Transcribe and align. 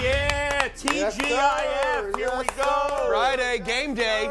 Yeah, 0.00 0.68
TGIF. 0.68 2.16
Here 2.16 2.30
we 2.38 2.44
go. 2.56 3.06
Friday, 3.08 3.58
game 3.64 3.94
day. 3.94 4.30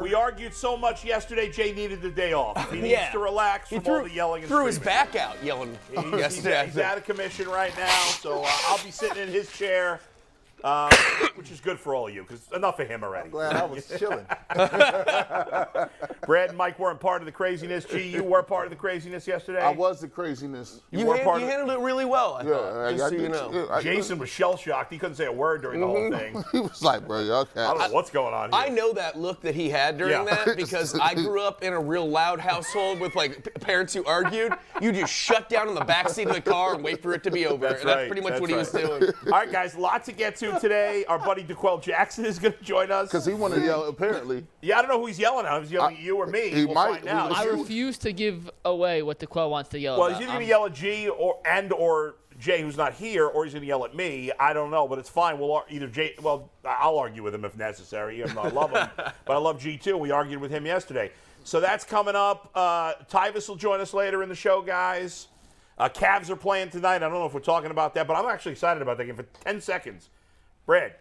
We 0.00 0.14
argued 0.14 0.54
so 0.54 0.76
much 0.76 1.04
yesterday. 1.04 1.50
Jay 1.50 1.72
needed 1.72 2.00
the 2.02 2.10
day 2.10 2.32
off. 2.32 2.70
He 2.70 2.76
needs 2.80 2.92
Yeah. 2.92 3.10
to 3.10 3.18
relax 3.18 3.68
from 3.70 3.80
threw, 3.80 3.96
all 3.98 4.04
the 4.04 4.10
yelling 4.10 4.42
and 4.42 4.48
stuff. 4.48 4.58
threw 4.58 4.66
his 4.66 4.78
back 4.78 5.16
out 5.16 5.42
yelling 5.42 5.76
He's, 5.92 6.36
he's, 6.36 6.46
he's 6.46 6.78
out 6.78 6.98
of 6.98 7.04
commission 7.04 7.48
right 7.48 7.76
now, 7.76 7.88
so 8.20 8.44
uh, 8.44 8.50
I'll 8.68 8.82
be 8.84 8.92
sitting 8.92 9.20
in 9.24 9.28
his 9.28 9.50
chair, 9.50 10.00
uh, 10.62 10.88
which 11.48 11.54
is 11.54 11.60
good 11.62 11.78
for 11.78 11.94
all 11.94 12.08
of 12.08 12.14
you 12.14 12.22
because 12.22 12.46
enough 12.54 12.78
of 12.78 12.88
him 12.88 13.02
already. 13.02 13.30
Glad 13.30 13.56
I 13.56 13.64
was 13.64 13.90
chilling. 13.98 14.26
Brad 16.26 16.50
and 16.50 16.58
Mike 16.58 16.78
weren't 16.78 17.00
part 17.00 17.22
of 17.22 17.26
the 17.26 17.32
craziness. 17.32 17.86
G, 17.86 18.06
you 18.06 18.22
were 18.22 18.42
part 18.42 18.66
of 18.66 18.70
the 18.70 18.76
craziness 18.76 19.26
yesterday. 19.26 19.62
I 19.62 19.70
was 19.70 20.00
the 20.00 20.08
craziness. 20.08 20.82
You, 20.90 21.00
you, 21.00 21.06
were 21.06 21.14
hand- 21.14 21.24
part 21.24 21.40
you 21.40 21.46
of 21.46 21.52
handled 21.52 21.78
it 21.78 21.82
really 21.82 22.04
well, 22.04 22.34
I 22.34 22.42
Yeah, 22.42 22.50
thought. 22.50 22.86
I, 22.86 22.92
just 22.92 23.04
I 23.04 23.08
so 23.08 23.14
you 23.14 23.28
know. 23.30 23.68
I- 23.70 23.82
Jason 23.82 24.18
was 24.18 24.28
shell 24.28 24.58
shocked. 24.58 24.92
He 24.92 24.98
couldn't 24.98 25.16
say 25.16 25.24
a 25.24 25.32
word 25.32 25.62
during 25.62 25.80
the 25.80 25.86
whole 25.86 25.96
mm-hmm. 25.96 26.34
thing. 26.34 26.44
He 26.52 26.60
was 26.60 26.82
like, 26.82 27.06
bro, 27.06 27.18
okay. 27.18 27.60
I 27.60 27.72
don't 27.72 27.78
know 27.78 27.94
what's 27.94 28.10
going 28.10 28.34
on 28.34 28.50
here. 28.50 28.60
I 28.60 28.68
know 28.68 28.92
that 28.92 29.18
look 29.18 29.40
that 29.42 29.54
he 29.54 29.70
had 29.70 29.96
during 29.96 30.12
Yeah. 30.12 30.24
that 30.44 30.56
because 30.56 30.98
I 30.98 31.14
grew 31.14 31.40
up 31.40 31.62
in 31.62 31.72
a 31.72 31.80
real 31.80 32.08
loud 32.08 32.40
household 32.40 33.00
with 33.00 33.14
like 33.14 33.44
p- 33.44 33.50
parents 33.60 33.94
who 33.94 34.04
argued. 34.04 34.52
You 34.82 34.92
just 34.92 35.12
shut 35.12 35.48
down 35.48 35.68
in 35.68 35.74
the 35.74 35.84
back 35.84 36.08
seat 36.08 36.28
of 36.28 36.34
the 36.34 36.40
car 36.40 36.74
and 36.74 36.84
wait 36.84 37.02
for 37.02 37.14
it 37.14 37.22
to 37.24 37.30
be 37.30 37.46
over. 37.46 37.68
That's 37.68 37.80
and 37.80 37.88
that's 37.88 38.06
pretty 38.06 38.22
much 38.22 38.32
that's 38.32 38.40
what 38.40 38.50
he 38.50 38.56
was 38.56 38.70
doing. 38.70 39.12
All 39.26 39.32
right, 39.32 39.50
guys, 39.50 39.74
a 39.74 39.80
lot 39.80 40.04
to 40.04 40.12
get 40.12 40.36
to 40.36 40.58
today. 40.60 41.04
Our 41.06 41.18
buddy 41.18 41.37
D'Qwell 41.42 41.82
Jackson 41.82 42.24
is 42.24 42.38
going 42.38 42.54
to 42.54 42.62
join 42.62 42.90
us. 42.90 43.08
Because 43.08 43.26
he 43.26 43.34
wanted 43.34 43.56
to 43.56 43.64
yell, 43.64 43.84
apparently. 43.84 44.46
Yeah, 44.62 44.78
I 44.78 44.82
don't 44.82 44.90
know 44.90 45.00
who 45.00 45.06
he's 45.06 45.18
yelling 45.18 45.46
at. 45.46 45.60
He's 45.62 45.72
yelling 45.72 45.96
at 45.96 46.02
you 46.02 46.16
or 46.16 46.26
me. 46.26 46.50
he 46.50 46.64
we'll 46.64 46.74
might. 46.74 47.00
find 47.02 47.08
out. 47.08 47.32
I 47.32 47.44
refuse 47.44 47.98
to 47.98 48.12
give 48.12 48.50
away 48.64 49.02
what 49.02 49.18
D'Qwell 49.18 49.50
wants 49.50 49.70
to 49.70 49.78
yell 49.78 49.98
well, 49.98 50.08
about. 50.08 50.20
he's 50.20 50.28
either 50.28 50.34
going 50.34 50.46
to 50.46 50.48
yell 50.48 50.66
at 50.66 50.74
G 50.74 51.08
or 51.08 51.38
and 51.44 51.72
or 51.72 52.16
Jay, 52.38 52.62
who's 52.62 52.76
not 52.76 52.94
here, 52.94 53.26
or 53.26 53.44
he's 53.44 53.52
going 53.52 53.62
to 53.62 53.66
yell 53.66 53.84
at 53.84 53.94
me. 53.96 54.30
I 54.38 54.52
don't 54.52 54.70
know, 54.70 54.86
but 54.86 54.98
it's 54.98 55.08
fine. 55.08 55.38
We'll 55.38 55.52
ar- 55.52 55.64
either 55.68 55.88
Jay. 55.88 56.14
Well, 56.22 56.50
I'll 56.64 56.98
argue 56.98 57.22
with 57.22 57.34
him 57.34 57.44
if 57.44 57.56
necessary. 57.56 58.20
Even 58.20 58.34
though 58.34 58.42
I 58.42 58.50
love 58.50 58.70
him, 58.70 58.88
but 58.96 59.12
I 59.28 59.38
love 59.38 59.60
G 59.60 59.76
too. 59.76 59.96
We 59.96 60.10
argued 60.10 60.40
with 60.40 60.50
him 60.50 60.64
yesterday, 60.64 61.10
so 61.44 61.60
that's 61.60 61.84
coming 61.84 62.14
up. 62.14 62.50
Uh, 62.54 62.94
Tyvis 63.10 63.48
will 63.48 63.56
join 63.56 63.80
us 63.80 63.92
later 63.92 64.22
in 64.22 64.28
the 64.28 64.34
show, 64.36 64.62
guys. 64.62 65.28
Uh, 65.78 65.88
Cavs 65.88 66.28
are 66.28 66.36
playing 66.36 66.70
tonight. 66.70 66.96
I 66.96 66.98
don't 67.00 67.12
know 67.12 67.26
if 67.26 67.34
we're 67.34 67.40
talking 67.40 67.70
about 67.70 67.94
that, 67.94 68.06
but 68.08 68.16
I'm 68.16 68.26
actually 68.26 68.52
excited 68.52 68.82
about 68.82 68.98
that 68.98 69.04
game 69.04 69.14
for 69.14 69.22
10 69.44 69.60
seconds. 69.60 70.10
Brad, 70.66 70.94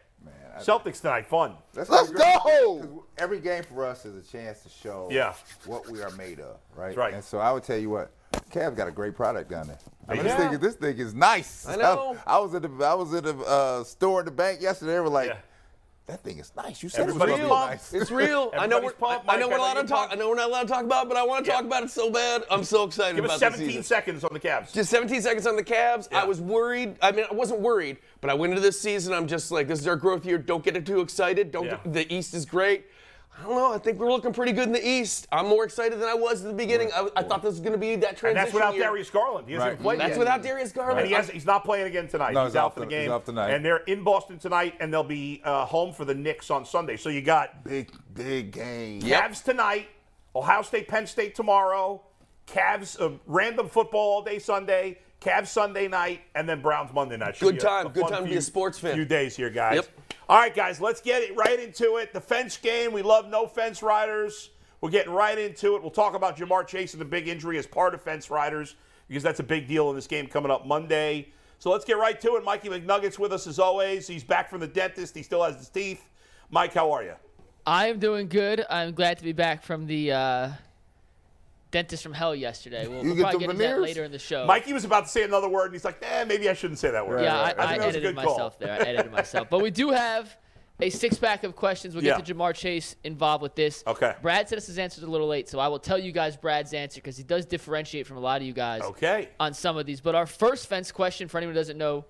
Celtics 0.59 1.02
tonight, 1.02 1.27
fun. 1.27 1.55
That's 1.73 1.89
Let's 1.89 2.08
how 2.08 2.11
we're 2.13 2.17
gonna- 2.19 2.39
go! 2.45 2.80
'cause 2.80 3.03
Every 3.17 3.39
game 3.39 3.63
for 3.63 3.86
us 3.86 4.05
is 4.05 4.16
a 4.27 4.31
chance 4.31 4.61
to 4.61 4.69
show 4.69 5.08
Yeah. 5.11 5.33
what 5.66 5.88
we 5.89 6.02
are 6.03 6.11
made 6.11 6.39
of, 6.39 6.58
right? 6.75 6.95
right. 6.95 7.13
And 7.13 7.23
so 7.23 7.39
I 7.39 7.52
would 7.52 7.63
tell 7.63 7.77
you 7.77 7.89
what, 7.89 8.11
Cavs 8.52 8.75
got 8.75 8.88
a 8.88 8.91
great 8.91 9.16
product 9.16 9.50
down 9.50 9.67
there. 9.67 9.78
I 10.08 10.13
mean, 10.13 10.23
They 10.23 10.30
this 10.30 10.38
thing, 10.39 10.53
is- 10.53 10.59
this 10.59 10.75
thing 10.75 10.97
is 10.97 11.13
nice. 11.13 11.67
I 11.67 11.75
know. 11.75 12.17
I, 12.28 12.38
was 12.39 12.53
at 12.53 12.61
the 12.61 12.85
I 12.85 12.94
was 12.94 13.13
at 13.13 13.23
the 13.23 13.35
uh, 13.39 13.83
store 13.83 14.19
in 14.19 14.25
the 14.25 14.31
bank 14.31 14.61
yesterday. 14.61 14.94
They 14.94 15.00
were 15.00 15.09
like, 15.09 15.30
Yeah. 15.30 15.38
"That 16.08 16.23
thing 16.23 16.39
is 16.39 16.52
nice." 16.55 16.81
You 16.81 16.89
said 16.89 17.02
it 17.02 17.13
was 17.13 17.16
Everybody's 17.16 17.36
gonna 17.36 17.44
be 17.44 17.50
pumped. 17.50 17.94
nice. 17.94 18.02
It's 18.02 18.11
real. 18.11 18.52
I 18.58 18.66
know. 18.67 18.77
We're, 18.80 18.91
Everybody's 18.94 19.22
I 19.27 19.38
know 19.38 19.47
we're 19.47 19.53
I 19.53 19.58
know 19.58 19.63
allowed 19.63 19.73
to 19.73 19.80
you're 19.80 19.88
talk. 19.88 20.09
I 20.11 20.16
know 20.16 20.30
we're 20.30 20.36
not 20.36 20.50
allowed 20.50 20.61
to 20.63 20.67
talk 20.69 20.83
about, 20.86 21.05
it, 21.05 21.09
but 21.09 21.17
I 21.17 21.23
want 21.23 21.45
to 21.45 21.52
talk 21.52 21.63
about 21.66 21.83
it 21.83 21.89
so 21.91 22.09
bad. 22.09 22.44
I'm 22.50 22.63
so 22.63 22.84
excited 22.84 23.16
Give 23.16 23.25
us 23.25 23.31
about 23.31 23.40
17 23.40 23.66
this 23.66 23.75
season. 23.75 23.84
seconds 23.84 24.23
on 24.23 24.34
the 24.34 24.40
Cavs. 24.40 24.73
Just 24.73 24.90
17 24.90 25.22
seconds 25.22 25.46
on 25.46 25.56
the 25.56 25.63
Cavs. 25.63 26.07
Yeah. 26.12 26.22
I 26.22 26.25
was 26.25 26.41
worried. 26.41 26.96
I 27.01 27.12
mean, 27.12 27.25
I 27.29 27.34
wasn't 27.34 27.59
worried, 27.59 27.97
but 28.22 28.29
I 28.29 28.34
went 28.34 28.51
into 28.51 28.62
this 28.62 28.79
season. 28.79 29.13
I'm 29.13 29.28
just 29.28 29.51
like, 29.51 29.67
this 29.67 29.79
is 29.79 29.88
our 29.88 29.96
growth 29.96 30.25
year. 30.25 30.38
Don't 30.38 30.63
get 30.63 30.84
too 30.85 31.01
excited. 31.01 31.51
Don't. 31.51 31.66
Yeah. 31.66 31.78
Get, 31.84 31.94
the 31.94 32.13
East 32.13 32.34
is 32.34 32.46
great. 32.46 32.85
I 33.40 33.44
don't 33.44 33.56
know. 33.56 33.72
I 33.74 33.78
think 33.78 34.00
we're 34.00 34.12
looking 34.12 34.34
pretty 34.34 34.52
good 34.52 34.66
in 34.68 34.72
the 34.74 34.86
East. 34.88 35.28
I'm 35.31 35.48
more 35.48 35.64
excited 35.64 36.00
than 36.00 36.09
I 36.09 36.14
was 36.16 36.42
at 36.44 36.48
the 36.48 36.53
beginning. 36.56 36.90
I, 36.96 37.08
I 37.16 37.22
thought 37.24 37.44
this 37.44 37.52
was 37.52 37.59
going 37.59 37.74
to 37.74 37.78
be 37.78 37.96
that 37.98 38.18
transition 38.18 38.28
and 38.30 38.38
that's 38.38 38.53
without 38.53 38.74
year. 38.74 38.84
Darius 38.86 39.09
Garland. 39.12 39.48
He 39.48 39.53
hasn't 39.53 39.72
Right. 39.74 39.80
played 39.80 40.00
That's 40.00 40.09
yet. 40.12 40.20
without 40.20 40.42
Darius 40.44 40.72
Garland. 40.72 41.00
And 41.02 41.08
he 41.08 41.14
has, 41.14 41.30
he's 41.30 41.46
not 41.46 41.64
playing 41.64 41.86
again 41.86 42.08
tonight. 42.08 42.34
No, 42.34 42.46
he's, 42.46 42.53
he's 42.53 42.56
out 42.56 42.74
for 42.74 42.80
the 42.80 42.86
to- 42.88 42.90
game. 42.90 43.02
he's 43.03 43.12
off 43.12 43.26
tonight. 43.26 43.52
And 43.53 43.64
they're 43.64 43.78
in 43.86 44.03
Boston 44.03 44.40
tonight, 44.40 44.74
and 44.80 44.92
they'll 44.92 45.03
be 45.03 45.42
uh, 45.44 45.66
home 45.66 45.94
for 45.94 46.03
the 46.03 46.16
Knicks 46.16 46.50
on 46.50 46.66
Sunday. 46.66 46.97
So 46.97 47.09
you 47.09 47.22
got 47.22 47.64
Big, 47.64 47.92
big 48.16 48.52
game. 48.52 49.02
Yep. 49.03 49.22
Cavs 49.31 49.44
tonight, 49.44 49.88
Ohio 50.36 50.64
State, 50.64 50.88
Penn 50.88 51.06
State 51.06 51.36
tomorrow, 51.36 52.02
Cavs 52.47 53.00
uh, 53.00 53.18
random 53.28 53.70
football 53.70 54.14
all 54.16 54.22
day 54.24 54.40
Sunday, 54.40 54.97
Cavs 55.22 55.47
Sunday 55.47 55.88
night, 55.88 56.22
and 56.35 56.47
then 56.47 56.61
Browns 56.61 56.94
Monday 56.94 57.17
night. 57.17 57.35
Should 57.35 57.45
Good 57.45 57.51
be 57.55 57.59
a- 57.59 57.61
time. 57.61 57.85
a 57.88 57.89
Good 57.89 58.01
fun 58.03 58.11
time 58.11 58.23
to 58.25 58.29
be 58.29 58.38
a 58.38 58.41
sports 58.41 58.78
fan. 58.79 58.94
Few 58.95 59.05
days 59.05 59.35
here, 59.35 59.50
guys. 59.50 59.75
Yep. 59.78 59.88
All 60.29 60.38
right, 60.39 60.53
guys, 60.53 60.79
let's 60.79 61.01
get 61.01 61.23
it 61.23 61.35
right 61.35 61.59
into 61.59 61.97
it. 61.97 62.13
The 62.13 62.22
fence 62.22 62.57
game. 62.57 62.91
We 62.91 63.01
love 63.01 63.28
no 63.29 63.47
fence 63.47 63.81
riders. 63.81 64.51
We're 64.81 64.89
getting 64.91 65.13
right 65.13 65.38
into 65.38 65.75
it. 65.75 65.81
We'll 65.81 65.89
talk 65.89 66.13
about 66.13 66.38
Ja'Marr 66.38 66.67
Chase 66.67 66.94
and 66.94 67.01
the 67.01 67.05
big 67.05 67.28
injury 67.28 67.57
as 67.57 67.66
part 67.66 67.94
of 67.95 68.01
fence 68.01 68.29
riders 68.29 68.75
because 69.07 69.23
that's 69.23 69.39
a 69.39 69.44
big 69.44 69.67
deal 69.67 69.89
in 69.89 69.95
this 69.95 70.05
game 70.05 70.28
coming 70.28 70.51
up 70.51 70.67
Monday. 70.67 71.29
So 71.59 71.72
let's 71.72 71.84
get 71.85 71.97
right 71.97 72.19
to 72.22 72.35
it. 72.35 72.44
Mikey 72.44 72.69
McNuggets 72.69 73.17
with 73.17 73.34
us 73.34 73.47
as 73.47 73.57
always. 73.57 74.05
He's 74.05 74.23
back 74.23 74.49
from 74.49 74.59
the 74.59 74.67
dentist. 74.67 75.16
He 75.16 75.23
still 75.23 75.44
has 75.44 75.55
his 75.55 75.69
teeth. 75.69 76.07
Mike, 76.51 76.73
how 76.75 76.91
are 76.91 77.03
you? 77.03 77.16
I 77.66 77.88
am 77.88 77.97
doing 77.97 78.28
good. 78.28 78.63
I'm 78.69 78.94
glad 78.94 79.17
to 79.17 79.23
be 79.23 79.34
back 79.34 79.63
from 79.63 79.88
the 79.88 80.11
uh, 80.11 80.49
dentist 81.72 82.03
from 82.03 82.13
hell 82.13 82.33
yesterday. 82.35 82.88
We'll, 82.88 83.00
You 83.01 83.07
we'll 83.09 83.16
get 83.16 83.22
probably 83.23 83.47
the 83.47 83.53
get 83.53 83.61
into 83.61 83.75
that 83.75 83.81
later 83.81 84.03
in 84.03 84.11
the 84.11 84.19
show. 84.19 84.45
Mikey 84.45 84.73
was 84.73 84.85
about 84.85 85.05
to 85.05 85.09
say 85.09 85.23
another 85.23 85.50
word, 85.50 85.66
and 85.66 85.73
he's 85.73 85.85
like, 85.85 86.00
eh, 86.01 86.23
maybe 86.23 86.50
I 86.50 86.53
shouldn't 86.53 86.79
say 86.79 86.91
that 86.91 87.07
word. 87.07 87.22
yeah, 87.23 87.41
right, 87.41 87.59
I, 87.59 87.63
I 87.63 87.67
think 87.72 87.81
I, 87.83 87.85
was 87.88 87.95
a 87.95 88.00
edited 88.00 88.16
good 88.16 88.23
call. 88.23 88.33
myself 88.35 88.59
there. 88.59 88.73
I 88.73 88.78
edited 88.78 89.11
myself. 89.11 89.50
But 89.50 89.61
we 89.61 89.72
do 89.72 89.89
have 89.91 90.35
a 90.79 90.89
six 90.89 91.17
pack 91.17 91.44
of 91.44 91.55
questions. 91.55 91.95
We'll 91.95 92.03
get 92.03 92.17
Yeah. 92.19 92.23
to 92.23 92.33
Ja'Marr 92.35 92.53
Chase 92.53 92.95
involved 93.03 93.41
with 93.41 93.55
this. 93.55 93.83
Okay. 93.88 94.13
Brad 94.22 94.47
said 94.47 94.57
us 94.59 94.67
his 94.67 94.78
answers 94.78 95.03
a 95.03 95.07
little 95.09 95.28
late, 95.28 95.50
so 95.50 95.59
I 95.59 95.67
will 95.67 95.79
tell 95.79 95.97
you 95.97 96.11
guys 96.11 96.38
Brad's 96.38 96.73
answer 96.73 97.00
because 97.01 97.17
he 97.17 97.23
does 97.23 97.45
differentiate 97.45 98.05
from 98.07 98.17
a 98.17 98.19
lot 98.22 98.41
of 98.41 98.47
you 98.47 98.53
guys 98.53 98.81
Okay. 98.84 99.29
on 99.39 99.53
some 99.53 99.75
of 99.78 99.85
these. 99.85 100.01
But 100.01 100.13
our 100.16 100.25
first 100.28 100.67
fence 100.67 100.91
question, 100.91 101.28
for 101.28 101.38
anyone 101.38 101.55
who 101.55 101.59
doesn't 101.59 101.78
know, 101.78 102.05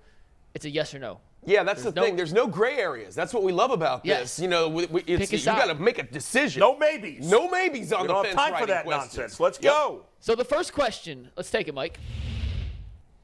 it's 0.54 0.64
a 0.66 0.70
yes 0.70 0.94
or 0.94 0.98
no. 0.98 1.20
Yeah, 1.48 1.62
that's 1.62 1.82
the 1.82 1.90
no- 1.92 2.02
thing. 2.02 2.14
There's 2.16 2.32
no 2.32 2.46
gray 2.46 2.76
areas. 2.76 3.14
That's 3.14 3.32
what 3.32 3.42
we 3.42 3.52
love 3.52 3.70
about 3.70 4.04
this. 4.04 4.38
You 4.38 4.48
know, 4.48 4.68
we, 4.68 4.86
we, 4.86 5.00
it's, 5.06 5.18
Pick 5.20 5.28
a 5.30 5.32
you 5.32 5.38
side. 5.38 5.58
got 5.58 5.66
to 5.66 5.82
make 5.82 5.98
a 5.98 6.02
decision. 6.02 6.60
No 6.60 6.76
maybes. 6.76 7.28
no 7.30 7.48
maybes 7.48 7.92
on 7.92 8.02
We 8.02 8.06
the 8.08 8.12
don't 8.12 8.24
have 8.26 8.34
fence 8.34 8.36
time 8.36 8.48
for 8.48 8.52
riding 8.54 8.68
that 8.68 8.84
questions. 8.84 9.16
nonsense. 9.16 9.40
Let's 9.40 9.58
Yep. 9.62 9.72
go. 9.72 10.04
So 10.20 10.34
the 10.34 10.44
first 10.44 10.72
question, 10.74 11.30
let's 11.36 11.50
take 11.50 11.66
it, 11.68 11.74
Mike. 11.74 11.98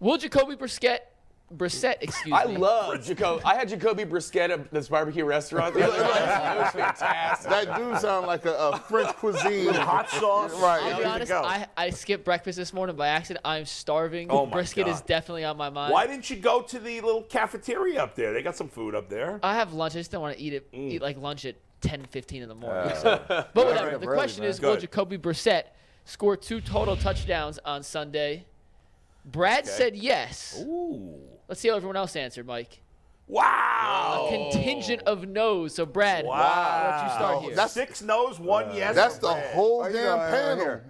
Will 0.00 0.16
Jacoby 0.16 0.56
Brissett, 0.56 0.98
Brissett, 1.52 1.96
excuse 2.00 2.34
I 2.34 2.46
me, 2.46 2.56
love 2.56 3.04
Jacoby. 3.04 3.42
I 3.44 3.54
had 3.54 3.68
Jacoby 3.68 4.04
Brisket 4.04 4.50
at 4.50 4.70
this 4.72 4.88
barbecue 4.88 5.24
restaurant. 5.24 5.74
the 5.74 5.84
other 5.86 5.98
night. 6.02 6.56
It 6.56 6.58
was 6.58 6.72
fantastic. 6.72 7.50
That 7.50 7.76
dude 7.76 7.98
sound 7.98 8.26
like 8.26 8.44
a, 8.46 8.54
a 8.54 8.78
French 8.78 9.14
cuisine. 9.16 9.74
Hot 9.74 10.08
sauce. 10.10 10.52
Right. 10.60 10.82
I'll 10.82 10.98
be 10.98 11.04
honest. 11.04 11.30
I, 11.32 11.66
I 11.76 11.90
skipped 11.90 12.24
breakfast 12.24 12.56
this 12.56 12.72
morning 12.72 12.96
by 12.96 13.08
accident. 13.08 13.42
I'm 13.44 13.66
starving. 13.66 14.28
Oh 14.30 14.46
my 14.46 14.52
Brisket 14.52 14.88
is 14.88 15.02
definitely 15.02 15.44
on 15.44 15.56
my 15.56 15.68
mind. 15.70 15.92
Why 15.92 16.06
didn't 16.06 16.28
you 16.30 16.36
go 16.36 16.62
to 16.62 16.78
the 16.78 17.00
little 17.02 17.22
cafeteria 17.22 18.02
up 18.02 18.14
there? 18.16 18.32
They 18.32 18.42
got 18.42 18.56
some 18.56 18.68
food 18.68 18.94
up 18.94 19.08
there. 19.10 19.38
I 19.42 19.54
have 19.54 19.74
lunch. 19.74 19.94
I 19.94 19.98
just 19.98 20.10
don't 20.10 20.22
want 20.22 20.36
to 20.36 20.42
eat 20.42 20.54
it. 20.54 20.72
Mm. 20.72 20.92
Eat 20.92 21.02
like 21.02 21.18
lunch 21.18 21.44
at 21.44 21.56
10, 21.82 22.04
15 22.06 22.42
in 22.42 22.48
the 22.48 22.54
morning. 22.54 22.94
so. 22.96 23.22
But 23.28 23.54
whatever. 23.54 23.94
up 23.94 24.00
The 24.00 24.06
early, 24.08 24.16
question 24.16 24.42
man. 24.42 24.50
is, 24.50 24.60
will 24.60 24.76
Jacoby 24.78 25.18
Brissett 25.18 25.64
score 26.04 26.36
two 26.38 26.60
total 26.62 26.96
touchdowns 26.96 27.58
on 27.64 27.82
Sunday? 27.82 28.46
Brad 29.26 29.66
said 29.66 29.94
yes. 29.94 30.58
Ooh. 30.66 31.20
Let's 31.48 31.60
see 31.60 31.68
how 31.68 31.76
everyone 31.76 31.96
else 31.96 32.16
answered, 32.16 32.46
Mike. 32.46 32.80
Wow. 33.26 34.26
A 34.28 34.30
contingent 34.30 35.02
of 35.06 35.26
no's. 35.26 35.74
So 35.74 35.86
Brad, 35.86 36.24
Wow. 36.24 36.30
why 36.38 36.96
don't 36.98 37.08
you 37.08 37.14
start 37.14 37.42
here? 37.44 37.56
That's 37.56 37.72
six 37.72 38.02
no's, 38.02 38.38
one 38.38 38.74
yes. 38.74 38.94
That's 38.94 39.18
the 39.18 39.28
Brad. 39.28 39.54
whole 39.54 39.82
Oh, 39.82 39.92
damn 39.92 40.18
uh, 40.18 40.30
panel. 40.30 40.56
here. 40.64 40.84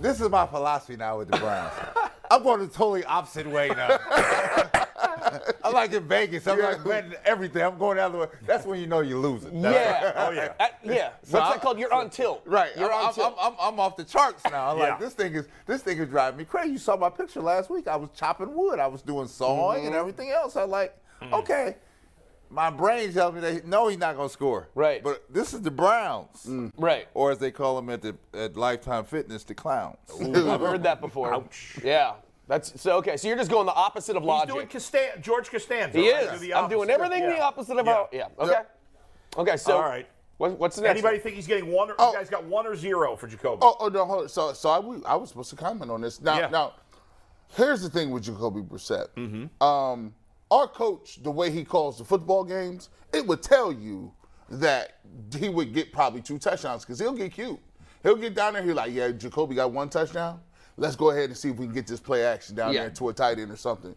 This 0.00 0.20
is 0.20 0.28
my 0.28 0.46
philosophy 0.46 0.96
now 0.96 1.18
with 1.18 1.30
the 1.30 1.36
Browns. 1.38 1.72
I'm 2.30 2.42
going 2.42 2.60
the 2.60 2.66
totally 2.68 3.04
opposite 3.04 3.46
way 3.46 3.68
now. 3.68 3.98
I'm 5.64 5.72
like 5.72 5.92
in 5.92 6.06
Vegas. 6.08 6.46
I'm 6.46 6.58
like 6.58 6.82
betting 6.84 7.14
everything. 7.24 7.62
I'm 7.62 7.78
going 7.78 7.98
out 7.98 8.12
the 8.12 8.18
other 8.18 8.30
way. 8.32 8.38
That's 8.46 8.66
when 8.66 8.80
you 8.80 8.86
know 8.86 9.00
you're 9.00 9.18
losing. 9.18 9.62
Yeah. 9.62 10.12
Oh, 10.16 10.30
yeah. 10.30 10.52
Uh, 10.58 10.66
yeah. 10.84 11.10
What's 11.20 11.34
I'm- 11.34 11.52
that 11.52 11.60
called? 11.62 11.78
You're 11.78 11.92
on 11.92 12.10
tilt. 12.10 12.42
Right. 12.46 12.70
You're 12.76 12.92
I'm, 12.92 12.98
on 13.00 13.08
I'm, 13.08 13.14
tilt. 13.14 13.36
I'm, 13.40 13.52
I'm, 13.52 13.58
I'm 13.74 13.80
off 13.80 13.96
the 13.96 14.04
charts 14.04 14.42
now. 14.50 14.70
I'm 14.70 14.78
Yeah. 14.78 14.90
like 14.90 15.00
this 15.00 15.14
thing 15.14 15.34
is 15.34 15.46
this 15.66 15.82
thing 15.82 15.98
is 15.98 16.08
driving 16.08 16.38
me 16.38 16.44
crazy. 16.44 16.72
You 16.72 16.78
saw 16.78 16.96
my 16.96 17.10
picture 17.10 17.40
last 17.40 17.70
week. 17.70 17.88
I 17.88 17.96
was 17.96 18.10
chopping 18.14 18.54
wood. 18.54 18.78
I 18.78 18.86
was 18.86 19.02
doing 19.02 19.28
sawing 19.28 19.78
Mm-hmm. 19.80 19.86
and 19.88 19.96
everything 19.96 20.30
else. 20.30 20.56
I'm 20.56 20.70
like, 20.70 20.96
Mm. 21.22 21.32
okay. 21.34 21.76
My 22.50 22.68
brain 22.68 23.12
tells 23.12 23.32
me 23.34 23.40
that 23.40 23.64
no, 23.66 23.88
he's 23.88 23.96
not 23.98 24.16
gonna 24.16 24.28
score. 24.28 24.68
Right. 24.74 25.02
But 25.02 25.24
this 25.32 25.54
is 25.54 25.62
the 25.62 25.70
Browns, 25.70 26.46
right. 26.76 27.06
or 27.14 27.30
as 27.30 27.38
they 27.38 27.50
call 27.50 27.76
them 27.76 27.88
at 27.88 28.02
the 28.02 28.14
at 28.34 28.56
Lifetime 28.58 29.04
Fitness, 29.04 29.42
the 29.44 29.54
clowns. 29.54 29.96
I've 30.20 30.60
heard 30.60 30.82
that 30.82 31.00
before. 31.00 31.32
Ouch. 31.34 31.78
Yeah. 31.82 32.14
That's 32.52 32.78
so 32.82 32.98
okay. 32.98 33.16
So 33.16 33.28
you're 33.28 33.36
just 33.38 33.50
going 33.50 33.64
the 33.64 33.72
opposite 33.72 34.14
of 34.14 34.24
logic. 34.24 34.48
He's 34.50 34.54
doing 34.54 34.66
Castan- 34.66 35.22
George 35.22 35.48
Costanza. 35.50 35.96
he 35.98 36.12
right? 36.12 36.24
is. 36.34 36.40
Do 36.42 36.52
I'm 36.52 36.68
doing 36.68 36.90
opposite. 36.90 36.90
everything 36.90 37.22
Yeah. 37.22 37.36
the 37.36 37.40
opposite 37.40 37.78
of 37.78 37.86
Yeah. 37.86 37.92
how. 37.94 38.08
Yeah. 38.12 38.26
Okay. 38.38 38.60
Okay. 39.38 39.56
So. 39.56 39.76
All 39.76 39.82
right. 39.82 40.06
What, 40.36 40.58
what's 40.58 40.76
the 40.76 40.82
next? 40.82 40.90
Anybody 40.90 41.16
one? 41.16 41.22
think 41.22 41.36
he's 41.36 41.46
getting 41.46 41.72
one? 41.72 41.90
Or, 41.90 41.94
Oh. 41.98 42.12
You 42.12 42.18
guys 42.18 42.28
got 42.28 42.44
one 42.44 42.66
or 42.66 42.76
zero 42.76 43.16
for 43.16 43.26
Jacoby? 43.26 43.60
Oh, 43.62 43.76
oh 43.80 43.88
no, 43.88 44.04
hold 44.04 44.22
on. 44.24 44.28
So, 44.28 44.52
so 44.52 44.68
I, 44.68 44.78
we- 44.80 45.02
I 45.06 45.14
was 45.16 45.30
supposed 45.30 45.48
to 45.48 45.56
comment 45.56 45.90
on 45.90 46.02
this. 46.02 46.20
Now, 46.20 46.38
Yeah. 46.40 46.48
now, 46.48 46.74
here's 47.56 47.80
the 47.80 47.88
thing 47.88 48.10
with 48.10 48.24
Jacoby 48.24 48.60
Brissett. 48.60 49.06
Mm-hmm. 49.16 49.62
Um, 49.66 50.14
our 50.50 50.68
coach, 50.68 51.22
the 51.22 51.30
way 51.30 51.50
he 51.50 51.64
calls 51.64 51.96
the 51.96 52.04
football 52.04 52.44
games, 52.44 52.90
it 53.14 53.26
would 53.26 53.42
tell 53.42 53.72
you 53.72 54.12
that 54.50 54.98
he 55.38 55.48
would 55.48 55.72
get 55.72 55.90
probably 55.90 56.20
two 56.20 56.38
touchdowns 56.38 56.84
because 56.84 56.98
he'll 56.98 57.14
get 57.14 57.32
cute. 57.32 57.58
He'll 58.02 58.16
get 58.16 58.34
down 58.34 58.52
there. 58.52 58.62
He's 58.62 58.74
like, 58.74 58.92
yeah, 58.92 59.10
Jacoby 59.10 59.54
got 59.54 59.72
one 59.72 59.88
touchdown. 59.88 60.40
Let's 60.82 60.96
go 60.96 61.10
ahead 61.10 61.26
and 61.26 61.38
see 61.38 61.48
if 61.48 61.56
we 61.58 61.66
can 61.66 61.74
get 61.76 61.86
this 61.86 62.00
play 62.00 62.24
action 62.24 62.56
down 62.56 62.72
Yeah. 62.74 62.80
there 62.80 62.90
to 62.90 63.08
a 63.10 63.12
tight 63.12 63.38
end 63.38 63.52
or 63.52 63.56
something. 63.56 63.94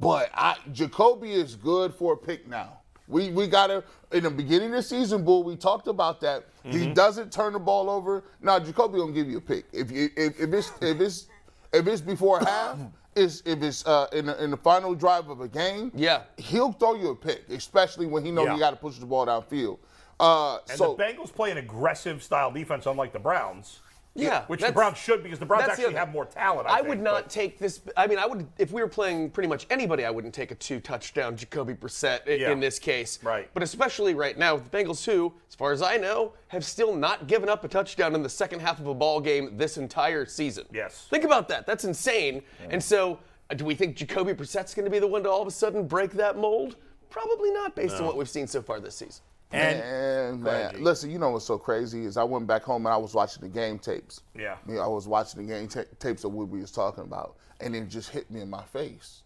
But 0.00 0.30
I, 0.32 0.56
Jacoby 0.72 1.32
is 1.34 1.54
good 1.54 1.92
for 1.92 2.14
a 2.14 2.16
pick 2.16 2.48
now. 2.48 2.78
We 3.06 3.28
we 3.28 3.46
got 3.46 3.66
to 3.66 3.84
in 4.10 4.24
the 4.24 4.30
beginning 4.30 4.70
of 4.70 4.76
the 4.76 4.82
season, 4.82 5.22
bull. 5.22 5.42
We 5.42 5.54
talked 5.54 5.86
about 5.86 6.22
that. 6.22 6.46
He 6.62 6.94
doesn't 6.94 7.30
turn 7.30 7.52
the 7.52 7.58
ball 7.58 7.90
over. 7.90 8.24
Now 8.40 8.58
Jacoby 8.58 8.98
gonna 8.98 9.12
give 9.12 9.28
you 9.28 9.36
a 9.36 9.40
pick. 9.42 9.66
If 9.74 9.90
you 9.90 10.08
if, 10.16 10.40
if 10.40 10.54
it's 10.54 10.72
if 10.80 10.98
it's 11.02 11.26
if 11.74 11.86
it's 11.86 12.00
before 12.00 12.40
half, 12.46 12.78
is 13.14 13.42
if 13.44 13.62
it's 13.62 13.86
uh, 13.86 14.06
in 14.14 14.24
the, 14.26 14.42
in 14.42 14.50
the 14.50 14.56
final 14.56 14.94
drive 14.94 15.28
of 15.28 15.42
a 15.42 15.48
game. 15.48 15.92
Yeah. 15.94 16.22
he'll 16.38 16.72
throw 16.72 16.94
you 16.94 17.10
a 17.10 17.14
pick, 17.14 17.44
especially 17.50 18.06
when 18.06 18.24
he 18.24 18.30
know 18.30 18.44
Yeah. 18.44 18.54
he 18.54 18.58
got 18.58 18.70
to 18.70 18.76
push 18.76 18.96
the 18.96 19.04
ball 19.06 19.26
downfield. 19.26 19.78
Uh, 20.18 20.58
and 20.70 20.78
so 20.78 20.94
the 20.94 21.02
Bengals 21.04 21.32
play 21.34 21.50
an 21.50 21.58
aggressive 21.58 22.22
style 22.22 22.50
defense, 22.50 22.86
unlike 22.86 23.12
the 23.12 23.18
Browns. 23.18 23.80
Yeah, 24.16 24.44
Which 24.46 24.60
the 24.60 24.70
Browns 24.70 24.96
should 24.96 25.24
because 25.24 25.40
the 25.40 25.46
Browns 25.46 25.66
that's 25.66 25.76
the 25.76 25.82
actually 25.86 25.96
have 25.98 26.12
more 26.12 26.24
talent. 26.24 26.68
I, 26.68 26.74
I 26.74 26.76
think, 26.76 26.88
would 26.88 27.00
not 27.02 27.24
but- 27.24 27.30
take 27.30 27.58
this. 27.58 27.80
I 27.96 28.06
mean, 28.06 28.18
I 28.18 28.26
would 28.26 28.46
if 28.58 28.70
we 28.70 28.80
were 28.80 28.88
playing 28.88 29.30
pretty 29.30 29.48
much 29.48 29.66
anybody. 29.70 30.04
I 30.04 30.10
wouldn't 30.10 30.32
take 30.32 30.52
a 30.52 30.54
two 30.54 30.78
touchdown 30.78 31.36
Jacoby 31.36 31.74
Brissett 31.74 32.20
i- 32.28 32.30
Yeah. 32.34 32.52
in 32.52 32.60
this 32.60 32.78
case. 32.78 33.18
Right. 33.24 33.50
But 33.54 33.64
especially 33.64 34.14
right 34.14 34.38
now, 34.38 34.54
with 34.54 34.70
the 34.70 34.76
Bengals, 34.76 35.04
who, 35.04 35.32
as 35.48 35.56
far 35.56 35.72
as 35.72 35.82
I 35.82 35.96
know, 35.96 36.32
have 36.48 36.64
still 36.64 36.94
not 36.94 37.26
given 37.26 37.48
up 37.48 37.64
a 37.64 37.68
touchdown 37.68 38.14
in 38.14 38.22
the 38.22 38.28
second 38.28 38.60
half 38.60 38.78
of 38.78 38.86
a 38.86 38.94
ball 38.94 39.20
game 39.20 39.56
this 39.56 39.78
entire 39.78 40.26
season. 40.26 40.64
Yes. 40.72 41.06
Think 41.10 41.24
about 41.24 41.48
that. 41.48 41.66
That's 41.66 41.84
insane. 41.84 42.42
And 42.70 42.82
so, 42.82 43.18
uh, 43.50 43.54
do 43.54 43.64
we 43.64 43.74
think 43.74 43.96
Jacoby 43.96 44.32
Brissett's 44.32 44.74
going 44.74 44.84
to 44.84 44.90
be 44.92 45.00
the 45.00 45.08
one 45.08 45.24
to 45.24 45.30
all 45.30 45.42
of 45.42 45.48
a 45.48 45.50
sudden 45.50 45.88
break 45.88 46.12
that 46.12 46.36
mold? 46.38 46.76
Probably 47.10 47.50
not, 47.50 47.74
based 47.74 47.96
on 47.96 48.04
what 48.06 48.16
we've 48.16 48.28
seen 48.28 48.46
so 48.46 48.62
far 48.62 48.78
this 48.80 48.94
season. 48.96 49.22
And 49.54 49.80
And 49.80 50.42
man, 50.42 50.82
listen, 50.82 51.10
you 51.10 51.18
know 51.18 51.30
what's 51.30 51.44
so 51.44 51.58
crazy 51.58 52.04
is 52.04 52.16
I 52.16 52.24
went 52.24 52.46
back 52.46 52.62
home 52.62 52.86
and 52.86 52.92
I 52.92 52.96
was 52.96 53.14
watching 53.14 53.42
the 53.42 53.48
game 53.48 53.78
tapes. 53.78 54.22
Yeah. 54.34 54.56
I 54.68 54.86
was 54.86 55.06
watching 55.06 55.46
the 55.46 55.52
game 55.52 55.68
ta- 55.68 55.84
tapes 55.98 56.24
of 56.24 56.32
what 56.32 56.48
we 56.48 56.60
was 56.60 56.72
talking 56.72 57.04
about, 57.04 57.36
and 57.60 57.74
it 57.76 57.88
just 57.88 58.10
hit 58.10 58.30
me 58.30 58.40
in 58.40 58.50
my 58.50 58.62
face. 58.64 59.22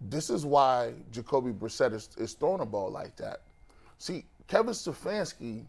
This 0.00 0.30
is 0.30 0.44
why 0.44 0.92
Jacoby 1.12 1.52
Brissett 1.52 1.92
is, 1.94 2.08
is 2.18 2.34
throwing 2.34 2.60
a 2.60 2.66
ball 2.66 2.90
like 2.90 3.16
that. 3.16 3.42
See, 3.98 4.26
Kevin 4.48 4.74
Stefanski 4.74 5.64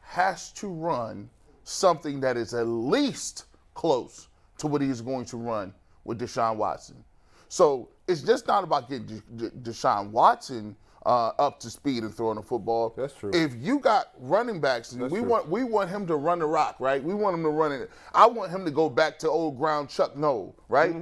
has 0.00 0.52
to 0.52 0.68
run 0.68 1.30
something 1.64 2.20
that 2.20 2.36
is 2.36 2.54
at 2.54 2.66
least 2.66 3.44
close 3.74 4.28
to 4.58 4.66
what 4.66 4.82
he's 4.82 5.00
going 5.00 5.24
to 5.26 5.36
run 5.36 5.72
with 6.04 6.20
Deshaun 6.20 6.56
Watson. 6.56 7.02
So 7.48 7.88
it's 8.06 8.22
just 8.22 8.46
not 8.46 8.64
about 8.64 8.88
getting 8.88 9.06
De- 9.06 9.48
De- 9.48 9.70
Deshaun 9.70 10.10
Watson 10.10 10.76
uh, 11.08 11.32
up 11.38 11.58
to 11.60 11.70
speed 11.70 12.02
and 12.02 12.14
throwing 12.14 12.36
the 12.36 12.42
football. 12.42 12.92
That's 12.94 13.14
true. 13.14 13.30
If 13.32 13.54
you 13.56 13.78
got 13.78 14.10
running 14.20 14.60
backs, 14.60 14.92
and 14.92 15.10
we 15.10 15.20
want 15.20 15.48
we 15.48 15.64
want 15.64 15.88
him 15.88 16.06
to 16.06 16.16
run 16.16 16.38
the 16.38 16.46
rock, 16.46 16.76
right? 16.78 17.02
We 17.02 17.14
want 17.14 17.34
him 17.34 17.42
to 17.44 17.48
run 17.48 17.72
it. 17.72 17.90
I 18.12 18.26
want 18.26 18.50
him 18.50 18.64
to 18.66 18.70
go 18.70 18.90
back 18.90 19.18
to 19.20 19.28
old 19.30 19.56
ground 19.56 19.88
Chuck 19.88 20.16
Noll, 20.16 20.54
right? 20.68 20.94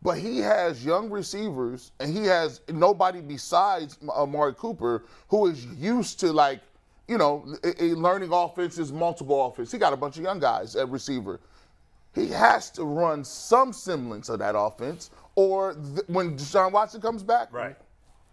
But 0.00 0.18
he 0.18 0.38
has 0.38 0.84
young 0.84 1.10
receivers, 1.10 1.92
and 2.00 2.16
he 2.16 2.24
has 2.24 2.62
nobody 2.68 3.20
besides 3.20 3.98
Amari 4.08 4.54
Cooper 4.54 5.04
who 5.28 5.46
is 5.46 5.66
used 5.66 6.18
to 6.20 6.32
like, 6.32 6.60
you 7.06 7.18
know, 7.18 7.44
learning 7.78 8.30
offenses, 8.32 8.90
multiple 8.90 9.46
offense. 9.46 9.70
He 9.70 9.78
got 9.78 9.92
a 9.92 9.96
bunch 9.98 10.16
of 10.16 10.24
young 10.24 10.40
guys 10.40 10.74
at 10.76 10.88
receiver. 10.88 11.40
He 12.14 12.28
has 12.28 12.70
to 12.72 12.84
run 12.84 13.22
some 13.22 13.72
semblance 13.72 14.28
of 14.28 14.38
that 14.40 14.54
offense, 14.58 15.10
or 15.34 15.74
th- 15.74 16.08
when 16.08 16.36
Deshaun 16.36 16.72
Watson 16.72 17.00
comes 17.00 17.22
back, 17.22 17.52
right, 17.52 17.76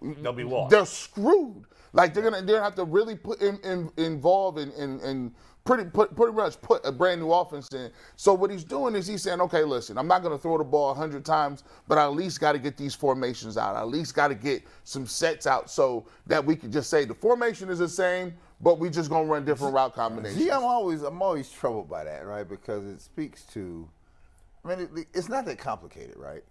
Mm-hmm. 0.02 0.24
they'll 0.24 0.34
be 0.34 0.44
lost. 0.44 0.72
they're 0.72 0.86
screwed. 0.86 1.66
Like 1.94 2.14
they're 2.14 2.24
gonna 2.24 2.42
they're 2.42 2.56
gonna 2.58 2.64
have 2.64 2.76
to 2.76 2.84
really 2.86 3.16
put 3.16 3.42
in, 3.42 3.58
in, 3.64 3.92
involve 3.98 4.58
in, 4.58 4.72
in, 4.74 5.00
in 5.02 5.34
pretty 5.66 5.90
put, 5.90 6.16
pretty 6.16 6.34
much 6.34 6.60
put 6.62 6.86
a 6.86 6.92
brand 6.92 7.20
new 7.22 7.32
offense 7.32 7.68
in. 7.74 7.92
So 8.16 8.34
what 8.34 8.52
he's 8.52 8.64
doing 8.64 8.96
is 8.96 9.08
he's 9.08 9.24
saying, 9.24 9.42
okay, 9.42 9.64
listen, 9.64 9.98
I'm 9.98 10.08
not 10.08 10.24
gonna 10.24 10.38
throw 10.38 10.58
the 10.58 10.64
ball 10.64 10.94
hundred 10.94 11.26
times, 11.26 11.64
but 11.88 11.98
I 11.98 12.04
at 12.04 12.14
least 12.14 12.40
got 12.40 12.54
to 12.54 12.60
get 12.60 12.78
these 12.78 12.94
formations 12.96 13.58
out. 13.58 13.76
I 13.76 13.82
at 13.82 13.88
least 13.88 14.16
got 14.16 14.30
to 14.30 14.36
get 14.36 14.64
some 14.84 15.06
sets 15.06 15.48
out 15.48 15.70
so 15.70 16.06
that 16.28 16.44
we 16.46 16.56
can 16.56 16.72
just 16.72 16.90
say 16.90 17.06
the 17.06 17.14
formation 17.16 17.70
is 17.70 17.80
the 17.80 17.90
same, 17.90 18.34
but 18.62 18.80
we 18.80 18.90
just 18.90 19.10
gonna 19.10 19.28
run 19.28 19.44
different 19.46 19.74
route 19.74 19.96
combinations. 19.96 20.42
See, 20.42 20.52
I'm 20.52 20.64
always 20.64 21.02
I'm 21.02 21.22
always 21.22 21.50
troubled 21.52 21.90
by 21.90 22.04
that, 22.04 22.26
right? 22.26 22.48
Because 22.48 22.86
it 22.86 23.02
speaks 23.02 23.44
to, 23.54 23.88
I 24.64 24.76
mean, 24.76 24.90
it, 24.96 25.08
it's 25.14 25.30
not 25.30 25.46
that 25.46 25.58
complicated, 25.58 26.18
right? 26.18 26.44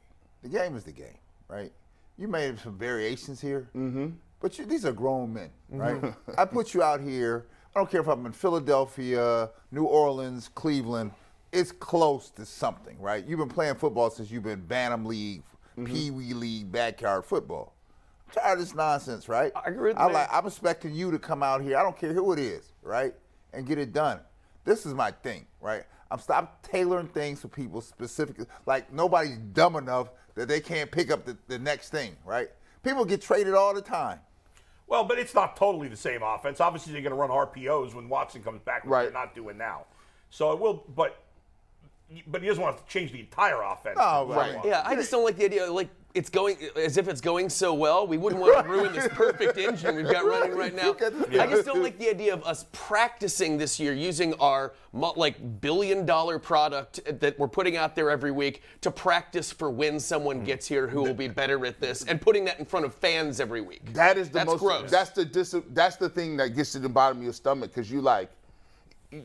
The 0.42 0.48
game 0.48 0.76
is 0.76 0.84
the 0.84 0.92
game, 0.92 1.18
right? 1.48 1.72
You 2.18 2.26
made 2.26 2.58
some 2.58 2.76
variations 2.76 3.40
here, 3.40 3.70
mm-hmm. 3.76 4.08
but 4.40 4.58
you, 4.58 4.66
these 4.66 4.84
are 4.84 4.92
grown 4.92 5.32
men, 5.32 5.50
right? 5.70 6.12
I 6.36 6.44
put 6.44 6.74
you 6.74 6.82
out 6.82 7.00
here. 7.00 7.46
I 7.74 7.78
don't 7.78 7.88
care 7.88 8.00
if 8.00 8.08
I'm 8.08 8.26
in 8.26 8.32
Philadelphia, 8.32 9.50
New 9.70 9.84
Orleans, 9.84 10.50
Cleveland. 10.52 11.12
It's 11.52 11.70
close 11.70 12.30
to 12.30 12.44
something, 12.44 12.98
right? 13.00 13.24
You've 13.24 13.38
been 13.38 13.48
playing 13.48 13.76
football 13.76 14.10
since 14.10 14.32
you've 14.32 14.42
been 14.42 14.60
Bantam 14.60 15.04
League, 15.04 15.42
Pee 15.84 16.10
Wee 16.10 16.34
League, 16.34 16.72
backyard 16.72 17.24
football. 17.24 17.74
I'm 18.26 18.42
tired 18.42 18.54
of 18.54 18.58
this 18.58 18.74
nonsense, 18.74 19.28
right? 19.28 19.52
I 19.54 19.68
agree 19.70 19.90
with 19.90 19.98
I 19.98 20.10
like. 20.10 20.28
I'm 20.32 20.44
expecting 20.44 20.94
you 20.94 21.12
to 21.12 21.18
come 21.20 21.44
out 21.44 21.62
here. 21.62 21.78
I 21.78 21.82
don't 21.84 21.96
care 21.96 22.12
who 22.12 22.32
it 22.32 22.40
is, 22.40 22.72
right, 22.82 23.14
and 23.52 23.64
get 23.64 23.78
it 23.78 23.92
done. 23.92 24.18
This 24.64 24.84
is 24.84 24.92
my 24.92 25.12
thing, 25.12 25.46
right? 25.60 25.84
I'm 26.10 26.18
stop 26.18 26.62
tailoring 26.66 27.08
things 27.08 27.40
for 27.40 27.48
people 27.48 27.80
specifically. 27.80 28.46
Like 28.66 28.92
nobody's 28.92 29.36
dumb 29.38 29.76
enough 29.76 30.10
that 30.34 30.48
they 30.48 30.60
can't 30.60 30.90
pick 30.90 31.10
up 31.10 31.24
the, 31.24 31.36
the 31.48 31.58
next 31.58 31.90
thing, 31.90 32.16
right? 32.24 32.48
People 32.82 33.04
get 33.04 33.20
traded 33.20 33.54
all 33.54 33.74
the 33.74 33.82
time. 33.82 34.20
Well, 34.86 35.04
but 35.04 35.18
it's 35.18 35.34
not 35.34 35.56
totally 35.56 35.88
the 35.88 35.96
same 35.96 36.22
offense. 36.22 36.60
Obviously, 36.60 36.92
they're 36.94 37.02
going 37.02 37.10
to 37.12 37.16
run 37.16 37.28
RPOs 37.28 37.94
when 37.94 38.08
Watson 38.08 38.42
comes 38.42 38.62
back, 38.62 38.84
which 38.84 38.90
Right. 38.90 39.02
they're 39.04 39.12
not 39.12 39.34
doing 39.34 39.58
now. 39.58 39.84
So 40.30 40.52
it 40.52 40.58
will, 40.58 40.84
but 40.94 41.22
but 42.26 42.40
he 42.40 42.48
doesn't 42.48 42.62
want 42.62 42.78
to 42.78 42.84
change 42.90 43.12
the 43.12 43.20
entire 43.20 43.60
offense. 43.60 43.98
Oh, 44.00 44.26
right. 44.28 44.58
Yeah, 44.64 44.82
I 44.86 44.94
just 44.94 45.10
don't 45.10 45.24
like 45.24 45.36
the 45.36 45.44
idea. 45.44 45.70
Like 45.70 45.90
it's 46.14 46.30
going 46.30 46.56
as 46.76 46.96
if 46.96 47.06
it's 47.06 47.20
going 47.20 47.48
so 47.48 47.74
well. 47.74 48.06
We 48.06 48.16
wouldn't 48.16 48.40
want 48.40 48.64
to 48.64 48.70
ruin 48.70 48.92
this 48.92 49.08
perfect 49.08 49.58
engine 49.58 49.94
we've 49.94 50.10
got 50.10 50.24
running 50.24 50.56
right 50.56 50.74
now. 50.74 50.94
I 51.40 51.46
just 51.46 51.66
don't 51.66 51.82
like 51.82 51.98
the 51.98 52.08
idea 52.08 52.32
of 52.32 52.42
us 52.44 52.66
practicing 52.72 53.58
this 53.58 53.78
year 53.78 53.92
using 53.92 54.34
our 54.34 54.72
like 54.92 55.60
billion 55.60 56.06
dollar 56.06 56.38
product 56.38 57.00
that 57.20 57.38
we're 57.38 57.48
putting 57.48 57.76
out 57.76 57.94
there 57.94 58.10
every 58.10 58.32
week 58.32 58.62
to 58.80 58.90
practice 58.90 59.52
for 59.52 59.70
when 59.70 60.00
someone 60.00 60.44
gets 60.44 60.66
here 60.66 60.86
who 60.86 61.02
will 61.02 61.14
be 61.14 61.28
better 61.28 61.64
at 61.66 61.80
this, 61.80 62.04
and 62.04 62.20
putting 62.20 62.44
that 62.46 62.58
in 62.58 62.64
front 62.64 62.86
of 62.86 62.94
fans 62.94 63.38
every 63.38 63.60
week. 63.60 63.92
That 63.92 64.16
is 64.16 64.28
the 64.28 64.34
That's 64.34 64.46
most. 64.46 64.60
gross. 64.60 64.90
That's 64.90 65.10
the 65.10 65.24
dis, 65.24 65.54
That's 65.70 65.96
the 65.96 66.08
thing 66.08 66.36
that 66.38 66.56
gets 66.56 66.72
to 66.72 66.78
the 66.78 66.88
bottom 66.88 67.18
of 67.18 67.24
your 67.24 67.32
stomach 67.32 67.72
because 67.74 67.90
you 67.90 68.00
like. 68.00 68.30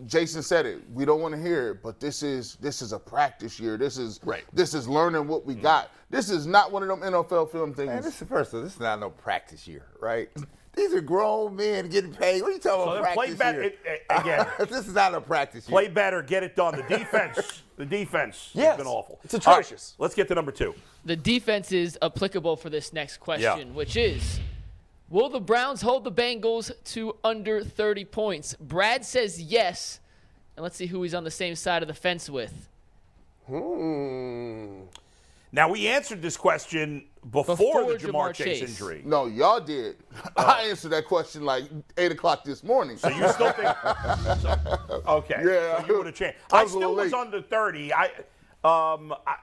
Jason 0.06 0.42
said 0.42 0.66
it. 0.66 0.80
We 0.94 1.04
don't 1.06 1.20
want 1.22 1.36
to 1.36 1.42
hear 1.42 1.72
it, 1.72 1.84
but 1.84 2.00
this 2.00 2.24
is 2.24 2.56
this 2.56 2.82
is 2.82 2.94
a 2.94 3.00
practice 3.00 3.60
year. 3.60 3.78
This 3.78 3.98
is 3.98 4.20
Right. 4.24 4.44
This 4.54 4.74
is 4.74 4.88
learning 4.88 5.28
what 5.28 5.46
we 5.46 5.56
got. 5.56 5.92
This 6.10 6.30
is 6.30 6.46
not 6.48 6.72
one 6.72 6.84
of 6.84 6.90
them 6.90 7.02
NFL 7.02 7.52
film 7.52 7.74
things. 7.74 7.88
Man, 7.90 8.02
this 8.02 8.22
is 8.22 8.28
first 8.28 8.54
of 8.54 8.60
all, 8.60 8.64
this 8.64 8.76
is 8.76 8.80
not 8.80 9.00
no 9.00 9.10
practice 9.10 9.68
year, 9.68 9.86
right? 10.00 10.30
These 10.76 10.94
are 10.94 11.02
grown 11.02 11.56
men 11.56 11.88
getting 11.90 12.14
paid. 12.14 12.42
What 12.42 12.50
are 12.50 12.54
you 12.54 12.60
talking 12.60 12.86
So 12.86 12.92
about 12.98 13.04
then 13.04 13.14
play 13.14 13.26
practice 13.36 13.38
better 13.40 13.62
year? 13.62 13.72
it- 13.72 13.80
it- 13.86 14.02
again. 14.10 14.48
this 14.70 14.88
is 14.88 14.94
not 14.96 15.14
a 15.14 15.22
practice 15.22 15.68
year. 15.68 15.74
Play 15.74 15.88
better, 15.90 16.22
get 16.24 16.44
it 16.44 16.56
done. 16.56 16.76
The 16.76 16.84
defense, 16.98 17.62
the 17.78 17.86
defense 17.86 18.52
Yes, 18.54 18.70
has 18.70 18.78
been 18.78 18.88
awful. 18.88 19.20
it's 19.24 19.34
All 19.36 19.40
right, 19.40 19.60
atrocious. 19.60 19.94
let's 20.00 20.16
get 20.16 20.28
to 20.30 20.36
number 20.36 20.52
two. 20.52 20.74
The 21.06 21.16
defense 21.16 21.72
is 21.74 21.98
applicable 22.02 22.56
for 22.56 22.70
this 22.70 22.94
next 22.94 23.18
question, 23.18 23.76
which 23.76 23.96
is 23.98 24.40
Will 25.14 25.30
the 25.30 25.40
Browns 25.40 25.84
hold 25.84 26.06
the 26.06 26.12
Bengals 26.12 26.72
to 26.86 27.16
under 27.24 27.64
30 27.64 28.04
points? 28.06 28.56
Brad 28.60 29.06
says 29.06 29.40
yes. 29.40 30.00
And 30.58 30.64
let's 30.64 30.76
see 30.76 30.88
who 30.88 31.04
he's 31.04 31.14
on 31.14 31.24
the 31.24 31.30
same 31.30 31.54
side 31.54 31.84
of 31.84 31.88
the 31.88 31.94
fence 31.94 32.32
with. 32.32 32.68
Hmm. 33.46 34.86
Now 35.52 35.70
we 35.70 35.88
answered 35.88 36.24
this 36.24 36.36
question 36.36 37.06
before, 37.30 37.44
Before 37.56 37.94
the 37.94 38.00
Ja'Marr, 38.00 38.30
Ja'Marr 38.30 38.34
Chase, 38.34 38.60
Chase. 38.62 38.70
injury. 38.72 39.04
no, 39.06 39.28
y'all 39.28 39.60
did. 39.60 39.98
I 40.36 40.64
answered 40.64 40.90
that 40.94 41.06
question 41.06 41.46
like 41.46 41.66
eight 41.96 42.12
o'clock 42.12 42.44
this 42.44 42.64
morning. 42.64 42.98
So 42.98 43.10
you 43.10 43.28
still 43.30 43.52
think? 43.52 43.68
so- 44.42 45.04
okay. 45.10 45.44
Yeah. 45.46 45.82
So 45.82 45.86
you 45.90 45.98
would 45.98 46.08
have 46.08 46.16
changed. 46.16 46.38
I 46.52 46.62
I, 46.62 46.64
was 46.64 46.72
a 46.72 46.78
still 46.78 46.90
little 46.90 46.96
was 47.04 47.14
late. 47.14 47.22
under 47.22 47.42
30. 47.44 47.94
I 47.94 48.06
um 48.64 49.14
I, 49.28 49.36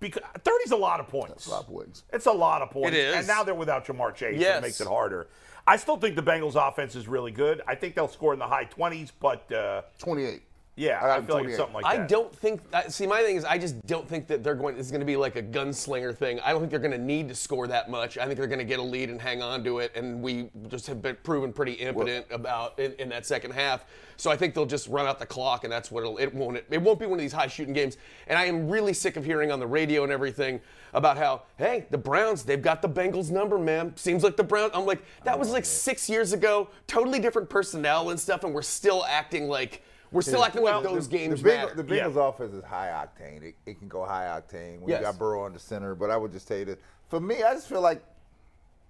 because 0.00 0.22
30 0.42 0.50
is 0.64 0.70
a 0.72 0.76
lot 0.76 1.00
of 1.00 1.08
points. 1.08 1.46
a 1.46 1.50
lot 1.50 1.60
of 1.62 1.66
points. 1.68 2.04
It's 2.12 2.26
a 2.26 2.32
lot 2.32 2.62
of 2.62 2.70
points. 2.70 2.90
It 2.90 3.00
is. 3.00 3.14
And 3.16 3.26
now 3.26 3.42
they're 3.42 3.54
without 3.54 3.84
Ja'Marr 3.86 4.14
Chase. 4.14 4.36
So 4.36 4.40
Yes. 4.40 4.58
it 4.58 4.62
makes 4.62 4.80
it 4.80 4.86
harder. 4.86 5.28
I 5.66 5.76
still 5.76 5.96
think 5.96 6.16
the 6.16 6.22
Bengals 6.22 6.56
offense 6.56 6.94
is 6.96 7.06
really 7.06 7.30
good. 7.30 7.62
I 7.68 7.74
think 7.76 7.94
they'll 7.94 8.08
score 8.08 8.32
in 8.32 8.38
the 8.38 8.46
high 8.48 8.64
20s, 8.64 9.12
but 9.20 9.50
uh, 9.52 9.82
Twenty-eight. 9.98 10.42
Yeah, 10.74 10.98
I 10.98 11.00
got 11.00 11.10
I, 11.10 11.18
him 11.18 11.26
feel 11.26 11.34
like 11.34 11.42
28. 11.42 11.48
it's 11.48 11.56
something 11.58 11.74
like 11.74 11.84
I 11.84 11.96
that. 11.98 12.08
don't 12.08 12.34
think. 12.34 12.62
See, 12.88 13.06
my 13.06 13.22
thing 13.22 13.36
is, 13.36 13.44
I 13.44 13.58
just 13.58 13.78
don't 13.86 14.08
think 14.08 14.26
that 14.28 14.42
they're 14.42 14.54
going. 14.54 14.78
It's 14.78 14.90
going 14.90 15.00
to 15.00 15.06
be 15.06 15.16
like 15.16 15.36
a 15.36 15.42
gunslinger 15.42 16.16
thing. 16.16 16.40
I 16.40 16.50
don't 16.50 16.60
think 16.60 16.70
they're 16.70 16.78
going 16.80 16.92
to 16.92 16.98
need 16.98 17.28
to 17.28 17.34
score 17.34 17.66
that 17.66 17.90
much. 17.90 18.16
I 18.16 18.24
think 18.24 18.38
they're 18.38 18.46
going 18.46 18.58
to 18.58 18.64
get 18.64 18.78
a 18.78 18.82
lead 18.82 19.10
and 19.10 19.20
hang 19.20 19.42
on 19.42 19.62
to 19.64 19.80
it. 19.80 19.92
And 19.94 20.22
we 20.22 20.48
just 20.68 20.86
have 20.86 21.02
been 21.02 21.16
proven 21.24 21.52
pretty 21.52 21.74
impotent 21.74 22.24
about 22.30 22.78
in, 22.78 22.94
in 22.94 23.10
that 23.10 23.26
second 23.26 23.50
half. 23.50 23.84
So 24.16 24.30
I 24.30 24.36
think 24.36 24.54
they'll 24.54 24.64
just 24.64 24.88
run 24.88 25.06
out 25.06 25.18
the 25.18 25.26
clock, 25.26 25.64
and 25.64 25.72
that's 25.72 25.90
what 25.90 26.04
it'll, 26.04 26.16
it 26.16 26.34
won't. 26.34 26.56
It 26.70 26.80
won't 26.80 26.98
be 26.98 27.04
one 27.04 27.18
of 27.18 27.22
these 27.22 27.32
high 27.32 27.48
shooting 27.48 27.74
games. 27.74 27.98
And 28.26 28.38
I 28.38 28.46
am 28.46 28.66
really 28.66 28.94
sick 28.94 29.18
of 29.18 29.26
hearing 29.26 29.52
on 29.52 29.60
the 29.60 29.66
radio 29.66 30.04
and 30.04 30.12
everything 30.12 30.58
about 30.94 31.18
how, 31.18 31.42
hey, 31.58 31.86
the 31.90 31.98
Browns, 31.98 32.44
they've 32.44 32.62
got 32.62 32.80
the 32.80 32.88
Bengals 32.88 33.30
number, 33.30 33.58
man. 33.58 33.94
Seems 33.96 34.24
like 34.24 34.38
the 34.38 34.44
Browns. 34.44 34.70
I'm 34.72 34.86
like, 34.86 35.02
that 35.24 35.38
was 35.38 35.50
like 35.50 35.66
six 35.66 36.08
years 36.08 36.32
ago. 36.32 36.70
Totally 36.86 37.18
different 37.18 37.50
personnel 37.50 38.08
and 38.08 38.18
stuff, 38.18 38.42
and 38.44 38.54
we're 38.54 38.62
still 38.62 39.04
acting 39.04 39.48
like. 39.48 39.82
We're 40.12 40.22
still 40.22 40.44
acting 40.44 40.62
like 40.62 40.82
those 40.82 41.08
the, 41.08 41.16
games 41.18 41.42
the, 41.42 41.48
Bengals- 41.50 41.54
matter. 41.54 41.74
the 41.82 41.84
Bengals 41.84 42.28
offense 42.28 42.52
is 42.54 42.62
high 42.64 42.88
octane. 42.88 43.42
It, 43.42 43.54
it 43.66 43.78
can 43.78 43.88
go 43.88 44.04
high 44.04 44.26
octane 44.26 44.80
We 44.80 44.92
Yes. 44.92 45.02
got 45.02 45.18
Burrow 45.18 45.42
on 45.44 45.52
the 45.54 45.58
center. 45.58 45.94
But 45.94 46.10
I 46.10 46.16
would 46.16 46.32
just 46.32 46.46
tell 46.46 46.58
you 46.58 46.66
that 46.66 46.80
for 47.08 47.18
me, 47.20 47.42
I 47.42 47.54
just 47.54 47.68
feel 47.68 47.80
like 47.80 48.02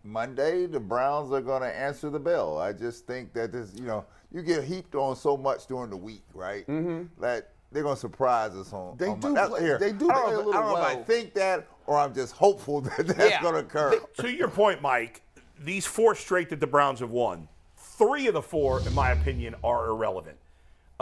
Monday 0.04 0.66
the 0.66 0.80
Browns 0.80 1.32
are 1.32 1.40
going 1.40 1.62
to 1.62 1.74
answer 1.74 2.10
the 2.10 2.18
bell. 2.18 2.58
I 2.58 2.72
just 2.72 3.06
think 3.06 3.32
that 3.34 3.52
this, 3.52 3.72
you 3.74 3.84
know, 3.84 4.04
you 4.32 4.42
get 4.42 4.64
heaped 4.64 4.94
on 4.94 5.14
so 5.14 5.36
much 5.36 5.66
during 5.66 5.90
the 5.90 5.96
week, 5.96 6.22
right? 6.34 6.66
Mm-hmm. 6.66 7.20
That 7.22 7.50
they're 7.70 7.82
going 7.84 7.94
to 7.94 8.00
surprise 8.00 8.52
us 8.54 8.72
on. 8.72 8.96
They 8.96 9.06
on 9.08 9.20
do 9.20 9.28
Mon- 9.28 9.34
that's- 9.34 9.50
play- 9.50 9.62
here, 9.62 9.78
they 9.78 9.92
do 9.92 10.10
I 10.10 10.14
don't, 10.14 10.24
play 10.24 10.32
know, 10.32 10.36
a 10.36 10.40
if- 10.40 10.46
little 10.46 10.54
I 10.54 10.62
don't 10.64 10.72
know 10.74 10.78
if 10.78 10.98
I 10.98 11.02
think 11.02 11.34
that 11.34 11.68
or 11.86 11.98
I'm 11.98 12.14
just 12.14 12.32
hopeful 12.34 12.80
that 12.82 13.06
that's 13.06 13.30
Yeah. 13.30 13.42
going 13.42 13.54
to 13.54 13.60
occur. 13.60 14.00
to 14.18 14.28
your 14.30 14.48
point, 14.48 14.82
Mike, 14.82 15.22
these 15.60 15.86
four 15.86 16.14
straight 16.16 16.50
that 16.50 16.58
the 16.60 16.66
Browns 16.66 16.98
have 17.00 17.10
won, 17.10 17.46
three 17.76 18.26
of 18.26 18.34
the 18.34 18.42
four, 18.42 18.80
in 18.80 18.92
my 18.94 19.12
opinion, 19.12 19.54
are 19.62 19.86
irrelevant. 19.88 20.36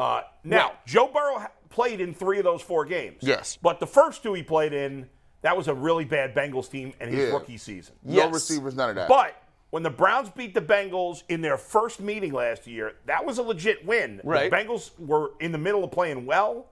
Uh, 0.01 0.23
now, 0.45 0.69
Right. 0.69 0.87
Joe 0.87 1.09
Burrow 1.13 1.47
played 1.69 2.01
in 2.01 2.15
three 2.15 2.39
of 2.39 2.45
those 2.45 2.63
four 2.63 2.85
games. 2.87 3.19
Yes. 3.21 3.59
But 3.61 3.81
the 3.81 3.87
first 3.87 4.23
two 4.23 4.33
he 4.33 4.43
played 4.43 4.73
in, 4.73 5.09
that 5.43 5.57
was 5.57 5.69
a 5.69 5.75
really 5.75 6.05
bad 6.05 6.35
Bengals 6.35 6.71
team 6.71 6.95
in 7.01 7.11
his 7.11 7.29
Yeah. 7.29 7.35
rookie 7.35 7.59
season. 7.59 7.95
No 8.03 8.15
Yes. 8.17 8.33
receivers, 8.35 8.75
none 8.75 8.89
of 8.91 8.97
that. 8.97 9.09
But 9.09 9.35
when 9.71 9.83
the 9.83 9.91
Browns 9.91 10.31
beat 10.31 10.55
the 10.55 10.63
Bengals 10.63 11.23
in 11.29 11.43
their 11.43 11.57
first 11.59 12.01
meeting 12.01 12.33
last 12.33 12.67
year, 12.67 12.95
that 13.07 13.25
was 13.25 13.37
a 13.39 13.43
legit 13.43 13.85
win. 13.85 14.21
Right. 14.25 14.51
The 14.51 14.57
Bengals 14.57 14.91
were 14.99 15.33
in 15.39 15.53
the 15.53 15.59
middle 15.59 15.85
of 15.85 15.91
playing 15.91 16.25
well. 16.25 16.67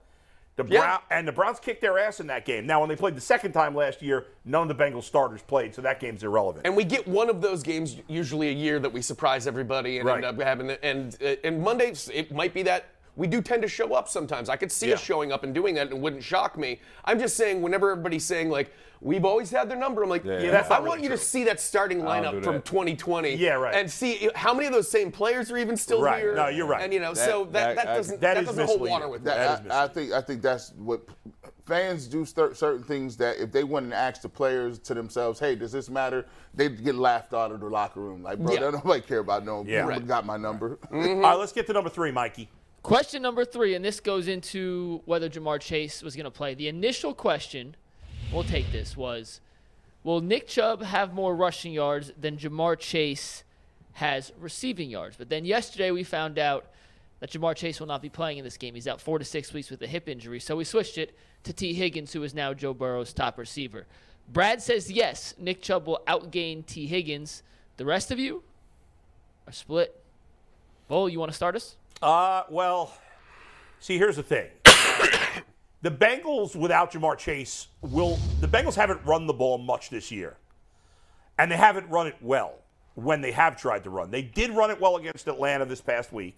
The 0.57 0.65
Yeah. 0.65 0.97
And 1.09 1.25
the 1.25 1.31
Browns 1.31 1.57
kicked 1.59 1.79
their 1.81 1.97
ass 1.97 2.19
in 2.19 2.27
that 2.27 2.43
game. 2.43 2.65
Now, 2.65 2.81
when 2.81 2.89
they 2.89 2.95
played 2.97 3.15
the 3.15 3.21
second 3.21 3.53
time 3.53 3.73
last 3.73 4.01
year, 4.01 4.25
none 4.43 4.69
of 4.69 4.75
the 4.77 4.83
Bengals 4.83 5.03
starters 5.03 5.41
played, 5.41 5.73
so 5.73 5.81
that 5.83 6.01
game's 6.01 6.21
irrelevant. 6.23 6.65
And 6.65 6.75
we 6.75 6.83
get 6.83 7.07
one 7.07 7.29
of 7.29 7.39
those 7.41 7.63
games 7.63 7.95
usually 8.07 8.49
a 8.49 8.53
year 8.53 8.77
that 8.79 8.91
we 8.91 9.01
surprise 9.01 9.47
everybody 9.47 9.99
and 9.99 10.07
Right. 10.07 10.17
end 10.17 10.25
up 10.25 10.41
having 10.45 10.69
it. 10.71 10.79
And 10.83 11.15
uh, 11.23 11.35
and 11.45 11.61
Mondays 11.61 12.09
it 12.13 12.33
might 12.33 12.53
be 12.53 12.63
that 12.63 12.85
we 13.19 13.27
do 13.27 13.41
tend 13.41 13.61
to 13.61 13.67
show 13.67 13.93
up 13.93 14.07
sometimes. 14.07 14.47
I 14.47 14.55
could 14.55 14.71
see 14.71 14.93
us 14.93 15.01
showing 15.03 15.33
up 15.33 15.43
and 15.43 15.53
doing 15.53 15.75
that, 15.75 15.87
and 15.87 15.91
it 15.91 15.99
wouldn't 15.99 16.23
shock 16.23 16.57
me. 16.57 16.79
I'm 17.03 17.19
just 17.19 17.35
saying, 17.35 17.61
whenever 17.61 17.91
everybody's 17.91 18.23
saying 18.23 18.49
like 18.49 18.71
we've 19.01 19.25
always 19.25 19.51
had 19.51 19.69
their 19.69 19.77
number, 19.77 20.01
I'm 20.03 20.09
like, 20.09 20.23
Yeah, 20.23 20.49
that's 20.51 20.71
I 20.71 20.79
want 20.79 20.85
really 20.95 21.03
you 21.03 21.09
to 21.09 21.17
see 21.17 21.43
that 21.43 21.59
starting 21.59 21.99
lineup 21.99 22.41
from 22.43 22.53
that. 22.55 22.65
2020. 22.65 23.35
Yeah, 23.35 23.55
right. 23.55 23.75
And 23.75 23.91
see 23.91 24.29
how 24.35 24.53
many 24.53 24.67
of 24.67 24.73
those 24.73 24.89
same 24.89 25.11
players 25.11 25.51
are 25.51 25.57
even 25.57 25.75
still 25.75 26.01
Right. 26.01 26.21
here. 26.21 26.33
No, 26.33 26.47
you're 26.47 26.65
right. 26.65 26.81
And 26.81 26.93
you 26.93 27.01
know, 27.01 27.13
That- 27.13 27.25
so 27.29 27.43
that 27.45 27.51
that- 27.51 27.75
that, 27.75 27.95
doesn't 27.97 28.21
that 28.21 28.33
that, 28.35 28.41
is 28.43 28.47
doesn't 28.47 28.65
hold 28.67 28.81
water 28.89 29.09
with 29.09 29.25
That- 29.25 29.63
me. 29.63 29.69
That, 29.69 29.75
I, 29.75 29.83
I 29.83 29.87
think 29.89 30.13
I 30.13 30.21
think 30.21 30.41
that's 30.41 30.71
what 30.77 31.01
fans 31.65 32.07
do. 32.07 32.23
cer- 32.25 32.53
Certain 32.55 32.83
things 32.83 33.17
that 33.17 33.37
if 33.37 33.51
they 33.51 33.63
went 33.65 33.83
and 33.85 33.93
asked 33.93 34.21
the 34.21 34.29
players 34.29 34.79
to 34.79 34.93
themselves, 34.93 35.39
"Hey, 35.41 35.55
does 35.55 35.71
this 35.73 35.89
matter?" 35.89 36.25
They'd 36.53 36.83
get 36.83 36.95
laughed 36.95 37.33
out 37.33 37.51
of 37.51 37.59
the 37.59 37.67
locker 37.69 37.99
room. 38.01 38.23
Like, 38.23 38.39
bro, 38.39 38.53
Yeah. 38.53 38.59
don't 38.61 38.73
nobody 38.73 39.01
care 39.01 39.19
about 39.19 39.45
no. 39.45 39.63
Yeah. 39.67 39.81
Right. 39.81 40.05
got 40.05 40.25
my 40.25 40.37
number. 40.37 40.77
Mm-hmm. 40.91 41.23
All 41.23 41.31
right, 41.31 41.39
let's 41.39 41.51
get 41.53 41.67
to 41.67 41.73
number 41.73 41.89
three, 41.89 42.11
Mikey. 42.11 42.49
Question 42.81 43.21
number 43.21 43.43
three, 43.43 43.75
and 43.75 43.83
this 43.83 43.99
goes 43.99 44.27
into 44.27 45.01
whether 45.05 45.29
Ja'Marr 45.29 45.59
Chase 45.59 46.01
was 46.01 46.15
going 46.15 46.23
to 46.25 46.31
play. 46.31 46.53
The 46.53 46.69
initial 46.69 47.13
question, 47.13 47.75
we'll 48.31 48.43
take 48.43 48.71
this, 48.71 48.95
was 48.95 49.41
Will 50.03 50.21
Nick 50.21 50.47
Chubb 50.47 50.81
have 50.81 51.13
more 51.13 51.35
rushing 51.35 51.73
yards 51.73 52.11
than 52.19 52.37
Ja'Marr 52.37 52.79
Chase 52.79 53.43
has 53.93 54.31
receiving 54.39 54.89
yards? 54.89 55.17
But 55.17 55.29
then 55.29 55.43
yesterday 55.43 55.91
we 55.91 56.03
found 56.03 56.39
out 56.39 56.67
that 57.19 57.31
Ja'Marr 57.31 57.55
Chase 57.55 57.81
will 57.81 57.87
not 57.87 58.01
be 58.01 58.09
playing 58.09 58.37
in 58.37 58.45
this 58.45 58.55
game. 58.55 58.75
He's 58.75 58.87
out 58.87 59.01
four 59.01 59.19
to 59.19 59.25
six 59.25 59.51
weeks 59.51 59.69
with 59.69 59.81
a 59.81 59.87
hip 59.87 60.07
injury. 60.07 60.39
So 60.39 60.55
we 60.55 60.63
switched 60.63 60.97
it 60.97 61.17
to 61.43 61.51
Tee 61.51 61.73
Higgins, 61.73 62.13
who 62.13 62.23
is 62.23 62.33
now 62.33 62.53
Joe 62.53 62.73
Burrow's 62.73 63.11
top 63.11 63.37
receiver. 63.37 63.85
Brad 64.31 64.61
says 64.61 64.89
yes, 64.89 65.33
Nick 65.37 65.61
Chubb 65.61 65.85
will 65.85 66.01
outgain 66.07 66.65
Tee 66.65 66.87
Higgins. 66.87 67.43
The 67.75 67.85
rest 67.85 68.09
of 68.09 68.19
you 68.19 68.43
are 69.47 69.53
split. 69.53 70.01
Bull, 70.87 71.09
you 71.09 71.19
want 71.19 71.31
to 71.31 71.35
start 71.35 71.57
us? 71.57 71.75
Uh, 72.01 72.43
well, 72.49 72.93
see, 73.79 73.97
here's 73.97 74.15
the 74.15 74.23
thing. 74.23 74.47
the 75.81 75.91
Bengals 75.91 76.55
without 76.55 76.91
Ja'Marr 76.91 77.17
Chase 77.17 77.67
will. 77.81 78.17
The 78.39 78.47
Bengals 78.47 78.75
haven't 78.75 79.03
run 79.05 79.27
the 79.27 79.33
ball 79.33 79.57
much 79.57 79.89
this 79.89 80.11
year, 80.11 80.37
and 81.37 81.51
they 81.51 81.57
haven't 81.57 81.89
run 81.89 82.07
it 82.07 82.15
well 82.21 82.55
when 82.95 83.21
they 83.21 83.31
have 83.31 83.57
tried 83.57 83.83
to 83.83 83.89
run. 83.89 84.11
They 84.11 84.21
did 84.21 84.51
run 84.51 84.71
it 84.71 84.79
well 84.79 84.97
against 84.97 85.27
Atlanta 85.27 85.65
this 85.65 85.81
past 85.81 86.13
week, 86.13 86.37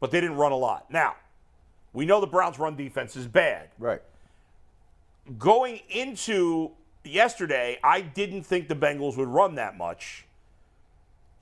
but 0.00 0.10
they 0.10 0.20
didn't 0.20 0.36
run 0.36 0.52
a 0.52 0.56
lot. 0.56 0.90
Now, 0.90 1.14
we 1.92 2.06
know 2.06 2.20
the 2.20 2.26
Browns' 2.26 2.58
run 2.58 2.76
defense 2.76 3.16
is 3.16 3.26
bad. 3.26 3.68
Right. 3.78 4.02
Going 5.38 5.80
into 5.88 6.72
yesterday, 7.04 7.78
I 7.82 8.00
didn't 8.00 8.42
think 8.42 8.68
the 8.68 8.74
Bengals 8.74 9.16
would 9.16 9.28
run 9.28 9.54
that 9.54 9.76
much, 9.78 10.26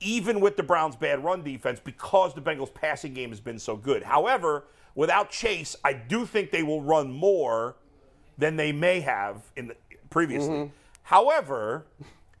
even 0.03 0.39
with 0.39 0.57
the 0.57 0.63
Browns' 0.63 0.95
bad 0.95 1.23
run 1.23 1.43
defense, 1.43 1.79
because 1.79 2.33
the 2.33 2.41
Bengals' 2.41 2.73
passing 2.73 3.13
game 3.13 3.29
has 3.29 3.39
been 3.39 3.59
so 3.59 3.75
good. 3.75 4.03
However, 4.03 4.65
without 4.95 5.29
Chase, 5.29 5.75
I 5.83 5.93
do 5.93 6.25
think 6.25 6.51
they 6.51 6.63
will 6.63 6.81
run 6.81 7.11
more 7.11 7.75
than 8.37 8.55
they 8.55 8.71
may 8.71 8.99
have 9.01 9.43
in 9.55 9.67
the 9.69 9.75
previously. 10.09 10.49
Mm-hmm. 10.49 10.73
However, 11.03 11.85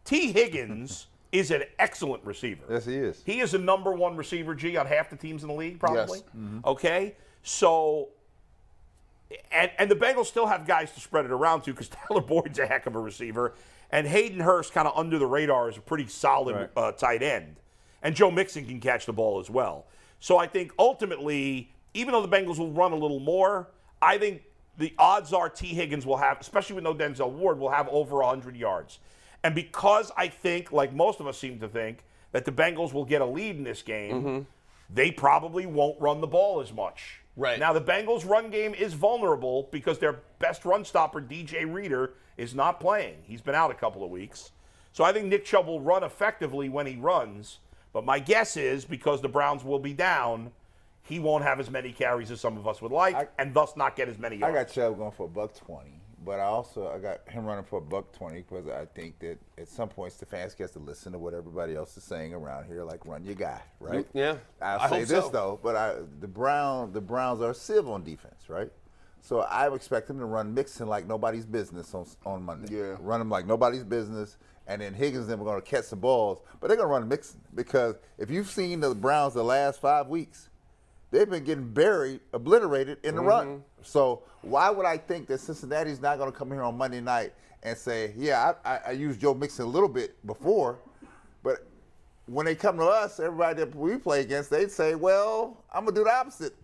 Tee 0.05 0.31
Higgins 0.31 1.07
is 1.31 1.51
an 1.51 1.63
excellent 1.79 2.23
receiver. 2.23 2.63
Yes, 2.69 2.85
he 2.85 2.95
is. 2.95 3.21
He 3.25 3.39
is 3.39 3.53
a 3.53 3.57
number 3.57 3.91
one 3.91 4.15
receiver, 4.15 4.53
G, 4.55 4.77
on 4.77 4.85
half 4.85 5.09
the 5.09 5.15
teams 5.15 5.43
in 5.43 5.49
the 5.49 5.55
league, 5.55 5.79
probably. 5.79 6.19
Yes. 6.19 6.29
Mm-hmm. 6.37 6.59
Okay? 6.65 7.15
So, 7.41 8.09
and, 9.51 9.71
and 9.79 9.89
the 9.89 9.95
Bengals 9.95 10.27
still 10.27 10.45
have 10.45 10.67
guys 10.67 10.91
to 10.91 10.99
spread 10.99 11.25
it 11.25 11.31
around 11.31 11.61
to 11.63 11.71
because 11.71 11.89
Tyler 12.07 12.21
Boyd's 12.21 12.59
a 12.59 12.65
heck 12.65 12.85
of 12.85 12.95
a 12.95 12.99
receiver. 12.99 13.55
And 13.93 14.07
Hayden 14.07 14.39
Hurst, 14.39 14.73
kind 14.73 14.87
of 14.87 14.97
under 14.97 15.19
the 15.19 15.27
radar, 15.27 15.69
is 15.69 15.77
a 15.77 15.81
pretty 15.81 16.07
solid 16.07 16.55
Right. 16.55 16.69
uh, 16.75 16.91
tight 16.93 17.21
end. 17.21 17.57
And 18.01 18.15
Joe 18.15 18.31
Mixon 18.31 18.65
can 18.65 18.79
catch 18.79 19.05
the 19.05 19.13
ball 19.13 19.39
as 19.39 19.51
well. 19.51 19.85
So 20.19 20.37
I 20.37 20.47
think 20.47 20.73
ultimately, 20.79 21.71
even 21.93 22.11
though 22.11 22.25
the 22.25 22.35
Bengals 22.35 22.57
will 22.57 22.71
run 22.71 22.91
a 22.91 22.95
little 22.95 23.19
more, 23.19 23.69
I 24.01 24.17
think 24.17 24.41
the 24.79 24.95
odds 24.97 25.31
are 25.31 25.47
Tee 25.47 25.67
Higgins 25.75 26.07
will 26.07 26.17
have, 26.17 26.41
especially 26.41 26.73
with 26.73 26.83
no 26.83 26.95
Denzel 26.95 27.29
Ward, 27.29 27.59
will 27.59 27.69
have 27.69 27.87
over 27.89 28.17
100 28.23 28.55
yards. 28.57 28.97
And 29.43 29.53
because 29.53 30.11
I 30.17 30.27
think, 30.27 30.71
like 30.71 30.91
most 30.91 31.19
of 31.19 31.27
us 31.27 31.37
seem 31.37 31.59
to 31.59 31.67
think, 31.67 31.99
that 32.31 32.45
the 32.45 32.51
Bengals 32.51 32.93
will 32.93 33.05
get 33.05 33.21
a 33.21 33.25
lead 33.25 33.57
in 33.57 33.63
this 33.63 33.83
game, 33.83 34.47
they 34.89 35.11
probably 35.11 35.67
won't 35.67 36.01
run 36.01 36.19
the 36.19 36.25
ball 36.27 36.61
as 36.61 36.73
much. 36.73 37.19
Right. 37.35 37.59
Now, 37.59 37.73
the 37.73 37.81
Bengals' 37.81 38.27
run 38.27 38.49
game 38.51 38.73
is 38.75 38.93
vulnerable 38.93 39.67
because 39.71 39.97
their 39.99 40.19
best 40.39 40.65
run 40.65 40.85
stopper, 40.85 41.19
DJ 41.21 41.71
Reader, 41.71 42.13
is 42.37 42.53
not 42.53 42.79
playing. 42.79 43.15
He's 43.23 43.41
been 43.41 43.55
out 43.55 43.71
a 43.71 43.75
couple 43.75 44.03
of 44.03 44.11
weeks. 44.11 44.51
So 44.91 45.03
I 45.03 45.11
think 45.13 45.25
Nick 45.27 45.43
Chubb 45.45 45.65
will 45.65 45.81
run 45.81 46.03
effectively 46.03 46.69
when 46.69 46.85
he 46.85 46.95
runs. 46.95 47.59
But 47.91 48.05
my 48.05 48.19
guess 48.19 48.55
is 48.57 48.85
because 48.85 49.21
the 49.21 49.29
Browns 49.29 49.63
will 49.63 49.79
be 49.79 49.93
down, 49.93 50.51
he 51.01 51.19
won't 51.19 51.43
have 51.43 51.59
as 51.59 51.69
many 51.71 51.91
carries 51.91 52.29
as 52.31 52.39
some 52.39 52.55
of 52.57 52.67
us 52.67 52.81
would 52.81 52.91
like, 52.91 53.15
I- 53.15 53.27
and 53.39 53.53
thus 53.53 53.75
not 53.75 53.95
get 53.95 54.07
as 54.09 54.17
many 54.19 54.37
yards. 54.37 54.55
I 54.55 54.63
got 54.63 54.71
Chubb 54.71 54.97
going 54.97 55.11
for 55.11 55.25
a 55.25 55.29
buck 55.29 55.55
twenty, 55.55 55.99
but 56.25 56.39
I 56.39 56.43
also 56.43 56.87
I 56.87 56.99
got 56.99 57.27
him 57.29 57.45
running 57.45 57.65
for 57.65 57.79
a 57.79 57.81
buck 57.81 58.11
twenty 58.13 58.41
because 58.41 58.67
I 58.67 58.85
think 58.85 59.19
that 59.19 59.37
at 59.57 59.67
some 59.67 59.89
point 59.89 60.13
Stefanski 60.13 60.59
has 60.59 60.71
to 60.71 60.79
listen 60.79 61.11
to 61.13 61.19
what 61.19 61.33
everybody 61.33 61.75
else 61.75 61.95
is 61.97 62.03
saying 62.03 62.33
around 62.33 62.65
here, 62.65 62.83
like 62.83 63.05
run 63.05 63.23
your 63.23 63.35
guy, 63.35 63.61
mm, 63.81 63.89
right? 63.89 64.07
Yeah, 64.13 64.35
I'll 64.61 64.79
I 64.79 64.89
say 64.89 64.99
this 65.03 65.25
so. 65.25 65.29
though, 65.29 65.59
but 65.61 65.75
I 65.75 65.95
the 66.19 66.27
Brown 66.27 66.93
the 66.93 67.01
Browns 67.01 67.41
are 67.41 67.53
civ 67.53 67.89
on 67.89 68.03
defense, 68.03 68.49
right? 68.49 68.71
So 69.21 69.39
I 69.39 69.73
expect 69.73 70.07
them 70.07 70.19
to 70.19 70.25
run 70.25 70.53
Mixon 70.53 70.87
like 70.87 71.07
nobody's 71.07 71.45
business 71.45 71.93
on 71.93 72.05
on 72.25 72.43
Monday. 72.43 72.75
Yeah. 72.75 72.97
run 72.99 73.19
them 73.19 73.29
like 73.29 73.45
nobody's 73.47 73.83
business, 73.83 74.37
and 74.67 74.81
then 74.81 74.93
Higgins 74.93 75.23
and 75.23 75.33
them 75.33 75.41
are 75.41 75.45
going 75.45 75.61
to 75.61 75.67
catch 75.67 75.85
some 75.85 75.99
balls, 75.99 76.41
but 76.59 76.67
they're 76.67 76.77
going 76.77 76.89
to 76.89 76.93
run 76.93 77.07
Mixon 77.07 77.39
because 77.55 77.95
if 78.17 78.29
you've 78.29 78.49
seen 78.49 78.79
the 78.81 78.93
Browns 78.93 79.33
the 79.33 79.43
last 79.43 79.79
five 79.79 80.07
weeks, 80.07 80.49
they've 81.13 81.29
been 81.29 81.43
getting 81.43 81.69
buried, 81.69 82.19
obliterated 82.33 82.97
in 83.03 83.15
the 83.15 83.21
Mm-hmm. 83.21 83.29
run. 83.29 83.63
So 83.83 84.23
why 84.41 84.69
would 84.69 84.85
I 84.85 84.97
think 84.97 85.27
that 85.27 85.39
Cincinnati's 85.39 86.01
not 86.01 86.17
going 86.17 86.31
to 86.31 86.37
come 86.37 86.49
here 86.49 86.63
on 86.63 86.75
Monday 86.77 86.99
night 87.01 87.33
and 87.61 87.77
say, 87.77 88.13
yeah, 88.17 88.53
I, 88.65 88.73
I, 88.75 88.79
I 88.87 88.91
used 88.91 89.21
Joe 89.21 89.33
Mixon 89.33 89.65
a 89.65 89.69
little 89.69 89.87
bit 89.87 90.25
before, 90.25 90.79
but 91.43 91.65
when 92.25 92.45
they 92.45 92.55
come 92.55 92.77
to 92.77 92.85
us, 92.85 93.19
everybody 93.19 93.59
that 93.59 93.75
we 93.75 93.97
play 93.97 94.21
against, 94.21 94.49
they'd 94.49 94.71
say, 94.71 94.95
well, 94.95 95.63
I'm 95.73 95.83
going 95.85 95.93
to 95.95 96.01
do 96.01 96.05
the 96.05 96.11
opposite. 96.13 96.55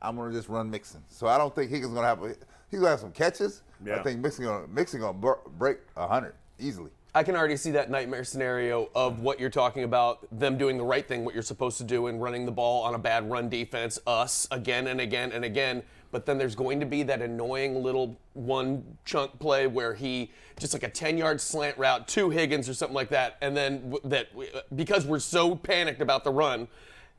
I'm 0.00 0.16
going 0.16 0.30
to 0.32 0.36
just 0.36 0.48
run 0.48 0.68
Mixon. 0.70 1.02
So 1.08 1.28
I 1.28 1.38
don't 1.38 1.54
think 1.54 1.70
Higgins 1.70 1.92
going 1.92 2.02
to 2.02 2.08
have 2.08 2.22
a, 2.22 2.28
he's 2.70 2.80
going 2.80 2.84
to 2.84 2.90
have 2.90 3.00
some 3.00 3.12
catches. 3.12 3.62
Yeah. 3.84 4.00
I 4.00 4.02
think 4.02 4.20
Mixon 4.20 4.44
going 4.44 4.64
to 4.66 4.70
Mixon 4.70 5.00
going 5.00 5.20
to 5.20 5.36
break 5.58 5.78
100 5.94 6.34
easily. 6.58 6.90
I 7.14 7.22
can 7.22 7.36
already 7.36 7.56
see 7.56 7.72
that 7.72 7.90
nightmare 7.90 8.24
scenario 8.24 8.88
of 8.94 9.20
what 9.20 9.38
you're 9.38 9.50
talking 9.50 9.84
about, 9.84 10.26
them 10.32 10.56
doing 10.56 10.78
the 10.78 10.84
right 10.84 11.06
thing, 11.06 11.24
what 11.26 11.34
you're 11.34 11.42
supposed 11.42 11.76
to 11.78 11.84
do, 11.84 12.06
and 12.06 12.22
running 12.22 12.46
the 12.46 12.52
ball 12.52 12.82
on 12.84 12.94
a 12.94 12.98
bad 12.98 13.30
run 13.30 13.50
defense, 13.50 13.98
us 14.06 14.48
again 14.50 14.86
and 14.86 14.98
again 14.98 15.30
and 15.32 15.44
again. 15.44 15.82
But 16.10 16.24
then 16.24 16.38
there's 16.38 16.54
going 16.54 16.80
to 16.80 16.86
be 16.86 17.02
that 17.04 17.20
annoying 17.20 17.82
little 17.82 18.18
one 18.32 18.96
chunk 19.04 19.38
play 19.38 19.66
where 19.66 19.92
he 19.94 20.30
just 20.58 20.72
like 20.72 20.82
a 20.84 20.88
10 20.88 21.18
yard 21.18 21.38
slant 21.40 21.76
route 21.76 22.08
to 22.08 22.30
Higgins 22.30 22.66
or 22.68 22.72
something 22.74 22.94
like 22.94 23.10
that. 23.10 23.36
And 23.42 23.54
then 23.54 23.90
w- 23.90 24.00
that 24.08 24.28
because 24.74 25.04
we're 25.06 25.18
so 25.20 25.54
panicked 25.54 26.00
about 26.00 26.24
the 26.24 26.30
run, 26.30 26.66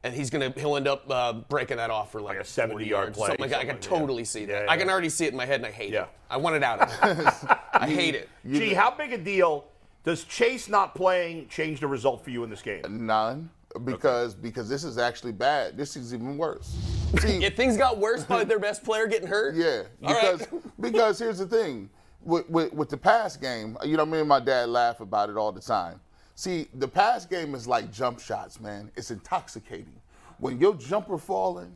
and 0.03 0.13
he's 0.13 0.29
gonna 0.29 0.53
he'll 0.57 0.75
end 0.75 0.87
up 0.87 1.09
uh, 1.09 1.33
breaking 1.33 1.77
that 1.77 1.89
off 1.91 2.11
for 2.11 2.19
like, 2.19 2.37
Like 2.37 2.45
a 2.45 2.49
70 2.49 2.73
40 2.73 2.85
yard 2.85 3.03
yards, 3.05 3.17
play, 3.17 3.27
something 3.27 3.41
like 3.43 3.51
that. 3.51 3.59
I 3.59 3.65
can 3.65 3.75
something, 3.81 3.91
yeah. 3.93 3.99
totally 3.99 4.25
see 4.25 4.45
that. 4.45 4.65
Yeah, 4.65 4.71
I 4.71 4.77
can 4.77 4.89
already 4.89 5.09
see 5.09 5.25
it 5.25 5.31
in 5.31 5.37
my 5.37 5.45
head, 5.45 5.55
and 5.57 5.65
I 5.67 5.71
hate 5.71 5.93
Yeah. 5.93 6.03
it. 6.03 6.09
I 6.29 6.37
want 6.37 6.55
it 6.55 6.63
out 6.63 6.81
of 6.81 7.17
me. 7.17 7.25
I 7.73 7.87
hate 7.89 8.15
it. 8.15 8.29
Gee, 8.49 8.73
how 8.73 8.91
big 8.91 9.13
a 9.13 9.17
deal 9.17 9.65
does 10.03 10.23
Chase 10.25 10.67
not 10.69 10.95
playing 10.95 11.47
change 11.47 11.79
the 11.79 11.87
result 11.87 12.23
for 12.23 12.29
you 12.29 12.43
in 12.43 12.49
this 12.49 12.61
game? 12.61 12.81
None, 13.05 13.49
because 13.85 14.33
because 14.35 14.67
this 14.69 14.83
is 14.83 14.97
actually 14.97 15.31
bad. 15.31 15.77
This 15.77 15.95
is 15.95 16.13
even 16.13 16.37
worse. 16.37 16.75
See, 17.19 17.43
If 17.43 17.55
things 17.55 17.77
got 17.77 17.99
worse 17.99 18.23
by 18.23 18.43
their 18.43 18.59
best 18.59 18.83
player 18.83 19.07
getting 19.07 19.27
hurt, 19.27 19.55
Yeah, 19.55 19.83
All 20.03 20.13
right. 20.13 20.37
because 20.39 20.61
because 20.79 21.19
here's 21.19 21.37
the 21.39 21.45
thing, 21.45 21.89
with, 22.23 22.49
with 22.49 22.73
with 22.73 22.89
the 22.89 22.97
pass 22.97 23.37
game, 23.37 23.77
you 23.83 23.97
know, 23.97 24.05
me 24.05 24.19
and 24.19 24.27
my 24.29 24.39
dad 24.39 24.69
laugh 24.69 24.99
about 24.99 25.29
it 25.29 25.37
all 25.37 25.51
the 25.51 25.61
time. 25.61 25.99
See, 26.35 26.67
the 26.73 26.87
pass 26.87 27.25
game 27.25 27.53
is 27.53 27.67
like 27.67 27.91
jump 27.91 28.19
shots, 28.19 28.59
man. 28.59 28.91
It's 28.95 29.11
intoxicating. 29.11 29.93
When 30.39 30.59
your 30.59 30.73
jumper 30.75 31.17
falling, 31.19 31.75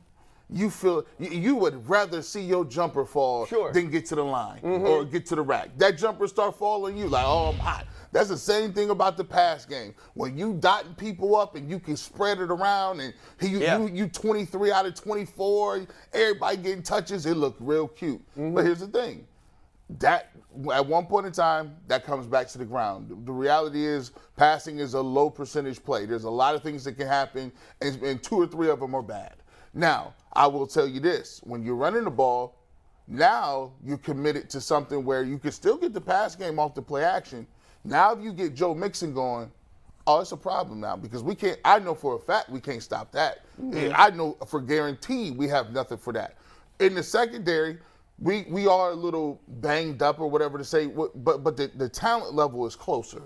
you 0.50 0.70
feel 0.70 1.06
you, 1.20 1.56
would 1.56 1.90
rather 1.90 2.22
see 2.22 2.42
your 2.42 2.64
jumper 2.64 3.06
fall 3.06 3.46
Sure. 3.46 3.74
than 3.74 3.90
get 3.90 4.06
to 4.08 4.16
the 4.16 4.24
line 4.24 4.62
mm-hmm. 4.62 4.86
or 4.86 5.04
get 5.04 5.26
to 5.28 5.36
the 5.36 5.42
rack. 5.42 5.70
That 5.78 5.98
jumper 5.98 6.28
start 6.28 6.58
falling, 6.58 6.98
you 6.98 7.08
like, 7.08 7.26
oh, 7.26 7.50
I'm 7.50 7.60
hot. 7.60 7.86
That's 8.14 8.30
the 8.30 8.38
same 8.38 8.72
thing 8.72 8.90
about 8.90 9.18
the 9.18 9.26
pass 9.26 9.66
game. 9.66 9.94
When 10.14 10.38
you 10.38 10.54
dotting 10.54 10.96
people 10.96 11.36
up 11.36 11.56
and 11.56 11.70
you 11.70 11.80
can 11.80 11.98
spread 11.98 12.40
it 12.40 12.50
around 12.50 13.02
and 13.02 13.14
you 13.42 13.60
Yeah. 13.60 13.80
you, 13.80 13.88
you 13.90 14.08
23 14.08 14.72
out 14.72 14.86
of 14.86 14.96
24, 14.96 15.86
everybody 16.14 16.58
getting 16.58 16.84
touches, 16.84 17.26
it 17.26 17.36
looked 17.36 17.60
real 17.60 17.88
cute. 17.90 18.22
Mm-hmm. 18.32 18.56
But 18.56 18.66
here's 18.66 18.80
the 18.80 18.88
thing. 18.88 19.28
That 20.00 20.32
at 20.74 20.86
one 20.86 21.06
point 21.06 21.26
in 21.26 21.32
time, 21.34 21.76
that 21.88 22.06
comes 22.06 22.26
back 22.26 22.48
to 22.50 22.58
the 22.58 22.66
ground. 22.66 23.26
The 23.26 23.32
reality 23.32 23.86
is 23.86 24.12
passing 24.38 24.80
is 24.80 24.94
a 24.94 25.02
low 25.02 25.30
percentage 25.30 25.84
play. 25.84 26.06
There's 26.06 26.24
a 26.24 26.30
lot 26.30 26.56
of 26.56 26.64
things 26.64 26.84
that 26.86 26.94
can 26.94 27.08
happen, 27.08 27.52
and, 27.82 28.02
and 28.02 28.24
two 28.24 28.36
or 28.36 28.48
three 28.48 28.70
of 28.70 28.80
them 28.80 28.96
are 28.96 29.02
bad. 29.02 29.36
Now, 29.78 30.16
I 30.34 30.48
will 30.48 30.66
tell 30.66 30.88
you 30.88 31.00
this: 31.00 31.40
when 31.44 31.64
you're 31.64 31.76
running 31.76 32.04
the 32.04 32.10
ball, 32.10 32.56
now 33.08 33.72
you're 33.86 34.00
committed 34.00 34.50
to 34.50 34.60
something 34.60 35.06
where 35.06 35.24
you 35.24 35.38
can 35.38 35.52
still 35.52 35.78
get 35.78 35.94
the 35.94 36.02
pass 36.02 36.36
game 36.36 36.58
off 36.58 36.74
the 36.74 36.82
play 36.82 37.04
action. 37.04 37.46
Now, 37.84 38.12
if 38.12 38.22
you 38.22 38.34
get 38.34 38.56
Joe 38.56 38.74
Mixon 38.74 39.14
going, 39.14 39.52
oh, 40.08 40.20
it's 40.22 40.32
a 40.32 40.38
problem 40.38 40.80
now 40.80 40.96
because 40.98 41.22
we 41.22 41.36
can't. 41.36 41.60
I 41.64 41.78
know 41.78 41.94
for 41.94 42.16
a 42.16 42.20
fact 42.20 42.50
we 42.50 42.60
can't 42.60 42.82
stop 42.82 43.12
that. 43.12 43.46
Mm-hmm. 43.62 43.78
And 43.78 43.94
I 43.94 44.10
know 44.10 44.36
for 44.48 44.60
guarantee 44.62 45.30
we 45.30 45.48
have 45.50 45.72
nothing 45.72 46.00
for 46.00 46.12
that. 46.14 46.38
In 46.80 46.96
the 46.96 47.04
secondary, 47.04 47.78
we 48.20 48.48
we 48.50 48.66
are 48.66 48.92
a 48.92 48.96
little 48.96 49.40
banged 49.48 50.02
up 50.02 50.20
or 50.20 50.28
whatever 50.28 50.58
to 50.58 50.64
say, 50.64 50.88
but 50.88 51.44
but 51.44 51.56
the, 51.56 51.72
the 51.76 51.88
talent 51.88 52.34
level 52.34 52.66
is 52.66 52.76
closer. 52.76 53.22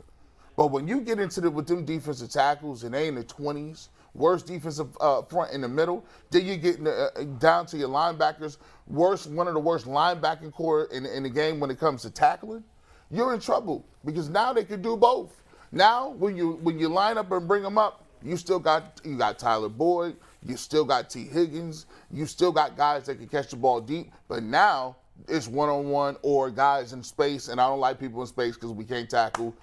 But 0.57 0.67
when 0.67 0.85
you 0.85 0.99
get 0.99 1.17
into 1.17 1.39
the 1.39 1.49
with 1.49 1.65
them 1.65 1.85
defensive 1.85 2.29
tackles 2.29 2.83
and 2.83 2.93
they 2.93 3.07
in 3.07 3.15
the 3.15 3.23
twenties, 3.23 3.87
worst 4.13 4.45
defensive 4.47 4.95
uh, 4.99 5.21
front 5.23 5.53
in 5.53 5.61
the 5.61 5.67
middle, 5.67 6.05
then 6.29 6.45
you 6.45 6.57
get 6.57 6.85
uh, 6.85 7.09
down 7.39 7.65
to 7.67 7.77
your 7.77 7.89
linebackers, 7.89 8.57
worst 8.87 9.29
one 9.29 9.47
of 9.47 9.53
the 9.53 9.59
worst 9.59 9.85
linebacking 9.85 10.51
core 10.51 10.85
in, 10.85 11.05
in 11.05 11.23
the 11.23 11.29
game 11.29 11.59
when 11.59 11.69
it 11.69 11.79
comes 11.79 12.01
to 12.03 12.09
tackling. 12.09 12.63
You're 13.09 13.33
in 13.33 13.39
trouble 13.39 13.85
because 14.05 14.29
now 14.29 14.53
they 14.53 14.63
can 14.63 14.81
do 14.81 14.95
both. 14.95 15.43
Now 15.71 16.09
when 16.09 16.35
you 16.35 16.59
when 16.63 16.79
you 16.79 16.89
line 16.89 17.17
up 17.17 17.31
and 17.31 17.47
bring 17.47 17.63
them 17.63 17.77
up, 17.77 18.05
you 18.23 18.37
still 18.37 18.59
got 18.59 19.01
you 19.03 19.17
got 19.17 19.39
Tyler 19.39 19.69
Boyd, 19.69 20.15
you 20.45 20.57
still 20.57 20.85
got 20.85 21.09
Tee 21.09 21.25
Higgins, 21.25 21.85
you 22.11 22.25
still 22.25 22.51
got 22.51 22.77
guys 22.77 23.05
that 23.05 23.15
can 23.15 23.27
catch 23.27 23.49
the 23.49 23.55
ball 23.55 23.81
deep. 23.81 24.11
But 24.27 24.43
now 24.43 24.97
it's 25.27 25.47
one 25.47 25.69
on 25.69 25.89
one 25.89 26.17
or 26.21 26.49
guys 26.49 26.93
in 26.93 27.03
space, 27.03 27.47
and 27.47 27.59
I 27.59 27.67
don't 27.67 27.79
like 27.79 27.99
people 27.99 28.21
in 28.21 28.27
space 28.27 28.55
because 28.55 28.71
we 28.71 28.85
can't 28.85 29.09
tackle. 29.09 29.55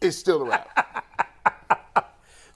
It's 0.00 0.16
still 0.16 0.42
a 0.42 0.44
wrap. 0.44 1.28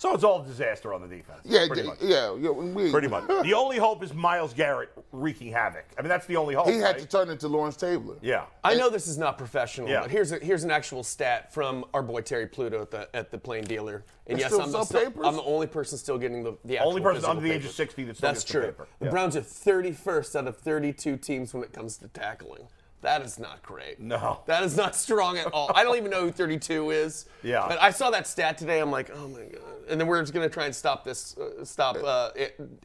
So 0.06 0.14
it's 0.14 0.22
all 0.22 0.40
a 0.40 0.44
disaster 0.44 0.94
on 0.94 1.02
the 1.02 1.08
defense. 1.08 1.40
Yeah, 1.44 1.66
pretty 1.66 1.82
yeah, 1.82 1.88
much. 1.88 1.98
yeah, 2.00 2.36
yeah. 2.36 2.50
We, 2.50 2.92
Pretty 2.92 3.08
much. 3.08 3.26
The 3.26 3.54
only 3.54 3.76
hope 3.76 4.04
is 4.04 4.14
Myles 4.14 4.54
Garrett 4.54 4.90
wreaking 5.10 5.50
havoc. 5.50 5.84
I 5.98 6.02
mean, 6.02 6.08
that's 6.08 6.26
the 6.26 6.36
only 6.36 6.54
hope. 6.54 6.68
He 6.68 6.76
had 6.76 6.82
right? 6.94 6.98
to 7.00 7.06
turn 7.06 7.28
into 7.28 7.48
Lawrence 7.48 7.74
Taylor. 7.76 8.14
Yeah. 8.22 8.44
I 8.62 8.76
know 8.76 8.88
this 8.88 9.08
is 9.08 9.18
not 9.18 9.36
professional, 9.36 9.88
Yeah. 9.88 10.02
but 10.02 10.12
here's 10.12 10.30
a, 10.30 10.38
here's 10.38 10.62
an 10.62 10.70
actual 10.70 11.02
stat 11.02 11.52
from 11.52 11.84
our 11.92 12.04
boy 12.04 12.20
Terry 12.20 12.46
Pluto 12.46 12.82
at 12.82 12.92
the 12.92 13.08
at 13.16 13.32
the 13.32 13.38
Plain 13.38 13.64
Dealer. 13.64 14.04
And 14.28 14.38
There's 14.38 14.42
yes, 14.42 14.52
still 14.52 14.62
I'm 14.62 14.70
the, 14.70 14.84
some 14.84 15.02
papers? 15.04 15.26
I'm 15.26 15.34
the 15.34 15.42
only 15.42 15.66
person 15.66 15.98
still 15.98 16.18
getting 16.18 16.44
the 16.44 16.56
the 16.64 16.76
actual 16.78 16.90
Only 16.90 17.02
person 17.02 17.24
under 17.28 17.42
the 17.42 17.50
age 17.50 17.64
of 17.64 17.72
60 17.72 18.04
that 18.04 18.16
still 18.16 18.28
That's 18.28 18.44
gets 18.44 18.52
the 18.52 18.58
true. 18.60 18.66
paper. 18.70 18.86
The 19.00 19.06
Yeah. 19.06 19.10
Browns 19.10 19.34
are 19.34 19.40
31st 19.40 20.36
out 20.36 20.46
of 20.46 20.56
32 20.56 21.16
teams 21.16 21.52
when 21.52 21.64
it 21.64 21.72
comes 21.72 21.96
to 21.98 22.06
tackling. 22.08 22.68
That 23.06 23.22
is 23.22 23.38
not 23.38 23.62
great. 23.62 24.00
No. 24.00 24.40
That 24.46 24.64
is 24.64 24.76
not 24.76 24.96
strong 24.96 25.38
at 25.38 25.46
all. 25.52 25.70
I 25.76 25.84
don't 25.84 25.96
even 25.96 26.10
know 26.10 26.22
who 26.22 26.32
32 26.32 26.90
is. 26.90 27.26
Yeah. 27.44 27.64
But 27.68 27.80
I 27.80 27.92
saw 27.92 28.10
that 28.10 28.26
stat 28.26 28.58
today. 28.58 28.80
I'm 28.80 28.90
like, 28.90 29.10
oh 29.14 29.28
my 29.28 29.42
god. 29.44 29.60
And 29.88 30.00
then 30.00 30.08
we're 30.08 30.20
just 30.20 30.34
gonna 30.34 30.48
try 30.48 30.64
and 30.64 30.74
stop 30.74 31.04
this, 31.04 31.36
uh, 31.38 31.64
stop 31.64 31.94
uh, 32.04 32.30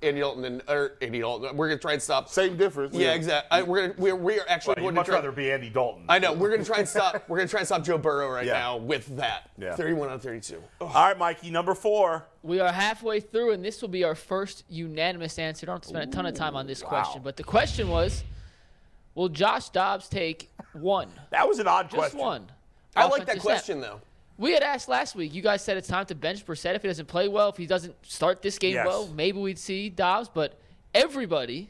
Andy 0.03 0.19
Dalton 0.21 0.45
and 0.45 0.62
or 0.69 0.97
Andy 1.01 1.21
Dalton. 1.21 1.57
We're 1.57 1.69
gonna 1.69 1.79
try 1.79 1.93
and 1.93 2.01
stop. 2.03 2.29
Same 2.29 2.55
difference. 2.55 2.93
Yeah, 2.95 3.13
exactly. 3.13 3.47
I, 3.57 3.63
we're 3.63 3.88
gonna, 3.88 3.93
we're, 3.97 4.15
we 4.15 4.39
are 4.39 4.45
actually 4.47 4.73
Well, 4.77 4.84
going 4.84 4.86
you'd 4.86 4.89
to 4.91 4.95
much 4.97 5.05
try. 5.07 5.15
rather 5.15 5.31
be 5.31 5.51
Andy 5.51 5.71
Dalton. 5.71 6.03
I 6.07 6.19
know. 6.19 6.34
We're 6.34 6.51
gonna 6.51 6.63
try 6.63 6.77
and 6.77 6.88
stop. 6.88 7.27
We're 7.27 7.38
gonna 7.38 7.49
try 7.49 7.62
and 7.62 7.67
stop 7.67 7.84
Joe 7.84 7.97
Burrow 7.97 8.29
right 8.29 8.45
Yeah. 8.45 8.53
now 8.53 8.77
with 8.77 9.07
that. 9.17 9.49
Yeah. 9.57 9.75
31 9.75 10.10
out 10.10 10.15
of 10.17 10.21
32. 10.21 10.62
Oh, 10.81 10.86
All 10.86 10.93
right, 11.07 11.17
Mikey, 11.17 11.49
number 11.49 11.73
four. 11.73 12.27
We 12.43 12.60
are 12.60 12.71
halfway 12.71 13.21
through, 13.21 13.53
and 13.53 13.65
this 13.65 13.81
will 13.81 13.89
be 13.89 14.03
our 14.03 14.13
first 14.13 14.65
unanimous 14.69 15.39
answer. 15.39 15.65
Don't 15.65 15.77
have 15.77 15.81
to 15.81 15.88
spend 15.89 16.07
a 16.07 16.15
ton 16.15 16.27
of 16.27 16.36
time 16.36 16.55
on 16.55 16.67
this 16.67 16.84
question, 16.84 17.21
but 17.23 17.36
the 17.36 17.43
question 17.43 17.89
was, 17.89 18.23
will 19.15 19.30
Josh 19.30 19.69
Dobbs 19.69 20.08
take 20.10 20.50
one, 20.74 21.10
That 21.32 21.47
was 21.47 21.60
an 21.60 21.67
odd 21.67 21.89
question. 21.89 22.00
just 22.00 22.12
question. 22.13 22.19
one? 22.19 22.52
I 22.95 23.04
like 23.06 23.26
that 23.26 23.38
offensive 23.38 23.41
snap? 23.41 23.54
question 23.54 23.82
though. 23.82 24.02
We 24.38 24.54
had 24.54 24.63
asked 24.63 24.89
last 24.89 25.15
week. 25.15 25.34
You 25.34 25.41
guys 25.41 25.62
said 25.63 25.78
it's 25.78 25.88
time 25.88 26.06
to 26.08 26.15
bench 26.15 26.45
Brissett 26.45 26.74
if 26.76 26.82
he 26.82 26.88
doesn't 26.88 27.08
play 27.08 27.28
well. 27.28 27.50
If 27.50 27.58
he 27.58 27.67
doesn't 27.67 27.93
start 28.06 28.41
this 28.41 28.58
game 28.58 28.74
Yes. 28.74 28.88
well, 28.88 29.08
maybe 29.15 29.38
we'd 29.39 29.60
see 29.60 29.89
Dobbs. 29.89 30.30
But 30.34 30.58
everybody 30.95 31.69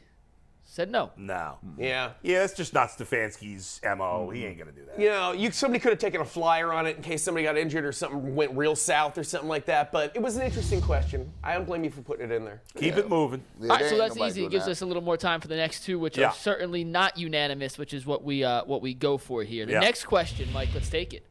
said 0.72 0.90
no. 0.90 1.10
No. 1.18 1.58
Yeah. 1.76 2.12
Yeah, 2.22 2.38
that's 2.38 2.54
just 2.54 2.72
not 2.72 2.88
Stefanski's 2.88 3.78
MO. 3.84 4.30
He 4.30 4.46
ain't 4.46 4.56
going 4.56 4.70
to 4.70 4.74
do 4.74 4.86
that. 4.86 4.98
You 4.98 5.10
know, 5.10 5.32
you 5.32 5.50
somebody 5.50 5.78
could 5.78 5.90
have 5.92 5.98
taken 5.98 6.22
a 6.22 6.24
flyer 6.24 6.72
on 6.72 6.86
it 6.86 6.96
in 6.96 7.02
case 7.02 7.22
somebody 7.22 7.44
got 7.44 7.58
injured 7.58 7.84
or 7.84 7.92
something 7.92 8.34
went 8.34 8.56
real 8.56 8.74
south 8.74 9.18
or 9.18 9.22
something 9.22 9.50
like 9.50 9.66
that. 9.66 9.92
But 9.92 10.16
it 10.16 10.22
was 10.22 10.36
an 10.36 10.42
interesting 10.42 10.80
question. 10.80 11.30
I 11.44 11.52
don't 11.52 11.66
blame 11.66 11.84
you 11.84 11.90
for 11.90 12.00
putting 12.00 12.30
it 12.30 12.34
in 12.34 12.46
there. 12.46 12.62
Keep 12.74 12.96
it 12.96 13.10
moving. 13.10 13.42
Yeah, 13.60 13.68
All 13.70 13.76
right, 13.76 13.90
so 13.90 13.98
that's 13.98 14.16
easy. 14.16 14.46
It 14.46 14.50
gives 14.50 14.64
that. 14.64 14.70
us 14.70 14.80
a 14.80 14.86
little 14.86 15.02
more 15.02 15.18
time 15.18 15.42
for 15.42 15.48
the 15.48 15.56
next 15.56 15.84
two, 15.84 15.98
which 15.98 16.16
Yeah. 16.16 16.28
are 16.28 16.32
certainly 16.32 16.84
not 16.84 17.18
unanimous, 17.18 17.76
which 17.76 17.92
is 17.92 18.06
what 18.06 18.24
we 18.24 18.42
uh, 18.42 18.64
what 18.64 18.80
we 18.80 18.94
go 18.94 19.18
for 19.18 19.42
here. 19.44 19.66
The 19.66 19.72
Yeah. 19.72 19.80
next 19.80 20.04
question, 20.04 20.50
Mike, 20.54 20.70
let's 20.72 20.88
take 20.88 21.12
it. 21.12 21.26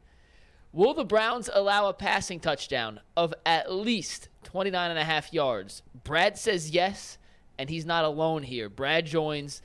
Will 0.72 0.94
the 0.94 1.04
Browns 1.04 1.50
allow 1.52 1.88
a 1.88 1.92
passing 1.92 2.38
touchdown 2.38 3.00
of 3.16 3.34
at 3.44 3.72
least 3.72 4.28
29 4.44 4.90
and 4.90 5.00
a 5.00 5.04
half 5.04 5.32
yards? 5.32 5.82
Brad 6.04 6.38
says 6.38 6.70
yes, 6.70 7.18
and 7.62 7.70
he's 7.70 7.86
not 7.86 8.04
alone 8.04 8.42
here. 8.42 8.68
Brad 8.68 9.06
joins 9.06 9.62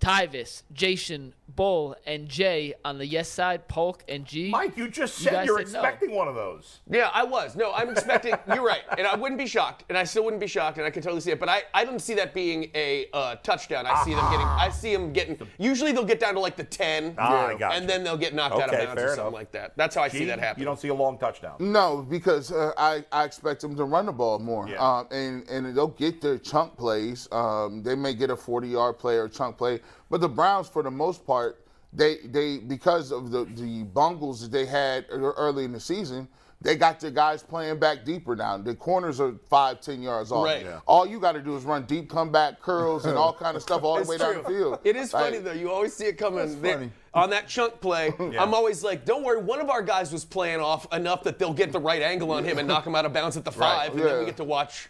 Tyvis, 0.00 0.62
Jason, 0.72 1.34
Bull, 1.54 1.96
and 2.06 2.28
Jay 2.28 2.74
on 2.84 2.98
the 2.98 3.06
yes 3.06 3.28
side, 3.28 3.68
Polk 3.68 4.02
and 4.08 4.24
G. 4.24 4.50
Mike, 4.50 4.76
you 4.76 4.88
just 4.88 5.14
said 5.16 5.32
guys 5.32 5.46
you 5.46 5.54
are 5.56 5.64
said 5.64 5.72
no. 5.74 5.78
expecting 5.80 6.10
one 6.14 6.28
of 6.28 6.34
those. 6.34 6.80
Yeah, 6.90 7.08
I 7.14 7.24
was. 7.24 7.54
No, 7.56 7.72
I'm 7.72 7.88
expecting. 7.88 8.34
you're 8.54 8.64
right, 8.64 8.82
and 8.98 9.06
I 9.06 9.14
wouldn't 9.14 9.38
be 9.38 9.46
shocked, 9.46 9.84
and 9.88 9.96
I 9.96 10.04
still 10.04 10.24
wouldn't 10.24 10.40
be 10.40 10.48
shocked, 10.48 10.78
and 10.78 10.86
I 10.86 10.90
can 10.90 11.02
totally 11.02 11.20
see 11.20 11.30
it. 11.30 11.38
But 11.40 11.48
I, 11.48 11.62
I 11.72 11.84
don't 11.84 12.00
see 12.00 12.14
that 12.14 12.34
being 12.34 12.70
a 12.74 13.06
uh, 13.12 13.36
touchdown. 13.36 13.86
I 13.86 14.02
see 14.04 14.12
them 14.12 14.28
getting. 14.30 14.46
I 14.46 14.68
see 14.70 14.92
them 14.92 15.12
getting. 15.12 15.38
Usually 15.58 15.92
they'll 15.92 16.04
get 16.04 16.20
down 16.20 16.34
to 16.34 16.40
like 16.40 16.56
the 16.56 16.64
ten, 16.64 17.14
Ah, 17.16 17.46
I 17.46 17.54
got 17.54 17.74
and 17.74 17.82
you. 17.82 17.88
then 17.88 18.02
they'll 18.04 18.16
get 18.18 18.34
knocked 18.34 18.54
out 18.60 18.68
of 18.68 18.78
bounds 18.78 18.94
fair 19.00 19.04
or 19.06 19.08
something 19.10 19.22
enough. 19.26 19.32
like 19.32 19.52
that. 19.52 19.76
That's 19.76 19.94
how 19.94 20.02
I 20.02 20.08
see 20.08 20.24
that 20.26 20.38
happen. 20.40 20.60
You 20.60 20.66
don't 20.66 20.80
see 20.80 20.88
a 20.88 20.94
long 20.94 21.16
touchdown. 21.16 21.56
No, 21.60 22.04
because 22.08 22.50
uh, 22.52 22.72
I, 22.76 23.04
I 23.12 23.24
expect 23.24 23.60
them 23.60 23.76
to 23.76 23.84
run 23.84 24.06
the 24.06 24.12
ball 24.12 24.38
more, 24.40 24.68
Yeah. 24.68 24.76
um, 24.84 25.06
and 25.10 25.48
and 25.48 25.76
they'll 25.76 25.86
get 25.88 26.20
their 26.20 26.38
chunk 26.38 26.76
plays. 26.76 27.28
Um, 27.32 27.82
they 27.82 27.94
may 27.94 28.14
get 28.14 28.30
a 28.30 28.36
40-yard 28.36 28.98
play 28.98 29.16
or 29.16 29.24
a 29.24 29.30
chunk 29.30 29.56
play, 29.58 29.80
but 30.10 30.20
the 30.20 30.28
Browns, 30.28 30.68
for 30.68 30.82
the 30.82 30.90
most 30.90 31.26
part, 31.26 31.62
they 31.92 32.18
they 32.26 32.58
because 32.58 33.12
of 33.12 33.30
the 33.30 33.44
the 33.44 33.84
bungles 33.84 34.40
that 34.42 34.52
they 34.52 34.66
had 34.66 35.06
early 35.10 35.64
in 35.64 35.72
the 35.72 35.80
season, 35.80 36.28
they 36.60 36.74
got 36.76 37.00
their 37.00 37.10
guys 37.10 37.42
playing 37.42 37.78
back 37.78 38.04
deeper 38.04 38.34
now. 38.36 38.58
The 38.58 38.74
corners 38.74 39.20
are 39.20 39.34
five, 39.48 39.80
ten 39.80 40.02
yards 40.02 40.32
off. 40.32 40.44
Right. 40.44 40.64
Yeah. 40.64 40.80
All 40.86 41.06
you 41.06 41.20
got 41.20 41.32
to 41.32 41.40
do 41.40 41.56
is 41.56 41.64
run 41.64 41.84
deep, 41.84 42.10
come 42.10 42.30
back, 42.32 42.60
curls, 42.60 43.06
and 43.06 43.16
all 43.16 43.32
kind 43.44 43.56
of 43.56 43.62
stuff 43.62 43.82
all 43.82 43.94
the 43.96 44.00
It's 44.02 44.10
way 44.10 44.18
down 44.18 44.42
the 44.42 44.42
field. 44.48 44.78
It 44.84 44.96
is 44.96 45.12
Like, 45.12 45.24
funny 45.24 45.38
though. 45.38 45.52
You 45.52 45.70
always 45.70 45.94
see 45.94 46.06
it 46.06 46.18
coming 46.18 46.60
There- 46.60 46.74
funny. 46.74 46.90
on 47.14 47.30
that 47.30 47.46
chunk 47.48 47.80
play. 47.80 48.12
I'm 48.38 48.52
always 48.52 48.82
like, 48.82 49.04
don't 49.04 49.22
worry. 49.22 49.40
One 49.40 49.60
of 49.60 49.70
our 49.70 49.82
guys 49.82 50.12
was 50.12 50.24
playing 50.24 50.60
off 50.60 50.92
enough 50.92 51.22
that 51.24 51.38
they'll 51.38 51.54
get 51.54 51.72
the 51.72 51.80
right 51.80 52.02
angle 52.02 52.30
on 52.32 52.42
him 52.44 52.58
and 52.58 52.66
knock 52.68 52.86
him 52.86 52.94
out 52.94 53.04
of 53.06 53.12
bounds 53.12 53.36
at 53.36 53.44
the 53.44 53.52
five, 53.52 53.92
and 53.92 54.00
then 54.02 54.18
we 54.18 54.24
get 54.26 54.36
to 54.38 54.44
watch. 54.44 54.88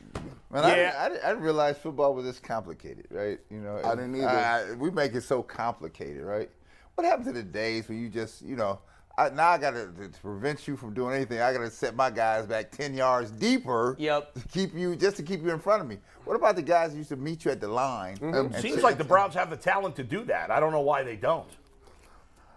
Man, 0.50 0.64
I, 0.64 0.68
Yeah. 0.68 0.74
didn't, 0.76 0.94
I, 0.96 1.08
didn't, 1.08 1.24
I 1.24 1.28
didn't 1.30 1.42
realize 1.42 1.76
football 1.78 2.14
was 2.14 2.24
this 2.24 2.38
complicated, 2.38 3.06
right? 3.10 3.38
You 3.50 3.58
know, 3.58 3.80
I 3.84 3.94
didn't 3.94 4.14
either. 4.16 4.28
I- 4.28 4.72
we 4.74 4.90
make 4.90 5.14
it 5.14 5.22
so 5.22 5.42
complicated, 5.42 6.22
right? 6.22 6.48
What 6.94 7.04
happened 7.06 7.26
to 7.26 7.32
the 7.32 7.42
days 7.42 7.88
when 7.88 8.00
you 8.00 8.08
just, 8.08 8.42
you 8.42 8.56
know, 8.56 8.78
I, 9.18 9.30
now 9.30 9.48
I 9.48 9.58
got 9.58 9.70
to, 9.72 9.86
to 9.96 10.20
prevent 10.20 10.68
you 10.68 10.76
from 10.76 10.92
doing 10.94 11.14
anything. 11.14 11.40
I 11.40 11.52
got 11.52 11.60
to 11.60 11.70
set 11.70 11.96
my 11.96 12.10
guys 12.10 12.46
back 12.46 12.70
ten 12.70 12.94
yards 12.94 13.30
deeper. 13.30 13.96
Yep. 13.98 14.34
To 14.34 14.48
keep 14.48 14.74
you 14.74 14.94
just 14.94 15.16
to 15.16 15.22
keep 15.22 15.42
you 15.42 15.50
in 15.50 15.58
front 15.58 15.80
of 15.82 15.88
me. 15.88 15.98
What 16.24 16.34
about 16.36 16.54
the 16.54 16.62
guys 16.62 16.92
who 16.92 16.98
used 16.98 17.08
to 17.10 17.16
meet 17.16 17.44
you 17.44 17.50
at 17.50 17.60
the 17.60 17.68
line? 17.68 18.16
Mm-hmm. 18.18 18.34
and 18.34 18.54
Seems 18.56 18.74
sit- 18.76 18.84
like 18.84 18.98
the 18.98 19.04
Browns 19.04 19.34
have 19.34 19.48
the 19.50 19.56
talent 19.56 19.96
to 19.96 20.04
do 20.04 20.22
that. 20.26 20.50
I 20.50 20.60
don't 20.60 20.70
know 20.72 20.80
why 20.82 21.02
they 21.02 21.16
don't. 21.16 21.48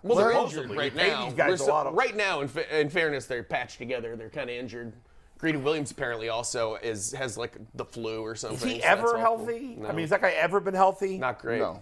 Well, 0.03 0.17
they're 0.17 0.31
Supposedly, 0.31 0.63
injured 0.63 0.77
right 0.77 0.95
now. 0.95 1.25
these 1.25 1.33
guys 1.33 1.47
We're 1.49 1.53
a 1.55 1.57
so- 1.57 1.67
lot 1.67 1.87
of- 1.87 1.93
right 1.93 2.15
now, 2.15 2.41
in, 2.41 2.47
fa- 2.49 2.79
in 2.79 2.89
fairness, 2.89 3.25
they're 3.25 3.43
patched 3.43 3.77
together. 3.77 4.15
They're 4.17 4.29
kind 4.29 4.49
of 4.49 4.55
injured. 4.55 4.93
Greedy 5.39 5.57
Williams 5.57 5.89
apparently 5.89 6.27
also 6.29 6.75
is 6.75 7.13
has 7.13 7.37
like 7.37 7.57
the 7.73 7.85
flu 7.85 8.21
or 8.21 8.35
something. 8.35 8.57
Is 8.69 8.75
he 8.75 8.81
so 8.81 8.87
ever 8.87 9.17
healthy? 9.17 9.77
No. 9.79 9.87
I 9.87 9.91
mean, 9.91 10.01
has 10.01 10.09
that 10.09 10.21
guy 10.21 10.31
ever 10.31 10.59
been 10.59 10.73
healthy? 10.73 11.17
not 11.17 11.39
great. 11.39 11.59
No. 11.59 11.81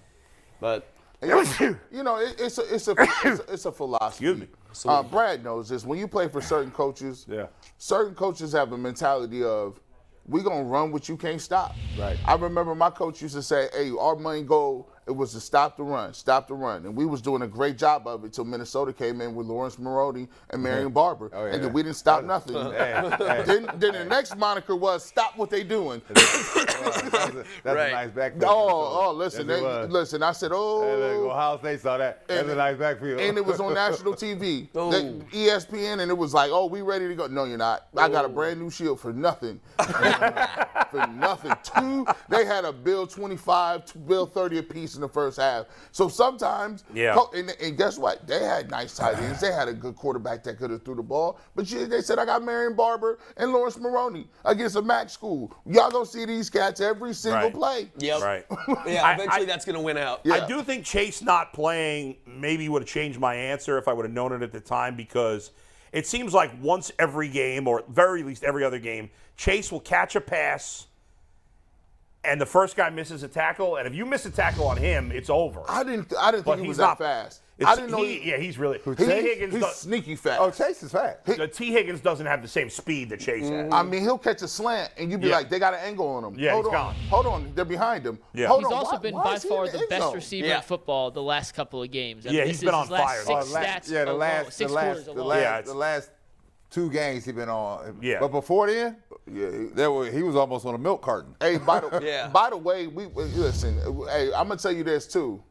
But 0.62 0.88
You 1.22 2.04
know, 2.04 2.18
it, 2.18 2.36
it's 2.40 2.60
a 2.60 2.74
it's 2.76 2.88
a 2.88 2.96
it's 3.26 3.40
a, 3.40 3.54
it's 3.54 3.66
a 3.66 3.72
philosophy. 3.72 4.28
Excuse 4.28 4.40
me. 4.40 4.48
Uh, 4.86 5.02
Brad 5.02 5.44
knows 5.44 5.70
this. 5.70 5.84
When 5.86 5.98
you 5.98 6.08
play 6.08 6.28
for 6.28 6.40
certain 6.40 6.70
coaches, 6.72 7.26
Yeah. 7.28 7.48
certain 7.80 8.14
coaches 8.14 8.54
have 8.54 8.72
a 8.74 8.78
mentality 8.78 9.44
of 9.44 9.80
we 10.28 10.44
gonna 10.44 10.64
run 10.64 10.92
what 10.92 11.10
you 11.10 11.18
can't 11.18 11.42
stop. 11.42 11.74
Right. 11.98 12.18
I 12.26 12.36
remember 12.36 12.76
my 12.76 12.92
coach 12.92 13.22
used 13.24 13.34
to 13.34 13.42
say, 13.42 13.70
"Hey, 13.74 13.90
our 14.00 14.16
main 14.16 14.46
goal 14.46 14.92
it 15.08 15.16
was 15.16 15.32
to 15.34 15.40
stop 15.40 15.78
the 15.78 15.84
run, 15.84 16.14
stop 16.14 16.48
the 16.48 16.54
run," 16.54 16.86
and 16.86 16.96
we 16.96 17.06
was 17.06 17.22
doing 17.22 17.42
a 17.44 17.48
great 17.48 17.78
job 17.78 18.08
of 18.08 18.24
it 18.26 18.34
till 18.34 18.44
Minnesota 18.46 18.92
came 18.94 19.22
in 19.22 19.34
with 19.36 19.48
Laurence 19.48 19.80
Maroney 19.80 20.28
and 20.50 20.62
Marion 20.62 20.92
Barber, 20.92 21.30
Oh, 21.34 21.46
yeah. 21.46 21.54
and 21.54 21.64
then 21.64 21.74
we 21.74 21.82
didn't 21.84 21.96
stop 21.96 22.24
oh, 22.24 22.28
nothing. 22.28 22.56
Hey, 22.74 23.10
hey. 23.18 23.44
then, 23.46 23.70
then 23.78 23.94
the 23.94 24.06
next 24.06 24.36
moniker 24.38 24.76
was 24.76 25.04
"Stop 25.06 25.38
what 25.38 25.50
they 25.50 25.64
doing." 25.64 26.02
that's 26.10 26.56
a, 26.56 26.66
that's 26.66 27.36
Right. 27.66 27.90
a 27.90 27.92
nice 27.92 28.12
backfield. 28.12 28.44
oh, 28.48 29.06
oh, 29.08 29.14
listen, 29.14 29.48
Yes, 29.48 29.62
they, 29.62 29.88
listen. 29.88 30.24
I 30.24 30.32
said, 30.34 30.52
Hey, 30.52 30.58
"Oh." 30.58 30.80
look, 31.22 31.32
Ohio 31.32 31.58
State 31.60 31.80
saw 31.82 31.98
that. 31.98 32.28
That's 32.28 32.42
And- 32.42 32.52
a 32.52 32.56
nice 32.56 32.78
backfield. 32.78 33.20
and 33.22 33.38
it 33.38 33.46
was 33.46 33.60
on 33.60 33.74
national 33.86 34.14
TV, 34.14 34.68
Oh. 34.76 34.92
They- 34.92 35.48
ESPN, 35.48 36.00
and 36.02 36.12
it 36.12 36.18
was 36.18 36.34
like, 36.34 36.52
"Oh, 36.52 36.66
we 36.66 36.82
ready 36.82 37.08
to 37.08 37.16
go?" 37.16 37.28
No, 37.28 37.46
you're 37.46 37.58
not. 37.58 37.88
I 37.96 38.10
got 38.10 38.26
a 38.26 38.30
brand 38.30 38.60
new 38.60 38.70
shield 38.70 39.00
for 39.00 39.14
nothing, 39.14 39.60
for 40.92 41.08
nothing. 41.16 41.54
Two, 41.64 42.06
they 42.30 42.46
had 42.46 42.66
a 42.66 42.74
bill 42.74 43.08
25, 43.08 43.86
two 43.86 44.00
bill 44.00 44.26
30 44.26 44.60
apiece 44.60 44.97
in 44.98 45.02
the 45.02 45.08
first 45.10 45.38
half. 45.38 45.68
So 45.92 46.10
sometimes, 46.10 46.84
Yeah. 46.94 47.18
and, 47.34 47.56
and 47.62 47.78
guess 47.78 47.98
what? 47.98 48.28
They 48.28 48.44
had 48.44 48.70
nice 48.70 48.96
tight 48.98 49.18
ends. 49.20 49.40
They 49.40 49.52
had 49.54 49.68
a 49.70 49.74
good 49.74 49.96
quarterback 49.96 50.44
that 50.44 50.58
could 50.58 50.70
have 50.72 50.84
threw 50.84 50.96
the 50.96 51.04
ball. 51.04 51.40
But 51.56 51.72
you, 51.72 51.86
they 51.86 52.02
said, 52.02 52.20
"I 52.20 52.26
got 52.26 52.44
Marion 52.44 52.76
Barber 52.76 53.20
and 53.38 53.52
Laurence 53.54 53.78
Maroney 53.80 54.28
against 54.44 54.76
a 54.76 54.82
MAC 54.82 55.10
school. 55.10 55.56
Y'all 55.66 55.90
gonna 55.92 56.06
see 56.06 56.26
these 56.26 56.50
cats 56.50 56.82
every 56.82 57.14
single 57.14 57.44
Right. 57.44 57.54
play." 57.54 57.92
yep. 58.00 58.22
Right. 58.22 58.46
Yeah. 58.86 59.04
I- 59.06 59.14
Eventually, 59.14 59.44
I- 59.44 59.46
that's 59.46 59.64
going 59.66 59.76
to 59.76 59.82
win 59.82 59.98
out. 59.98 60.22
Yeah. 60.24 60.36
I 60.36 60.48
do 60.48 60.62
think 60.64 60.84
Chase 60.86 61.22
not 61.22 61.54
playing 61.54 62.18
maybe 62.26 62.68
would 62.70 62.82
have 62.82 62.90
changed 62.90 63.20
my 63.20 63.36
answer 63.36 63.78
if 63.78 63.88
I 63.88 63.94
would 63.94 64.06
have 64.06 64.14
known 64.14 64.34
it 64.34 64.42
at 64.42 64.52
the 64.52 64.60
time 64.60 64.96
because 64.96 65.52
it 65.92 66.06
seems 66.08 66.34
like 66.34 66.52
once 66.62 66.92
every 67.00 67.30
game, 67.30 67.68
or 67.68 67.84
very 67.90 68.24
least 68.24 68.44
every 68.44 68.64
other 68.64 68.80
game, 68.80 69.10
Chase 69.36 69.72
will 69.72 69.80
catch 69.80 70.16
a 70.16 70.22
pass 70.22 70.87
and 72.28 72.40
the 72.42 72.46
first 72.46 72.76
guy 72.76 72.90
misses 72.90 73.24
a 73.24 73.28
tackle. 73.28 73.78
And 73.78 73.88
if 73.88 73.96
you 73.96 74.06
miss 74.06 74.26
a 74.26 74.32
tackle 74.32 74.68
on 74.68 74.78
him, 74.78 75.12
it's 75.12 75.30
over. 75.30 75.62
I 75.70 75.84
didn't. 75.84 76.14
I 76.20 76.32
didn't 76.32 76.46
but 76.46 76.54
think 76.56 76.64
he 76.64 76.68
was 76.68 76.78
not 76.78 76.98
that 77.00 77.24
fast. 77.24 77.42
It's- 77.58 77.72
I 77.76 77.76
didn't 77.80 77.90
know. 77.92 78.04
He, 78.04 78.30
yeah, 78.30 78.38
he's 78.38 78.60
really. 78.60 78.78
Tee 78.78 79.04
Higgins, 79.04 79.52
he's 79.54 79.64
does, 79.64 79.76
sneaky 79.78 80.16
fast. 80.16 80.40
oh, 80.40 80.52
Chase 80.52 80.84
is 80.84 80.92
fast. 80.92 81.26
the 81.26 81.48
Tee 81.48 81.72
Higgins 81.72 82.02
doesn't 82.02 82.28
have 82.28 82.44
the 82.44 82.48
same 82.48 82.70
speed 82.70 83.10
that 83.10 83.20
Chase 83.20 83.50
has. 83.50 83.74
I 83.74 83.82
mean, 83.82 84.02
he'll 84.04 84.20
catch 84.20 84.44
a 84.44 84.48
slant, 84.48 84.92
and 84.96 85.10
you'd 85.10 85.22
be 85.22 85.30
Yeah. 85.30 85.38
like, 85.38 85.50
they 85.50 85.58
got 85.58 85.74
an 85.74 85.80
angle 85.80 86.08
on 86.08 86.24
him. 86.24 86.36
Yeah, 86.38 86.52
hold 86.52 86.66
he's 86.66 86.74
on, 86.76 86.94
gone. 86.94 86.96
hold 87.10 87.26
on, 87.26 87.52
they're 87.56 87.66
behind 87.66 88.06
him. 88.06 88.20
Yeah. 88.36 88.46
Hold 88.48 88.60
He's 88.60 88.68
on, 88.68 88.74
also 88.74 88.92
why- 88.98 89.02
been 89.02 89.16
why 89.16 89.24
by 89.24 89.40
far 89.40 89.66
in 89.66 89.72
the 89.72 89.88
best 89.90 90.14
receiver 90.14 90.48
Yeah. 90.48 90.58
in 90.58 90.62
football 90.62 91.10
the 91.10 91.24
last 91.24 91.54
couple 91.56 91.82
of 91.82 91.90
games. 91.90 92.28
I 92.28 92.30
Yeah, 92.30 92.40
mean, 92.42 92.48
he's 92.50 92.60
this 92.60 92.66
been 92.68 92.76
on 92.76 92.88
fire. 92.90 93.18
Six 93.24 93.28
la- 93.52 93.60
stats 93.62 93.90
yeah, 93.92 94.06
the 94.06 94.14
last, 94.14 94.58
the 94.60 94.68
last, 94.68 95.06
the 95.06 95.14
last, 95.24 95.40
Yeah, 95.42 95.54
the 95.56 95.60
it's- 95.62 95.76
last 95.76 96.10
two 96.70 96.92
games 96.92 97.26
he's 97.26 97.34
been 97.34 97.50
on. 97.50 97.98
Yeah. 98.04 98.20
But 98.20 98.28
before 98.28 98.68
then, 98.68 98.98
Yeah. 99.32 99.52
he- 99.52 99.66
there 99.74 99.92
were, 99.92 100.10
he 100.10 100.24
was 100.24 100.36
almost 100.36 100.66
on 100.66 100.76
a 100.76 100.78
milk 100.78 101.02
carton. 101.02 101.36
Hey, 101.42 101.58
by 101.58 101.80
the 101.80 102.00
Yeah. 102.04 102.28
by 102.30 102.50
the 102.50 102.58
way, 102.58 102.88
we 102.88 103.08
we- 103.08 103.24
listen. 103.26 103.78
Hey, 104.10 104.28
I'm 104.34 104.48
gonna 104.48 104.58
tell 104.58 104.72
you 104.72 104.84
this 104.84 105.08
too. 105.08 105.42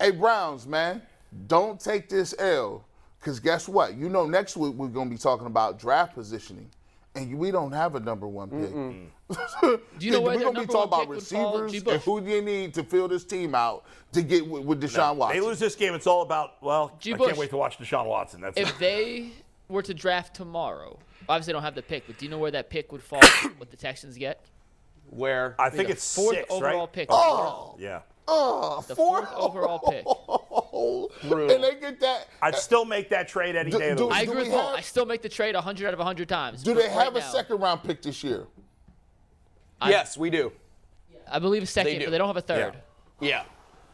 Hey, 0.00 0.10
Browns, 0.12 0.66
man, 0.66 1.02
don't 1.46 1.78
take 1.80 2.08
this 2.08 2.34
L, 2.38 2.84
cause 3.20 3.40
guess 3.40 3.68
what? 3.68 3.94
You 3.96 4.08
know, 4.08 4.26
next 4.26 4.56
week 4.56 4.74
we're 4.74 4.88
gonna 4.88 5.10
be 5.10 5.18
talking 5.18 5.46
about 5.46 5.78
draft 5.78 6.14
positioning, 6.14 6.70
and 7.14 7.36
we 7.38 7.50
don't 7.50 7.72
have 7.72 7.94
a 7.96 8.00
number 8.00 8.26
one 8.28 8.48
pick. 8.50 8.70
Do 9.60 9.78
you 10.06 10.12
know 10.12 10.20
where 10.22 10.36
we're 10.38 10.42
gonna 10.44 10.60
be 10.60 10.66
talking 10.66 10.84
about 10.84 11.00
pick 11.00 11.08
would 11.10 11.22
fall, 11.22 11.58
receivers 11.60 11.92
and 11.94 12.02
who 12.02 12.20
do 12.22 12.30
you 12.30 12.40
need 12.40 12.72
to 12.74 12.82
fill 12.82 13.08
this 13.08 13.24
team 13.24 13.54
out 13.54 13.84
to 14.12 14.22
get 14.22 14.46
with, 14.48 14.64
with 14.64 14.82
Deshaun 14.82 15.12
They 15.14 15.18
Watson. 15.18 15.40
They 15.40 15.46
lose 15.46 15.58
this 15.58 15.74
game. 15.74 15.92
It's 15.92 16.06
all 16.06 16.22
about 16.22 16.62
well. 16.62 16.96
G. 16.98 17.12
I 17.12 17.16
Bush. 17.18 17.26
can't 17.26 17.38
wait 17.38 17.50
to 17.50 17.58
watch 17.58 17.76
Deshaun 17.78 18.06
Watson. 18.06 18.40
That's 18.40 18.56
it. 18.56 18.62
If 18.68 18.78
they 18.78 19.32
were 19.68 19.82
to 19.82 19.94
draft 19.94 20.34
tomorrow, 20.34 20.98
obviously 21.28 21.52
they 21.52 21.56
don't 21.56 21.62
have 21.62 21.74
the 21.74 21.82
pick, 21.82 22.06
but 22.06 22.18
do 22.18 22.24
you 22.24 22.30
know 22.30 22.38
where 22.38 22.50
that 22.50 22.70
pick 22.70 22.90
would 22.92 23.02
fall? 23.02 23.20
what 23.58 23.70
the 23.70 23.76
Texans 23.76 24.16
get? 24.16 24.44
Where 25.10 25.54
I 25.58 25.70
think 25.70 25.88
it's 25.90 26.14
fourth 26.14 26.36
six, 26.36 26.50
overall 26.50 26.80
right? 26.80 26.92
pick. 26.92 27.08
Oh, 27.10 27.74
oh, 27.74 27.76
Yeah. 27.78 28.00
oh, 28.26 28.84
The 28.86 28.94
fourth 28.96 29.28
fourth 29.28 29.38
overall 29.40 29.78
pick. 29.90 30.04
Oh. 30.06 31.08
Brutal. 31.26 31.54
and 31.56 31.64
they 31.64 31.80
get 31.80 31.98
that. 32.00 32.28
I'd 32.42 32.54
still 32.54 32.84
make 32.84 33.08
that 33.10 33.26
trade 33.28 33.56
any 33.56 33.70
Do- 33.70 33.78
day 33.78 33.90
of 33.90 33.96
the 33.98 34.04
do- 34.04 34.08
week. 34.08 34.16
I 34.16 34.22
agree 34.22 34.34
we 34.36 34.42
with 34.44 34.50
Paul. 34.52 34.68
have- 34.70 34.78
I 34.78 34.80
still 34.82 35.06
make 35.06 35.22
the 35.22 35.28
trade 35.28 35.54
100 35.54 35.86
out 35.88 35.92
of 35.94 35.98
100 35.98 36.28
times. 36.28 36.62
Do 36.62 36.74
but 36.74 36.82
they 36.82 36.88
right 36.88 37.04
have 37.04 37.16
a 37.16 37.20
now, 37.20 37.32
second 37.32 37.58
round 37.60 37.82
pick 37.82 38.00
this 38.02 38.22
year? 38.22 38.46
yes, 39.86 40.16
we 40.16 40.30
do. 40.30 40.52
I 41.30 41.38
believe 41.40 41.62
a 41.62 41.66
second, 41.66 41.98
do. 41.98 42.04
but 42.06 42.10
they 42.10 42.18
don't 42.18 42.28
have 42.28 42.36
a 42.36 42.40
third. 42.42 42.76
Yeah. 43.20 43.42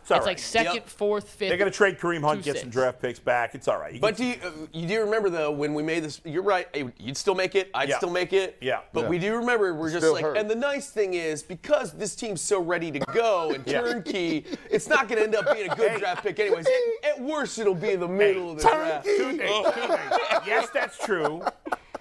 It's 0.05 0.11
It's 0.11 0.19
right. 0.19 0.27
like 0.27 0.39
second, 0.39 0.75
Yep. 0.75 0.89
fourth, 0.91 1.27
fifth. 1.31 1.49
They're 1.49 1.57
going 1.57 1.71
to 1.71 1.75
trade 1.75 1.99
Kareem 1.99 2.21
Hunt, 2.21 2.45
two 2.45 2.53
get 2.53 2.61
some 2.61 2.69
draft 2.69 3.01
picks 3.01 3.19
back. 3.19 3.55
It's 3.55 3.69
all 3.69 3.79
right. 3.79 3.95
You 3.95 4.01
But 4.01 4.19
do 4.19 4.27
you, 4.27 4.35
uh, 4.45 4.51
you 4.71 4.87
do 4.87 5.01
remember 5.01 5.31
though 5.31 5.51
when 5.51 5.73
we 5.73 5.83
made 5.83 6.05
this? 6.05 6.21
You're 6.27 6.43
right. 6.43 6.69
You'd 6.99 7.17
still 7.17 7.35
make 7.35 7.55
it. 7.55 7.71
I'd 7.73 7.89
Yeah. 7.89 7.97
still 7.97 8.11
make 8.11 8.35
it. 8.35 8.59
Yeah. 8.61 8.81
But 8.93 9.05
Yeah. 9.05 9.09
we 9.09 9.19
do 9.19 9.35
remember 9.37 9.73
we're 9.73 9.89
just 9.89 10.03
Still 10.03 10.13
like, 10.13 10.23
hurt. 10.25 10.37
and 10.37 10.51
the 10.51 10.55
nice 10.55 10.91
thing 10.91 11.15
is 11.15 11.43
because 11.43 11.93
this 11.95 12.15
team's 12.15 12.43
so 12.43 12.61
ready 12.61 12.91
to 12.91 12.99
go 12.99 13.51
and 13.55 13.67
Yeah. 13.67 13.81
turnkey, 13.81 14.45
it's 14.71 14.89
not 14.89 15.09
going 15.09 15.19
to 15.21 15.25
end 15.25 15.35
up 15.37 15.51
being 15.55 15.71
a 15.71 15.75
good 15.75 15.99
draft 15.99 16.23
pick 16.23 16.39
anyways. 16.39 16.67
At, 16.67 17.11
at 17.13 17.21
worst, 17.23 17.59
it'll 17.59 17.75
be 17.75 17.93
in 17.93 18.01
the 18.01 18.07
middle 18.09 18.51
of 18.51 18.57
the 18.59 18.63
draft. 18.69 19.07
two 19.07 19.39
things. 19.39 19.41
Two 19.41 19.71
things. 19.73 20.01
Yes, 20.47 20.69
that's 20.75 20.99
true. 20.99 21.41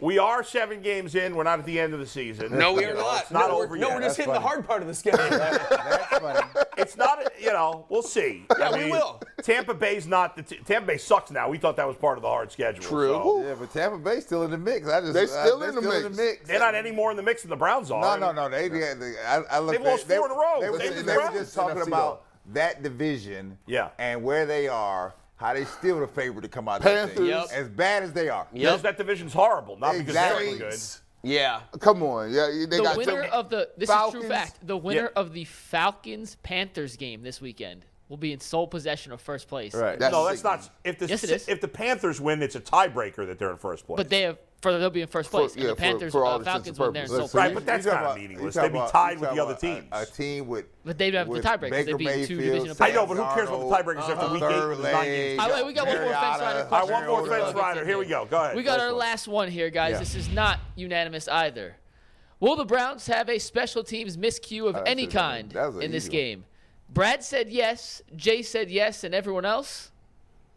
We 0.04 0.18
are 0.18 0.44
seven 0.44 0.82
games 0.82 1.16
in. 1.16 1.34
We're 1.34 1.44
not 1.44 1.60
at 1.60 1.66
the 1.66 1.80
end 1.80 1.94
of 1.94 2.02
the 2.02 2.06
season. 2.06 2.58
No, 2.58 2.74
we 2.74 2.84
are 2.84 2.94
not. 2.94 3.22
It's 3.22 3.32
not 3.32 3.50
no, 3.50 3.62
over 3.62 3.68
we're, 3.68 3.78
yet. 3.78 3.88
No, 3.88 3.96
we're 3.96 4.02
just 4.02 4.18
That's 4.18 4.28
hitting 4.28 4.34
the 4.34 4.40
hard 4.42 4.68
part 4.68 4.82
of 4.82 4.90
the 4.90 4.94
schedule. 4.94 5.20
That's 5.30 6.20
funny. 6.20 6.42
It's 6.78 6.98
not. 6.98 7.20
You 7.40 7.54
know, 7.54 7.86
we'll 7.88 8.02
see. 8.02 8.46
Yeah, 8.60 8.70
I 8.72 8.78
we 8.84 8.92
will. 8.92 9.22
Tampa 9.44 9.74
Bay's 9.74 10.06
not. 10.06 10.36
The 10.36 10.44
t- 10.44 10.60
Tampa 10.66 10.88
Bay 10.88 10.98
sucks 10.98 11.32
now. 11.32 11.48
We 11.48 11.58
thought 11.58 11.78
that 11.78 11.88
was 11.88 11.96
part 11.96 12.18
of 12.18 12.22
the 12.22 12.28
hard 12.28 12.52
schedule. 12.52 12.84
True. 12.84 13.14
so- 13.14 13.44
Yeah, 13.48 13.56
but 13.58 13.72
Tampa 13.72 13.98
Bay's 13.98 14.26
still 14.26 14.44
in 14.44 14.52
the 14.52 14.58
mix. 14.58 14.90
I 14.90 15.00
just 15.00 15.14
They 15.14 15.22
I- 15.22 15.26
still 15.26 15.60
they 15.60 15.70
in 15.70 15.76
the 15.76 15.82
still 15.82 16.10
mix. 16.10 16.48
They're 16.50 16.60
not 16.60 16.76
any 16.76 16.92
more 16.92 17.10
in 17.12 17.16
the 17.16 17.24
mix 17.24 17.44
than 17.44 17.50
the 17.50 17.56
Browns 17.56 17.90
are. 17.90 18.02
No, 18.02 18.34
no, 18.34 18.34
no. 18.34 18.50
They, 18.50 18.68
they, 18.68 18.80
they 18.96 19.14
I, 19.26 19.42
I 19.52 19.60
looked 19.60 19.78
They've 19.80 19.88
lost 19.88 20.10
they, 20.10 20.18
four 20.18 20.26
in 20.26 20.32
a 20.32 20.36
row. 20.36 20.58
They, 20.60 20.70
were- 20.70 20.80
Same 20.80 20.96
they, 20.96 21.02
they 21.04 21.18
were 21.18 21.32
just 21.32 21.56
talking 21.56 21.82
about 21.82 22.24
that 22.52 22.84
division. 22.84 23.58
Yeah. 23.68 23.92
And 23.98 24.22
where 24.22 24.46
they 24.46 24.68
are, 24.68 25.14
how 25.36 25.54
they 25.54 25.66
still 25.66 26.00
the 26.00 26.08
favorite 26.08 26.44
to 26.44 26.48
come 26.48 26.68
out. 26.70 26.78
of 26.78 26.84
that. 26.84 27.08
Panthers. 27.10 27.28
Yep. 27.28 27.46
As 27.54 27.70
bad 27.70 28.04
as 28.04 28.14
they 28.14 28.30
are. 28.30 28.48
Because 28.54 28.82
that 28.84 28.98
division's 28.98 29.34
horrible. 29.34 29.78
Not 29.78 29.94
because 29.94 30.08
Exactly. 30.10 30.58
they're 30.58 30.70
good. 30.70 30.80
yeah. 31.24 31.62
Come 31.80 32.04
on, 32.04 32.32
yeah, 32.32 32.48
they 32.70 32.78
the 32.78 32.84
got 32.84 32.98
winner 32.98 33.24
of 33.24 33.50
the 33.50 33.70
this 33.78 33.90
is 33.90 34.12
true 34.12 34.24
fact. 34.28 34.66
The 34.66 34.78
winner 34.78 35.12
Yeah. 35.16 35.22
of 35.22 35.34
the 35.34 35.46
Falcons 35.46 36.36
Panthers 36.44 36.96
game 36.98 37.24
this 37.24 37.42
weekend 37.42 37.86
will 38.10 38.18
be 38.18 38.32
in 38.34 38.40
sole 38.40 38.68
possession 38.68 39.12
of 39.12 39.22
first 39.22 39.48
place. 39.48 39.74
Right. 39.74 39.98
That's 39.98 40.12
no, 40.12 40.26
that's 40.28 40.44
not. 40.44 40.70
If 40.84 41.00
the 41.00 41.08
Yes, 41.08 41.24
if 41.48 41.62
the 41.62 41.68
Panthers 41.68 42.22
win, 42.22 42.42
it's 42.44 42.56
a 42.56 42.62
tiebreaker 42.62 43.26
that 43.26 43.40
they're 43.40 43.52
in 43.52 43.58
first 43.58 43.86
place. 43.88 43.98
But 43.98 44.10
they 44.10 44.22
have 44.22 44.38
for 44.64 44.80
they'll 44.80 44.90
be 44.90 45.02
in 45.02 45.08
first 45.08 45.30
place. 45.30 45.54
and 45.54 45.62
yeah, 45.64 45.70
the 45.70 45.76
Panthers 45.76 46.12
for 46.14 46.26
all 46.26 46.40
uh, 46.40 46.44
Falcons 46.44 46.70
and 46.70 46.78
win 46.80 46.94
there 46.94 47.04
in 47.04 47.10
sole 47.10 47.18
purposes. 47.20 47.36
Right, 47.36 47.54
but 47.54 47.66
that's 47.66 47.86
You 47.86 47.92
talking 47.92 48.08
kinda 48.08 48.22
meaningless. 48.30 48.56
They'd 48.56 48.74
be 48.74 48.80
tied 48.90 49.20
with 49.20 49.30
the 49.30 49.42
other 49.42 49.52
about 49.52 49.58
a- 49.64 49.76
teams. 49.76 49.88
A, 49.92 50.06
team 50.06 50.48
with. 50.48 50.66
But 50.86 50.98
they'd 50.98 51.14
have 51.14 51.30
the 51.30 51.42
tiebreakers. 51.42 51.70
Baker 51.70 51.86
they'd 51.86 51.98
be 51.98 52.08
in 52.08 52.28
two 52.28 52.38
Mayfield, 52.38 52.40
divisional 52.40 52.76
Sam 52.76 52.88
I 52.88 52.92
know, 52.92 53.06
but 53.06 53.18
who 53.18 53.24
cares 53.36 53.50
about 53.50 53.60
the 53.60 53.66
Darnold, 53.66 53.84
tiebreakers 53.84 54.10
after 54.10 54.34
week 54.34 54.44
eight? 54.44 54.50
Third 54.50 54.78
There's 54.78 54.94
nine 54.94 55.06
games 55.06 55.38
leg, 55.38 55.38
to 55.38 55.42
All 55.44 55.48
go. 55.50 55.54
right, 55.54 55.66
we 55.66 55.74
got 55.74 55.88
one 55.88 55.96
more 55.98 56.14
fence 56.14 56.40
rider 56.40 56.44
Mariota, 56.44 56.76
All 56.76 56.80
right, 56.80 56.88
question. 56.88 57.08
more 57.08 57.28
fence 57.28 57.56
rider. 57.56 57.86
Here 57.86 57.98
we 57.98 58.06
go. 58.06 58.26
Go 58.26 58.44
ahead. 58.44 58.56
We 58.56 58.64
got 58.64 58.80
our 58.80 58.92
last 58.92 59.28
one 59.28 59.50
here, 59.52 59.70
guys. 59.70 60.00
This 60.00 60.16
is 60.16 60.30
not 60.30 60.60
unanimous 60.76 61.28
either. 61.28 61.76
Will 62.40 62.56
the 62.56 62.66
Browns 62.66 63.08
have 63.08 63.30
a 63.30 63.40
special 63.40 63.84
teams 63.84 64.18
miscue 64.18 64.68
of 64.68 64.82
any 64.86 65.08
kind 65.08 65.52
that 65.52 65.68
was 65.68 65.76
an 65.78 65.82
in 65.84 65.92
this 65.92 66.08
game? 66.10 66.46
Brad 66.90 67.24
said 67.24 67.50
yes, 67.50 68.02
Jay 68.16 68.42
said 68.42 68.70
yes, 68.72 69.04
and 69.04 69.14
everyone 69.14 69.46
else 69.46 69.92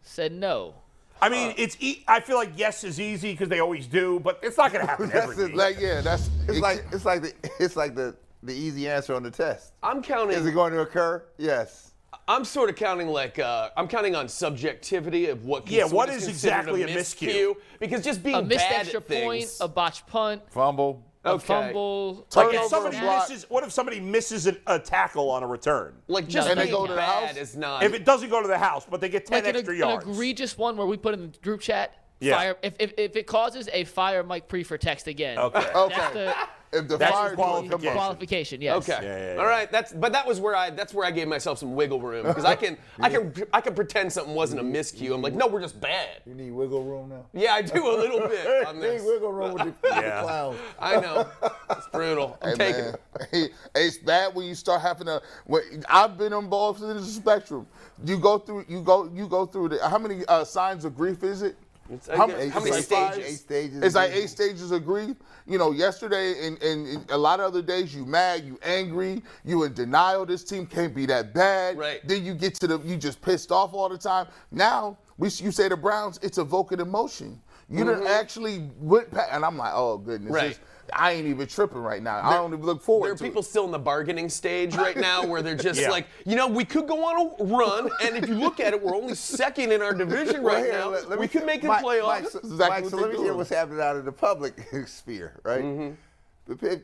said 0.01 0.31
no. 0.31 0.75
I 1.21 1.29
mean, 1.29 1.53
it's. 1.57 1.77
E- 1.79 2.03
I 2.07 2.19
feel 2.19 2.37
like 2.37 2.51
yes 2.55 2.83
is 2.83 2.99
easy 2.99 3.31
because 3.31 3.49
they 3.49 3.59
always 3.59 3.87
do, 3.87 4.19
but 4.19 4.39
it's 4.43 4.57
not 4.57 4.71
going 4.71 4.81
to 4.85 4.89
happen 4.89 5.09
That's 5.09 5.31
every 5.31 5.45
it. 5.45 5.55
Like, 5.55 5.79
yeah, 5.79 6.01
that's 6.01 6.29
It's 6.47 6.57
it- 6.57 6.61
like 6.61 6.85
it's 6.91 7.05
like 7.05 7.21
the 7.21 7.33
it's 7.59 7.75
like 7.75 7.95
the 7.95 8.15
the 8.43 8.53
easy 8.53 8.87
answer 8.87 9.15
on 9.15 9.23
the 9.23 9.31
test. 9.31 9.73
I'm 9.83 10.01
counting. 10.01 10.37
Is 10.37 10.45
it 10.45 10.51
going 10.53 10.73
to 10.73 10.81
occur? 10.81 11.23
Yes. 11.37 11.91
I'm 12.29 12.43
sort 12.45 12.69
of 12.69 12.75
counting 12.75 13.07
like 13.07 13.39
uh, 13.39 13.69
I'm 13.77 13.87
counting 13.87 14.15
on 14.15 14.27
subjectivity 14.27 15.27
of 15.27 15.45
what. 15.45 15.69
Yeah, 15.69 15.81
cons- 15.83 15.93
what 15.93 16.09
is 16.09 16.23
is 16.23 16.27
exactly 16.29 16.83
a 16.83 16.87
miscue? 16.87 17.55
Because 17.79 18.03
just 18.03 18.21
being 18.21 18.35
A 18.35 18.41
missed 18.41 18.67
bad 18.67 18.81
extra 18.81 18.99
at 18.99 19.07
things, 19.07 19.23
point, 19.25 19.57
a 19.61 19.67
botched 19.67 20.07
punt, 20.07 20.41
Fumble. 20.51 21.03
A 21.25 21.29
Okay. 21.31 21.45
fumble. 21.47 22.27
like 22.35 22.53
if 22.55 22.63
somebody 22.67 22.99
block. 22.99 23.29
misses, 23.29 23.49
what 23.49 23.63
if 23.63 23.71
somebody 23.71 23.99
misses 23.99 24.47
a, 24.47 24.55
a 24.67 24.79
tackle 24.79 25.29
on 25.29 25.43
a 25.43 25.47
return? 25.47 25.95
like 26.07 26.27
just 26.27 26.49
And 26.49 26.59
they 26.59 26.69
go 26.69 26.85
to 26.87 26.93
the 26.93 27.01
house? 27.01 27.35
is 27.35 27.55
not. 27.55 27.83
If 27.83 27.93
it 27.93 28.05
doesn't 28.05 28.29
go 28.29 28.41
to 28.41 28.47
the 28.47 28.57
house, 28.57 28.85
but 28.89 29.01
they 29.01 29.09
get 29.09 29.25
ten 29.25 29.43
like 29.43 29.49
an, 29.49 29.55
extra 29.55 29.73
an 29.73 29.79
yards. 29.79 30.05
egregious 30.07 30.57
one 30.57 30.77
where 30.77 30.87
we 30.87 30.97
put 30.97 31.13
in 31.13 31.31
the 31.31 31.37
group 31.39 31.61
chat 31.61 31.93
Yeah. 32.19 32.35
fire 32.37 32.57
if, 32.61 32.73
if, 32.79 32.93
if 32.97 33.15
it 33.15 33.27
causes 33.27 33.67
a 33.73 33.83
fire 33.85 34.23
Mike 34.23 34.47
Prefer 34.47 34.77
text 34.77 35.07
again. 35.07 35.37
Okay. 35.37 35.59
That's 35.59 35.75
Okay. 35.75 36.33
The 36.71 36.77
If 36.79 36.87
the 36.87 36.97
That's 36.97 37.11
fire 37.11 37.29
department 37.31 37.71
come 37.71 37.79
qualification. 37.81 37.87
up- 37.87 37.93
qualification. 37.95 38.61
Yes. 38.61 38.89
Okay. 38.89 38.99
yeah, 39.05 39.33
yeah. 39.35 39.39
All 39.39 39.45
right. 39.47 39.71
That's 39.71 39.93
but 39.93 40.11
that 40.13 40.27
was 40.27 40.39
where 40.39 40.55
I 40.55 40.69
that's 40.69 40.93
where 40.93 41.05
I 41.05 41.11
gave 41.11 41.27
myself 41.27 41.57
some 41.59 41.75
wiggle 41.75 42.01
room 42.01 42.25
because 42.25 42.45
I 42.45 42.55
can 42.55 42.77
I 42.99 43.09
can 43.09 43.33
I 43.53 43.61
can 43.61 43.73
pretend 43.75 44.11
something 44.11 44.33
wasn't 44.35 44.61
a 44.61 44.63
miscue. 44.63 45.13
I'm 45.13 45.21
like, 45.21 45.33
no, 45.33 45.47
we're 45.47 45.61
just 45.61 45.79
bad. 45.79 46.21
You 46.25 46.33
need 46.33 46.51
wiggle 46.51 46.83
room 46.83 47.09
now. 47.09 47.25
Yeah, 47.33 47.53
I 47.53 47.61
do 47.61 47.87
a 47.87 47.95
little 47.97 48.27
bit 48.27 48.47
on 48.67 48.75
You 48.75 48.81
need 48.81 48.87
this. 48.89 49.03
wiggle 49.03 49.31
room 49.31 49.53
with 49.53 49.61
the, 49.63 49.65
with 49.69 49.81
the 49.81 49.89
Yeah. 50.01 50.21
clowns. 50.23 50.57
I 50.79 50.99
know. 50.99 51.27
It's 51.71 51.87
brutal. 51.87 52.37
I'm 52.41 52.49
Hey, 52.51 52.55
taking 52.57 52.81
man. 52.85 52.93
it. 52.93 53.29
Hey, 53.31 53.49
it's 53.75 53.97
bad 53.97 54.35
when 54.35 54.45
you 54.45 54.55
start 54.55 54.81
having 54.81 55.07
to. 55.07 55.21
When, 55.45 55.61
I've 55.89 56.17
been 56.17 56.33
involved 56.33 56.81
in 56.83 56.89
ends 56.89 57.01
of 57.01 57.07
the 57.07 57.13
spectrum. 57.13 57.67
You 58.05 58.17
go 58.17 58.37
through. 58.37 58.65
You 58.67 58.81
go. 58.81 59.09
You 59.13 59.27
go 59.27 59.45
through 59.45 59.69
the. 59.69 59.89
How 59.89 59.97
many 59.97 60.23
uh, 60.27 60.43
signs 60.43 60.85
of 60.85 60.95
grief 60.95 61.23
is 61.23 61.41
it? 61.41 61.57
It's- 61.89 62.07
How 62.17 62.23
I 62.23 62.27
many- 62.27 62.49
how 62.49 62.57
it's 62.59 62.65
many 62.65 62.75
like 62.77 62.85
five- 62.85 63.13
stages? 63.13 63.31
Eight 63.33 63.39
stages. 63.39 63.83
It's 63.83 63.95
like 63.95 64.11
eight 64.11 64.29
stages 64.29 64.71
of 64.71 64.85
grief. 64.85 65.15
You 65.45 65.57
know, 65.57 65.71
yesterday 65.71 66.45
and, 66.45 66.61
and 66.61 67.09
a 67.11 67.17
lot 67.17 67.39
of 67.39 67.45
other 67.47 67.61
days, 67.61 67.95
you 67.95 68.05
mad, 68.05 68.43
you 68.43 68.59
angry, 68.63 69.23
you 69.45 69.63
in 69.63 69.73
denial. 69.73 70.25
This 70.25 70.43
team 70.43 70.65
can't 70.65 70.93
be 70.93 71.05
that 71.05 71.33
bad. 71.33 71.77
Right. 71.77 72.05
Then 72.07 72.25
you 72.25 72.33
get 72.33 72.55
to 72.55 72.67
the, 72.67 72.79
you 72.79 72.97
just 72.97 73.21
pissed 73.21 73.51
off 73.51 73.73
all 73.73 73.87
the 73.89 73.97
time. 73.97 74.27
Now 74.51 74.97
we, 75.17 75.29
you 75.29 75.51
say 75.51 75.69
the 75.69 75.77
Browns, 75.77 76.19
it's 76.21 76.37
evoking 76.37 76.79
emotion. 76.79 77.41
You 77.69 77.83
didn't 77.83 78.07
actually 78.07 78.69
went 78.79 79.11
past, 79.11 79.29
and 79.33 79.43
I'm 79.43 79.57
like, 79.57 79.73
oh 79.75 79.97
goodness, 79.97 80.27
Mm-hmm. 80.31 80.33
Right. 80.35 80.49
this- 80.49 80.59
I 80.93 81.11
ain't 81.11 81.27
even 81.27 81.47
tripping 81.47 81.79
right 81.79 82.01
now. 82.01 82.21
I 82.23 82.35
don't 82.35 82.53
even 82.53 82.65
look 82.65 82.81
forward 82.81 83.07
There 83.07 83.13
are 83.13 83.17
people 83.17 83.41
it. 83.41 83.45
still 83.45 83.65
in 83.65 83.71
the 83.71 83.79
bargaining 83.79 84.29
stage 84.29 84.75
right 84.75 84.95
now 84.97 85.25
where 85.25 85.41
they're 85.41 85.55
just 85.69 85.79
Yeah. 85.79 85.89
like, 85.89 86.07
you 86.25 86.35
know, 86.35 86.47
we 86.47 86.63
could 86.65 86.87
go 86.87 87.03
on 87.05 87.35
a 87.39 87.43
run, 87.43 87.89
and 88.03 88.15
if 88.15 88.27
you 88.29 88.35
look 88.35 88.59
at 88.59 88.73
it, 88.73 88.81
we're 88.81 88.95
only 88.95 89.15
second 89.15 89.71
in 89.71 89.81
our 89.81 89.93
division 89.93 90.43
right 90.43 90.63
here, 90.65 90.73
now. 90.73 90.89
let- 90.89 91.09
let 91.09 91.19
we 91.19 91.27
could 91.27 91.45
make 91.45 91.61
the 91.61 91.67
playoffs. 91.67 92.05
Mike, 92.07 92.29
so, 92.29 92.39
exactly 92.39 92.81
Mike, 92.81 92.85
so 92.89 92.97
let 92.97 93.11
me 93.11 93.17
hear 93.17 93.33
what's 93.33 93.49
happening 93.49 93.81
out 93.81 93.95
in 93.97 94.05
the 94.05 94.11
public 94.11 94.53
sphere, 94.87 95.39
right? 95.43 95.63
Mm-hmm. 95.63 96.53
The 96.53 96.81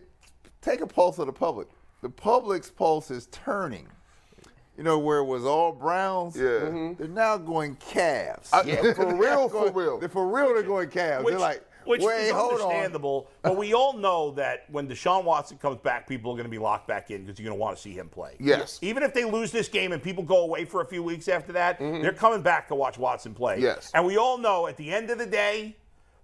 take 0.61 0.81
a 0.81 0.87
pulse 0.87 1.19
of 1.19 1.27
the 1.27 1.33
public. 1.33 1.67
The 2.01 2.09
public's 2.09 2.69
pulse 2.69 3.09
is 3.11 3.27
turning. 3.27 3.87
You 4.77 4.83
know 4.83 4.97
where 4.97 5.19
it 5.19 5.25
was 5.25 5.45
all 5.45 5.71
Browns. 5.71 6.35
Yeah. 6.35 6.43
Mm-hmm. 6.45 6.93
They're 6.97 7.07
now 7.07 7.37
going 7.37 7.75
Cavs. 7.77 8.49
I- 8.51 8.93
for 8.93 9.15
real, 9.19 9.47
for 9.47 9.71
real. 9.71 9.99
They're 9.99 10.09
for 10.09 10.27
real. 10.27 10.53
They're 10.53 10.63
going 10.63 10.89
Cavs. 10.89 11.23
Which, 11.23 11.33
they're 11.33 11.39
like, 11.39 11.63
which 11.85 12.01
wait, 12.01 12.27
is 12.27 12.33
understandable. 12.33 13.29
but 13.41 13.57
we 13.57 13.73
all 13.73 13.93
know 13.93 14.31
that 14.31 14.65
when 14.69 14.87
Deshaun 14.87 15.23
Watson 15.23 15.57
comes 15.57 15.77
back, 15.77 16.07
people 16.07 16.31
are 16.31 16.35
going 16.35 16.45
to 16.45 16.51
be 16.51 16.57
locked 16.57 16.87
back 16.87 17.11
in 17.11 17.23
because 17.23 17.39
you're 17.39 17.47
going 17.47 17.57
to 17.57 17.61
want 17.61 17.75
to 17.75 17.81
see 17.81 17.93
him 17.93 18.09
play. 18.09 18.35
Yes. 18.39 18.79
Even 18.81 19.03
if 19.03 19.13
they 19.13 19.25
lose 19.25 19.51
this 19.51 19.67
game 19.67 19.91
and 19.91 20.01
people 20.01 20.23
go 20.23 20.43
away 20.43 20.65
for 20.65 20.81
a 20.81 20.85
few 20.85 21.03
weeks 21.03 21.27
after 21.27 21.51
that, 21.53 21.79
mm-hmm. 21.79 22.01
they're 22.01 22.13
coming 22.13 22.41
back 22.41 22.67
to 22.69 22.75
watch 22.75 22.97
Watson 22.97 23.33
play. 23.33 23.59
Yes. 23.59 23.91
And 23.93 24.05
we 24.05 24.17
all 24.17 24.37
know 24.37 24.67
at 24.67 24.77
the 24.77 24.91
end 24.91 25.09
of 25.09 25.17
the 25.17 25.25
day 25.25 25.75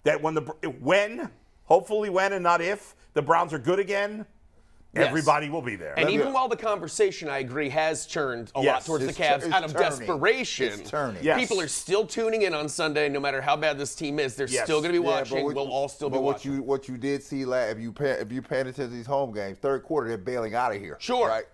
that 0.03 0.21
when 0.21 0.33
the 0.33 0.41
when, 0.79 1.29
hopefully 1.65 2.09
when 2.09 2.33
and 2.33 2.43
not 2.43 2.61
if, 2.61 2.95
the 3.13 3.21
Browns 3.21 3.53
are 3.53 3.59
good 3.59 3.79
again, 3.79 4.25
Yes. 4.95 5.05
everybody 5.07 5.49
will 5.51 5.61
be 5.61 5.75
there. 5.75 5.93
And 5.97 6.07
me- 6.07 6.15
even 6.15 6.33
while 6.33 6.47
the 6.47 6.55
conversation, 6.55 7.29
I 7.29 7.39
agree, 7.39 7.69
has 7.69 8.07
turned 8.07 8.51
a 8.55 8.61
lot 8.61 8.83
towards 8.83 9.03
the 9.03 9.09
It's 9.09 9.17
tur- 9.19 9.23
Cavs 9.23 9.43
it's 9.43 9.53
out 9.53 9.63
of 9.63 9.73
turning. 9.73 9.89
desperation. 9.99 10.79
It's 10.79 10.89
turning. 10.89 11.23
Yes. 11.23 11.39
People 11.39 11.61
are 11.61 11.67
still 11.67 12.07
tuning 12.07 12.41
in 12.41 12.55
on 12.55 12.67
Sunday, 12.67 13.07
no 13.07 13.19
matter 13.19 13.39
how 13.39 13.55
bad 13.55 13.77
this 13.77 13.93
team 13.93 14.17
is. 14.19 14.35
They're 14.35 14.47
Yes. 14.47 14.63
still 14.63 14.81
going 14.81 14.91
to 14.93 14.99
be 14.99 15.05
Yeah, 15.05 15.11
watching. 15.11 15.45
what 15.45 15.53
we'll 15.53 15.65
you- 15.65 15.71
all 15.71 15.89
still 15.89 16.09
but 16.09 16.17
be 16.17 16.23
what 16.23 16.35
watching. 16.37 16.53
you 16.55 16.63
what 16.63 16.87
you 16.87 16.97
did 16.97 17.21
see 17.21 17.45
last, 17.45 17.73
if 17.73 17.79
you 17.79 17.91
pay, 17.93 18.11
if 18.13 18.31
you 18.31 18.41
paying 18.41 18.61
attention 18.61 18.89
to 18.89 18.95
these 18.95 19.05
home 19.05 19.31
games, 19.31 19.59
third 19.59 19.83
quarter 19.83 20.07
they're 20.07 20.17
bailing 20.17 20.55
out 20.55 20.73
of 20.73 20.81
here. 20.81 20.97
Sure. 20.99 21.27
Right. 21.27 21.45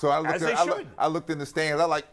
So 0.00 0.08
I 0.08 0.18
looked. 0.18 0.34
As 0.34 0.42
at, 0.42 0.48
they 0.48 0.54
I, 0.54 0.64
look- 0.64 0.86
I 0.98 1.06
looked 1.06 1.30
in 1.30 1.38
the 1.38 1.46
stands. 1.46 1.80
I'm 1.80 1.88
like, 1.90 2.06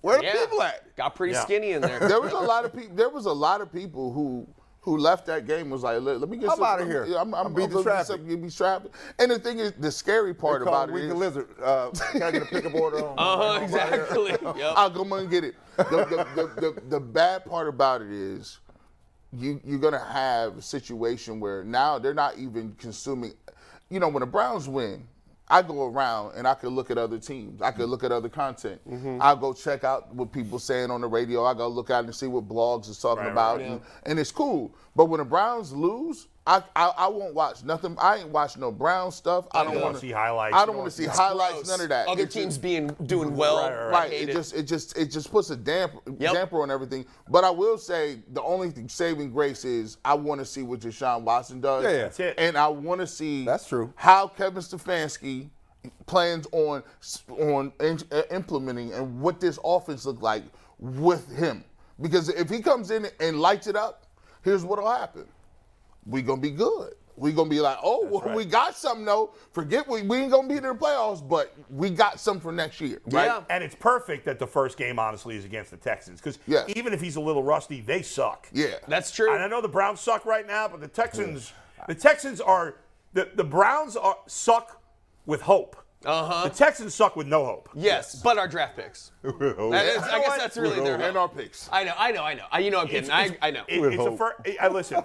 where 0.00 0.18
the 0.18 0.24
yeah. 0.24 0.32
people 0.32 0.60
at? 0.62 0.96
Got 0.96 1.14
pretty 1.14 1.34
Yeah. 1.34 1.44
skinny 1.44 1.70
in 1.72 1.80
there. 1.80 1.98
there 2.08 2.20
was 2.20 2.32
a 2.32 2.38
lot 2.38 2.64
of 2.64 2.72
people. 2.74 2.96
There 2.96 3.08
was 3.08 3.26
a 3.26 3.32
lot 3.32 3.60
of 3.60 3.72
people 3.72 4.12
who 4.12 4.48
who 4.84 4.98
left 4.98 5.24
that 5.24 5.46
game 5.46 5.70
was 5.70 5.82
like, 5.82 5.98
let, 6.02 6.20
let 6.20 6.28
me 6.28 6.36
get 6.36 6.50
I'm 6.50 6.56
some. 6.56 6.64
outta 6.64 6.84
here. 6.84 7.04
I'm, 7.18 7.34
I'm, 7.34 7.46
I'm 7.46 7.54
beat 7.54 7.70
the 7.70 7.82
gonna 7.82 7.84
get 7.84 7.90
traffic. 7.90 8.06
some- 8.18 8.28
Give 8.28 8.38
me 8.38 8.50
traffic. 8.50 8.92
And 9.18 9.30
the 9.30 9.38
thing 9.38 9.58
is, 9.58 9.72
the 9.72 9.90
scary 9.90 10.34
part 10.34 10.62
They 10.62 10.68
about 10.68 10.90
it 10.90 10.92
it 10.92 10.94
Week 10.96 11.04
is, 11.04 11.14
Lizard. 11.14 11.48
Uh, 11.62 11.90
can 12.12 12.22
I 12.22 12.30
get 12.30 12.42
a 12.42 12.44
pickup 12.44 12.74
order 12.74 12.98
on? 12.98 13.14
Uh 13.18 13.58
huh. 13.58 13.64
Exactly. 13.64 14.30
Yep. 14.60 14.74
I'll 14.76 14.90
go 14.90 15.02
and 15.16 15.30
get 15.30 15.42
it. 15.44 15.54
The, 15.78 15.84
the, 15.84 16.26
the, 16.36 16.60
the, 16.60 16.80
the 16.90 17.00
bad 17.00 17.46
part 17.46 17.66
about 17.66 18.02
it 18.02 18.10
is, 18.12 18.58
you 19.32 19.58
you're 19.64 19.78
gonna 19.78 20.04
have 20.04 20.58
a 20.58 20.62
situation 20.62 21.40
where 21.40 21.64
now 21.64 21.98
they're 21.98 22.12
not 22.12 22.36
even 22.36 22.74
consuming. 22.78 23.32
You 23.88 24.00
know, 24.00 24.08
when 24.08 24.20
the 24.20 24.26
Browns 24.26 24.68
win, 24.68 25.08
I 25.54 25.62
go 25.62 25.84
around 25.86 26.32
and 26.36 26.48
I 26.48 26.54
could 26.54 26.72
look 26.72 26.90
at 26.90 26.98
other 26.98 27.18
teams. 27.18 27.62
I 27.62 27.70
could 27.70 27.88
look 27.88 28.02
at 28.02 28.10
other 28.10 28.28
content. 28.28 28.80
Mm-hmm. 28.90 29.18
I'll 29.20 29.36
go 29.36 29.52
check 29.52 29.84
out 29.84 30.12
what 30.12 30.32
people 30.32 30.58
saying 30.58 30.90
on 30.90 31.00
the 31.00 31.06
radio. 31.06 31.44
I 31.44 31.54
go 31.54 31.68
look 31.68 31.90
out 31.90 32.04
and 32.04 32.14
see 32.14 32.26
what 32.26 32.48
blogs 32.48 32.88
is 32.88 32.98
talking 32.98 33.22
Right, 33.24 33.30
about, 33.32 33.58
right. 33.58 33.66
and, 33.66 33.80
and 34.04 34.18
it's 34.18 34.32
cool. 34.32 34.74
But 34.96 35.04
when 35.06 35.18
the 35.18 35.24
Browns 35.24 35.72
lose, 35.72 36.26
I, 36.46 36.62
I 36.76 36.86
I 36.98 37.08
won't 37.08 37.34
watch 37.34 37.64
nothing. 37.64 37.96
I 37.98 38.16
ain't 38.18 38.28
watch 38.28 38.58
no 38.58 38.70
Brown 38.70 39.10
stuff. 39.12 39.46
I 39.52 39.64
don't 39.64 39.74
don't 39.74 39.82
want 39.82 39.94
to 39.94 40.00
see 40.02 40.10
highlights. 40.10 40.54
I 40.54 40.58
don't 40.58 40.66
don't 40.68 40.76
want 40.78 40.90
to 40.90 40.96
see 40.96 41.04
see- 41.04 41.08
highlights. 41.08 41.54
Gross. 41.54 41.68
None 41.68 41.80
of 41.80 41.88
that. 41.88 42.06
Other 42.06 42.22
It's 42.24 42.34
just- 42.34 42.42
teams 42.42 42.58
being 42.58 42.88
doing 43.06 43.34
well. 43.34 43.56
Right, 43.62 43.74
right, 43.74 43.90
Right. 43.90 44.10
hate 44.10 44.28
It 44.28 44.32
just 44.34 44.54
it 44.54 44.64
just 44.64 44.98
it 44.98 45.06
just 45.06 45.30
puts 45.30 45.48
a 45.48 45.56
damper 45.56 45.98
damper 46.18 46.62
on 46.62 46.70
everything. 46.70 47.06
But 47.30 47.44
I 47.44 47.50
will 47.50 47.78
say 47.78 48.18
the 48.32 48.42
only 48.42 48.70
thing 48.70 48.90
saving 48.90 49.30
grace 49.32 49.64
is 49.64 49.96
I 50.04 50.12
want 50.14 50.38
to 50.40 50.44
see 50.44 50.62
what 50.62 50.80
Deshaun 50.80 51.22
Watson 51.22 51.62
does. 51.62 51.82
Yeah, 51.84 51.90
yeah. 51.90 51.96
That's 52.02 52.20
it. 52.20 52.34
And 52.36 52.58
I 52.58 52.68
want 52.68 53.00
to 53.00 53.06
see 53.06 53.46
That's 53.46 53.66
true. 53.66 53.92
how 53.96 54.28
Kevin 54.28 54.62
Stefanski 54.62 55.48
plans 56.04 56.46
on 56.52 56.82
on 57.40 57.72
in, 57.80 57.98
uh, 58.12 58.22
implementing 58.30 58.92
and 58.92 59.20
what 59.20 59.40
this 59.40 59.58
offense 59.64 60.04
look 60.04 60.20
like 60.20 60.42
with 60.78 61.34
him. 61.34 61.64
Because 62.02 62.28
if 62.28 62.50
he 62.50 62.60
comes 62.60 62.90
in 62.90 63.06
and 63.20 63.40
lights 63.40 63.66
it 63.66 63.76
up, 63.76 64.06
here's 64.42 64.62
what'll 64.64 64.90
happen. 64.90 65.24
We 66.06 66.22
gonna 66.22 66.40
be 66.40 66.50
good. 66.50 66.94
We 67.16 67.32
gonna 67.32 67.48
be 67.48 67.60
like, 67.60 67.78
oh, 67.82 68.04
well, 68.10 68.22
right. 68.22 68.34
we 68.34 68.44
got 68.44 68.74
something 68.76 69.04
though. 69.04 69.32
Forget 69.52 69.86
we, 69.88 70.02
we 70.02 70.18
ain't 70.18 70.32
gonna 70.32 70.48
be 70.48 70.56
in 70.56 70.64
the 70.64 70.74
playoffs, 70.74 71.26
but 71.26 71.54
we 71.70 71.90
got 71.90 72.18
some 72.18 72.40
for 72.40 72.50
next 72.50 72.80
year, 72.80 73.00
right? 73.06 73.26
Yeah. 73.26 73.42
And 73.50 73.62
it's 73.62 73.76
perfect 73.76 74.24
that 74.24 74.38
the 74.40 74.46
first 74.46 74.76
game, 74.76 74.98
honestly, 74.98 75.36
is 75.36 75.44
against 75.44 75.70
the 75.70 75.76
Texans 75.76 76.20
because 76.20 76.38
Yes. 76.48 76.64
even 76.74 76.92
if 76.92 77.00
he's 77.00 77.14
a 77.16 77.20
little 77.20 77.44
rusty, 77.44 77.80
they 77.80 78.02
suck. 78.02 78.48
Yeah. 78.52 78.74
That's 78.88 79.12
true. 79.12 79.32
And 79.32 79.42
I 79.42 79.46
know 79.46 79.60
the 79.60 79.68
Browns 79.68 80.00
suck 80.00 80.26
right 80.26 80.46
now, 80.46 80.66
but 80.66 80.80
the 80.80 80.88
Texans, 80.88 81.52
the 81.86 81.94
Texans 81.94 82.40
are 82.40 82.76
the, 83.12 83.30
the 83.34 83.44
Browns 83.44 83.96
are 83.96 84.16
suck 84.26 84.82
with 85.24 85.42
hope. 85.42 85.76
Uh-huh. 86.04 86.48
The 86.48 86.54
Texans 86.54 86.94
suck 86.94 87.14
with 87.16 87.26
no 87.28 87.44
hope. 87.46 87.70
Yes, 87.74 88.20
but 88.22 88.36
our 88.38 88.48
draft 88.48 88.76
picks. 88.76 89.12
That 89.22 89.86
is- 89.86 90.02
I 90.02 90.20
guess 90.20 90.36
that's 90.36 90.56
really 90.56 90.80
their 90.80 91.00
and 91.00 91.16
our 91.16 91.28
picks. 91.28 91.68
I 91.72 91.84
know, 91.84 91.94
I 91.96 92.10
know, 92.10 92.24
I 92.24 92.34
know. 92.34 92.44
I, 92.50 92.58
you 92.58 92.70
know, 92.72 92.80
I'm 92.80 92.88
kidding. 92.88 93.10
I, 93.10 93.36
I 93.40 93.50
know. 93.52 93.62
It, 93.68 93.80
it's 93.80 94.02
a 94.04 94.16
fir- 94.16 94.36
I 94.60 94.68
listen. 94.68 95.02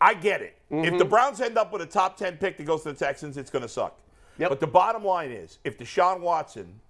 I 0.00 0.14
get 0.14 0.42
it. 0.42 0.56
If 0.70 0.84
the 0.84 0.98
mm-hmm. 0.98 1.08
Browns 1.08 1.40
end 1.40 1.56
up 1.56 1.72
with 1.72 1.82
a 1.82 1.86
top 1.86 2.16
ten 2.16 2.36
pick 2.36 2.56
that 2.58 2.64
goes 2.64 2.82
to 2.82 2.92
the 2.92 2.98
Texans, 2.98 3.36
it's 3.36 3.50
going 3.50 3.62
to 3.62 3.68
suck. 3.68 3.98
Yep. 4.38 4.50
But 4.50 4.60
the 4.60 4.66
bottom 4.66 5.04
line 5.04 5.30
is, 5.30 5.58
if 5.64 5.78
Deshaun 5.78 6.20
Watson 6.20 6.80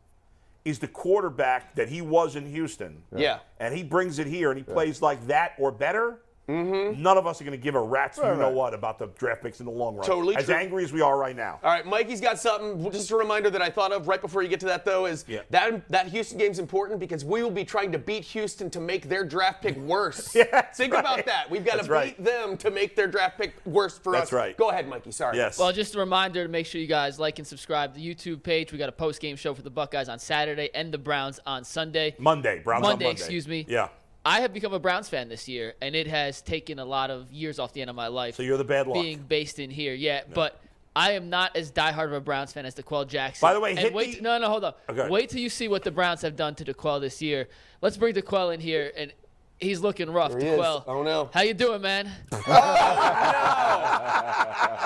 is 0.64 0.78
the 0.78 0.88
quarterback 0.88 1.74
that 1.76 1.88
he 1.88 2.02
was 2.02 2.36
in 2.36 2.44
Houston, 2.46 3.02
Yeah. 3.14 3.38
and 3.58 3.74
he 3.74 3.82
brings 3.82 4.18
it 4.18 4.26
here 4.26 4.50
and 4.50 4.58
he 4.58 4.64
plays 4.64 5.00
like 5.00 5.26
that 5.28 5.54
or 5.58 5.70
better, 5.72 6.18
Mm-hmm. 6.48 7.02
none 7.02 7.18
of 7.18 7.26
us 7.26 7.40
are 7.40 7.44
going 7.44 7.58
to 7.58 7.62
give 7.62 7.74
a 7.74 7.80
rat's 7.80 8.16
you 8.16 8.24
know 8.24 8.32
right. 8.34 8.52
what 8.52 8.72
about 8.72 8.98
the 8.98 9.08
draft 9.18 9.42
picks 9.42 9.60
in 9.60 9.66
the 9.66 9.72
long 9.72 9.96
run. 9.96 10.06
Totally 10.06 10.34
as 10.36 10.46
true. 10.46 10.54
angry 10.54 10.82
as 10.82 10.92
we 10.92 11.00
are 11.02 11.18
right 11.18 11.36
now. 11.36 11.60
All 11.62 11.70
right, 11.70 11.84
Mikey's 11.84 12.20
got 12.20 12.38
something. 12.40 12.90
Just 12.90 13.10
a 13.10 13.16
reminder 13.16 13.50
that 13.50 13.60
I 13.60 13.68
thought 13.68 13.92
of 13.92 14.08
right 14.08 14.20
before 14.20 14.42
you 14.42 14.48
get 14.48 14.58
to 14.60 14.66
that, 14.66 14.84
though, 14.84 15.06
is 15.06 15.24
Yeah. 15.28 15.40
that 15.50 15.86
that 15.90 16.08
Houston 16.08 16.38
game's 16.38 16.58
important 16.58 17.00
because 17.00 17.24
we 17.24 17.42
will 17.42 17.50
be 17.50 17.64
trying 17.64 17.92
to 17.92 17.98
beat 17.98 18.24
Houston 18.24 18.70
to 18.70 18.80
make 18.80 19.08
their 19.08 19.24
draft 19.24 19.62
pick 19.62 19.76
worse. 19.76 20.34
Yeah, 20.38 20.62
Think 20.72 20.94
right. 20.94 21.00
about 21.00 21.26
that. 21.26 21.50
We've 21.50 21.64
got 21.64 21.76
That's 21.76 21.88
to 21.88 21.92
right. 21.92 22.16
beat 22.16 22.24
them 22.24 22.56
to 22.58 22.70
make 22.70 22.96
their 22.96 23.08
draft 23.08 23.38
pick 23.38 23.54
worse 23.66 23.98
for 23.98 24.12
That's 24.12 24.28
us. 24.28 24.32
right. 24.32 24.56
Go 24.56 24.70
ahead, 24.70 24.88
Mikey. 24.88 25.10
Sorry. 25.10 25.36
Yes. 25.36 25.58
Well, 25.58 25.72
just 25.72 25.94
a 25.96 25.98
reminder 25.98 26.44
to 26.44 26.48
make 26.48 26.64
sure 26.66 26.80
you 26.80 26.86
guys 26.86 27.18
like 27.18 27.38
and 27.38 27.46
subscribe 27.46 27.94
to 27.94 28.00
the 28.00 28.14
YouTube 28.14 28.42
page. 28.42 28.72
We 28.72 28.78
got 28.78 28.88
a 28.88 28.92
post 28.92 29.20
game 29.20 29.36
show 29.36 29.52
for 29.54 29.62
the 29.62 29.70
Buckeyes 29.70 30.08
on 30.08 30.18
Saturday 30.18 30.70
and 30.74 30.92
the 30.92 30.98
Browns 30.98 31.40
on 31.44 31.64
Sunday. 31.64 32.14
Monday, 32.18 32.60
Browns 32.64 32.84
on 32.84 32.90
Monday, 32.92 33.04
Monday. 33.06 33.20
excuse 33.20 33.46
me. 33.48 33.66
Yeah. 33.68 33.88
I 34.28 34.40
have 34.40 34.52
become 34.52 34.74
a 34.74 34.78
Browns 34.78 35.08
fan 35.08 35.30
this 35.30 35.48
year, 35.48 35.72
and 35.80 35.96
it 35.96 36.06
has 36.06 36.42
taken 36.42 36.78
a 36.78 36.84
lot 36.84 37.10
of 37.10 37.32
years 37.32 37.58
off 37.58 37.72
the 37.72 37.80
end 37.80 37.88
of 37.88 37.96
my 37.96 38.08
life. 38.08 38.34
So 38.34 38.42
you're 38.42 38.58
the 38.58 38.64
bad 38.64 38.86
luck. 38.86 39.02
being 39.02 39.20
based 39.20 39.58
in 39.58 39.70
here, 39.70 39.94
yeah. 39.94 40.20
But 40.34 40.60
I 40.94 41.12
am 41.12 41.30
not 41.30 41.56
as 41.56 41.72
diehard 41.72 42.06
of 42.06 42.12
a 42.12 42.20
Browns 42.20 42.52
fan 42.52 42.66
as 42.66 42.74
D'Qwell 42.74 43.08
Jackson. 43.08 43.46
By 43.46 43.54
the 43.54 43.60
way, 43.60 43.74
and 43.74 43.94
wait, 43.94 44.16
the- 44.16 44.20
no, 44.20 44.36
no, 44.38 44.50
hold 44.50 44.64
on. 44.64 44.74
Okay. 44.90 45.08
Wait 45.08 45.30
till 45.30 45.40
you 45.40 45.48
see 45.48 45.66
what 45.66 45.82
the 45.82 45.90
Browns 45.90 46.20
have 46.20 46.36
done 46.36 46.54
to 46.56 46.64
D'Qwell 46.64 47.00
this 47.00 47.22
year. 47.22 47.48
Let's 47.80 47.96
bring 47.96 48.12
D'Qwell 48.12 48.52
in 48.52 48.60
here, 48.60 48.92
and 48.94 49.14
he's 49.60 49.80
looking 49.80 50.10
rough. 50.10 50.32
There 50.32 50.40
he 50.40 50.46
is. 50.48 50.56
D'Qwell, 50.58 50.84
Oh, 50.86 51.02
no. 51.02 51.30
how 51.32 51.42
you 51.42 51.54
doing, 51.54 51.82
man? 51.82 52.10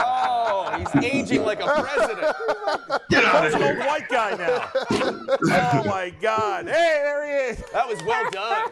Oh, 0.04 0.64
no. 0.74 0.74
oh, 0.74 0.78
he's 1.00 1.04
aging 1.04 1.44
like 1.44 1.60
a 1.62 1.66
president. 1.66 2.34
Get 3.10 3.24
out 3.24 3.44
It's 3.46 3.54
of 3.54 3.60
an 3.60 3.68
old 3.68 3.76
here. 3.76 3.86
white 3.86 4.08
guy 4.08 4.34
now. 4.36 4.68
oh 4.90 5.84
my 5.86 6.12
God! 6.20 6.66
Hey, 6.66 6.72
there 7.04 7.24
he 7.26 7.32
is. 7.50 7.62
That 7.72 7.86
was 7.88 8.02
well 8.04 8.30
done. 8.30 8.70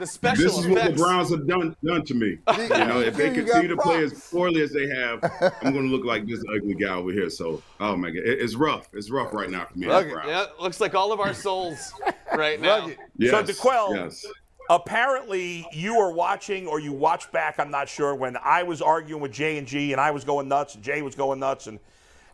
The 0.00 0.06
special 0.06 0.44
This 0.44 0.58
is 0.58 0.66
what 0.66 0.74
the 0.76 0.80
effects. 0.82 1.00
Browns 1.00 1.30
have 1.30 1.46
done 1.46 1.76
done 1.84 2.04
to 2.06 2.14
me. 2.14 2.38
You 2.58 2.68
know, 2.68 3.00
if 3.00 3.14
they 3.16 3.34
You 3.34 3.42
got 3.42 3.52
continue 3.62 3.68
to 3.76 3.82
play 3.82 4.02
as 4.04 4.28
poorly 4.30 4.62
as 4.62 4.72
they 4.72 4.88
have, 4.88 5.22
I'm 5.62 5.72
going 5.72 5.88
to 5.88 5.94
look 5.94 6.04
like 6.04 6.26
this 6.26 6.42
ugly 6.54 6.74
guy 6.74 6.94
over 6.94 7.12
here. 7.12 7.30
So, 7.30 7.62
oh 7.80 7.96
my 7.96 8.08
God, 8.10 8.18
it- 8.24 8.38
it's 8.40 8.54
rough. 8.54 8.88
It's 8.94 9.10
rough 9.10 9.32
right 9.32 9.50
now 9.50 9.66
for 9.70 9.78
me. 9.78 9.86
as 9.86 9.92
Rugged. 10.06 10.28
Yeah, 10.28 10.46
looks 10.60 10.80
like 10.80 10.94
all 10.94 11.12
of 11.12 11.20
our 11.20 11.34
souls 11.34 11.92
right 12.34 12.60
now. 12.60 12.80
Rugged. 12.80 12.98
Yes, 13.18 13.30
So 13.32 13.42
D'Qwell, 13.42 13.94
yes. 13.94 14.24
Apparently 14.70 15.66
you 15.72 15.96
were 15.96 16.12
watching 16.12 16.66
or 16.66 16.78
you 16.78 16.92
watched 16.92 17.32
back. 17.32 17.58
I'm 17.58 17.70
not 17.70 17.88
sure 17.88 18.14
when 18.14 18.36
I 18.44 18.62
was 18.62 18.82
arguing 18.82 19.22
with 19.22 19.32
Jay 19.32 19.58
and 19.58 19.66
G 19.66 19.92
and 19.92 20.00
I 20.00 20.10
was 20.10 20.24
going 20.24 20.48
nuts 20.48 20.74
and 20.74 20.84
Jay 20.84 21.00
was 21.02 21.14
going 21.14 21.40
nuts 21.40 21.66
and 21.66 21.78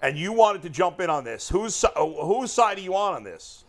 and 0.03 0.19
you 0.19 0.33
wanted 0.33 0.63
to 0.63 0.71
jump 0.71 1.01
in 1.01 1.09
on 1.09 1.25
this. 1.25 1.49
Whose 1.49 1.85
whose 1.97 2.53
side 2.53 2.79
are 2.79 2.83
you 2.83 2.95
on 2.95 3.15
on 3.15 3.25
this? 3.25 3.65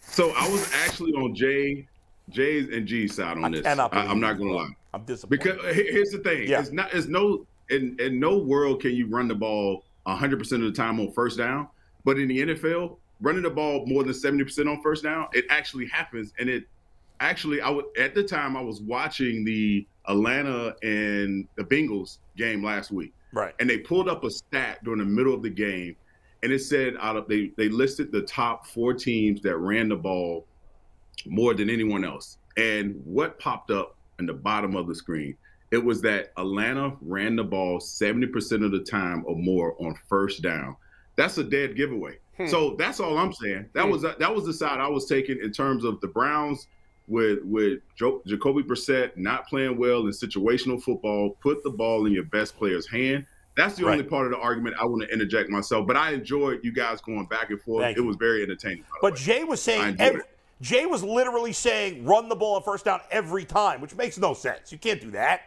So 0.00 0.32
I 0.36 0.48
was 0.48 0.70
actually 0.84 1.12
on 1.12 1.34
Jay, 1.34 1.86
Jay's 2.30 2.68
and 2.70 2.86
G's 2.86 3.16
side 3.16 3.36
on 3.36 3.44
I 3.44 3.50
this. 3.50 3.66
I, 3.66 3.72
am 3.72 4.20
not 4.20 4.38
gonna 4.38 4.52
lie. 4.52 4.68
I'm 4.94 5.02
disappointed. 5.02 5.42
Because 5.42 5.74
here's 5.74 6.10
the 6.10 6.18
thing: 6.18 6.48
Yeah. 6.48 6.60
it's 6.60 6.72
not, 6.72 6.94
it's 6.94 7.08
no, 7.08 7.44
in 7.70 7.96
in 7.98 8.20
no 8.20 8.38
world 8.38 8.80
can 8.80 8.92
you 8.92 9.08
run 9.08 9.28
the 9.28 9.34
ball 9.34 9.84
100 10.04 10.38
percent 10.38 10.62
of 10.62 10.72
the 10.72 10.76
time 10.76 11.00
on 11.00 11.12
first 11.12 11.38
down. 11.38 11.68
But 12.04 12.18
in 12.18 12.28
the 12.28 12.38
NFL, 12.38 12.96
running 13.20 13.42
the 13.42 13.50
ball 13.50 13.84
more 13.86 14.04
than 14.04 14.14
70 14.14 14.44
percent 14.44 14.68
on 14.68 14.80
first 14.80 15.02
down, 15.02 15.26
it 15.32 15.44
actually 15.50 15.86
happens. 15.86 16.32
And 16.38 16.48
it 16.48 16.64
actually, 17.20 17.60
I 17.60 17.70
would 17.70 17.86
at 17.98 18.14
the 18.14 18.22
time 18.22 18.56
I 18.56 18.60
was 18.60 18.80
watching 18.80 19.44
the 19.44 19.86
Atlanta 20.08 20.74
and 20.82 21.46
the 21.56 21.64
Bengals 21.64 22.18
game 22.36 22.62
last 22.62 22.90
week, 22.90 23.12
right. 23.32 23.54
and 23.60 23.68
they 23.68 23.78
pulled 23.78 24.08
up 24.08 24.24
a 24.24 24.30
stat 24.30 24.82
during 24.84 25.00
the 25.00 25.04
middle 25.04 25.34
of 25.34 25.42
the 25.42 25.50
game, 25.50 25.96
and 26.42 26.52
it 26.52 26.60
said 26.60 26.94
out 27.00 27.16
of 27.16 27.28
they 27.28 27.52
they 27.56 27.68
listed 27.68 28.12
the 28.12 28.22
top 28.22 28.66
four 28.66 28.94
teams 28.94 29.40
that 29.42 29.56
ran 29.56 29.88
the 29.88 29.96
ball 29.96 30.46
more 31.26 31.54
than 31.54 31.70
anyone 31.70 32.04
else. 32.04 32.38
And 32.56 33.00
what 33.04 33.38
popped 33.38 33.70
up 33.70 33.96
in 34.18 34.26
the 34.26 34.34
bottom 34.34 34.76
of 34.76 34.86
the 34.86 34.94
screen? 34.94 35.36
It 35.72 35.84
was 35.84 36.00
that 36.02 36.32
Atlanta 36.36 36.96
ran 37.00 37.36
the 37.36 37.44
ball 37.44 37.80
70% 37.80 38.64
of 38.64 38.70
the 38.70 38.80
time 38.80 39.24
or 39.26 39.34
more 39.34 39.74
on 39.82 39.96
first 40.08 40.42
down. 40.42 40.76
That's 41.16 41.38
a 41.38 41.44
dead 41.44 41.76
giveaway. 41.76 42.18
Hmm. 42.36 42.46
So 42.46 42.76
that's 42.78 43.00
all 43.00 43.18
I'm 43.18 43.32
saying. 43.32 43.66
That 43.72 43.84
hmm. 43.84 43.90
was 43.90 44.02
that 44.02 44.34
was 44.34 44.44
the 44.44 44.52
side 44.52 44.80
I 44.80 44.88
was 44.88 45.06
taking 45.06 45.38
in 45.42 45.50
terms 45.52 45.84
of 45.84 46.00
the 46.00 46.08
Browns 46.08 46.68
with 47.08 47.40
with 47.44 47.80
jo- 47.94 48.22
Jacoby 48.26 48.62
Brissett 48.62 49.16
not 49.16 49.46
playing 49.46 49.76
well 49.78 50.00
in 50.00 50.12
situational 50.12 50.82
football. 50.82 51.36
Put 51.40 51.62
the 51.62 51.70
ball 51.70 52.06
in 52.06 52.12
your 52.12 52.24
best 52.24 52.56
player's 52.56 52.88
hand. 52.88 53.26
That's 53.56 53.76
the 53.76 53.88
only 53.88 54.04
part 54.04 54.26
of 54.26 54.32
the 54.32 54.38
argument 54.38 54.76
I 54.78 54.84
want 54.84 55.02
to 55.02 55.08
interject 55.08 55.48
myself. 55.48 55.86
But 55.86 55.96
I 55.96 56.12
enjoyed 56.12 56.60
you 56.62 56.72
guys 56.72 57.00
going 57.00 57.24
back 57.26 57.48
and 57.50 57.60
forth. 57.62 57.84
Thank 57.84 57.96
it 57.96 58.02
you. 58.02 58.06
was 58.06 58.16
very 58.16 58.42
entertaining. 58.42 58.84
But. 59.00 59.16
Jay 59.16 59.44
was 59.44 59.62
saying 59.62 59.96
every. 59.98 60.22
Jay 60.60 60.86
was 60.86 61.02
literally 61.02 61.52
saying 61.52 62.04
run 62.04 62.28
the 62.28 62.36
ball 62.36 62.56
on 62.56 62.62
first 62.62 62.84
down 62.84 63.00
every 63.10 63.44
time, 63.44 63.80
which 63.80 63.94
makes 63.94 64.18
no 64.18 64.34
sense. 64.34 64.72
You 64.72 64.78
can't 64.78 65.00
do 65.00 65.10
that. 65.12 65.42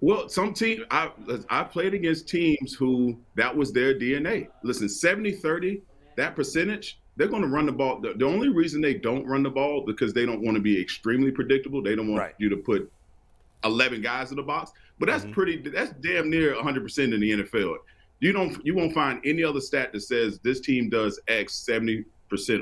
Well, 0.00 0.28
some 0.28 0.52
team 0.52 0.84
I 0.90 1.10
I 1.48 1.62
played 1.62 1.94
against 1.94 2.28
teams 2.28 2.74
who 2.74 3.18
that 3.36 3.56
was 3.56 3.72
their 3.72 3.94
DNA. 3.94 4.48
Listen, 4.64 4.88
70-30, 4.88 5.82
that 6.16 6.34
percentage, 6.34 7.00
they're 7.16 7.28
going 7.28 7.42
to 7.42 7.48
run 7.48 7.66
the 7.66 7.72
ball. 7.72 8.00
The, 8.00 8.14
the 8.14 8.24
only 8.24 8.48
reason 8.48 8.80
they 8.80 8.94
don't 8.94 9.26
run 9.26 9.42
the 9.42 9.50
ball 9.50 9.84
because 9.84 10.12
they 10.14 10.24
don't 10.24 10.40
want 10.42 10.56
to 10.56 10.62
be 10.62 10.80
extremely 10.80 11.30
predictable. 11.30 11.82
They 11.82 11.94
don't 11.94 12.08
want 12.08 12.20
Right. 12.20 12.34
you 12.38 12.48
to 12.48 12.56
put 12.56 12.90
11 13.64 14.00
guys 14.02 14.30
in 14.30 14.36
the 14.36 14.42
box. 14.42 14.72
But 14.98 15.06
that's 15.06 15.24
Mm-hmm. 15.24 15.32
pretty 15.32 15.56
that's 15.58 15.92
damn 16.00 16.30
near 16.30 16.54
100% 16.54 17.12
in 17.14 17.20
the 17.20 17.30
NFL. 17.42 17.76
You 18.20 18.32
don't 18.32 18.64
you 18.64 18.74
won't 18.74 18.94
find 18.94 19.20
any 19.24 19.42
other 19.42 19.60
stat 19.60 19.92
that 19.92 20.00
says 20.00 20.38
this 20.42 20.60
team 20.60 20.88
does 20.88 21.20
X 21.28 21.64
70% 21.68 22.04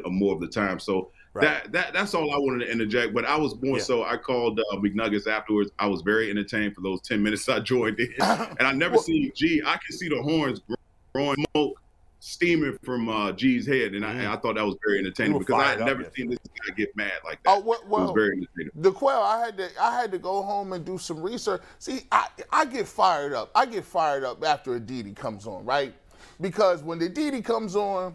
or 0.04 0.10
more 0.10 0.34
of 0.34 0.40
the 0.40 0.48
time. 0.48 0.78
So 0.78 1.10
Right. 1.32 1.42
that 1.44 1.70
that 1.72 1.92
that's 1.92 2.14
all 2.14 2.32
I 2.34 2.38
wanted 2.38 2.64
to 2.66 2.72
interject. 2.72 3.14
But 3.14 3.24
I 3.24 3.36
was 3.36 3.54
more 3.62 3.76
Yeah. 3.76 3.84
so 3.84 4.02
I 4.04 4.16
called 4.16 4.58
uh, 4.58 4.76
McNuggets 4.76 5.28
afterwards. 5.28 5.70
I 5.78 5.86
was 5.86 6.02
very 6.02 6.28
entertained 6.28 6.74
for 6.74 6.80
those 6.80 7.00
10 7.02 7.22
minutes 7.22 7.48
I 7.48 7.60
joined 7.60 8.00
in, 8.00 8.12
and 8.20 8.62
I 8.66 8.72
never 8.72 8.94
Well- 8.94 9.02
seen 9.04 9.30
G. 9.36 9.62
I 9.64 9.76
can 9.76 9.96
see 9.96 10.08
the 10.08 10.20
horns 10.22 10.60
growing 11.14 11.36
smoke 11.54 11.80
steaming 12.20 12.78
from 12.82 13.08
uh, 13.08 13.32
G's 13.32 13.66
head, 13.66 13.94
and 13.94 14.04
I, 14.04 14.12
and 14.12 14.28
I 14.28 14.36
thought 14.36 14.54
that 14.54 14.64
was 14.64 14.76
very 14.86 14.98
entertaining 15.00 15.38
because 15.38 15.60
I 15.60 15.70
had 15.70 15.80
never 15.80 16.04
seen 16.14 16.30
this 16.30 16.38
guy 16.38 16.74
get 16.74 16.94
mad 16.94 17.12
like 17.24 17.42
that. 17.42 17.50
Oh, 17.50 17.60
well, 17.60 17.80
it 17.80 17.88
was 17.88 18.12
very 18.14 18.36
entertaining. 18.36 18.70
D'Qwell 18.80 19.22
i 19.22 19.44
had 19.44 19.56
to 19.56 19.68
i 19.80 20.00
had 20.00 20.12
to 20.12 20.18
go 20.18 20.42
home 20.42 20.72
and 20.72 20.84
do 20.84 20.98
some 20.98 21.20
research. 21.20 21.62
See 21.78 22.02
i 22.12 22.28
i 22.52 22.64
get 22.64 22.86
fired 22.86 23.32
up. 23.32 23.50
I 23.54 23.66
get 23.66 23.84
fired 23.84 24.22
up 24.22 24.44
after 24.44 24.74
a 24.74 24.80
Didi 24.80 25.12
comes 25.12 25.46
on 25.46 25.64
right? 25.64 25.94
Because 26.40 26.82
when 26.82 26.98
the 26.98 27.08
Didi 27.08 27.42
comes 27.42 27.74
on 27.74 28.14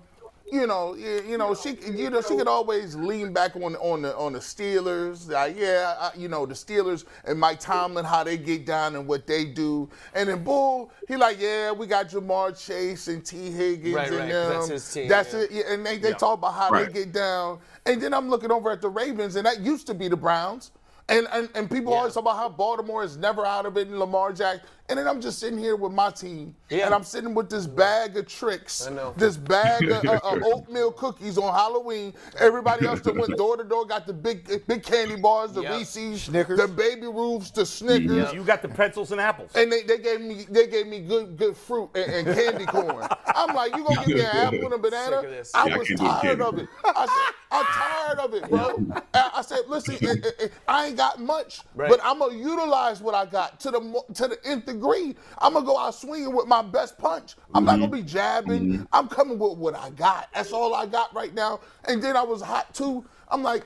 you 0.51 0.67
know 0.67 0.93
you, 0.95 1.23
you 1.27 1.37
know 1.37 1.55
she 1.55 1.77
you 1.91 2.09
know 2.09 2.21
she 2.21 2.35
could 2.35 2.47
always 2.47 2.95
lean 2.95 3.33
back 3.33 3.55
on 3.55 3.75
on 3.77 4.03
the 4.03 4.15
on 4.15 4.33
the 4.33 4.39
steelers 4.39 5.27
like 5.29 5.57
yeah 5.57 5.95
I, 5.99 6.11
you 6.17 6.27
know 6.27 6.45
the 6.45 6.53
steelers 6.53 7.05
and 7.25 7.39
mike 7.39 7.59
tomlin 7.59 8.05
how 8.05 8.23
they 8.23 8.37
get 8.37 8.65
down 8.65 8.95
and 8.95 9.07
what 9.07 9.25
they 9.25 9.45
do 9.45 9.89
and 10.13 10.29
then 10.29 10.43
bull 10.43 10.91
he 11.07 11.15
like 11.15 11.39
yeah 11.39 11.71
we 11.71 11.87
got 11.87 12.09
Ja'Marr 12.09 12.57
Chase 12.63 13.07
and 13.07 13.25
Tee 13.25 13.49
Higgins 13.51 13.95
Right, 13.95 14.07
and 14.09 14.17
right, 14.17 14.31
'cause 14.31 14.47
them 14.47 14.57
that's 14.59 14.67
his 14.69 14.93
team, 14.93 15.07
that's 15.07 15.33
yeah. 15.33 15.39
it 15.39 15.51
yeah, 15.51 15.63
and 15.73 15.85
they, 15.85 15.97
they 15.97 16.09
Yeah. 16.09 16.15
talk 16.15 16.37
about 16.37 16.53
how 16.53 16.69
Right. 16.69 16.87
they 16.87 16.93
get 17.03 17.11
down 17.11 17.59
and 17.87 18.01
then 18.01 18.13
i'm 18.13 18.29
looking 18.29 18.51
over 18.51 18.69
at 18.71 18.81
the 18.81 18.89
ravens 18.89 19.35
and 19.37 19.45
that 19.45 19.61
used 19.61 19.87
to 19.87 19.93
be 19.95 20.07
the 20.07 20.17
browns 20.17 20.71
and, 21.07 21.27
and, 21.33 21.49
and 21.53 21.69
people 21.69 21.91
Yeah. 21.91 21.99
always 21.99 22.13
talk 22.15 22.23
about 22.23 22.37
how 22.37 22.49
Baltimore 22.49 23.03
is 23.03 23.15
never 23.15 23.45
out 23.45 23.67
of 23.67 23.77
it 23.77 23.87
and 23.87 23.99
Lamar 23.99 24.33
Jackson. 24.33 24.67
And 24.87 24.99
then 24.99 25.07
I'm 25.07 25.19
just 25.19 25.39
sitting 25.39 25.57
here 25.57 25.75
with 25.75 25.91
my 25.93 26.11
team, 26.11 26.55
Yeah. 26.69 26.85
and 26.85 26.93
I'm 26.93 27.03
sitting 27.03 27.33
with 27.33 27.49
this 27.49 27.65
bag 27.65 28.17
of 28.17 28.27
tricks, 28.27 28.85
I 28.85 28.91
know. 28.91 29.15
this 29.17 29.35
bag 29.35 29.83
of, 29.89 30.05
of, 30.05 30.21
of 30.23 30.43
oatmeal 30.45 30.91
cookies 30.91 31.39
on 31.39 31.51
Halloween. 31.51 32.13
Everybody 32.39 32.85
else 32.85 32.99
that 33.01 33.15
went 33.15 33.35
door 33.35 33.57
to 33.57 33.63
door 33.63 33.87
got 33.87 34.05
the 34.05 34.13
big 34.13 34.45
big 34.67 34.83
candy 34.83 35.15
bars, 35.15 35.53
the 35.53 35.63
Yep. 35.63 35.71
Reese's, 35.79 36.23
Snickers. 36.23 36.59
the 36.59 36.67
Baby 36.67 37.07
Ruths, 37.07 37.49
the 37.49 37.65
Snickers. 37.65 38.31
You 38.31 38.43
got 38.43 38.61
the 38.61 38.67
pencils 38.69 39.11
and 39.11 39.19
apples. 39.19 39.49
And 39.55 39.71
they, 39.71 39.81
they 39.81 39.97
gave 39.97 40.21
me 40.21 40.45
they 40.51 40.67
gave 40.67 40.85
me 40.85 40.99
good 40.99 41.35
good 41.35 41.57
fruit 41.57 41.89
and, 41.95 42.27
and 42.27 42.37
candy 42.37 42.65
corn. 42.67 43.07
I'm 43.27 43.55
like, 43.55 43.75
you 43.75 43.83
gonna 43.83 44.05
give 44.05 44.17
me 44.17 44.21
an 44.23 44.27
apple 44.33 44.65
and 44.65 44.73
a 44.73 44.77
banana? 44.77 45.15
Sick 45.21 45.25
of 45.25 45.31
this. 45.31 45.51
I 45.55 45.67
Yeah, 45.67 45.77
was 45.77 45.87
can't 45.87 45.99
tired 45.99 46.41
of 46.41 46.59
it. 46.59 46.69
I 46.85 47.05
said, 47.07 47.35
I'm 47.51 47.65
tired 47.65 48.19
of 48.19 48.33
it, 48.35 48.49
bro. 48.49 48.75
And 48.77 49.01
I 49.33 49.41
said, 49.41 49.61
listen, 49.67 50.21
I 50.67 50.87
ain't 50.87 50.97
got 50.97 51.19
much, 51.19 51.61
Right. 51.73 51.89
but 51.89 51.99
I'm 52.03 52.19
gonna 52.19 52.35
utilize 52.37 53.01
what 53.01 53.15
I 53.15 53.25
got 53.25 53.59
to 53.61 53.71
the 53.71 54.03
to 54.13 54.27
the 54.27 54.37
nth 54.45 54.74
degree. 54.75 55.15
I'm 55.39 55.53
gonna 55.53 55.65
go 55.65 55.77
out 55.77 55.95
swinging 55.95 56.35
with 56.35 56.47
my 56.47 56.61
best 56.61 56.97
punch. 56.97 57.35
I'm 57.53 57.65
not 57.65 57.79
gonna 57.79 57.91
be 57.91 57.99
mm-hmm. 57.99 58.07
jabbing. 58.07 58.61
Mm-hmm. 58.71 58.83
I'm 58.93 59.07
coming 59.07 59.39
with 59.39 59.57
what 59.57 59.75
I 59.75 59.89
got. 59.91 60.29
That's 60.33 60.51
all 60.51 60.73
I 60.73 60.85
got 60.85 61.13
right 61.15 61.33
now. 61.33 61.59
And 61.85 62.01
then 62.01 62.15
I 62.15 62.23
was 62.23 62.41
hot 62.41 62.73
too. 62.73 63.03
I'm 63.29 63.43
like, 63.43 63.65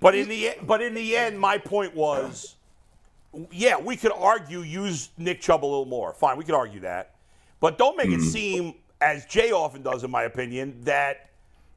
But 0.00 0.14
in 0.14 0.28
the 0.28 0.54
but 0.62 0.82
in 0.82 0.94
the 0.94 1.16
end, 1.16 1.38
my 1.38 1.58
point 1.58 1.94
was, 1.94 2.56
yeah, 3.50 3.78
we 3.78 3.96
could 3.96 4.12
argue 4.12 4.60
use 4.60 5.10
Nick 5.18 5.40
Chubb 5.40 5.64
a 5.64 5.66
little 5.66 5.86
more. 5.86 6.12
Fine, 6.12 6.36
we 6.36 6.44
could 6.44 6.54
argue 6.54 6.80
that, 6.80 7.14
but 7.60 7.78
don't 7.78 7.96
make 7.96 8.08
it 8.08 8.20
mm-hmm. 8.20 8.28
seem 8.28 8.74
as 9.00 9.24
Jay 9.26 9.50
often 9.52 9.82
does, 9.82 10.04
in 10.04 10.10
my 10.10 10.24
opinion, 10.24 10.78
that 10.82 11.29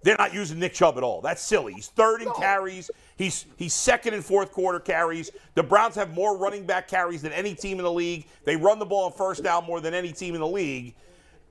they're 0.03 0.17
not 0.17 0.33
using 0.33 0.59
Nick 0.59 0.73
Chubb 0.73 0.97
at 0.97 1.03
all. 1.03 1.21
That's 1.21 1.41
silly. 1.41 1.73
He's 1.73 1.87
third 1.87 2.21
in 2.21 2.31
carries. 2.33 2.91
He's 3.17 3.45
he's 3.57 3.73
second 3.73 4.13
and 4.13 4.23
fourth 4.23 4.51
quarter 4.51 4.79
carries. 4.79 5.31
The 5.55 5.63
Browns 5.63 5.95
have 5.95 6.13
more 6.13 6.37
running 6.37 6.65
back 6.65 6.87
carries 6.87 7.21
than 7.21 7.31
any 7.31 7.55
team 7.55 7.77
in 7.77 7.83
the 7.83 7.91
league. 7.91 8.27
They 8.45 8.55
run 8.55 8.79
the 8.79 8.85
ball 8.85 9.05
on 9.05 9.11
first 9.13 9.43
down 9.43 9.65
more 9.65 9.81
than 9.81 9.93
any 9.93 10.11
team 10.11 10.35
in 10.35 10.41
the 10.41 10.47
league. 10.47 10.95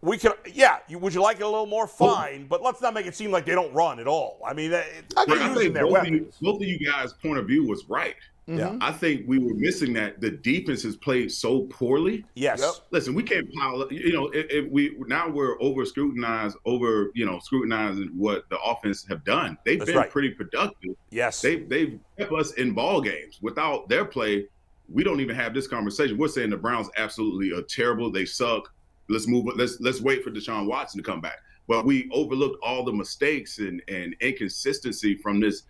We 0.01 0.19
could, 0.19 0.33
yeah. 0.53 0.79
You, 0.89 0.99
would 0.99 1.15
you 1.15 1.23
like 1.23 1.37
it 1.37 1.45
a 1.45 1.49
little 1.49 1.65
more? 1.67 1.87
Fine, 1.87 2.47
but 2.49 2.61
let's 2.61 2.81
not 2.83 2.93
make 2.93 3.07
it 3.07 3.15
seem 3.15 3.31
like 3.31 3.45
they 3.47 3.55
don't 3.55 3.73
run 3.73 4.01
at 4.01 4.09
all. 4.09 4.41
I 4.45 4.53
mean, 4.53 4.73
they- 4.73 4.85
I 5.17 5.25
they're 5.27 5.39
I 5.39 5.47
using 5.47 5.55
think 5.55 5.75
their 5.75 5.87
both 5.87 5.99
of, 5.99 6.07
you, 6.09 6.33
both 6.41 6.57
of 6.61 6.67
you 6.67 6.79
guys' 6.85 7.13
point 7.13 7.39
of 7.39 7.47
view 7.47 7.65
was 7.69 7.85
right. 7.89 8.17
Yeah. 8.47 8.71
Mm-hmm. 8.71 8.83
I 8.83 8.93
think 8.93 9.25
we 9.29 9.39
were 9.39 9.55
missing 9.55 9.93
that 9.95 10.21
the 10.21 10.31
defense 10.31 10.83
has 10.83 10.97
played 10.97 11.31
so 11.31 11.63
poorly. 11.63 12.25
Yes. 12.35 12.61
Yep. 12.61 12.73
Listen, 12.91 13.15
we 13.15 13.23
can't 13.23 13.53
pile. 13.55 13.83
Up 13.83 13.93
you 13.93 14.13
know, 14.13 14.29
if, 14.29 14.47
if 14.51 14.71
we 14.71 14.97
now 15.07 15.29
we're 15.29 15.61
over 15.63 15.85
scrutinized, 15.85 16.57
over 16.65 17.13
you 17.15 17.25
know 17.25 17.39
scrutinizing 17.39 18.11
what 18.17 18.49
the 18.51 18.59
offense 18.61 19.07
have 19.09 19.25
done. 19.25 19.57
They've 19.65 19.79
That's 19.79 19.91
been 19.91 19.99
right. 19.99 20.11
pretty 20.11 20.31
productive. 20.31 20.97
Yes. 21.11 21.41
They 21.41 21.61
they've 21.61 21.99
kept 22.19 22.33
us 22.33 22.53
in 22.55 22.73
ball 22.73 23.01
games. 23.01 23.39
Without 23.43 23.89
their 23.89 24.05
play, 24.05 24.47
we 24.89 25.05
don't 25.05 25.21
even 25.21 25.37
have 25.37 25.55
this 25.55 25.69
conversation. 25.69 26.19
We're 26.19 26.29
saying 26.29 26.51
the 26.51 26.57
Browns 26.57 26.89
absolutely 26.97 27.57
are 27.57 27.63
terrible. 27.63 28.11
They 28.11 28.25
suck. 28.25 28.73
Let's 29.09 29.29
move. 29.29 29.47
Let's 29.57 29.81
let's 29.81 30.01
wait 30.01 30.25
for 30.25 30.31
Deshaun 30.33 30.67
Watson 30.67 31.01
to 31.01 31.09
come 31.09 31.21
back. 31.21 31.39
But 31.69 31.85
we 31.85 32.11
overlooked 32.13 32.59
all 32.61 32.85
the 32.85 32.93
mistakes 32.93 33.59
and 33.59 33.81
and 33.87 34.17
inconsistency 34.21 35.17
from 35.17 35.39
this 35.39 35.63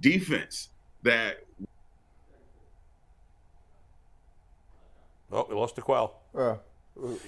defense 0.00 0.68
that 1.02 1.38
Oh, 5.32 5.46
we 5.48 5.54
lost 5.54 5.76
D'Qwell. 5.76 6.10
Uh, 6.36 6.56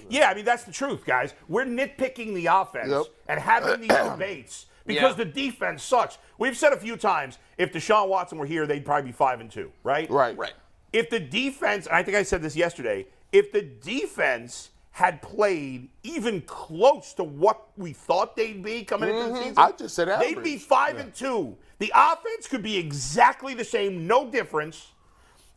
Yeah, 0.09 0.29
I 0.29 0.33
mean 0.33 0.43
that's 0.45 0.63
the 0.63 0.71
truth, 0.71 1.05
guys. 1.05 1.33
We're 1.47 1.65
nitpicking 1.65 2.33
the 2.33 2.47
offense 2.47 2.89
Yep. 2.89 3.03
and 3.27 3.39
having 3.39 3.81
these 3.81 3.89
debates 4.11 4.65
because 4.85 5.17
Yeah. 5.17 5.23
the 5.23 5.31
defense 5.31 5.83
sucks. 5.83 6.17
We've 6.37 6.57
said 6.57 6.73
a 6.73 6.77
few 6.77 6.97
times 6.97 7.37
if 7.57 7.71
Deshaun 7.71 8.07
Watson 8.09 8.37
were 8.37 8.45
here, 8.45 8.65
they'd 8.67 8.85
probably 8.85 9.11
be 9.11 9.13
five 9.13 9.39
and 9.39 9.49
two, 9.49 9.71
right? 9.83 10.09
right, 10.09 10.35
Right. 10.37 10.53
If 10.91 11.09
the 11.09 11.21
defense, 11.21 11.85
and 11.87 11.95
I 11.95 12.03
think 12.03 12.17
I 12.17 12.23
said 12.23 12.41
this 12.41 12.53
yesterday, 12.55 13.07
if 13.31 13.53
the 13.53 13.61
defense 13.61 14.71
had 14.93 15.21
played 15.21 15.87
even 16.03 16.41
close 16.41 17.13
to 17.13 17.23
what 17.23 17.67
we 17.77 17.93
thought 17.93 18.35
they'd 18.35 18.61
be 18.61 18.83
coming 18.83 19.07
into 19.15 19.29
the 19.31 19.37
season, 19.37 19.53
I 19.57 19.71
just 19.71 19.95
said 19.95 20.09
they'd 20.19 20.43
be 20.43 20.57
five 20.57 20.97
and 20.97 21.13
two. 21.15 21.55
The 21.79 21.93
offense 21.95 22.45
could 22.49 22.61
be 22.61 22.75
exactly 22.77 23.53
the 23.53 23.63
same, 23.63 24.05
no 24.05 24.29
difference, 24.29 24.89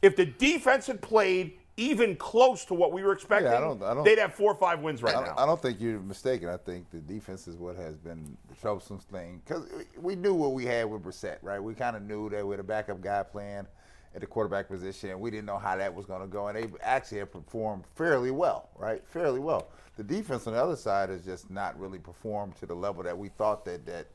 if 0.02 0.14
the 0.14 0.24
defense 0.24 0.86
had 0.86 1.02
played 1.02 1.58
even 1.76 2.14
close 2.16 2.64
to 2.66 2.74
what 2.74 2.92
we 2.92 3.02
were 3.02 3.12
expecting, 3.12 3.50
yeah, 3.50 3.58
I 3.58 3.60
don't- 3.60 3.82
I 3.82 3.94
don't- 3.94 4.04
they'd 4.04 4.18
have 4.18 4.32
four 4.34 4.52
or 4.52 4.54
five 4.54 4.80
wins 4.80 5.02
right 5.02 5.16
I 5.16 5.24
now. 5.24 5.34
I 5.36 5.44
don't 5.44 5.60
think 5.60 5.80
you're 5.80 5.98
mistaken. 5.98 6.48
I 6.48 6.56
think 6.56 6.88
the 6.90 6.98
defense 6.98 7.48
is 7.48 7.56
what 7.56 7.74
has 7.76 7.96
been 7.96 8.36
the 8.48 8.54
troublesome 8.54 8.98
thing 8.98 9.42
because 9.44 9.66
we 10.00 10.14
knew 10.14 10.34
what 10.34 10.52
we 10.52 10.64
had 10.66 10.88
with 10.88 11.02
Brissett, 11.02 11.38
right? 11.42 11.58
We 11.60 11.74
kind 11.74 11.96
of 11.96 12.02
knew 12.02 12.30
that 12.30 12.46
we 12.46 12.52
had 12.52 12.60
a 12.60 12.64
backup 12.64 13.00
guy 13.00 13.22
playing 13.24 13.66
at 14.14 14.20
the 14.20 14.26
quarterback 14.26 14.68
position, 14.68 15.10
and 15.10 15.20
we 15.20 15.32
didn't 15.32 15.46
know 15.46 15.58
how 15.58 15.76
that 15.76 15.92
was 15.92 16.06
going 16.06 16.20
to 16.20 16.28
go. 16.28 16.46
And 16.46 16.56
they 16.56 16.68
actually 16.82 17.18
have 17.18 17.32
performed 17.32 17.84
fairly 17.96 18.30
well, 18.30 18.68
right? 18.76 19.02
Fairly 19.08 19.40
well. 19.40 19.66
The 19.96 20.04
defense 20.04 20.46
on 20.46 20.52
the 20.52 20.62
other 20.62 20.76
side 20.76 21.08
has 21.08 21.24
just 21.24 21.50
not 21.50 21.76
really 21.80 21.98
performed 21.98 22.54
to 22.56 22.66
the 22.66 22.74
level 22.74 23.02
that 23.02 23.18
we 23.18 23.28
thought 23.30 23.64
that 23.64 23.84
that 23.86 24.06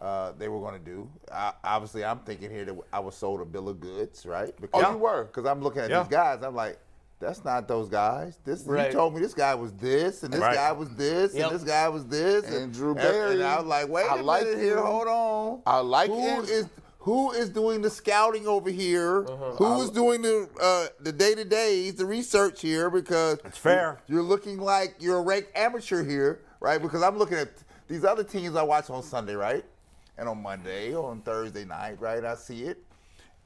uh, 0.00 0.30
they 0.38 0.46
were 0.46 0.60
going 0.60 0.74
to 0.78 0.84
do. 0.84 1.10
I, 1.32 1.52
obviously, 1.64 2.04
I'm 2.04 2.20
thinking 2.20 2.52
here 2.52 2.64
that 2.66 2.76
I 2.92 3.00
was 3.00 3.16
sold 3.16 3.40
a 3.40 3.44
bill 3.44 3.68
of 3.68 3.80
goods, 3.80 4.24
right? 4.24 4.54
Because, 4.60 4.84
Oh, 4.86 4.92
you 4.92 4.98
were. 4.98 5.24
Because 5.24 5.44
I'm 5.44 5.60
looking 5.60 5.82
at 5.82 5.90
Yeah. 5.90 6.04
these 6.04 6.08
guys, 6.12 6.40
I'm 6.44 6.54
like. 6.54 6.78
That's 7.20 7.44
not 7.44 7.66
those 7.66 7.88
guys. 7.88 8.38
This 8.44 8.62
Right. 8.64 8.86
you 8.86 8.92
told 8.92 9.14
me 9.14 9.20
this 9.20 9.34
guy 9.34 9.54
was 9.54 9.72
this, 9.72 10.22
and 10.22 10.32
this 10.32 10.40
Right. 10.40 10.54
guy 10.54 10.70
was 10.72 10.88
this, 10.90 11.34
Yep. 11.34 11.50
and 11.50 11.58
this 11.60 11.66
guy 11.66 11.88
was 11.88 12.06
this, 12.06 12.44
and- 12.44 12.54
Andrew 12.54 12.90
and- 12.90 12.96
Berry. 12.98 13.34
And 13.34 13.42
I 13.42 13.56
was 13.58 13.66
like, 13.66 13.88
wait 13.88 14.06
I 14.10 14.18
a 14.18 14.22
like 14.22 14.44
minute 14.44 14.60
here, 14.62 14.76
hold 14.80 15.08
on. 15.08 15.62
I 15.66 15.80
like 15.80 16.10
who 16.10 16.20
him. 16.20 16.44
is 16.44 16.66
who 17.00 17.30
is 17.32 17.48
doing 17.48 17.80
the 17.80 17.88
scouting 17.90 18.46
over 18.46 18.68
here? 18.70 19.24
Uh-huh. 19.24 19.52
Who 19.56 19.80
is 19.82 19.90
doing 19.90 20.20
the 20.22 20.48
uh, 20.60 20.88
the 21.00 21.12
day 21.12 21.34
to 21.34 21.44
days, 21.44 21.94
the 21.94 22.04
research 22.06 22.60
here? 22.60 22.90
Because 22.90 23.38
That's 23.42 23.58
fair. 23.58 23.98
You're 24.06 24.22
looking 24.22 24.58
like 24.60 24.94
you're 25.00 25.18
a 25.18 25.22
ranked 25.22 25.56
amateur 25.56 26.04
here, 26.04 26.40
right? 26.60 26.80
Because 26.80 27.02
I'm 27.02 27.16
looking 27.18 27.38
at 27.38 27.48
these 27.88 28.04
other 28.04 28.22
teams 28.24 28.54
I 28.56 28.62
watch 28.62 28.90
on 28.90 29.02
Sunday, 29.02 29.34
right, 29.34 29.64
and 30.18 30.28
on 30.28 30.42
Monday, 30.42 30.94
on 30.94 31.22
Thursday 31.22 31.64
night, 31.64 31.96
right? 32.00 32.24
I 32.24 32.34
see 32.34 32.64
it. 32.64 32.78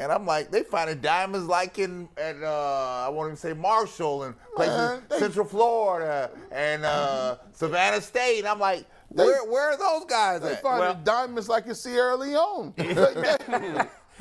And 0.02 0.10
I'm 0.12 0.26
like, 0.26 0.50
they 0.50 0.62
finding 0.64 1.00
diamonds 1.00 1.46
like 1.46 1.78
in 1.78 2.08
at 2.16 2.42
uh, 2.42 3.04
I 3.06 3.08
won't 3.08 3.28
even 3.28 3.36
say 3.36 3.52
Marshall 3.52 4.24
and 4.24 4.34
places 4.56 4.76
Man, 4.76 5.02
they- 5.08 5.18
Central 5.20 5.46
Florida 5.46 6.30
and 6.50 6.84
uh, 6.84 7.36
Savannah 7.52 8.00
State. 8.00 8.40
And 8.40 8.48
I'm 8.48 8.58
like, 8.58 8.84
They- 9.12 9.24
where 9.24 9.44
where 9.44 9.70
are 9.70 9.76
those 9.76 10.04
guys 10.06 10.40
They 10.40 10.52
at? 10.54 10.62
finding 10.62 10.80
Well- 10.80 11.00
diamonds 11.04 11.48
like 11.48 11.66
in 11.66 11.74
Sierra 11.74 12.16
Leone. 12.16 12.74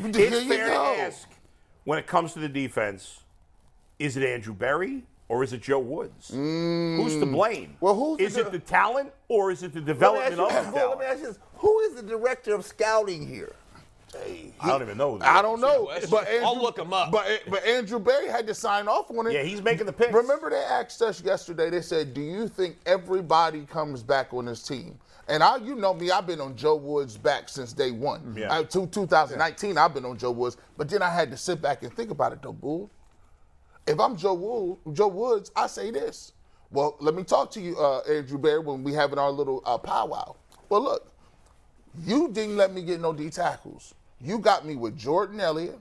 It's 0.04 0.18
Here 0.18 0.30
you 0.40 0.48
fair 0.50 0.70
to 0.70 0.76
ask 0.76 1.28
when 1.84 2.00
it 2.00 2.08
comes 2.08 2.32
to 2.34 2.40
the 2.40 2.48
defense, 2.48 3.20
is 4.00 4.16
it 4.18 4.24
Andrew 4.24 4.54
Berry 4.54 5.04
or 5.28 5.44
is 5.44 5.52
it 5.52 5.62
Joe 5.62 5.80
Woods? 5.80 6.30
Who's 6.30 7.18
to 7.18 7.26
blame? 7.26 7.76
Well, 7.82 7.96
who's 7.96 8.18
the 8.20 8.24
is 8.24 8.34
di- 8.36 8.42
it 8.42 8.52
the 8.52 8.60
talent 8.60 9.12
or 9.28 9.52
is 9.52 9.64
it 9.64 9.74
the 9.74 9.82
development 9.82 10.38
you, 10.38 10.46
of 10.46 10.50
the 10.50 10.72
well, 10.72 10.90
let 10.92 11.00
me 11.00 11.04
talent? 11.06 11.10
ask 11.12 11.20
you 11.20 11.28
this: 11.28 11.40
Who 11.56 11.80
is 11.82 11.96
the 11.96 12.04
director 12.04 12.56
of 12.56 12.66
scouting 12.66 13.28
here? 13.28 13.54
I 14.16 14.68
don't 14.68 14.82
even 14.82 14.98
know. 14.98 15.20
I 15.22 15.42
don't 15.42 15.62
know, 15.62 15.90
but 16.10 16.28
Andrew, 16.28 16.46
I'll 16.46 16.62
look 16.62 16.78
'em 16.80 16.94
up. 16.94 17.12
But 17.12 17.26
but 17.48 17.64
Andrew 17.66 18.00
Berry 18.00 18.28
had 18.28 18.48
to 18.48 18.54
sign 18.54 18.88
off 18.88 19.10
on 19.12 19.28
it. 19.28 19.34
Yeah, 19.34 19.44
he's 19.44 19.62
making 19.62 19.86
the 19.86 19.94
picks. 19.94 20.14
Remember 20.14 20.50
they 20.50 20.58
asked 20.58 21.02
us 21.02 21.22
yesterday. 21.22 21.70
They 21.70 21.82
said, 21.82 22.14
"Do 22.14 22.22
you 22.22 22.48
think 22.48 22.78
everybody 22.86 23.66
comes 23.66 24.04
back 24.04 24.34
on 24.34 24.46
this 24.46 24.64
team?" 24.64 25.00
And 25.28 25.42
I, 25.44 25.58
you 25.58 25.76
know 25.76 25.94
me, 25.94 26.12
I've 26.12 26.28
been 26.28 26.42
on 26.42 26.56
Joe 26.56 26.76
Woods 26.76 27.18
back 27.18 27.48
since 27.48 27.72
day 27.72 27.92
one. 27.92 28.36
Yeah. 28.38 28.52
Uh, 28.52 28.64
to 28.64 28.86
2019, 28.88 29.78
I've 29.78 29.94
been 29.94 30.04
on 30.04 30.18
Joe 30.18 30.32
Woods. 30.32 30.58
But 30.78 30.90
then 30.90 31.02
I 31.02 31.10
had 31.10 31.32
to 31.32 31.38
sit 31.38 31.62
back 31.62 31.84
and 31.84 31.94
think 31.96 32.12
about 32.12 32.34
it, 32.34 32.42
though, 32.42 32.52
Bull. 32.52 32.90
If 33.88 34.00
I'm 34.00 34.18
Joe 34.18 34.34
Wood, 34.34 34.96
Joe 34.96 35.08
Woods, 35.08 35.52
I 35.56 35.68
say 35.68 35.90
this. 35.92 36.34
Well, 36.70 36.98
let 37.00 37.16
me 37.16 37.24
talk 37.24 37.52
to 37.52 37.62
you, 37.62 37.78
uh, 37.78 38.00
Andrew 38.10 38.38
Berry, 38.38 38.60
when 38.60 38.84
we 38.84 38.94
having 38.94 39.20
our 39.20 39.32
little 39.32 39.62
uh, 39.66 39.78
powwow. 39.78 40.36
Well, 40.70 40.82
look, 40.82 41.12
you 42.04 42.30
didn't 42.30 42.58
let 42.58 42.74
me 42.74 42.82
get 42.82 43.00
no 43.00 43.14
D 43.14 43.30
tackles. 43.30 43.94
You 44.24 44.40
got 44.40 44.66
me 44.66 44.76
with 44.76 44.98
Jordan 44.98 45.40
Elliott. 45.40 45.80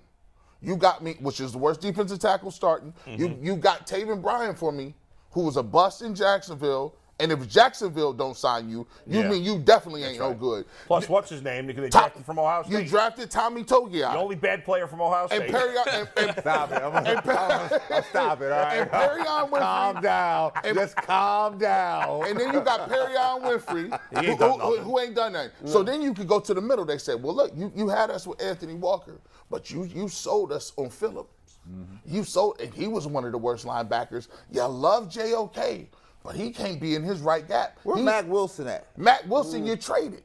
You 0.63 0.77
got 0.77 1.03
me, 1.03 1.17
which 1.21 1.41
is 1.41 1.53
the 1.53 1.59
worst 1.59 1.81
defensive 1.81 2.19
tackle 2.19 2.51
starting. 2.51 2.93
You 3.07 3.29
mm-hmm. 3.29 3.45
you 3.45 3.57
got 3.57 3.87
Taven 3.87 4.21
Bryan 4.21 4.55
for 4.55 4.73
me, 4.73 4.95
who 5.31 5.45
was 5.45 5.57
a 5.57 5.63
bust 5.63 6.03
in 6.03 6.15
Jacksonville. 6.15 6.97
And 7.21 7.31
if 7.31 7.47
Jacksonville 7.49 8.13
don't 8.13 8.37
sign 8.37 8.69
you, 8.71 8.87
you 9.07 9.21
Yeah. 9.21 9.29
mean 9.29 9.45
you 9.45 9.59
definitely 9.59 10.05
ain't 10.05 10.19
no 10.19 10.33
good. 10.35 10.65
Plus, 10.87 11.09
what's 11.09 11.29
his 11.31 11.43
name? 11.43 11.67
Because 11.67 11.83
they 11.83 11.89
Top- 11.91 12.03
drafted 12.05 12.25
from 12.25 12.39
Ohio 12.39 12.65
You 12.67 12.85
drafted 12.85 13.31
Tommy 13.31 13.63
Togiai. 13.63 14.13
the 14.13 14.19
only 14.19 14.37
bad 14.37 14.65
player 14.65 14.87
from 14.87 15.01
Ohio 15.03 15.29
and 15.31 15.43
State. 15.43 15.51
Perry 15.51 15.75
and, 15.93 16.09
and, 16.17 16.37
Stop 16.41 16.73
it! 16.73 16.83
I'm 16.83 16.93
gonna, 16.93 17.11
I'm 17.17 17.25
gonna- 17.25 18.05
stop 18.11 18.41
it. 18.41 18.51
All 18.53 18.59
right. 18.63 18.79
and 18.81 18.91
Perrion 18.91 19.51
Winfrey. 19.51 19.59
calm 19.59 20.01
down. 20.03 20.53
And- 20.65 20.77
Just 20.77 20.97
calm 20.97 21.59
down. 21.59 22.27
And 22.27 22.41
then 22.41 22.53
you 22.55 22.61
got 22.61 22.89
Perrion 22.89 23.43
Winfrey, 23.43 24.01
ain't 24.17 24.39
done 24.39 24.59
who- 24.59 24.59
who- 24.59 24.71
nothing. 24.77 24.85
who 24.85 24.99
ain't 25.01 25.15
done 25.15 25.33
nothing. 25.35 25.51
So 25.67 25.83
then 25.83 26.01
you 26.03 26.15
could 26.15 26.27
go 26.29 26.41
to 26.41 26.55
the 26.55 26.61
middle. 26.61 26.85
They 26.85 26.99
said, 26.99 27.23
well, 27.23 27.35
look, 27.35 27.53
you, 27.55 27.71
you 27.77 27.89
had 27.89 28.11
us 28.11 28.27
with 28.27 28.41
Anthony 28.43 28.75
Walker, 28.75 29.21
but 29.51 29.71
you 29.71 29.85
you 29.85 30.09
sold 30.09 30.53
us 30.53 30.73
on 30.77 30.89
Phillips. 30.91 31.59
Mm-hmm. 31.71 31.95
You 32.17 32.25
sold, 32.25 32.59
and 32.61 32.73
he 32.73 32.89
was 32.89 33.07
one 33.07 33.25
of 33.27 33.33
the 33.33 33.39
worst 33.39 33.67
linebackers. 33.67 34.29
You 34.51 34.65
love 34.65 35.09
JOK, 35.11 35.87
but 36.23 36.35
he 36.35 36.51
can't 36.51 36.81
be 36.81 36.95
in 36.95 37.03
his 37.03 37.21
right 37.21 37.47
gap. 37.47 37.79
Where 37.83 37.97
He- 37.97 38.03
Mack 38.03 38.29
Wilson 38.29 38.67
at? 38.67 38.87
Matt 38.99 39.27
Wilson, 39.29 39.63
mm. 39.63 39.69
you 39.69 39.77
traded. 39.77 40.23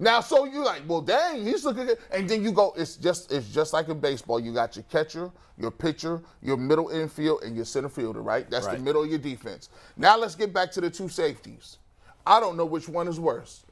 Now, 0.00 0.20
so 0.20 0.46
you 0.46 0.64
like, 0.64 0.82
well, 0.88 1.02
dang, 1.02 1.44
he's 1.44 1.62
looking 1.62 1.84
good. 1.84 1.98
And 2.10 2.26
then 2.26 2.42
you 2.42 2.52
go, 2.52 2.72
it's 2.74 2.96
just 2.96 3.30
it's 3.30 3.48
just 3.48 3.74
like 3.74 3.88
in 3.88 4.00
baseball. 4.00 4.40
You 4.40 4.54
got 4.54 4.74
your 4.74 4.84
catcher, 4.84 5.30
your 5.58 5.70
pitcher, 5.70 6.22
your 6.40 6.56
middle 6.56 6.88
infield, 6.88 7.42
and 7.42 7.54
your 7.54 7.66
center 7.66 7.90
fielder, 7.90 8.22
right? 8.22 8.48
That's 8.48 8.66
Right. 8.66 8.78
the 8.78 8.82
middle 8.82 9.02
of 9.04 9.10
your 9.10 9.18
defense. 9.18 9.68
Now 9.98 10.16
let's 10.16 10.34
get 10.34 10.54
back 10.54 10.70
to 10.72 10.80
the 10.80 10.88
two 10.88 11.10
safeties. 11.10 11.76
I 12.26 12.40
don't 12.40 12.56
know 12.56 12.64
which 12.64 12.88
one 12.88 13.08
is 13.08 13.20
worse. 13.20 13.64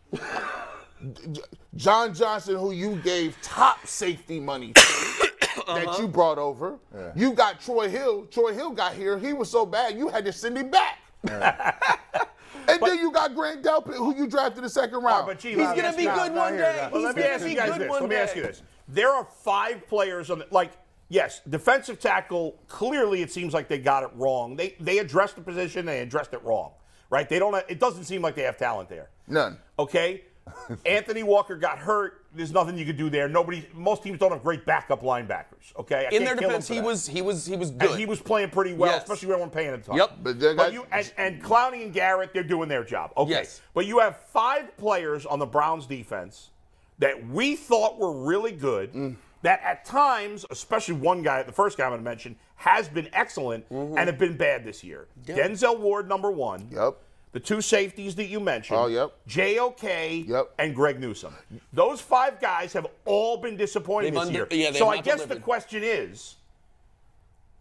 John 1.76 2.12
Johnson, 2.12 2.56
who 2.56 2.72
you 2.72 2.96
gave 2.96 3.40
top 3.40 3.86
safety 3.86 4.38
money 4.38 4.74
to, 4.74 4.82
that 5.66 5.86
uh-huh. 5.86 6.02
you 6.02 6.08
brought 6.08 6.36
over. 6.38 6.78
You 7.14 7.32
got 7.32 7.58
Troy 7.60 7.88
Hill. 7.88 8.26
Troy 8.26 8.52
Hill 8.52 8.72
got 8.72 8.94
here. 8.94 9.18
He 9.18 9.32
was 9.32 9.48
so 9.50 9.64
bad, 9.64 9.96
you 9.96 10.08
had 10.08 10.26
to 10.26 10.32
send 10.32 10.58
him 10.58 10.70
back. 10.70 10.98
And 11.24 12.82
then 12.82 12.98
you 12.98 13.10
got 13.12 13.34
Grant 13.34 13.62
Delpit, 13.62 13.94
who 13.94 14.14
you 14.14 14.26
drafted 14.26 14.58
in 14.58 14.64
the 14.64 14.70
second 14.70 14.96
oh, 14.96 15.02
round. 15.02 15.26
but 15.26 15.38
gee, 15.38 15.50
He's 15.50 15.58
gonna 15.58 15.92
be 15.96 16.04
you- 16.04 16.10
good 16.10 16.32
no, 16.32 16.40
one 16.40 16.56
day. 16.56 16.88
Well, 16.92 17.00
He's 17.00 17.06
let 17.06 17.16
me 17.16 17.22
gonna 17.22 17.34
ask 17.34 17.44
be 17.44 17.50
you 17.50 17.56
guys 17.56 17.70
good 17.72 17.80
this. 17.82 17.88
one 17.88 18.00
Let 18.00 18.08
me 18.08 18.16
day. 18.16 18.22
ask 18.22 18.36
you 18.36 18.42
this. 18.42 18.62
There 18.88 19.10
are 19.10 19.24
five 19.24 19.86
players 19.88 20.30
on 20.30 20.40
the 20.40 20.46
like. 20.50 20.72
Yes, 21.10 21.40
defensive 21.48 21.98
tackle. 21.98 22.58
Clearly, 22.68 23.22
it 23.22 23.32
seems 23.32 23.54
like 23.54 23.66
they 23.66 23.78
got 23.78 24.02
it 24.02 24.10
wrong. 24.14 24.56
They 24.56 24.74
they 24.78 24.98
addressed 24.98 25.36
the 25.36 25.40
position. 25.40 25.86
They 25.86 26.00
addressed 26.00 26.34
it 26.34 26.42
wrong. 26.44 26.72
Right? 27.08 27.26
They 27.26 27.38
don't. 27.38 27.54
It 27.68 27.80
doesn't 27.80 28.04
seem 28.04 28.20
like 28.20 28.34
they 28.34 28.42
have 28.42 28.58
talent 28.58 28.90
there. 28.90 29.08
None. 29.26 29.58
Okay. 29.78 30.24
Anthony 30.86 31.22
Walker 31.22 31.56
got 31.56 31.78
hurt. 31.78 32.24
There's 32.34 32.52
nothing 32.52 32.76
you 32.78 32.84
could 32.84 32.96
do 32.96 33.08
there. 33.10 33.28
Nobody. 33.28 33.66
Most 33.74 34.02
teams 34.02 34.18
don't 34.18 34.30
have 34.32 34.42
great 34.42 34.64
backup 34.66 35.02
linebackers. 35.02 35.74
Okay. 35.78 36.08
I 36.10 36.14
In 36.14 36.24
their 36.24 36.34
defense, 36.34 36.68
he 36.68 36.80
was 36.80 37.06
he 37.06 37.22
was 37.22 37.46
he 37.46 37.56
was 37.56 37.70
And 37.70 37.80
good. 37.80 37.98
he 37.98 38.06
was 38.06 38.20
playing 38.20 38.50
pretty 38.50 38.74
well, 38.74 38.90
Yes. 38.92 39.02
especially 39.02 39.28
when 39.28 39.40
we're 39.40 39.48
paying 39.48 39.68
attention. 39.70 39.94
Yep. 39.96 40.10
But 40.22 40.38
But 40.56 40.72
you 40.72 40.86
and, 40.92 41.12
and 41.16 41.42
Clowney 41.42 41.82
and 41.84 41.92
Garrett, 41.92 42.32
they're 42.34 42.42
doing 42.42 42.68
their 42.68 42.84
job. 42.84 43.12
Okay. 43.16 43.30
Yes. 43.30 43.60
But 43.74 43.86
you 43.86 43.98
have 44.00 44.18
five 44.18 44.76
players 44.76 45.24
on 45.26 45.38
the 45.38 45.46
Browns 45.46 45.86
defense 45.86 46.50
that 46.98 47.28
we 47.28 47.56
thought 47.56 47.98
were 47.98 48.12
really 48.12 48.52
good. 48.52 48.92
Mm. 48.92 49.16
That 49.42 49.60
at 49.62 49.84
times, 49.84 50.44
especially 50.50 50.94
one 50.96 51.22
guy, 51.22 51.44
the 51.44 51.52
first 51.52 51.78
guy 51.78 51.84
I'm 51.84 51.90
going 51.90 52.00
to 52.00 52.04
mention, 52.04 52.34
has 52.56 52.88
been 52.88 53.08
excellent 53.12 53.68
Mm-hmm. 53.70 53.96
and 53.96 54.08
have 54.08 54.18
been 54.18 54.36
bad 54.36 54.64
this 54.64 54.82
year. 54.82 55.06
Denzel 55.24 55.78
Ward, 55.78 56.08
number 56.08 56.28
one. 56.32 56.68
Yep. 56.72 56.96
The 57.32 57.40
two 57.40 57.60
safeties 57.60 58.14
that 58.16 58.26
you 58.26 58.40
mentioned. 58.40 58.78
Oh, 58.78 58.86
yep. 58.86 59.12
JOK 59.26 59.82
Yep. 60.26 60.54
and 60.58 60.74
Greg 60.74 60.98
Newsome. 60.98 61.34
Those 61.72 62.00
five 62.00 62.40
guys 62.40 62.72
have 62.72 62.86
all 63.04 63.36
been 63.36 63.56
disappointed 63.56 64.14
this 64.14 64.20
under- 64.20 64.32
year. 64.32 64.48
yeah, 64.50 64.72
so 64.72 64.88
I 64.88 64.96
not 64.96 65.04
guess 65.04 65.24
the 65.24 65.36
question 65.36 65.82
is, 65.84 66.36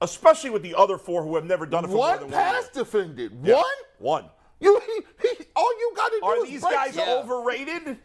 especially 0.02 0.52
with 0.52 0.62
the 0.64 0.74
other 0.76 0.98
four 0.98 1.22
who 1.24 1.36
have 1.36 1.44
never 1.46 1.66
done 1.66 1.84
it 1.84 1.88
for 1.88 1.94
more 1.96 2.10
One 2.12 2.20
than 2.22 2.30
pass 2.32 2.54
one 2.54 2.64
year. 2.64 2.84
defended. 2.84 3.32
Yeah. 3.44 3.56
One? 3.56 3.66
One. 4.00 4.26
You 4.60 4.80
he, 4.86 5.02
he, 5.28 5.46
all 5.56 5.80
you 5.80 5.94
got 5.96 6.08
to 6.10 6.20
do 6.20 6.26
Are 6.26 6.38
is 6.46 6.50
these 6.50 6.62
break 6.62 6.74
guys 6.74 6.94
some- 6.96 7.08
Yeah. 7.08 7.16
overrated? 7.16 7.98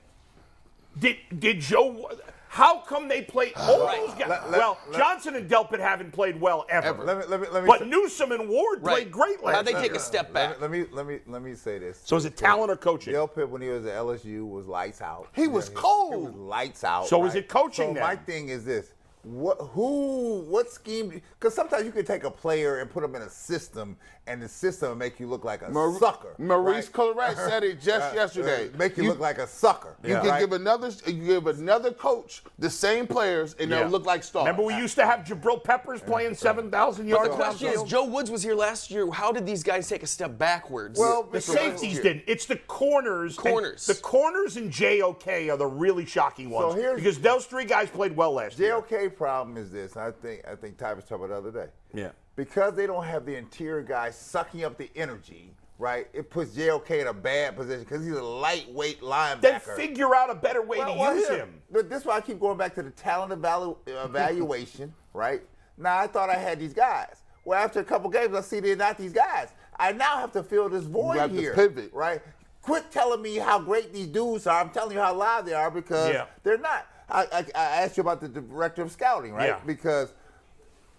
Did 0.99 1.17
did 1.39 1.61
Joe? 1.61 2.11
How 2.53 2.81
come 2.81 3.09
they 3.09 3.23
play 3.23 3.55
all 3.57 3.87
those 3.87 4.11
guys? 4.11 4.29
Let- 4.29 4.51
let- 4.51 4.59
well, 4.59 4.79
let- 4.91 4.99
Johnson 4.99 5.37
and 5.37 5.49
Delpit 5.49 5.79
haven't 5.81 6.13
played 6.13 6.39
well 6.39 6.67
ever. 6.69 6.93
Let 7.03 7.17
me 7.17 7.25
let 7.27 7.41
me 7.41 7.47
let 7.51 7.63
me. 7.63 7.67
but 7.67 7.79
say- 7.81 7.87
Newsome 7.87 8.31
and 8.33 8.47
Ward 8.47 8.81
Right. 8.83 8.93
played 8.97 9.11
great 9.11 9.43
last 9.43 9.55
How'd 9.57 9.65
they 9.65 9.73
take 9.73 9.95
a 9.95 9.99
step 9.99 10.35
back? 10.35 10.61
Let 10.61 10.71
me, 10.71 10.81
let 10.93 11.07
me 11.07 11.13
let 11.23 11.25
me 11.27 11.33
let 11.33 11.43
me 11.43 11.55
say 11.55 11.79
this. 11.79 12.03
So 12.05 12.15
is 12.17 12.27
it 12.27 12.37
talent 12.37 12.71
or 12.71 12.77
coaching? 12.77 13.15
Delpit 13.15 13.49
when 13.49 13.63
he 13.63 13.69
was 13.69 13.87
at 13.87 13.95
LSU 13.95 14.47
was 14.47 14.67
lights 14.67 15.01
out. 15.01 15.29
He 15.35 15.49
was 15.49 15.69
He 15.71 15.75
cold. 15.75 16.25
was 16.27 16.35
lights 16.35 16.85
out. 16.85 17.07
So 17.09 17.25
is 17.25 17.37
it 17.37 17.49
coaching 17.49 17.89
So 17.89 17.95
then? 17.95 18.03
my 18.03 18.17
thing 18.17 18.51
is 18.51 18.67
this: 18.67 18.93
what 19.25 19.59
who 19.73 20.41
what 20.49 20.70
scheme? 20.70 21.20
Because 21.39 21.55
sometimes 21.55 21.85
you 21.85 21.93
can 21.93 22.05
take 22.05 22.25
a 22.25 22.31
player 22.31 22.81
and 22.81 22.91
put 22.91 23.03
them 23.03 23.14
in 23.14 23.23
a 23.23 23.31
system, 23.31 23.97
and 24.27 24.43
the 24.43 24.49
system 24.49 24.89
will 24.91 24.97
make 24.97 25.20
you 25.20 25.29
look 25.29 25.45
like 25.45 25.62
a 25.62 25.70
Mar- 25.70 25.97
sucker. 25.99 26.35
Maurice 26.39 26.91
right? 26.93 26.93
Clarett 27.16 27.37
said 27.49 27.62
it 27.62 27.81
just 27.81 28.12
Uh, 28.12 28.14
yesterday. 28.16 28.68
uh, 28.73 28.77
make 28.77 28.97
you, 28.97 29.05
You- 29.05 29.11
look 29.11 29.20
like 29.20 29.39
a 29.39 29.47
sucker. 29.47 29.95
You 30.03 30.16
can 30.16 30.27
right? 30.27 30.41
give 30.41 30.53
another 30.53 30.91
you 31.07 31.25
give 31.25 31.47
another 31.47 31.93
coach 31.93 32.43
the 32.59 32.68
same 32.70 33.07
players 33.07 33.55
and 33.61 33.70
Yeah. 33.70 33.81
they'll 33.81 33.89
look 33.91 34.07
like 34.07 34.25
stars. 34.25 34.45
Remember, 34.47 34.62
we 34.64 34.75
used 34.77 34.97
to 34.97 35.07
have 35.07 35.20
Jabril 35.20 35.62
Peppers 35.62 36.01
playing 36.01 36.35
seven 36.35 36.68
thousand 36.70 37.05
But 37.05 37.11
yards. 37.16 37.31
the 37.31 37.37
question 37.37 37.68
is. 37.68 37.83
Joe 37.85 38.05
Woods 38.05 38.31
was 38.31 38.43
here 38.43 38.55
last 38.57 38.91
year. 38.91 39.09
How 39.11 39.31
did 39.31 39.47
these 39.47 39.62
guys 39.62 39.89
take 39.89 40.03
a 40.03 40.07
step 40.09 40.37
backwards? 40.37 40.99
Well, 40.99 41.23
The 41.31 41.41
safeties 41.41 42.01
didn't. 42.01 42.25
It's 42.27 42.47
the 42.47 42.57
corners. 42.57 43.37
Corners. 43.37 43.87
The 43.87 43.95
corners 43.95 44.57
and 44.57 44.70
JOK 44.73 45.49
are 45.49 45.57
the 45.57 45.66
really 45.66 46.07
shocking 46.07 46.51
ones. 46.51 46.75
here's- 46.75 46.97
because 46.97 47.18
those 47.20 47.47
three 47.47 47.64
guys 47.64 47.89
played 47.89 48.16
well 48.16 48.33
last 48.33 48.59
year. 48.59 48.73
JOK 48.73 49.12
problem 49.17 49.57
is 49.57 49.71
this. 49.71 49.97
I 49.97 50.11
think 50.11 50.43
I 50.51 50.55
think 50.55 50.77
Ty 50.79 50.95
was 50.95 51.05
talking 51.05 51.25
about 51.27 51.43
the 51.43 51.49
other 51.49 51.67
day. 51.67 51.73
Yeah. 51.95 52.11
Because 52.37 52.75
they 52.75 52.87
don't 52.87 53.05
have 53.05 53.27
the 53.27 53.37
interior 53.37 53.83
guys 53.83 54.17
sucking 54.17 54.65
up 54.65 54.79
the 54.79 54.91
energy, 54.97 55.55
right? 55.79 56.09
It 56.15 56.31
puts 56.31 56.55
JOK 56.55 56.91
in 56.91 57.07
a 57.09 57.13
bad 57.13 57.57
position 57.57 57.85
because 57.85 58.05
he's 58.05 58.15
a 58.17 58.23
lightweight 58.23 59.03
linebacker. 59.03 59.41
Then 59.43 59.61
figure 59.61 60.15
out 60.15 60.31
a 60.31 60.35
better 60.35 60.63
way 60.63 60.79
Well, 60.79 60.95
to 60.95 60.99
well, 61.01 61.17
use 61.17 61.29
him. 61.29 61.61
But 61.71 61.91
this 61.91 62.01
is 62.01 62.07
why 62.07 62.17
I 62.17 62.21
keep 62.23 62.41
going 62.41 62.57
back 62.57 62.75
to 62.77 62.83
the 62.83 62.91
talent 62.91 63.33
evalu- 63.41 63.77
evaluation, 63.87 64.95
right? 65.13 65.43
Now 65.77 65.99
I 65.99 66.07
thought 66.07 66.31
I 66.31 66.37
had 66.37 66.59
these 66.59 66.75
guys. 66.75 67.23
Well, 67.45 67.63
after 67.63 67.81
a 67.81 67.85
couple 67.85 68.09
games, 68.11 68.35
I 68.35 68.41
see 68.41 68.61
they're 68.61 68.77
not 68.77 68.97
these 68.99 69.13
guys. 69.13 69.49
I 69.79 69.93
now 69.93 70.19
have 70.19 70.33
to 70.33 70.43
fill 70.43 70.69
this 70.69 70.85
void 70.85 71.19
have 71.19 71.33
to 71.33 71.37
here. 71.37 71.55
pivot. 71.55 71.93
right? 71.93 72.23
Quit 72.63 72.91
telling 72.93 73.21
me 73.21 73.37
how 73.37 73.59
great 73.59 73.93
these 73.93 74.07
dudes 74.07 74.47
are. 74.47 74.61
I'm 74.61 74.71
telling 74.71 74.95
you 74.97 75.03
how 75.03 75.15
loud 75.15 75.47
they 75.47 75.53
are 75.55 75.71
because 75.71 76.13
Yeah. 76.15 76.27
they're 76.45 76.59
not. 76.59 76.87
I, 77.13 77.23
I, 77.33 77.39
I 77.55 77.65
asked 77.83 77.97
you 77.97 78.01
about 78.01 78.21
the 78.21 78.29
director 78.29 78.83
of 78.83 78.91
scouting, 78.91 79.33
right? 79.35 79.49
Yeah. 79.49 79.61
Because 79.67 80.13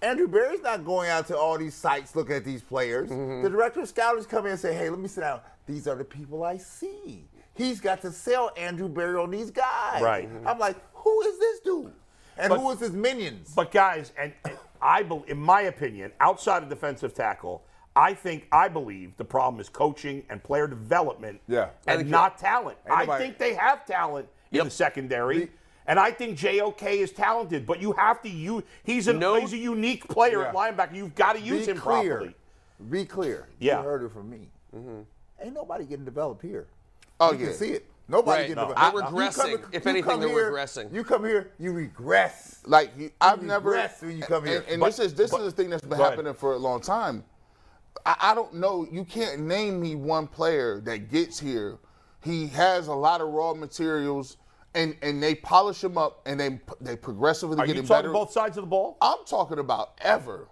Andrew 0.01 0.27
Berry's 0.27 0.61
not 0.61 0.85
going 0.85 1.09
out 1.09 1.27
to 1.27 1.37
all 1.37 1.57
these 1.57 1.73
sites 1.73 2.15
looking 2.15 2.35
at 2.35 2.45
these 2.45 2.61
players. 2.61 3.09
Mm-hmm. 3.09 3.43
The 3.43 3.49
director 3.49 3.81
of 3.81 3.89
scouting 3.89 4.23
come 4.25 4.45
in 4.45 4.51
and 4.51 4.59
say, 4.59 4.73
"Hey, 4.73 4.89
let 4.89 4.99
me 4.99 5.07
sit 5.07 5.21
down. 5.21 5.41
These 5.65 5.87
are 5.87 5.95
the 5.95 6.03
people 6.03 6.43
I 6.43 6.57
see." 6.57 7.25
He's 7.55 7.79
got 7.79 8.01
to 8.01 8.11
sell 8.11 8.51
Andrew 8.57 8.89
Berry 8.89 9.17
on 9.17 9.29
these 9.29 9.51
guys. 9.51 10.01
Right. 10.01 10.27
I'm 10.45 10.57
like, 10.57 10.75
who 10.93 11.21
is 11.21 11.37
this 11.37 11.59
dude? 11.59 11.93
And 12.37 12.49
But- 12.49 12.59
who 12.59 12.71
is 12.71 12.79
his 12.79 12.91
minions? 12.93 13.53
But 13.55 13.71
guys, 13.71 14.11
and, 14.17 14.33
and 14.45 14.57
I, 14.81 15.03
bel 15.03 15.23
in 15.27 15.37
my 15.37 15.61
opinion, 15.61 16.11
outside 16.19 16.63
of 16.63 16.69
defensive 16.69 17.13
tackle, 17.13 17.63
I 17.95 18.15
think 18.15 18.47
I 18.51 18.69
believe 18.69 19.15
the 19.17 19.23
problem 19.25 19.61
is 19.61 19.69
coaching 19.69 20.23
and 20.31 20.43
player 20.43 20.65
development, 20.67 21.41
Yeah. 21.47 21.69
and 21.85 22.09
not 22.09 22.39
talent. 22.39 22.79
Ain't 22.89 23.07
I 23.07 23.19
think 23.19 23.37
they 23.37 23.53
have 23.53 23.85
talent 23.85 24.27
in 24.51 24.63
the 24.65 24.71
secondary. 24.71 25.51
And 25.87 25.99
I 25.99 26.11
think 26.11 26.37
JOK 26.37 26.81
is 26.83 27.11
talented, 27.11 27.65
but 27.65 27.81
you 27.81 27.91
have 27.93 28.21
to 28.21 28.29
use. 28.29 28.63
He's, 28.83 29.07
an, 29.07 29.19
No- 29.19 29.35
he's 29.35 29.53
a 29.53 29.57
unique 29.57 30.07
player 30.07 30.45
at 30.45 30.53
linebacker. 30.55 30.95
You've 30.95 31.15
got 31.15 31.33
to 31.33 31.41
use 31.41 31.65
Be 31.65 31.71
him 31.73 31.77
clear. 31.77 32.09
properly. 32.17 32.35
Be 32.89 33.05
clear. 33.05 33.47
Yeah. 33.59 33.79
You 33.79 33.85
heard 33.87 34.03
it 34.03 34.11
from 34.11 34.29
me. 34.29 34.49
Mm-hmm. 34.75 35.01
Ain't 35.43 35.53
nobody 35.53 35.85
getting 35.85 36.05
developed 36.05 36.41
here. 36.41 36.67
Oh, 37.19 37.33
you 37.33 37.39
yeah. 37.39 37.45
can 37.47 37.53
see 37.55 37.69
it. 37.71 37.85
Nobody 38.07 38.41
Right. 38.43 38.47
getting 38.49 38.55
No. 38.63 38.69
developed. 38.69 38.79
They're 38.95 39.23
You 39.23 39.29
come- 39.31 39.49
regressing. 39.61 39.75
If 39.75 39.85
you 39.85 39.89
anything, 39.91 40.03
come 40.09 40.19
they're 40.21 40.29
here- 40.29 40.51
regressing. 40.51 40.93
You 40.93 41.03
come 41.03 41.23
here, 41.25 41.51
you 41.59 41.71
regress. 41.71 42.61
Like 42.65 42.97
he, 42.97 43.09
I've 43.21 43.41
never. 43.41 43.69
regress 43.71 44.01
when 44.01 44.17
you 44.17 44.23
come 44.23 44.45
here. 44.45 44.59
And, 44.59 44.67
and 44.69 44.79
But- 44.81 44.87
this 44.87 44.99
is 44.99 45.13
this 45.13 45.31
but- 45.31 45.41
is 45.41 45.53
the 45.53 45.61
thing 45.61 45.69
that's 45.69 45.81
been 45.81 45.97
go 45.97 46.03
ahead. 46.03 46.11
happening 46.13 46.33
for 46.33 46.53
a 46.53 46.57
long 46.57 46.81
time. 46.81 47.23
I, 48.05 48.15
I 48.19 48.35
don't 48.35 48.53
know. 48.55 48.87
You 48.91 49.05
can't 49.05 49.41
name 49.41 49.79
me 49.81 49.95
one 49.95 50.27
player 50.27 50.79
that 50.81 51.09
gets 51.11 51.39
here. 51.39 51.77
He 52.21 52.47
has 52.47 52.87
a 52.87 52.93
lot 52.93 53.21
of 53.21 53.29
raw 53.29 53.53
materials, 53.53 54.37
and 54.75 54.95
and 55.01 55.21
they 55.21 55.35
polish 55.35 55.83
him 55.83 55.97
up, 55.97 56.21
and 56.25 56.39
they 56.39 56.59
they 56.81 56.95
progressively 56.95 57.57
Are 57.57 57.65
get 57.67 57.75
you 57.75 57.81
him 57.81 57.87
talking 57.87 58.03
better. 58.03 58.13
both 58.13 58.31
sides 58.31 58.57
of 58.57 58.63
the 58.63 58.67
ball? 58.69 58.97
I'm 59.01 59.19
talking 59.25 59.59
about 59.59 59.91
ever. 60.01 60.47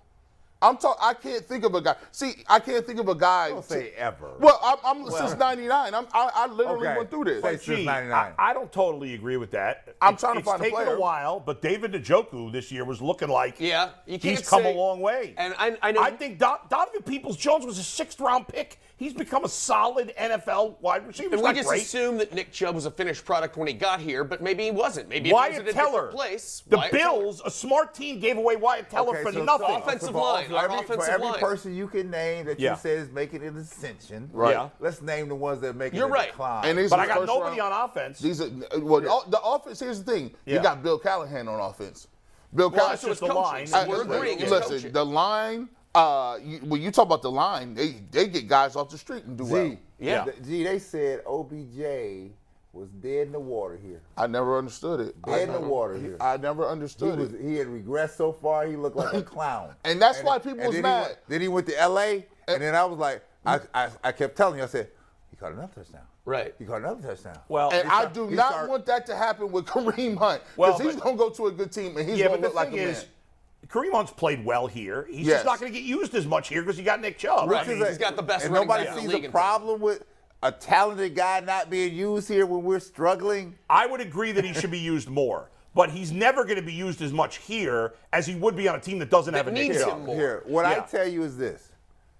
I'm 0.63 0.77
talking. 0.77 0.99
I 1.01 1.15
can't 1.15 1.43
think 1.43 1.63
of 1.65 1.73
a 1.73 1.81
guy. 1.81 1.95
See, 2.11 2.33
I 2.47 2.59
can't 2.59 2.85
think 2.85 2.99
of 2.99 3.07
a 3.09 3.15
guy. 3.15 3.49
Don't 3.49 3.65
say 3.65 3.93
ever. 3.97 4.29
Well, 4.39 4.59
I'm, 4.63 4.77
I'm 5.05 5.09
since 5.11 5.35
'99. 5.35 5.95
I'm 5.95 6.05
I, 6.13 6.29
I 6.35 6.45
literally 6.47 6.87
Okay. 6.87 6.97
went 6.97 7.09
through 7.09 7.23
this. 7.23 7.41
Say 7.41 7.57
since 7.57 7.79
I, 7.87 7.93
99. 8.01 8.33
I 8.37 8.53
don't 8.53 8.71
totally 8.71 9.15
agree 9.15 9.37
with 9.37 9.49
that. 9.51 9.95
I'm 9.99 10.13
It's- 10.13 10.19
trying 10.21 10.35
to 10.35 10.43
find 10.43 10.57
a 10.57 10.69
player. 10.69 10.69
It's 10.69 10.77
taken 10.81 10.97
a 10.97 11.01
while, 11.01 11.39
but 11.39 11.63
David 11.63 11.93
Njoku 11.93 12.51
this 12.51 12.71
year 12.71 12.85
was 12.85 13.01
looking 13.01 13.29
like 13.29 13.55
Yeah, 13.59 13.89
he's 14.05 14.47
come 14.47 14.61
say- 14.61 14.71
a 14.75 14.77
long 14.77 14.99
way. 14.99 15.33
And 15.35 15.55
I, 15.57 15.79
I 15.81 15.91
know. 15.93 16.03
I 16.03 16.11
think 16.11 16.37
Don, 16.37 16.59
Donovan 16.69 17.01
Peoples 17.01 17.37
Jones 17.37 17.65
was 17.65 17.79
a 17.79 17.83
sixth 17.83 18.19
round 18.19 18.47
pick. 18.47 18.79
He's 19.01 19.13
become 19.15 19.43
a 19.43 19.49
solid 19.49 20.13
NFL 20.15 20.79
wide 20.79 21.07
receiver. 21.07 21.33
and 21.33 21.43
we 21.43 21.53
just 21.53 21.67
great. 21.67 21.81
assumed 21.81 22.19
that 22.19 22.35
Nick 22.35 22.51
Chubb 22.51 22.75
was 22.75 22.85
a 22.85 22.91
finished 22.91 23.25
product 23.25 23.57
when 23.57 23.67
he 23.67 23.73
got 23.73 23.99
here, 23.99 24.23
but 24.23 24.43
maybe 24.43 24.65
he 24.65 24.69
wasn't. 24.69 25.09
Maybe 25.09 25.21
if 25.21 25.25
he 25.25 25.33
was 25.33 25.39
Wyatt 25.39 25.61
at 25.63 25.67
a 25.69 25.73
Teller, 25.73 25.91
different 25.91 26.11
place. 26.11 26.61
the 26.67 26.77
Wyatt 26.77 26.91
Teller. 26.91 27.19
Bills, 27.21 27.41
a 27.43 27.49
smart 27.49 27.95
team, 27.95 28.19
gave 28.19 28.37
away 28.37 28.57
Wyatt 28.57 28.91
Teller 28.91 29.15
Okay, 29.15 29.23
for 29.23 29.31
so- 29.31 29.39
so 29.39 29.43
nothing. 29.45 29.75
offensive 29.75 30.11
for- 30.11 30.21
line, 30.21 30.49
For 30.49 30.55
every, 30.57 30.75
offensive 30.77 31.03
for 31.05 31.09
every 31.09 31.25
line. 31.29 31.39
person 31.39 31.73
you 31.75 31.87
can 31.87 32.11
name 32.11 32.45
that 32.45 32.59
Yeah. 32.59 32.73
you 32.73 32.77
said 32.77 32.99
is 32.99 33.09
making 33.09 33.41
an 33.43 33.57
ascension, 33.57 34.29
Right. 34.31 34.51
Yeah. 34.51 34.69
let's 34.79 35.01
name 35.01 35.29
the 35.29 35.35
ones 35.35 35.61
that 35.61 35.69
are 35.69 35.73
making 35.73 35.97
You're 35.97 36.07
a 36.07 36.11
right. 36.11 36.27
decline. 36.29 36.65
And 36.65 36.77
these 36.77 36.91
but 36.91 36.99
are 36.99 37.05
I 37.05 37.07
got 37.07 37.25
nobody 37.25 37.59
round- 37.59 37.73
on 37.73 37.89
offense. 37.89 38.19
These 38.19 38.39
are 38.39 38.49
well, 38.77 39.01
the, 39.01 39.31
the 39.31 39.41
offense. 39.41 39.79
Here's 39.79 40.03
the 40.03 40.11
thing: 40.11 40.31
Yeah. 40.45 40.57
you 40.57 40.61
got 40.61 40.83
Bill 40.83 40.99
Callahan 40.99 41.47
on 41.47 41.59
offense. 41.59 42.07
Bill 42.53 42.69
Well, 42.69 42.77
Callahan. 42.77 42.91
that's 42.91 43.03
just 43.05 43.19
the 43.21 43.27
coaching. 43.29 43.41
line. 43.41 43.67
I- 43.73 43.87
we're 43.87 43.95
listen, 43.97 44.11
agreeing 44.13 44.39
listen, 44.41 44.91
the 44.91 45.05
line. 45.05 45.69
Uh, 45.93 46.37
you, 46.43 46.59
when 46.59 46.81
you 46.81 46.89
talk 46.91 47.05
about 47.05 47.21
the 47.21 47.31
line, 47.31 47.73
they 47.73 47.95
they 48.11 48.27
get 48.27 48.47
guys 48.47 48.75
off 48.75 48.89
the 48.89 48.97
street 48.97 49.25
and 49.25 49.37
do 49.37 49.45
well. 49.45 49.75
Yeah. 49.99 50.23
th- 50.23 50.37
G, 50.45 50.63
they 50.63 50.79
said 50.79 51.21
OBJ 51.27 52.31
was 52.73 52.87
dead 53.01 53.27
in 53.27 53.33
the 53.33 53.39
water 53.39 53.77
here. 53.83 54.01
I 54.15 54.27
never 54.27 54.57
understood 54.57 55.01
it. 55.01 55.21
Dead 55.23 55.49
in 55.49 55.53
the 55.53 55.59
water 55.59 55.97
here. 55.97 56.15
I 56.21 56.37
never 56.37 56.63
He 56.63 56.69
understood 56.69 57.19
was 57.19 57.33
it. 57.33 57.41
he 57.41 57.55
had 57.55 57.67
regressed 57.67 58.15
so 58.15 58.31
far 58.31 58.65
he 58.65 58.77
looked 58.77 58.95
like 58.95 59.13
a 59.13 59.21
clown. 59.35 59.75
And 59.83 60.01
that's 60.01 60.21
why 60.23 60.37
people 60.39 60.59
and 60.59 60.67
was 60.67 60.75
then 60.75 60.83
mad. 60.83 61.01
He 61.01 61.07
went, 61.09 61.17
then 61.27 61.41
he 61.41 61.47
went 61.49 61.67
to 61.67 61.87
LA 61.87 62.07
and 62.47 62.61
then 62.61 62.73
I 62.73 62.85
was 62.85 62.97
like 62.97 63.21
I, 63.45 63.59
I, 63.73 63.89
I 64.05 64.11
kept 64.13 64.37
telling 64.37 64.59
you 64.59 64.63
I 64.63 64.67
said 64.67 64.87
he 65.29 65.35
caught 65.35 65.51
another 65.51 65.71
touchdown. 65.75 66.03
Right. 66.23 66.53
He 66.57 66.63
caught 66.65 66.77
another 66.81 67.05
touchdown. 67.09 67.39
well, 67.49 67.71
And 67.73 67.89
I 67.89 68.03
not- 68.03 68.13
do 68.13 68.29
not 68.31 68.51
start- 68.51 68.69
want 68.69 68.85
that 68.85 69.05
to 69.07 69.15
happen 69.17 69.51
with 69.51 69.65
Kareem 69.73 70.15
Hunt 70.17 70.41
Well, 70.55 70.77
because 70.77 70.93
he's 70.93 71.01
gonna 71.03 71.17
go 71.17 71.29
to 71.31 71.47
a 71.47 71.51
good 71.51 71.73
team 71.73 71.97
and 71.97 72.07
he's 72.07 72.19
yeah, 72.19 72.27
gonna 72.27 72.37
but 72.37 72.41
the 72.41 72.47
look 72.47 72.55
like 72.55 72.71
a 72.73 72.77
is, 72.77 72.97
man. 72.99 73.05
Kareem 73.67 73.91
Hunt's 73.93 74.11
played 74.11 74.43
well 74.43 74.67
here. 74.67 75.07
He's 75.09 75.27
Yes. 75.27 75.37
just 75.37 75.45
not 75.45 75.59
going 75.59 75.71
to 75.71 75.79
get 75.79 75.85
used 75.87 76.13
as 76.15 76.25
much 76.25 76.49
here 76.49 76.61
because 76.61 76.77
you 76.77 76.83
got 76.83 76.99
Nick 76.99 77.17
Chubb. 77.17 77.49
Right. 77.49 77.65
I 77.65 77.67
mean, 77.67 77.77
He's- 77.77 77.89
he's 77.89 77.97
got 77.97 78.15
the 78.15 78.23
best 78.23 78.45
and 78.45 78.53
nobody 78.53 78.83
back 78.85 78.89
in 78.89 78.95
the 78.95 79.01
sees 79.01 79.13
league 79.13 79.23
a 79.23 79.25
in 79.27 79.31
front 79.31 79.45
problem 79.45 79.81
with 79.81 80.03
a 80.43 80.51
talented 80.51 81.15
guy 81.15 81.39
not 81.41 81.69
being 81.69 81.93
used 81.93 82.27
here 82.27 82.45
when 82.45 82.63
we're 82.63 82.79
struggling. 82.79 83.55
I 83.69 83.85
would 83.85 84.01
agree 84.01 84.31
that 84.33 84.43
he 84.43 84.53
should 84.53 84.71
be 84.71 84.79
used 84.93 85.07
more, 85.09 85.51
but 85.75 85.91
he's 85.91 86.11
never 86.11 86.43
going 86.43 86.55
to 86.57 86.61
be 86.63 86.73
used 86.73 87.01
as 87.01 87.13
much 87.13 87.37
here 87.37 87.93
as 88.11 88.25
he 88.25 88.35
would 88.35 88.55
be 88.55 88.67
on 88.67 88.75
a 88.75 88.79
team 88.79 88.97
that 88.99 89.09
doesn't 89.09 89.33
have 89.33 89.47
a 89.47 89.51
Nick 89.51 89.73
Chubb. 89.73 89.99
him 89.99 90.05
more. 90.05 90.15
Here, 90.15 90.43
what 90.45 90.65
I 90.65 90.79
tell 90.79 91.07
you 91.07 91.23
is 91.23 91.37
this: 91.37 91.69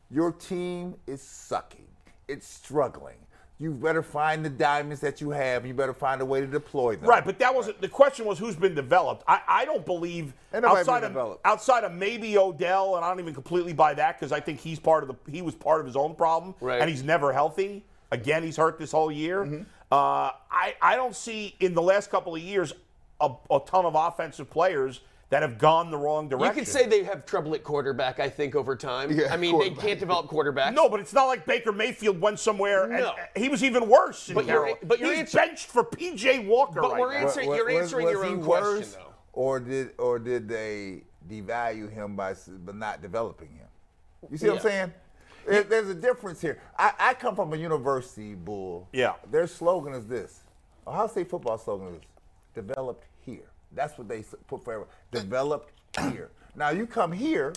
your 0.10 0.32
team 0.32 0.96
is 1.08 1.22
sucking. 1.22 1.88
It's 2.28 2.48
struggling. 2.48 3.18
You 3.62 3.70
better 3.70 4.02
find 4.02 4.44
the 4.44 4.50
diamonds 4.50 5.02
that 5.02 5.22
you 5.22 5.30
have. 5.30 5.68
You 5.68 5.76
better 5.76 5.94
find 5.94 6.20
a 6.20 6.26
way 6.26 6.42
to 6.42 6.48
deploy 6.48 6.96
them. 6.96 7.08
Right, 7.08 7.24
but 7.24 7.38
that 7.38 7.54
wasn't 7.54 7.80
the 7.80 7.88
question. 7.88 8.26
Was 8.26 8.40
who's 8.40 8.56
been 8.56 8.74
developed? 8.74 9.24
I, 9.28 9.40
I 9.48 9.66
don't 9.66 9.86
believe 9.86 10.34
outside 10.52 11.04
of 11.04 11.12
developed. 11.12 11.46
outside 11.46 11.84
of 11.84 11.92
maybe 11.94 12.40
Odell, 12.40 12.96
and 12.96 13.06
I 13.06 13.10
don't 13.10 13.20
even 13.20 13.36
completely 13.36 13.74
buy 13.74 13.94
that 13.94 14.20
because 14.20 14.32
I 14.32 14.40
think 14.40 14.60
he's 14.60 14.80
part 14.80 15.04
of 15.04 15.10
the 15.10 15.32
he 15.32 15.44
was 15.44 15.54
part 15.54 15.80
of 15.80 15.86
his 15.86 15.96
own 15.96 16.16
problem, 16.16 16.56
Right. 16.60 16.82
and 16.82 16.90
he's 16.90 17.04
never 17.04 17.32
healthy. 17.32 17.86
Again, 18.10 18.42
he's 18.42 18.58
hurt 18.58 18.80
this 18.80 18.92
whole 18.92 19.12
year. 19.12 19.46
Mm-hmm. 19.46 19.62
Uh, 19.92 20.32
I 20.50 20.74
I 20.82 20.96
don't 20.96 21.16
see 21.16 21.56
in 21.60 21.76
the 21.76 21.84
last 21.84 22.10
couple 22.10 22.34
of 22.34 22.42
years 22.42 22.74
a, 23.20 23.30
a 23.52 23.60
ton 23.64 23.86
of 23.86 23.94
offensive 23.94 24.50
players 24.50 25.02
that 25.32 25.42
have 25.42 25.58
gone 25.58 25.90
the 25.90 25.98
wrong 25.98 26.28
direction. 26.28 26.56
You 26.56 26.62
could 26.62 26.68
say 26.72 26.86
they 26.86 27.04
have 27.04 27.26
trouble 27.26 27.56
at 27.56 27.64
quarterback, 27.64 28.20
I 28.20 28.30
think, 28.30 28.54
over 28.54 28.76
time. 28.76 29.10
Yeah, 29.12 29.34
I 29.34 29.38
mean, 29.38 29.58
they 29.58 29.70
can't 29.70 29.98
develop 29.98 30.28
quarterbacks. 30.28 30.74
No, 30.74 30.90
but 30.90 31.00
it's 31.00 31.14
not 31.14 31.26
like 31.28 31.46
Baker 31.46 31.72
Mayfield 31.72 32.20
went 32.20 32.38
somewhere 32.38 32.86
No. 32.90 33.14
and 33.34 33.42
he 33.44 33.48
was 33.50 33.64
even 33.64 33.88
worse. 33.88 34.30
But 34.34 34.46
you're- 34.46 34.76
but 34.84 35.00
you're 35.00 35.10
he's 35.12 35.20
answering- 35.20 35.48
benched 35.48 35.68
for 35.68 35.86
PJ 35.86 36.46
Walker 36.46 36.82
But 36.82 36.92
right 36.92 37.00
we're 37.00 37.14
now. 37.14 37.20
answering- 37.28 37.50
you're 37.54 37.70
answering 37.70 38.08
your 38.10 38.26
he 38.26 38.32
own 38.32 38.44
question, 38.44 38.92
though. 39.00 39.14
Or 39.34 39.62
did 39.62 39.92
or 39.98 40.20
did 40.20 40.50
they 40.50 41.04
devalue 41.30 41.90
him 41.90 42.18
by 42.18 42.32
s- 42.32 42.50
by 42.50 42.74
not 42.74 43.02
developing 43.02 43.48
him? 43.56 43.68
You 44.30 44.38
see 44.38 44.48
what 44.50 44.58
I'm 44.58 44.62
saying? 44.64 44.94
There- 45.48 45.64
There's 45.64 45.88
a 45.88 45.96
difference 45.96 46.42
here. 46.42 46.60
I, 46.78 46.92
I 47.00 47.14
come 47.14 47.38
from 47.38 47.54
a 47.54 47.56
university, 47.56 48.36
bull. 48.36 48.90
Yeah. 48.92 49.14
Their 49.32 49.48
slogan 49.48 49.94
is 49.94 50.06
this. 50.08 50.42
Ohio 50.86 51.08
State 51.08 51.30
football 51.30 51.58
slogan 51.58 51.88
is 51.96 52.02
developed 52.54 53.04
here. 53.06 53.11
That's 53.74 53.98
what 53.98 54.08
they 54.08 54.24
put 54.48 54.64
forever. 54.64 54.88
Developed 55.12 55.72
here. 56.12 56.32
Now 56.56 56.70
you 56.70 56.86
come 56.86 57.12
here, 57.12 57.54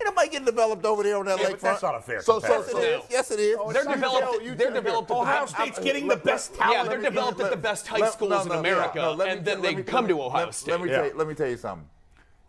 ain't 0.00 0.04
nobody 0.04 0.28
getting 0.28 0.44
developed 0.44 0.84
over 0.84 1.02
there 1.02 1.16
on 1.16 1.24
that 1.26 1.38
Yeah, 1.40 1.46
lakefront. 1.46 1.50
but 1.52 1.60
that's 1.62 1.82
not 1.82 1.94
a 1.94 2.00
fair 2.02 2.20
So- 2.20 2.38
so- 2.40 2.62
comparison. 2.62 3.02
Yes, 3.10 3.30
it 3.30 3.40
is. 3.40 3.56
Oh, 3.58 3.70
yes, 3.70 3.76
it 3.76 3.80
is. 3.80 3.84
They're 3.84 3.94
developed- 3.94 4.20
tell- 4.32 4.42
you 4.42 4.54
they're 4.54 4.70
developed- 4.72 5.10
Ohio 5.10 5.36
I'm- 5.38 5.46
State's 5.48 5.78
I'm- 5.78 5.84
getting 5.86 6.06
let- 6.06 6.18
the 6.22 6.24
best 6.24 6.50
let- 6.52 6.58
talent. 6.60 6.76
Yeah, 6.76 6.88
they're 6.88 6.98
me- 6.98 7.04
developed 7.04 7.40
at 7.40 7.50
the 7.50 7.56
best 7.56 7.86
high 7.86 7.98
let- 7.98 8.12
schools 8.12 8.30
no, 8.30 8.52
in 8.52 8.58
America, 8.58 8.98
no, 8.98 9.12
let 9.14 9.28
and 9.28 9.44
tell- 9.44 9.60
then 9.60 9.76
they 9.76 9.82
come 9.82 10.04
let 10.04 10.08
to 10.10 10.22
Ohio 10.22 10.44
let- 10.46 10.54
State. 10.54 10.72
Let 10.72 10.80
me, 10.82 10.90
Yeah. 10.90 10.96
tell 10.96 11.06
you, 11.06 11.14
let 11.14 11.26
me 11.28 11.34
tell 11.34 11.48
you 11.48 11.56
something. 11.56 11.88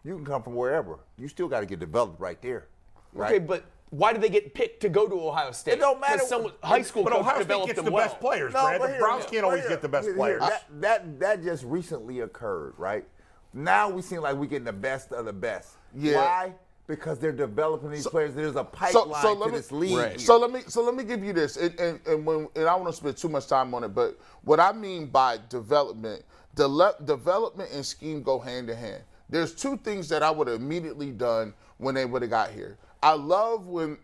You 0.04 0.16
can 0.16 0.26
come 0.26 0.44
from 0.44 0.56
wherever. 0.56 1.00
You 1.18 1.28
still 1.28 1.48
got 1.48 1.60
to 1.62 1.66
get 1.66 1.80
developed 1.80 2.20
right 2.20 2.42
there. 2.42 2.68
Right? 3.14 3.32
Okay, 3.36 3.40
but 3.40 3.64
why 3.92 4.14
did 4.14 4.22
they 4.22 4.30
get 4.30 4.54
picked 4.54 4.82
to 4.82 4.90
go 4.90 5.08
to 5.08 5.16
Ohio 5.28 5.52
State? 5.52 5.74
It 5.74 5.80
don't 5.80 6.00
matter. 6.00 6.20
Someone, 6.20 6.54
high 6.64 6.82
school 6.84 7.04
But 7.04 7.14
coach 7.14 7.22
Ohio 7.22 7.34
State 7.36 7.44
developed 7.44 7.68
gets 7.68 7.76
them 7.78 7.86
the 7.86 7.92
well. 7.92 8.08
best 8.08 8.20
players, 8.20 8.54
No, 8.54 8.62
Brad. 8.64 8.80
but 8.80 8.88
The 8.88 8.94
here- 8.94 9.02
Browns 9.02 9.26
can't 9.26 9.44
always 9.44 9.62
here- 9.62 9.70
get 9.70 9.82
the 9.82 9.90
best 9.90 10.06
here- 10.08 10.16
players. 10.16 10.42
That, 10.42 10.64
that 10.82 11.20
that 11.20 11.44
just 11.44 11.64
recently 11.64 12.20
occurred, 12.20 12.74
right? 12.78 13.06
Now 13.54 13.90
we 13.90 14.02
seem 14.04 14.22
like 14.22 14.36
we're 14.36 14.46
getting 14.46 14.66
the 14.66 14.74
best 14.74 15.12
of 15.12 15.26
the 15.26 15.34
best. 15.34 15.70
Yeah. 15.96 16.18
Why? 16.18 16.54
Because 16.86 17.20
they're 17.20 17.32
developing 17.32 17.92
these 17.92 18.08
players. 18.08 18.34
There's 18.34 18.56
a 18.56 18.64
pipeline 18.64 19.22
so 19.22 19.34
to 19.36 19.40
let 19.40 19.52
me, 19.52 19.58
this 19.58 19.72
league. 19.72 19.90
here. 19.92 20.18
So 20.20 20.38
let 20.38 20.52
me 20.52 20.62
so 20.68 20.82
let 20.84 20.96
me 20.96 21.04
give 21.04 21.24
you 21.24 21.34
this, 21.34 21.58
and 21.58 21.80
and, 21.80 22.00
and 22.08 22.26
when 22.26 22.48
and 22.56 22.66
I 22.68 22.72
don't 22.74 22.82
want 22.82 22.94
to 22.94 22.98
spend 22.98 23.18
too 23.18 23.30
much 23.30 23.48
time 23.48 23.74
on 23.74 23.84
it, 23.84 23.90
but 23.90 24.18
what 24.44 24.60
I 24.60 24.72
mean 24.72 25.08
by 25.08 25.38
development, 25.50 26.24
the 26.56 26.96
development 27.06 27.72
and 27.74 27.86
scheme 27.86 28.22
go 28.24 28.40
hand 28.40 28.70
in 28.70 28.78
hand. 28.78 29.04
There's 29.30 29.54
two 29.54 29.78
things 29.78 30.10
that 30.10 30.24
I 30.24 30.32
would 30.32 30.48
have 30.48 30.60
immediately 30.60 31.12
done 31.12 31.54
when 31.78 31.94
they 31.96 32.06
would 32.06 32.22
have 32.24 32.32
got 32.32 32.50
here. 32.52 32.78
I 33.02 33.14
love 33.14 33.68
when 33.68 33.98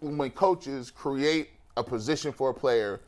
when 0.00 0.30
coaches 0.30 0.90
create 0.90 1.50
a 1.76 1.84
position 1.84 2.32
for 2.32 2.50
a 2.50 2.54
player 2.54 3.00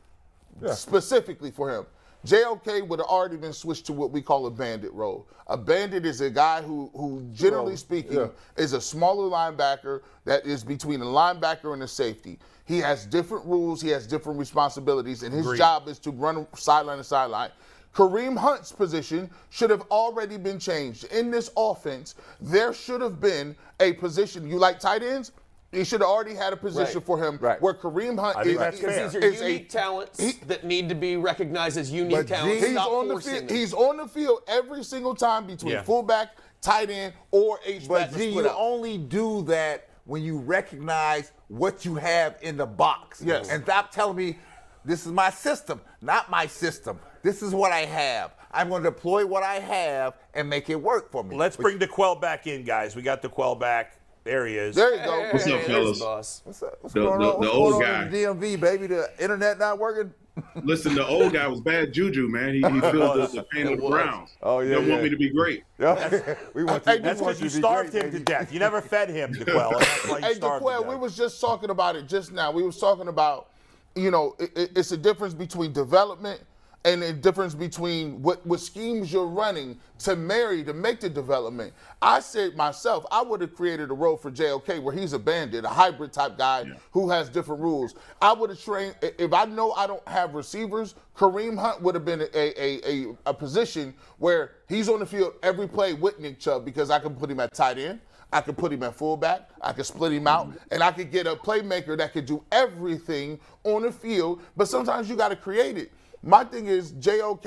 specifically 0.73 1.51
for 1.51 1.71
him. 1.71 1.87
JOK 2.25 2.89
would 2.89 2.99
have 2.99 3.09
already 3.09 3.37
been 3.37 3.53
switched 3.53 3.87
to 3.87 3.93
what 3.93 4.11
we 4.11 4.21
call 4.21 4.47
a 4.47 4.51
bandit 4.51 4.93
role. 4.93 5.29
A 5.47 5.57
bandit 5.57 6.05
is 6.05 6.21
a 6.21 6.29
guy 6.29 6.61
who, 6.61 6.91
who 6.95 7.23
generally 7.33 7.77
speaking, 7.77 8.19
yeah. 8.19 8.29
is 8.57 8.73
a 8.73 8.81
smaller 8.81 9.31
linebacker 9.31 10.01
that 10.25 10.45
is 10.45 10.65
between 10.65 11.01
a 11.01 11.07
linebacker 11.07 11.73
and 11.73 11.83
a 11.85 11.89
safety. 11.89 12.39
He 12.65 12.79
has 12.81 13.07
different 13.07 13.47
rules, 13.47 13.81
he 13.81 13.89
has 13.91 14.07
different 14.07 14.39
responsibilities, 14.39 15.23
and 15.23 15.33
his 15.33 15.47
Agreed. 15.47 15.59
job 15.59 15.89
is 15.89 15.99
to 16.01 16.11
run 16.11 16.47
sideline 16.55 16.99
to 16.99 17.05
sideline. 17.05 17.51
Kareem 17.95 18.37
Hunt's 18.37 18.71
position 18.73 19.31
should 19.51 19.71
have 19.71 19.83
already 19.91 20.37
been 20.37 20.59
changed. 20.59 21.05
In 21.05 21.31
this 21.31 21.51
offense, 21.57 22.15
there 22.41 22.73
should 22.73 23.01
have 23.01 23.21
been 23.21 23.57
a 23.81 23.95
position. 23.95 24.49
You 24.49 24.59
like 24.59 24.79
tight 24.79 25.03
ends? 25.03 25.33
He 25.73 25.85
should 25.85 26.01
have 26.01 26.09
already 26.09 26.35
had 26.35 26.53
a 26.53 26.57
position 26.57 26.95
Right. 26.97 27.05
for 27.07 27.23
him 27.23 27.39
Right. 27.43 27.61
where 27.61 27.75
Kareem 27.75 28.19
Hunt 28.19 28.37
I 28.39 28.43
think 28.45 28.55
is, 28.55 28.59
that's 28.59 28.77
is- 28.77 28.81
fair. 28.83 28.91
Because 28.91 29.13
these 29.21 29.35
is 29.35 29.41
are 29.43 29.45
a- 29.45 29.49
unique 29.49 29.69
talents 29.69 30.19
he- 30.21 30.33
that 30.47 30.65
need 30.65 30.89
to 30.89 30.95
be 30.95 31.17
recognized 31.17 31.77
as 31.77 31.91
unique 31.91 32.17
But 32.17 32.29
talents. 32.29 32.63
He's 32.65 32.73
Stop 32.73 32.91
on 32.91 33.09
the 33.09 33.21
field. 33.21 33.49
them. 33.49 33.57
He's 33.57 33.75
on 33.75 33.97
the 33.99 34.09
field 34.09 34.43
every 34.47 34.83
single 34.83 35.15
time 35.15 35.47
between 35.47 35.73
Yeah. 35.73 35.83
fullback, 35.83 36.29
tight 36.63 36.89
end, 36.89 37.13
or 37.33 37.59
H 37.67 37.83
back. 37.89 38.11
But 38.13 38.17
to 38.17 38.25
you 38.25 38.49
out. 38.49 38.57
only 38.57 38.97
do 38.97 39.43
that 39.43 39.89
when 40.07 40.23
you 40.23 40.39
recognize 40.39 41.33
what 41.49 41.85
you 41.85 41.97
have 41.97 42.37
in 42.41 42.57
the 42.57 42.67
box. 42.67 43.21
Yes. 43.21 43.51
And 43.51 43.63
stop 43.65 43.91
telling 43.91 44.17
me 44.17 44.39
this 44.87 45.05
is 45.05 45.13
my 45.13 45.29
system, 45.29 45.83
not 46.01 46.31
my 46.31 46.47
system. 46.47 46.99
This 47.23 47.43
is 47.43 47.55
what 47.55 47.73
I 47.73 47.81
have. 47.81 48.33
I'm 48.51 48.69
going 48.69 48.83
to 48.83 48.91
deploy 48.91 49.27
what 49.27 49.43
I 49.43 49.57
have 49.57 50.15
and 50.35 50.49
make 50.49 50.71
it 50.71 50.81
work 50.81 51.11
for 51.11 51.23
me. 51.23 51.37
Let's 51.37 51.57
But- 51.57 51.63
bring 51.65 51.79
D'Qwell 51.79 52.21
back 52.21 52.47
in, 52.47 52.65
guys. 52.65 52.97
We 52.97 53.03
got 53.03 53.23
D'Qwell 53.23 53.59
back. 53.59 53.95
There 54.25 54.47
he 54.47 54.57
is. 54.57 54.75
There 54.77 54.95
you 54.95 55.05
go. 55.05 55.29
What's 55.33 55.47
up, 55.47 55.53
Hey, 55.53 55.67
there's 55.67 55.67
fellas? 55.67 55.99
boss. 56.01 56.41
What's, 56.45 56.63
up? 56.63 56.79
What's 56.81 56.95
The- 56.95 57.01
going 57.01 57.21
the- 57.21 57.33
on? 57.35 57.41
the 57.41 57.51
old 57.51 57.73
going 57.75 57.85
guy. 57.87 58.03
on 58.03 58.11
the 58.11 58.17
DMV, 58.25 58.61
baby? 58.61 58.87
The 58.87 59.11
internet 59.19 59.59
not 59.59 59.79
working? 59.79 60.13
Listen, 60.63 60.95
the 60.95 61.05
old 61.07 61.33
guy 61.33 61.47
was 61.49 61.61
bad 61.61 61.93
juju, 61.93 62.29
man. 62.29 62.51
He, 62.55 62.61
he 62.61 62.81
feels 62.93 63.33
the, 63.33 63.39
the 63.39 63.43
pain 63.45 63.67
of 63.67 63.79
the 63.79 63.83
was. 63.85 63.91
Browns. 63.91 64.37
Oh, 64.43 64.61
yeah, 64.61 64.75
Don't 64.77 64.89
want 64.89 65.03
me 65.03 65.09
to 65.09 65.17
be 65.17 65.31
great. 65.31 65.65
Yeah. 65.79 66.35
we 66.55 66.65
want 66.65 66.85
Hey, 66.85 66.97
you, 66.97 67.01
That's 67.03 67.21
we 67.21 67.27
because 67.27 67.41
you 67.43 67.49
to 67.49 67.57
starved 67.57 67.91
great, 67.93 68.05
him 68.05 68.11
to 68.13 68.19
death. 68.21 68.53
You 68.53 68.59
never 68.61 68.81
fed 68.81 69.09
him, 69.11 69.33
D'Qwell. 69.33 69.73
and 69.73 69.81
That's 69.81 70.09
why 70.09 70.21
Hey, 70.21 70.35
starved 70.35 70.63
him 70.65 70.69
D'Qwell, 70.69 70.87
we 70.89 70.95
was 70.97 71.17
just 71.17 71.41
talking 71.41 71.71
about 71.71 71.97
it 71.97 72.07
just 72.09 72.33
now. 72.33 72.51
We 72.51 72.63
was 72.63 72.79
talking 72.79 73.09
about, 73.09 73.49
you 73.97 74.11
know, 74.11 74.37
it, 74.39 74.51
it- 74.57 74.71
it's 74.77 74.93
a 74.93 74.97
difference 74.97 75.35
between 75.35 75.73
development 75.73 76.41
and 76.85 77.03
the 77.03 77.13
difference 77.13 77.55
between 77.55 78.23
what, 78.23 78.45
what 78.47 78.61
schemes 78.61 79.13
you're 79.13 79.27
running 79.27 79.79
to 79.99 80.15
marry 80.15 80.63
to 80.63 80.73
make 80.73 81.01
the 81.01 81.11
development. 81.11 81.73
I 82.01 82.21
said 82.21 82.57
myself, 82.57 83.05
I 83.11 83.21
would 83.21 83.41
have 83.41 83.55
created 83.55 83.91
a 83.91 83.95
role 83.95 84.17
for 84.17 84.31
JOK 84.31 84.83
where 84.83 84.95
he's 84.95 85.13
a 85.13 85.19
bandit, 85.19 85.65
a 85.65 85.69
hybrid 85.69 86.13
type 86.13 86.39
guy 86.39 86.65
who 86.93 87.11
has 87.11 87.29
different 87.29 87.61
rules. 87.61 87.95
I 88.23 88.33
would 88.33 88.51
have 88.51 88.61
trained 88.63 88.95
if 89.03 89.33
I 89.33 89.45
know 89.45 89.73
I 89.73 89.87
don't 89.87 90.07
have 90.09 90.35
receivers. 90.35 90.95
Kareem 91.17 91.59
Hunt 91.59 91.83
would 91.83 91.97
have 91.97 92.05
been 92.05 92.21
a, 92.21 92.27
a, 92.35 92.81
a, 92.89 93.17
a 93.27 93.35
position 93.35 93.93
where 94.19 94.53
he's 94.69 94.89
on 94.89 95.01
the 95.01 95.07
field 95.07 95.35
every 95.43 95.67
play 95.67 95.95
with 95.95 96.21
Nick 96.21 96.39
Chubb 96.39 96.65
because 96.65 96.91
I 96.91 97.01
can 97.01 97.15
put 97.17 97.31
him 97.31 97.41
at 97.41 97.53
tight 97.55 97.79
end. 97.79 98.01
I 98.33 98.41
could 98.43 98.59
put 98.59 98.73
him 98.73 98.83
at 98.83 98.95
fullback. 98.95 99.49
I 99.61 99.73
could 99.73 99.87
split 99.87 100.13
him 100.13 100.27
out, 100.27 100.49
mm-hmm. 100.49 100.59
and 100.71 100.83
I 100.83 100.93
could 100.93 101.11
get 101.11 101.27
a 101.27 101.35
playmaker 101.35 101.97
that 101.97 102.13
could 102.13 102.27
do 102.27 102.45
everything 102.53 103.41
on 103.65 103.83
the 103.83 103.93
field. 103.93 104.43
But 104.57 104.69
sometimes 104.69 105.09
you 105.09 105.17
got 105.17 105.31
to 105.31 105.37
create 105.37 105.79
it. 105.79 105.93
My 106.23 106.45
thing 106.45 106.67
is 106.67 106.93
JOK. 106.93 107.47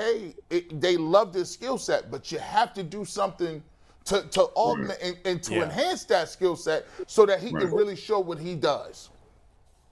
It, 0.50 0.80
they 0.82 0.98
love 0.98 1.34
this 1.34 1.52
skill 1.52 1.78
set, 1.78 2.10
but 2.10 2.32
you 2.32 2.40
have 2.40 2.74
to 2.76 2.84
do 2.84 3.04
something 3.06 3.62
to, 4.06 4.24
to 4.30 4.42
augment 4.56 5.00
and, 5.02 5.18
and 5.26 5.44
to 5.44 5.56
Yeah. 5.56 5.64
enhance 5.64 6.06
that 6.06 6.30
skill 6.30 6.56
set 6.56 6.88
so 7.08 7.26
that 7.26 7.42
he 7.42 7.52
Right. 7.52 7.64
can 7.66 7.74
really 7.74 7.96
show 7.96 8.20
what 8.20 8.40
he 8.40 8.56
does. 8.56 9.10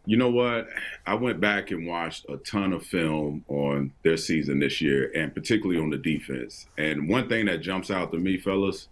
You 0.06 0.18
know 0.18 0.32
what? 0.32 0.68
I 1.06 1.14
went 1.14 1.40
back 1.40 1.70
and 1.72 1.86
watched 1.86 2.26
a 2.30 2.38
ton 2.38 2.74
of 2.74 2.84
film 2.84 3.44
on 3.48 3.94
their 4.04 4.18
season 4.18 4.60
this 4.60 4.82
year, 4.82 5.12
and 5.16 5.34
particularly 5.36 5.80
on 5.80 5.90
the 5.92 5.98
defense. 5.98 6.66
And 6.78 7.08
one 7.10 7.30
thing 7.30 7.46
that 7.46 7.58
jumps 7.60 7.92
out 7.92 8.12
to 8.14 8.18
me, 8.18 8.38
fellas, 8.40 8.88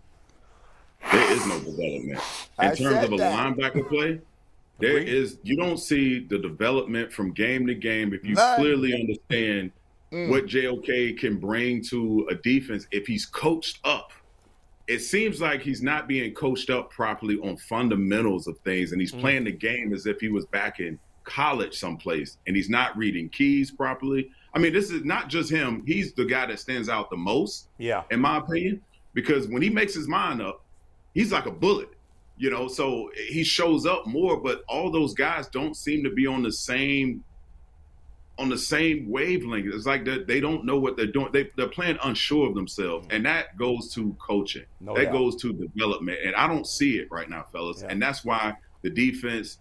there 1.12 1.32
is 1.32 1.46
no 1.48 1.58
development 1.60 2.20
in 2.62 2.72
I 2.72 2.76
terms 2.76 3.04
of 3.04 3.14
a 3.14 3.18
that. 3.18 3.34
linebacker 3.58 3.88
play. 3.88 4.20
There 4.80 5.00
is 5.00 5.40
you 5.42 5.58
don't 5.58 5.78
see 5.80 6.20
the 6.28 6.38
development 6.38 7.12
from 7.12 7.32
game 7.32 7.66
to 7.66 7.74
game 7.74 8.14
if 8.14 8.24
you 8.24 8.36
None. 8.36 8.56
clearly 8.60 8.94
understand 8.94 9.72
Mm. 10.12 10.30
what 10.30 10.46
JOK 10.46 11.18
can 11.20 11.38
bring 11.38 11.84
to 11.90 12.26
a 12.32 12.36
defense 12.36 12.88
if 12.92 13.06
he's 13.06 13.26
coached 13.26 13.80
up. 13.84 14.12
It 14.88 15.00
seems 15.00 15.42
like 15.42 15.62
he's 15.62 15.82
not 15.82 16.08
being 16.08 16.34
coached 16.34 16.70
up 16.70 16.90
properly 16.92 17.38
on 17.44 17.58
fundamentals 17.58 18.48
of 18.48 18.58
things, 18.60 18.94
and 18.94 19.02
he's 19.02 19.12
mm. 19.12 19.20
playing 19.20 19.44
the 19.44 19.52
game 19.52 19.94
as 19.94 20.06
if 20.06 20.22
he 20.22 20.30
was 20.30 20.46
back 20.46 20.80
in 20.80 20.98
college 21.26 21.78
someplace, 21.78 22.38
and 22.48 22.56
he's 22.56 22.70
not 22.70 22.96
reading 22.96 23.28
keys 23.28 23.70
properly. 23.70 24.32
I 24.54 24.60
mean, 24.60 24.72
this 24.72 24.92
is 24.92 25.04
not 25.04 25.28
just 25.28 25.52
him; 25.52 25.84
he's 25.86 26.14
the 26.14 26.24
guy 26.24 26.46
that 26.46 26.60
stands 26.60 26.88
out 26.88 27.10
the 27.10 27.18
most 27.18 27.68
Yeah. 27.78 28.04
in 28.10 28.22
my 28.22 28.38
opinion, 28.38 28.82
because 29.14 29.50
when 29.50 29.62
he 29.62 29.70
makes 29.70 29.94
his 29.94 30.08
mind 30.08 30.42
up, 30.42 30.64
he's 31.16 31.34
like 31.34 31.48
a 31.48 31.52
bullet, 31.52 31.90
you 32.38 32.50
know. 32.50 32.70
So 32.70 33.12
he 33.28 33.44
shows 33.44 33.86
up 33.86 34.08
more, 34.08 34.38
but 34.38 34.64
all 34.70 34.90
those 34.90 35.14
guys 35.14 35.50
don't 35.50 35.76
seem 35.76 36.02
to 36.06 36.12
be 36.12 36.26
on 36.26 36.44
the 36.44 36.52
same 36.54 37.26
on 38.40 38.50
the 38.50 38.58
same 38.58 39.10
wavelength. 39.10 39.74
It's 39.74 39.86
like 39.86 40.06
that 40.06 40.28
they 40.28 40.40
don't 40.40 40.66
know 40.66 40.80
what 40.80 40.96
they're 40.96 41.08
doing. 41.08 41.30
They 41.32 41.50
they're 41.58 41.68
playing 41.68 41.98
unsure 42.04 42.48
of 42.48 42.56
themselves, 42.56 43.08
mm-hmm. 43.08 43.16
and 43.16 43.26
that 43.26 43.58
goes 43.58 43.94
to 43.96 44.16
coaching. 44.20 44.66
No 44.80 44.96
that 44.96 45.06
doubt. 45.06 45.14
goes 45.14 45.36
to 45.38 45.54
development, 45.54 46.20
and 46.24 46.36
I 46.36 46.48
don't 46.48 46.68
see 46.68 46.98
it 46.98 47.08
right 47.12 47.30
now, 47.30 47.46
fellas. 47.52 47.82
Yeah. 47.82 47.90
And 47.90 48.02
that's 48.02 48.24
why 48.24 48.54
the 48.84 48.90
defense 48.90 49.60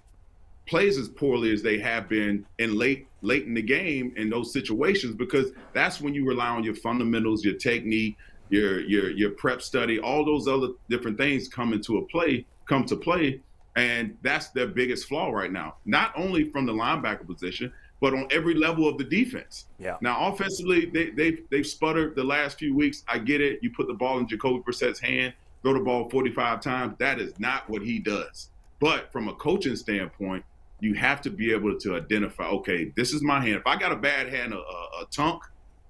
plays 0.67 0.99
as 0.99 1.09
poorly 1.09 1.53
as 1.53 1.63
they 1.63 1.79
have 1.79 2.09
been 2.09 2.45
in 2.59 2.77
late 2.77 3.07
late 3.23 3.47
in 3.47 3.55
the 3.55 3.63
game 3.63 4.13
in 4.17 4.29
those 4.29 4.53
situations 4.53 5.15
because 5.15 5.53
that's 5.73 6.01
when 6.01 6.13
you 6.13 6.27
rely 6.27 6.49
on 6.49 6.65
your 6.65 6.75
fundamentals, 6.75 7.45
your 7.45 7.55
technique, 7.55 8.17
your 8.51 8.81
your 8.81 9.11
your 9.11 9.31
prep 9.31 9.63
study, 9.63 9.99
all 9.99 10.25
those 10.25 10.47
other 10.47 10.69
different 10.89 11.17
things 11.17 11.49
come 11.49 11.73
into 11.73 11.99
a 11.99 12.03
play, 12.07 12.45
come 12.67 12.85
to 12.85 12.97
play, 12.97 13.41
and 13.77 14.17
that's 14.23 14.49
their 14.51 14.67
biggest 14.67 15.07
flaw 15.09 15.31
right 15.31 15.53
now. 15.53 15.77
Not 15.85 16.13
only 16.17 16.51
from 16.51 16.67
the 16.67 16.73
linebacker 16.73 17.27
position, 17.27 17.73
but 18.01 18.13
on 18.15 18.29
every 18.31 18.55
level 18.55 18.89
of 18.89 18.99
the 18.99 19.05
defense. 19.05 19.67
Yeah. 19.79 19.97
Now 20.01 20.27
offensively, 20.33 20.87
they 20.87 21.11
they've 21.11 21.41
they've 21.51 21.67
sputtered 21.67 22.15
the 22.17 22.25
last 22.25 22.59
few 22.59 22.75
weeks. 22.75 23.03
I 23.09 23.19
get 23.19 23.41
it. 23.41 23.61
You 23.63 23.71
put 23.71 23.87
the 23.87 23.95
ball 23.95 24.19
in 24.19 24.29
Jacoby 24.29 24.61
Brissett's 24.65 24.99
hand, 25.01 25.35
throw 25.63 25.73
the 25.75 25.81
ball 25.81 26.09
45 26.11 26.61
times. 26.61 26.95
That 26.99 27.21
is 27.21 27.39
not 27.39 27.69
what 27.71 27.83
he 27.83 27.99
does. 27.99 28.51
But 28.81 29.11
from 29.13 29.29
a 29.29 29.35
coaching 29.35 29.77
standpoint, 29.77 30.45
you 30.81 30.93
have 30.95 31.23
to 31.23 31.31
be 31.31 31.53
able 31.53 31.79
to 31.79 31.97
identify, 31.97 32.45
okay, 32.49 32.93
this 32.97 33.15
is 33.15 33.23
my 33.23 33.41
hand. 33.41 33.57
If 33.57 33.67
I 33.67 33.77
got 33.77 33.93
a 33.93 33.97
bad 33.97 34.29
hand, 34.29 34.53
a, 34.53 34.59
a, 34.59 34.61
a 34.61 35.07
tunk, 35.11 35.43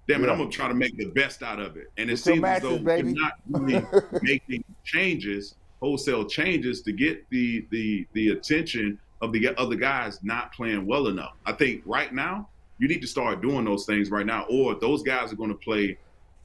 damn 0.06 0.22
it, 0.22 0.26
Yeah. 0.26 0.32
I'm 0.32 0.38
gonna 0.38 0.50
try 0.50 0.68
to 0.68 0.74
make 0.74 0.96
the 0.96 1.06
best 1.06 1.42
out 1.42 1.58
of 1.58 1.76
it. 1.76 1.90
And 1.96 2.08
it 2.08 2.12
It's 2.14 2.22
seems 2.22 2.44
as 2.44 2.62
though 2.62 2.78
matches, 2.78 2.84
baby. 2.84 3.12
they're 3.14 3.20
not 3.20 3.32
really 3.48 3.86
making 4.22 4.62
changes, 4.84 5.56
wholesale 5.80 6.24
changes 6.24 6.82
to 6.82 6.92
get 6.92 7.28
the 7.30 7.66
the 7.70 8.06
the 8.12 8.28
attention 8.28 9.00
of 9.20 9.32
the 9.32 9.54
other 9.58 9.76
guys 9.76 10.20
not 10.22 10.52
playing 10.52 10.86
well 10.86 11.08
enough. 11.08 11.34
I 11.44 11.52
think 11.52 11.82
right 11.86 12.12
now 12.12 12.48
you 12.78 12.88
need 12.88 13.00
to 13.00 13.06
start 13.06 13.40
doing 13.40 13.64
those 13.64 13.86
things 13.86 14.10
right 14.10 14.26
now, 14.26 14.44
or 14.50 14.74
those 14.74 15.02
guys 15.02 15.32
are 15.32 15.36
going 15.36 15.50
to 15.50 15.56
play. 15.56 15.98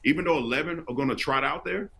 Even 0.04 0.24
though 0.24 0.38
11 0.38 0.84
are 0.88 0.94
going 0.94 1.08
to 1.08 1.14
trot 1.14 1.44
out 1.44 1.64
there, 1.64 1.90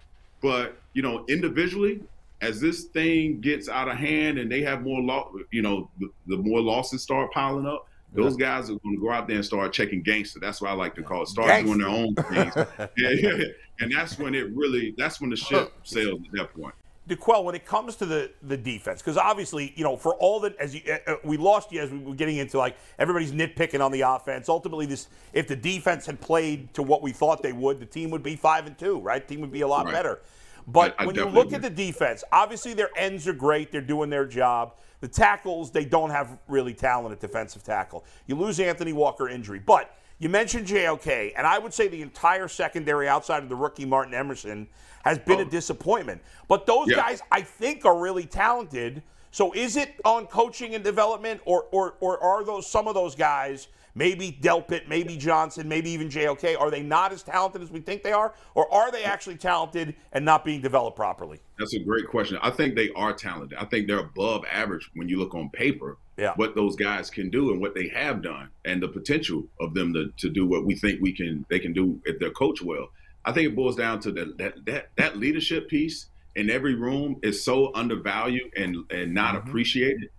but 0.41 0.77
you 0.93 1.03
know 1.03 1.25
individually, 1.29 2.01
as 2.41 2.61
this 2.61 2.85
thing 2.85 3.41
gets 3.41 3.69
out 3.69 3.89
of 3.89 3.97
hand 3.97 4.39
and 4.39 4.51
they 4.51 4.63
have 4.63 4.83
more, 4.83 5.01
lo- 5.01 5.39
you 5.53 5.63
know, 5.63 5.89
the, 6.01 6.09
the 6.27 6.37
more 6.37 6.61
losses 6.61 7.03
start 7.03 7.31
piling 7.33 7.67
up. 7.67 7.87
Those 8.15 8.37
guys 8.37 8.69
are 8.69 8.75
going 8.75 8.97
to 8.97 9.01
go 9.01 9.11
out 9.11 9.27
there 9.27 9.37
and 9.37 9.45
start 9.45 9.73
checking 9.73 10.03
gangster. 10.03 10.39
That's 10.39 10.61
what 10.61 10.71
I 10.71 10.75
like 10.75 10.95
to 10.97 11.03
call 11.03 11.23
it. 11.23 11.29
Start 11.29 11.65
doing 11.65 11.79
their 11.79 11.89
own 11.89 12.15
things, 12.15 12.53
yeah, 12.57 12.87
yeah. 12.97 13.45
and 13.81 13.91
that's 13.91 14.19
when 14.19 14.35
it 14.35 14.55
really. 14.55 14.95
That's 14.99 15.19
when 15.19 15.31
the 15.31 15.37
ship 15.37 15.73
sails 15.83 16.21
at 16.27 16.33
that 16.33 16.55
point. 16.55 16.75
D'Qwell, 17.09 17.43
when 17.43 17.57
it 17.57 17.67
comes 17.67 17.97
to 17.97 18.07
the 18.07 18.31
the 18.43 18.57
defense, 18.57 19.01
because 19.03 19.17
obviously, 19.17 19.73
you 19.77 19.83
know, 19.83 19.97
for 19.97 20.15
all 20.17 20.39
that, 20.41 20.55
as 20.57 20.73
you, 20.75 20.81
uh, 21.09 21.17
we 21.25 21.37
lost 21.37 21.73
you 21.73 21.81
as 21.81 21.91
we 21.91 21.99
were 21.99 22.15
getting 22.15 22.37
into 22.37 22.59
like 22.59 22.77
everybody's 22.99 23.33
nitpicking 23.33 23.81
on 23.85 23.91
the 23.91 24.03
offense. 24.03 24.49
Ultimately, 24.49 24.87
this 24.87 25.09
if 25.33 25.49
the 25.49 25.57
defense 25.57 26.07
had 26.07 26.21
played 26.21 26.73
to 26.75 26.83
what 26.83 27.03
we 27.03 27.11
thought 27.11 27.43
they 27.43 27.53
would, 27.53 27.81
the 27.81 27.87
team 27.87 28.11
would 28.11 28.23
be 28.23 28.37
five 28.37 28.67
and 28.69 28.79
two, 28.79 29.01
right? 29.01 29.27
The 29.27 29.35
team 29.35 29.41
would 29.41 29.51
be 29.51 29.63
a 29.63 29.69
lot 29.69 29.87
Right. 29.87 29.95
better. 29.95 30.21
But 30.69 30.95
I- 30.97 31.03
I 31.03 31.07
when 31.07 31.17
you 31.17 31.25
look 31.25 31.53
at 31.53 31.61
the 31.63 31.71
defense, 31.71 32.23
obviously 32.31 32.73
their 32.73 32.91
ends 32.97 33.27
are 33.27 33.33
great; 33.33 33.73
they're 33.73 33.81
doing 33.81 34.09
their 34.09 34.25
job. 34.27 34.75
The 35.01 35.09
tackles, 35.09 35.73
they 35.73 35.85
don't 35.85 36.11
have 36.11 36.39
really 36.47 36.73
talent 36.73 37.11
at 37.13 37.19
defensive 37.19 37.65
tackle. 37.65 38.05
You 38.29 38.37
lose 38.37 38.61
Anthony 38.61 38.93
Walker 38.93 39.29
injury, 39.29 39.59
but 39.59 39.97
you 40.23 40.29
mentioned 40.29 40.69
JOK, 40.69 41.33
and 41.37 41.45
I 41.45 41.59
would 41.59 41.75
say 41.75 41.89
the 41.89 42.01
entire 42.01 42.47
secondary 42.47 43.09
outside 43.09 43.43
of 43.43 43.49
the 43.49 43.57
rookie 43.57 43.85
Martin 43.85 44.15
Emerson 44.15 44.69
has 45.05 45.19
been 45.19 45.41
a 45.41 45.43
Oh. 45.43 45.47
disappointment. 45.49 46.23
But 46.47 46.65
those 46.65 46.89
Yeah. 46.89 46.95
guys, 46.95 47.21
I 47.33 47.41
think, 47.43 47.85
are 47.85 47.99
really 47.99 48.25
talented. 48.25 49.03
So 49.33 49.51
is 49.53 49.77
it 49.77 49.97
on 50.05 50.29
coaching 50.29 50.77
and 50.77 50.85
development, 50.85 51.41
or, 51.45 51.67
or 51.73 51.97
or 51.99 52.23
are 52.23 52.45
those 52.45 52.69
some 52.69 52.87
of 52.87 52.95
those 52.95 53.17
guys 53.17 53.67
maybe 53.95 54.39
Delpit, 54.41 54.89
maybe 54.89 55.17
Johnson, 55.17 55.69
maybe 55.69 55.91
even 55.91 56.09
JOK, 56.09 56.59
are 56.59 56.71
they 56.71 56.83
not 56.83 57.13
as 57.13 57.23
talented 57.23 57.63
as 57.63 57.71
we 57.71 57.81
think 57.81 58.03
they 58.03 58.13
are? 58.13 58.35
Or 58.55 58.73
are 58.73 58.91
they 58.91 59.05
actually 59.05 59.37
talented 59.37 59.95
and 60.13 60.25
not 60.25 60.45
being 60.45 60.61
developed 60.61 60.97
properly? 60.97 61.41
That's 61.59 61.75
a 61.75 61.79
great 61.79 62.09
question. 62.09 62.39
I 62.43 62.51
think 62.51 62.75
they 62.75 62.91
are 62.97 63.13
talented. 63.13 63.59
I 63.59 63.65
think 63.67 63.87
they're 63.87 63.99
above 64.01 64.45
average 64.51 64.91
when 64.95 65.09
you 65.09 65.19
look 65.19 65.35
on 65.35 65.51
paper. 65.51 65.99
Yeah. 66.17 66.35
What 66.37 66.55
those 66.55 66.77
guys 66.77 67.09
can 67.09 67.31
do 67.31 67.53
and 67.53 67.61
what 67.61 67.75
they 67.75 67.89
have 67.89 68.23
done, 68.23 68.51
and 68.67 68.83
the 68.83 68.89
potential 68.89 69.45
of 69.61 69.73
them 69.73 69.95
to, 69.95 70.13
to 70.19 70.29
do 70.29 70.47
what 70.47 70.67
we 70.67 70.75
think 70.75 71.01
we 71.01 71.13
can 71.13 71.47
they 71.49 71.59
can 71.59 71.73
do 71.73 72.01
if 72.05 72.19
they're 72.19 72.31
coached 72.31 72.63
well. 72.63 72.91
I 73.25 73.33
think 73.33 73.49
it 73.49 73.57
boils 73.57 73.77
down 73.77 74.01
to 74.01 74.13
that 74.13 74.37
that 74.39 74.65
that, 74.67 74.89
that 74.97 75.17
leadership 75.17 75.69
piece 75.69 76.07
in 76.35 76.51
every 76.51 76.75
room 76.75 77.17
is 77.23 77.43
so 77.43 77.73
undervalued 77.75 78.53
and 78.57 78.77
and 78.91 79.15
not 79.15 79.35
mm-hmm. 79.35 79.49
appreciated. 79.49 80.11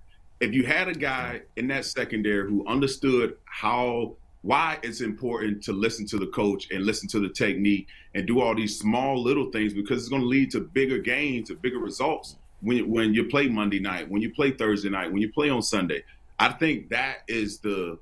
If 0.44 0.54
you 0.54 0.66
had 0.66 0.90
a 0.90 0.94
guy 0.94 1.44
in 1.56 1.70
that 1.70 1.86
secondary 1.86 2.50
who 2.50 2.68
understood 2.68 3.38
how 3.46 4.18
why 4.42 4.78
it's 4.84 5.00
important 5.00 5.64
to 5.64 5.72
listen 5.72 6.06
to 6.08 6.18
the 6.18 6.28
coach 6.28 6.70
and 6.70 6.86
listen 6.86 7.08
to 7.08 7.22
the 7.22 7.30
technique 7.30 7.88
and 8.14 8.28
do 8.28 8.42
all 8.42 8.54
these 8.54 8.78
small 8.78 9.24
little 9.24 9.50
things 9.52 9.74
because 9.74 10.02
it's 10.02 10.10
going 10.10 10.22
to 10.22 10.28
lead 10.28 10.52
to 10.52 10.60
bigger 10.60 10.98
gains 10.98 11.50
and 11.50 11.62
bigger 11.62 11.80
results 11.80 12.36
when 12.60 12.92
when 12.92 13.14
you 13.14 13.24
play 13.24 13.48
Monday 13.48 13.80
night, 13.80 14.10
when 14.10 14.22
you 14.22 14.34
play 14.34 14.52
Thursday 14.52 14.90
night, 14.90 15.10
when 15.14 15.22
you 15.22 15.32
play 15.32 15.50
on 15.50 15.62
Sunday. 15.62 16.04
I 16.38 16.50
think 16.52 16.90
that 16.90 17.20
is 17.30 17.60
the 17.60 17.98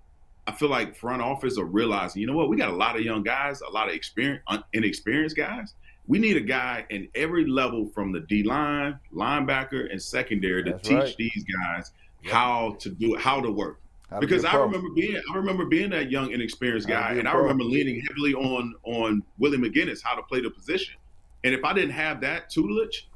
I 0.47 0.51
feel 0.53 0.69
like 0.69 0.95
front 0.95 1.21
office 1.21 1.59
are 1.59 1.65
realizing, 1.65 2.21
you 2.21 2.27
know 2.27 2.35
what, 2.35 2.49
we 2.49 2.57
got 2.57 2.71
a 2.71 2.75
lot 2.75 2.95
of 2.95 3.03
young 3.03 3.21
guys, 3.21 3.61
a 3.61 3.69
lot 3.69 3.87
of 3.87 3.93
experience, 3.93 4.41
inexperienced 4.73 5.37
guys. 5.37 5.75
We 6.07 6.17
need 6.17 6.37
a 6.37 6.41
guy 6.41 6.87
in 6.89 7.07
every 7.13 7.45
level 7.45 7.85
from 7.93 8.11
the 8.11 8.21
D 8.21 8.41
line, 8.41 8.99
linebacker, 9.13 9.91
and 9.91 10.01
secondary 10.01 10.63
to 10.63 10.71
That's 10.71 10.87
teach 10.87 10.97
right. 10.97 11.15
these 11.19 11.45
guys 11.67 11.91
yep. 12.23 12.33
how 12.33 12.77
to 12.79 12.89
do 12.89 13.15
it, 13.15 13.21
how 13.21 13.41
to 13.41 13.51
work. 13.51 13.79
How 14.09 14.19
because 14.19 14.43
be 14.43 14.49
I 14.49 14.55
remember 14.57 14.89
being, 14.95 15.21
I 15.31 15.37
remember 15.37 15.65
being 15.65 15.89
that 15.91 16.11
young, 16.11 16.31
inexperienced 16.31 16.87
guy, 16.87 17.13
and 17.13 17.27
I 17.27 17.33
remember 17.33 17.63
leaning 17.63 18.01
heavily 18.07 18.33
on 18.33 18.75
on 18.83 19.23
Willie 19.37 19.57
McGinest 19.57 20.01
how 20.03 20.15
to 20.15 20.23
play 20.23 20.41
the 20.41 20.49
position. 20.49 20.95
And 21.43 21.53
if 21.53 21.63
I 21.63 21.73
didn't 21.73 21.91
have 21.91 22.21
that 22.21 22.49
tutelage, 22.49 23.09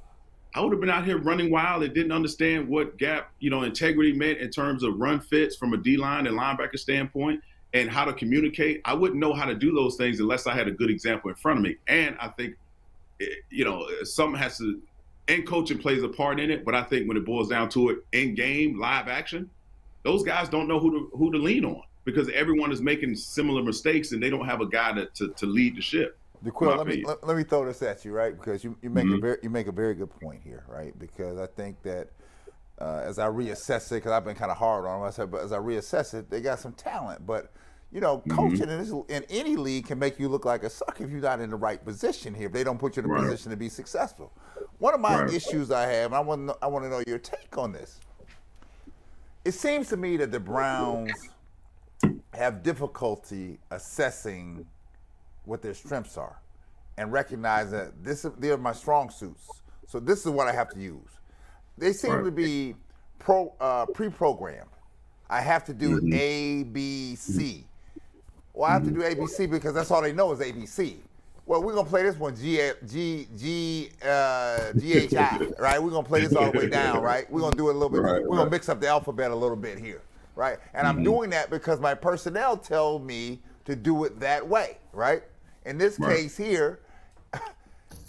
I 0.55 0.61
would 0.61 0.71
have 0.71 0.79
been 0.79 0.89
out 0.89 1.03
here 1.03 1.17
running 1.17 1.51
wild 1.51 1.83
and 1.83 1.93
didn't 1.93 2.13
understand 2.13 2.67
what 2.69 2.97
gap, 2.97 3.31
you 3.39 3.49
know, 3.49 3.63
integrity 3.63 4.13
meant 4.13 4.39
in 4.39 4.49
terms 4.49 4.83
of 4.83 4.97
run 4.97 5.19
fits 5.19 5.57
from 5.57 5.73
a 5.73 5.77
D 5.77 5.97
line 5.97 6.27
and 6.27 6.39
linebacker 6.39 6.79
standpoint 6.79 7.41
and 7.73 7.89
how 7.89 8.05
to 8.05 8.13
communicate. 8.13 8.79
I 8.85 8.93
wouldn't 8.93 9.19
know 9.19 9.33
how 9.33 9.43
to 9.45 9.53
do 9.53 9.73
those 9.73 9.97
things 9.97 10.21
unless 10.21 10.47
I 10.47 10.55
had 10.55 10.69
a 10.69 10.71
good 10.71 10.89
example 10.89 11.29
in 11.29 11.35
front 11.35 11.59
of 11.59 11.63
me. 11.63 11.75
And 11.87 12.15
I 12.21 12.29
think, 12.29 12.55
eh, 13.21 13.25
you 13.49 13.65
know, 13.65 13.85
something 14.03 14.39
has 14.39 14.57
to, 14.59 14.81
and 15.27 15.45
coaching 15.47 15.77
plays 15.77 16.03
a 16.03 16.09
part 16.09 16.39
in 16.39 16.51
it. 16.51 16.65
But 16.65 16.75
I 16.75 16.83
think 16.83 17.07
when 17.07 17.17
it 17.17 17.25
boils 17.25 17.49
down 17.49 17.69
to 17.69 17.89
it, 17.89 18.05
in 18.11 18.35
game, 18.35 18.79
live 18.79 19.07
action, 19.07 19.49
those 20.03 20.23
guys 20.23 20.49
don't 20.49 20.67
know 20.67 20.79
who 20.79 20.91
to 20.91 21.17
who 21.17 21.31
to 21.31 21.37
lean 21.37 21.65
on 21.65 21.81
because 22.03 22.29
everyone 22.29 22.71
is 22.71 22.81
making 22.81 23.15
similar 23.15 23.63
mistakes 23.63 24.11
and 24.11 24.21
they 24.21 24.29
don't 24.29 24.45
have 24.45 24.61
a 24.61 24.67
guy 24.67 24.93
to, 24.93 25.07
to, 25.07 25.29
to 25.33 25.45
lead 25.45 25.75
the 25.75 25.81
ship. 25.81 26.17
D'Qwell, 26.43 26.77
let 26.77 26.87
me 26.87 27.03
let, 27.03 27.25
let, 27.25 27.35
me 27.35 27.43
throw 27.43 27.65
this 27.65 27.81
at 27.81 28.05
you, 28.05 28.11
right? 28.11 28.37
Because 28.37 28.63
you, 28.63 28.77
you 28.81 28.89
make 28.89 29.05
mm-hmm. 29.05 29.15
a 29.15 29.19
very 29.19 29.37
you 29.41 29.49
make 29.49 29.67
a 29.67 29.71
very 29.71 29.95
good 29.95 30.11
point 30.19 30.41
here, 30.43 30.63
right? 30.67 30.97
Because 30.99 31.39
I 31.39 31.47
think 31.47 31.81
that 31.83 32.09
uh, 32.79 33.01
as 33.03 33.17
I 33.19 33.27
reassess 33.27 33.91
it, 33.91 33.95
because 33.95 34.11
I've 34.11 34.25
been 34.25 34.35
kind 34.35 34.51
of 34.51 34.57
hard 34.57 34.85
on 34.85 34.99
myself, 34.99 35.31
but 35.31 35.41
as 35.41 35.51
I 35.51 35.57
reassess 35.57 36.13
it, 36.13 36.29
they 36.29 36.41
got 36.41 36.59
some 36.59 36.73
talent. 36.73 37.25
But 37.25 37.51
you 37.91 38.01
know, 38.01 38.17
mm-hmm. 38.19 38.31
coaching 38.31 38.69
in, 38.69 38.79
this, 38.79 38.91
in 39.09 39.23
any 39.29 39.55
league 39.55 39.87
can 39.87 39.97
make 39.97 40.19
you 40.19 40.27
look 40.27 40.45
like 40.45 40.63
a 40.63 40.69
suck 40.69 40.99
if 40.99 41.09
you're 41.09 41.21
not 41.21 41.39
in 41.39 41.49
the 41.49 41.55
right 41.55 41.83
position 41.83 42.33
here. 42.33 42.47
If 42.47 42.53
they 42.53 42.63
don't 42.63 42.77
put 42.77 42.97
you 42.97 43.03
in 43.03 43.09
a 43.09 43.13
right. 43.13 43.23
position 43.23 43.51
to 43.51 43.57
be 43.57 43.69
successful. 43.69 44.33
One 44.79 44.93
of 44.93 44.99
my 44.99 45.21
right. 45.21 45.33
issues 45.33 45.71
I 45.71 45.87
have, 45.87 46.11
I 46.11 46.19
want 46.19 46.49
to 46.49 46.57
I 46.61 46.67
want 46.67 46.85
to 46.85 46.89
know 46.89 47.01
your 47.07 47.19
take 47.19 47.57
on 47.57 47.71
this. 47.71 47.99
It 49.45 49.53
seems 49.53 49.87
to 49.89 49.97
me 49.97 50.17
that 50.17 50.31
the 50.31 50.39
Browns 50.39 51.11
have 52.33 52.63
difficulty 52.63 53.59
assessing 53.71 54.65
what 55.45 55.61
their 55.61 55.73
strengths 55.73 56.17
are 56.17 56.41
and 56.97 57.11
recognize 57.11 57.71
that 57.71 58.03
this 58.03 58.25
they're 58.39 58.57
my 58.57 58.73
strong 58.73 59.09
suits. 59.09 59.47
So 59.87 59.99
this 59.99 60.25
is 60.25 60.31
what 60.31 60.47
I 60.47 60.53
have 60.53 60.69
to 60.71 60.79
use. 60.79 61.09
They 61.77 61.93
seem 61.93 62.11
right. 62.11 62.23
to 62.25 62.31
be 62.31 62.75
pro 63.19 63.53
uh, 63.59 63.85
pre-programmed. 63.85 64.69
I 65.29 65.41
have 65.41 65.63
to 65.65 65.73
do 65.73 66.01
mm-hmm. 66.01 66.13
A, 66.13 66.63
B, 66.63 67.15
C. 67.15 67.65
Well, 68.55 68.69
I 68.69 68.73
have 68.73 68.85
to 68.85 68.91
do 68.91 69.03
A, 69.03 69.13
B, 69.13 69.27
C 69.27 69.45
because 69.45 69.73
that's 69.73 69.91
all 69.91 70.01
they 70.01 70.13
know 70.13 70.31
is 70.31 70.41
A, 70.41 70.51
B, 70.51 70.65
C. 70.65 70.97
Well, 71.45 71.61
we're 71.61 71.75
gonna 71.75 71.87
play 71.87 72.01
this 72.03 72.17
one 72.17 72.35
G 72.35 72.71
G 72.87 73.27
G 73.37 73.89
uh, 74.03 74.73
G 74.73 74.93
H 74.93 75.13
I, 75.13 75.37
right? 75.59 75.81
We're 75.81 75.91
gonna 75.91 76.07
play 76.07 76.21
this 76.21 76.33
all 76.33 76.51
the 76.51 76.57
way 76.57 76.69
down, 76.69 77.03
right? 77.03 77.29
We're 77.29 77.41
gonna 77.41 77.55
do 77.55 77.69
it 77.69 77.71
a 77.71 77.77
little 77.77 77.89
bit. 77.89 78.01
Right, 78.01 78.23
we're 78.23 78.29
right. 78.29 78.37
gonna 78.37 78.49
mix 78.49 78.67
up 78.67 78.81
the 78.81 78.87
alphabet 78.87 79.29
a 79.29 79.35
little 79.35 79.57
bit 79.57 79.77
here, 79.77 80.01
right? 80.35 80.57
And 80.73 80.87
mm-hmm. 80.87 80.97
I'm 80.97 81.03
doing 81.03 81.29
that 81.31 81.51
because 81.51 81.79
my 81.79 81.93
personnel 81.93 82.57
tell 82.57 82.97
me 82.97 83.41
to 83.65 83.75
do 83.75 84.05
it 84.05 84.19
that 84.21 84.47
way, 84.47 84.77
right? 84.91 85.21
In 85.65 85.77
this 85.77 85.99
right. 85.99 86.15
case 86.15 86.37
here, 86.37 86.79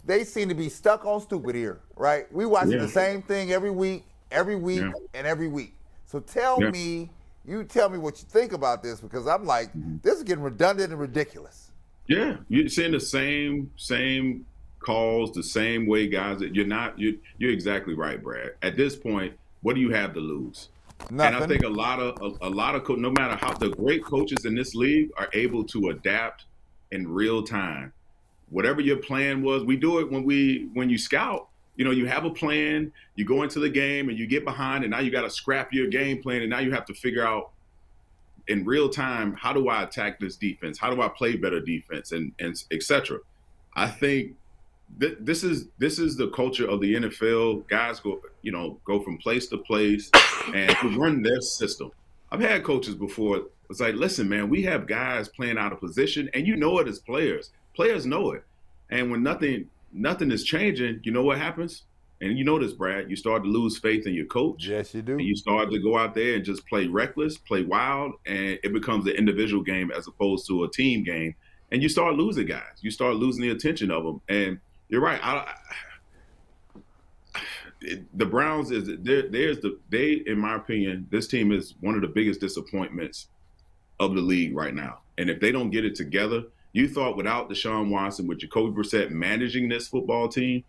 they 0.06 0.24
seem 0.24 0.48
to 0.48 0.54
be 0.54 0.70
stuck 0.70 1.04
on 1.04 1.20
stupid 1.20 1.54
here, 1.54 1.80
right? 1.96 2.32
We 2.32 2.46
watching 2.46 2.72
yeah. 2.72 2.78
the 2.78 2.88
same 2.88 3.20
thing 3.20 3.52
every 3.52 3.70
week, 3.70 4.04
every 4.30 4.56
week, 4.56 4.80
yeah. 4.80 4.92
and 5.12 5.26
every 5.26 5.48
week. 5.48 5.74
So 6.06 6.20
tell 6.20 6.62
yeah. 6.62 6.70
me, 6.70 7.10
you 7.46 7.64
tell 7.64 7.88
me 7.88 7.98
what 7.98 8.20
you 8.20 8.28
think 8.28 8.52
about 8.52 8.82
this 8.82 9.00
because 9.00 9.26
I'm 9.26 9.44
like, 9.44 9.68
mm-hmm. 9.68 9.96
this 10.02 10.16
is 10.16 10.22
getting 10.22 10.42
redundant 10.42 10.90
and 10.90 11.00
ridiculous. 11.00 11.70
Yeah, 12.06 12.36
you're 12.48 12.68
seeing 12.68 12.92
the 12.92 13.00
same 13.00 13.70
same 13.76 14.46
calls, 14.78 15.32
the 15.32 15.42
same 15.42 15.86
way 15.86 16.06
guys. 16.06 16.38
That 16.40 16.54
you're 16.54 16.66
not. 16.66 16.98
You're, 16.98 17.14
you're 17.38 17.52
exactly 17.52 17.94
right, 17.94 18.22
Brad. 18.22 18.52
At 18.62 18.76
this 18.76 18.96
point, 18.96 19.34
what 19.62 19.74
do 19.74 19.80
you 19.80 19.90
have 19.90 20.14
to 20.14 20.20
lose? 20.20 20.68
Nothing. 21.10 21.34
And 21.34 21.44
I 21.44 21.46
think 21.46 21.64
a 21.64 21.68
lot 21.68 22.00
of 22.00 22.20
a, 22.40 22.46
a 22.46 22.50
lot 22.50 22.74
of 22.74 22.84
co- 22.84 22.94
no 22.94 23.10
matter 23.10 23.36
how 23.36 23.52
the 23.54 23.70
great 23.70 24.04
coaches 24.04 24.44
in 24.44 24.54
this 24.54 24.74
league 24.74 25.10
are 25.16 25.28
able 25.32 25.64
to 25.64 25.88
adapt 25.88 26.44
in 26.92 27.08
real 27.08 27.42
time 27.42 27.92
whatever 28.50 28.80
your 28.80 28.98
plan 28.98 29.42
was. 29.42 29.64
We 29.64 29.76
do 29.76 29.98
it 29.98 30.10
when 30.10 30.24
we 30.24 30.68
when 30.74 30.90
you 30.90 30.98
scout. 30.98 31.48
You 31.76 31.84
know, 31.84 31.90
you 31.90 32.06
have 32.06 32.24
a 32.24 32.30
plan, 32.30 32.92
you 33.14 33.24
go 33.24 33.42
into 33.42 33.60
the 33.60 33.68
game 33.68 34.08
and 34.08 34.18
you 34.18 34.26
get 34.26 34.44
behind, 34.44 34.84
and 34.84 34.90
now 34.90 35.00
you 35.00 35.10
got 35.10 35.22
to 35.22 35.30
scrap 35.30 35.72
your 35.72 35.88
game 35.88 36.22
plan, 36.22 36.42
and 36.42 36.50
now 36.50 36.60
you 36.60 36.72
have 36.72 36.86
to 36.86 36.94
figure 36.94 37.26
out 37.26 37.50
in 38.48 38.64
real 38.64 38.88
time 38.88 39.34
how 39.34 39.52
do 39.52 39.68
I 39.68 39.82
attack 39.82 40.20
this 40.20 40.36
defense? 40.36 40.78
How 40.78 40.94
do 40.94 41.02
I 41.02 41.08
play 41.08 41.36
better 41.36 41.60
defense, 41.60 42.12
and 42.12 42.32
and 42.38 42.62
etc. 42.70 43.18
I 43.74 43.88
think 43.88 44.32
th- 45.00 45.18
this 45.20 45.44
is 45.44 45.66
this 45.78 45.98
is 45.98 46.16
the 46.16 46.28
culture 46.30 46.68
of 46.68 46.80
the 46.80 46.94
NFL. 46.94 47.66
Guys 47.68 48.00
go, 48.00 48.20
you 48.42 48.52
know, 48.52 48.78
go 48.84 49.00
from 49.00 49.18
place 49.18 49.46
to 49.48 49.58
place 49.58 50.10
and 50.54 50.96
run 50.96 51.22
their 51.22 51.40
system. 51.40 51.90
I've 52.30 52.40
had 52.40 52.64
coaches 52.64 52.94
before. 52.94 53.46
It's 53.68 53.80
like, 53.80 53.94
listen, 53.94 54.28
man, 54.28 54.48
we 54.48 54.62
have 54.62 54.86
guys 54.86 55.28
playing 55.28 55.58
out 55.58 55.72
of 55.72 55.80
position, 55.80 56.30
and 56.34 56.46
you 56.46 56.56
know 56.56 56.78
it 56.78 56.88
as 56.88 56.98
players. 56.98 57.50
Players 57.74 58.06
know 58.06 58.32
it. 58.32 58.44
And 58.90 59.10
when 59.10 59.22
nothing 59.22 59.68
nothing 59.96 60.30
is 60.30 60.44
changing, 60.44 61.00
you 61.02 61.12
know 61.12 61.22
what 61.22 61.38
happens? 61.38 61.84
And 62.20 62.38
you 62.38 62.44
know 62.44 62.58
this, 62.58 62.72
Brad. 62.72 63.10
You 63.10 63.16
start 63.16 63.44
to 63.44 63.48
lose 63.48 63.78
faith 63.78 64.06
in 64.06 64.14
your 64.14 64.24
coach. 64.26 64.66
Yes, 64.66 64.94
you 64.94 65.02
do. 65.02 65.12
And 65.12 65.22
you 65.22 65.36
start 65.36 65.70
to 65.70 65.78
go 65.78 65.98
out 65.98 66.14
there 66.14 66.34
and 66.36 66.44
just 66.44 66.66
play 66.66 66.86
reckless, 66.86 67.36
play 67.36 67.62
wild, 67.62 68.14
and 68.24 68.58
it 68.62 68.72
becomes 68.72 69.06
an 69.06 69.12
individual 69.12 69.62
game 69.62 69.90
as 69.90 70.06
opposed 70.06 70.46
to 70.48 70.64
a 70.64 70.70
team 70.70 71.04
game. 71.04 71.34
And 71.72 71.82
you 71.82 71.88
start 71.88 72.14
losing 72.14 72.46
guys. 72.46 72.78
You 72.80 72.90
start 72.90 73.16
losing 73.16 73.42
the 73.42 73.50
attention 73.50 73.90
of 73.90 74.04
them. 74.04 74.20
And 74.28 74.58
you're 74.88 75.02
right. 75.02 75.20
I, 75.22 75.54
it, 77.82 78.04
the 78.18 78.24
Browns 78.24 78.70
is 78.70 78.88
there. 79.02 79.28
There's 79.28 79.60
the 79.60 79.78
they, 79.90 80.22
in 80.26 80.38
my 80.38 80.56
opinion, 80.56 81.08
this 81.10 81.28
team 81.28 81.52
is 81.52 81.74
one 81.80 81.96
of 81.96 82.00
the 82.00 82.08
biggest 82.08 82.40
disappointments 82.40 83.28
of 84.00 84.14
the 84.14 84.22
league 84.22 84.56
right 84.56 84.74
now. 84.74 85.00
And 85.18 85.28
if 85.28 85.40
they 85.40 85.52
don't 85.52 85.70
get 85.70 85.84
it 85.84 85.94
together, 85.94 86.44
you 86.76 86.88
thought 86.88 87.16
without 87.16 87.48
Deshaun 87.48 87.88
Watson, 87.88 88.26
with 88.26 88.38
Jacoby 88.38 88.70
Brissett 88.70 89.10
managing 89.10 89.66
this 89.66 89.88
football 89.88 90.28
team, 90.28 90.62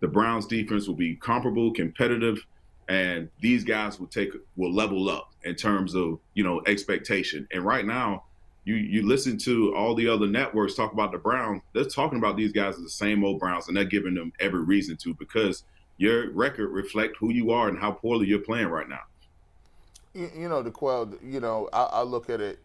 the 0.00 0.08
Browns 0.08 0.46
defense 0.46 0.88
will 0.88 0.94
be 0.94 1.16
comparable, 1.16 1.70
competitive, 1.74 2.46
and 2.88 3.28
these 3.40 3.62
guys 3.62 4.00
will 4.00 4.06
take 4.06 4.30
will 4.56 4.72
level 4.72 5.10
up 5.10 5.32
in 5.44 5.54
terms 5.54 5.94
of 5.94 6.18
you 6.32 6.42
know 6.42 6.62
expectation. 6.66 7.46
And 7.52 7.62
right 7.62 7.84
now, 7.84 8.24
you 8.64 8.74
you 8.76 9.06
listen 9.06 9.36
to 9.40 9.74
all 9.76 9.94
the 9.94 10.08
other 10.08 10.26
networks 10.26 10.74
talk 10.74 10.94
about 10.94 11.12
the 11.12 11.18
Browns. 11.18 11.60
They're 11.74 11.84
talking 11.84 12.16
about 12.16 12.38
these 12.38 12.52
guys 12.52 12.76
as 12.76 12.82
the 12.82 12.88
same 12.88 13.22
old 13.22 13.38
Browns, 13.38 13.68
and 13.68 13.76
they're 13.76 13.84
giving 13.84 14.14
them 14.14 14.32
every 14.40 14.62
reason 14.62 14.96
to 15.02 15.12
because 15.12 15.64
your 15.98 16.30
record 16.30 16.68
reflect 16.68 17.18
who 17.18 17.30
you 17.30 17.50
are 17.50 17.68
and 17.68 17.78
how 17.78 17.92
poorly 17.92 18.26
you're 18.26 18.38
playing 18.38 18.68
right 18.68 18.88
now. 18.88 19.02
You, 20.14 20.30
you 20.34 20.48
know, 20.48 20.62
D'Qwell. 20.62 21.18
You 21.22 21.40
know, 21.40 21.68
I, 21.70 21.82
I 21.82 22.02
look 22.02 22.30
at 22.30 22.40
it 22.40 22.60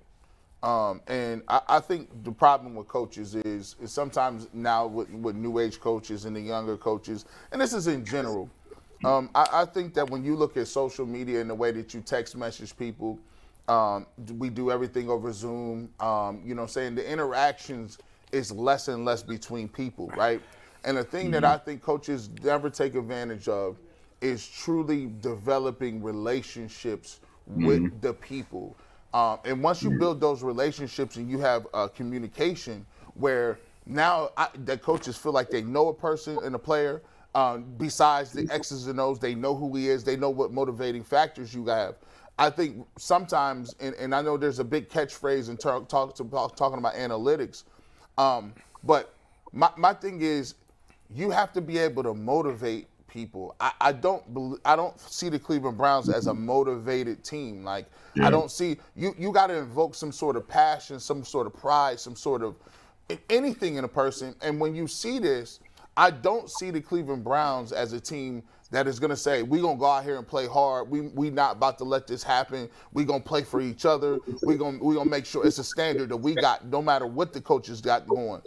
um, 0.65 0.99
and 1.05 1.43
I, 1.47 1.61
I, 1.67 1.79
think 1.79 2.09
the 2.23 2.31
problem 2.31 2.73
with 2.73 2.87
coaches 2.87 3.35
is, 3.35 3.75
is 3.79 3.91
sometimes 3.91 4.47
now 4.51 4.87
with, 4.87 5.11
with, 5.11 5.35
new 5.35 5.59
age 5.59 5.79
coaches 5.79 6.25
and 6.25 6.35
the 6.35 6.41
younger 6.41 6.75
coaches, 6.75 7.25
and 7.51 7.61
this 7.61 7.71
is 7.71 7.85
in 7.85 8.03
general. 8.03 8.49
Um, 9.03 9.29
I, 9.35 9.47
I, 9.53 9.65
think 9.65 9.93
that 9.93 10.09
when 10.09 10.23
you 10.23 10.35
look 10.35 10.57
at 10.57 10.67
social 10.67 11.05
media 11.05 11.39
and 11.39 11.47
the 11.47 11.53
way 11.53 11.69
that 11.71 11.93
you 11.93 12.01
text 12.01 12.35
message 12.35 12.75
people, 12.75 13.19
um, 13.67 14.07
we 14.39 14.49
do 14.49 14.71
everything 14.71 15.07
over 15.07 15.31
Zoom. 15.31 15.89
Um, 15.99 16.41
you 16.43 16.55
know, 16.55 16.65
saying 16.65 16.95
the 16.95 17.07
interactions 17.07 17.99
is 18.31 18.51
less 18.51 18.87
and 18.87 19.05
less 19.05 19.21
between 19.21 19.67
people, 19.67 20.07
right? 20.17 20.41
And 20.83 20.97
the 20.97 21.03
thing 21.03 21.25
mm-hmm. 21.25 21.33
that 21.33 21.45
I 21.45 21.57
think 21.57 21.83
coaches 21.83 22.29
never 22.43 22.71
take 22.71 22.95
advantage 22.95 23.47
of 23.47 23.77
is 24.19 24.47
truly 24.47 25.11
developing 25.21 26.01
relationships 26.01 27.19
mm-hmm. 27.47 27.67
with 27.67 28.01
the 28.01 28.13
people 28.13 28.75
Um, 29.15 29.39
and 29.45 29.63
once 29.63 29.81
you 29.81 29.91
build 29.91 30.19
those 30.19 30.43
relationships 30.43 31.15
and 31.15 31.29
you 31.29 31.39
have 31.39 31.65
uh, 31.73 31.87
communication 31.87 32.85
where 33.13 33.57
now 33.85 34.31
I, 34.35 34.49
the 34.65 34.77
coaches 34.77 35.15
feel 35.15 35.31
like 35.31 35.49
they 35.49 35.61
know 35.61 35.87
a 35.87 35.93
person 35.93 36.37
and 36.43 36.53
a 36.53 36.59
player, 36.59 37.01
um, 37.33 37.63
besides 37.77 38.33
the 38.33 38.45
X's 38.51 38.87
and 38.87 38.99
O's, 38.99 39.17
they 39.17 39.33
know 39.33 39.55
who 39.55 39.73
he 39.73 39.87
is, 39.87 40.03
they 40.03 40.17
know 40.17 40.29
what 40.29 40.51
motivating 40.51 41.01
factors 41.01 41.53
you 41.53 41.65
have. 41.67 41.95
I 42.37 42.49
think 42.49 42.85
sometimes, 42.97 43.73
and, 43.79 43.95
and 43.95 44.13
I 44.13 44.21
know 44.21 44.35
there's 44.35 44.59
a 44.59 44.65
big 44.65 44.89
catchphrase 44.89 45.47
in 45.47 45.55
talk, 45.55 45.87
talk, 45.87 46.13
talk, 46.13 46.57
talking 46.57 46.77
about 46.77 46.95
analytics, 46.95 47.63
um, 48.17 48.53
but 48.83 49.13
my, 49.53 49.69
my 49.77 49.93
thing 49.93 50.23
is 50.23 50.55
you 51.09 51.29
have 51.29 51.53
to 51.53 51.61
be 51.61 51.77
able 51.77 52.03
to 52.03 52.13
motivate 52.13 52.89
people. 53.15 53.55
I, 53.61 53.71
I 53.79 53.91
don't 53.93 54.31
believe, 54.33 54.59
I 54.65 54.75
don't 54.75 54.99
see 54.99 55.29
the 55.29 55.39
Cleveland 55.39 55.77
Browns 55.77 56.09
as 56.09 56.27
a 56.27 56.33
motivated 56.33 57.23
team. 57.23 57.63
Like 57.63 57.87
yeah. 58.13 58.27
I 58.27 58.29
don't 58.29 58.51
see 58.51 58.77
you 58.95 59.15
you 59.17 59.31
got 59.31 59.47
to 59.47 59.57
invoke 59.57 59.95
some 59.95 60.11
sort 60.11 60.35
of 60.35 60.47
passion, 60.47 60.99
some 60.99 61.23
sort 61.23 61.47
of 61.47 61.53
pride, 61.55 61.99
some 61.99 62.15
sort 62.15 62.43
of 62.43 62.55
anything 63.29 63.77
in 63.77 63.85
a 63.85 63.87
person. 63.87 64.35
And 64.41 64.59
when 64.59 64.75
you 64.75 64.85
see 64.87 65.17
this, 65.17 65.61
I 65.95 66.11
don't 66.11 66.49
see 66.49 66.71
the 66.71 66.81
Cleveland 66.81 67.23
Browns 67.23 67.71
as 67.71 67.93
a 67.93 68.01
team 68.01 68.43
that 68.71 68.87
is 68.87 68.99
going 68.99 69.11
to 69.11 69.15
say 69.15 69.43
we're 69.43 69.61
going 69.61 69.77
to 69.77 69.79
go 69.79 69.85
out 69.85 70.03
here 70.03 70.17
and 70.17 70.27
play 70.27 70.45
hard. 70.45 70.89
We 70.89 71.01
we 71.01 71.29
not 71.29 71.55
about 71.55 71.77
to 71.77 71.85
let 71.85 72.07
this 72.07 72.21
happen. 72.21 72.69
We're 72.91 73.05
going 73.05 73.21
to 73.21 73.27
play 73.27 73.43
for 73.43 73.61
each 73.61 73.85
other. 73.85 74.19
We're 74.43 74.57
going 74.57 74.79
we 74.79 74.95
going 74.95 75.07
to 75.07 75.11
make 75.11 75.25
sure 75.25 75.47
it's 75.47 75.57
a 75.57 75.63
standard 75.63 76.09
that 76.09 76.17
we 76.17 76.35
got 76.35 76.65
no 76.65 76.81
matter 76.81 77.07
what 77.07 77.31
the 77.31 77.39
coaches 77.39 77.79
got 77.79 78.07
going. 78.07 78.41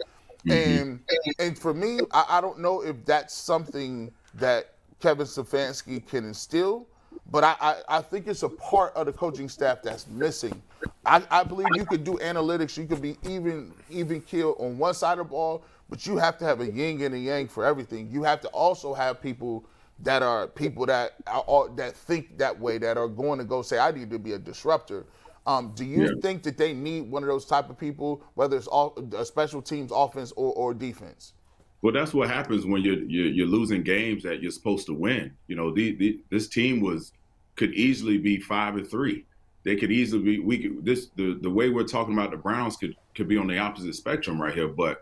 Mm-hmm. 0.45 0.51
And 0.51 0.99
and 1.39 1.57
for 1.57 1.73
me, 1.73 1.99
I, 2.11 2.37
I 2.37 2.41
don't 2.41 2.59
know 2.59 2.81
if 2.81 3.03
that's 3.05 3.33
something 3.33 4.11
that 4.35 4.73
Kevin 4.99 5.25
Stefanski 5.25 6.05
can 6.05 6.25
instill, 6.25 6.87
but 7.31 7.43
I, 7.43 7.55
I, 7.59 7.75
I, 7.97 8.01
think 8.01 8.27
it's 8.27 8.43
a 8.43 8.49
part 8.49 8.93
of 8.95 9.05
the 9.05 9.13
coaching 9.13 9.49
staff 9.49 9.81
that's 9.83 10.07
missing. 10.07 10.61
I, 11.05 11.23
I 11.29 11.43
believe 11.43 11.67
you 11.75 11.85
could 11.85 12.03
do 12.03 12.13
analytics, 12.21 12.77
you 12.77 12.85
could 12.85 13.01
be 13.01 13.17
even 13.27 13.73
even 13.89 14.21
killed 14.21 14.57
on 14.59 14.77
one 14.77 14.93
side 14.93 15.19
of 15.19 15.27
the 15.27 15.31
ball, 15.31 15.63
but 15.89 16.05
you 16.05 16.17
have 16.17 16.37
to 16.39 16.45
have 16.45 16.61
a 16.61 16.69
yin 16.69 17.01
and 17.01 17.15
a 17.15 17.19
yang 17.19 17.47
for 17.47 17.65
everything. 17.65 18.09
You 18.11 18.23
have 18.23 18.41
to 18.41 18.47
also 18.49 18.93
have 18.93 19.21
people 19.21 19.65
that 20.01 20.23
are 20.23 20.47
people 20.47 20.85
that 20.85 21.15
are, 21.27 21.69
that 21.75 21.95
think 21.95 22.37
that 22.37 22.57
way, 22.59 22.77
that 22.77 22.97
are 22.97 23.07
going 23.07 23.39
to 23.39 23.45
go 23.45 23.61
say, 23.61 23.79
I 23.79 23.91
need 23.91 24.09
to 24.11 24.19
be 24.19 24.33
a 24.33 24.39
disruptor. 24.39 25.05
Um, 25.45 25.71
do 25.75 25.83
you 25.83 26.03
yeah. 26.03 26.21
think 26.21 26.43
that 26.43 26.57
they 26.57 26.73
need 26.73 27.09
one 27.09 27.23
of 27.23 27.27
those 27.27 27.45
type 27.45 27.69
of 27.69 27.77
people, 27.77 28.23
whether 28.35 28.55
it's 28.55 28.67
all, 28.67 28.97
a 29.17 29.25
special 29.25 29.61
teams 29.61 29.91
offense 29.93 30.31
or, 30.33 30.53
or 30.53 30.73
defense? 30.73 31.33
Well, 31.81 31.93
that's 31.93 32.13
what 32.13 32.29
happens 32.29 32.65
when 32.65 32.81
you're, 32.81 33.03
you're, 33.03 33.27
you're 33.27 33.47
losing 33.47 33.83
games 33.83 34.23
that 34.23 34.41
you're 34.41 34.51
supposed 34.51 34.85
to 34.87 34.93
win. 34.93 35.31
You 35.47 35.55
know, 35.55 35.73
the, 35.73 35.95
the, 35.95 36.19
this 36.29 36.47
team 36.47 36.81
was 36.81 37.13
could 37.55 37.73
easily 37.73 38.17
be 38.17 38.39
five 38.39 38.75
and 38.75 38.89
three. 38.89 39.25
They 39.63 39.75
could 39.75 39.91
easily 39.91 40.23
be. 40.23 40.39
We 40.39 40.57
could, 40.57 40.85
this 40.85 41.09
the 41.15 41.37
the 41.41 41.49
way 41.49 41.69
we're 41.69 41.83
talking 41.83 42.13
about 42.13 42.31
the 42.31 42.37
Browns 42.37 42.77
could 42.77 42.95
could 43.15 43.27
be 43.27 43.37
on 43.37 43.47
the 43.47 43.57
opposite 43.57 43.93
spectrum 43.95 44.41
right 44.41 44.53
here, 44.53 44.69
but 44.69 45.01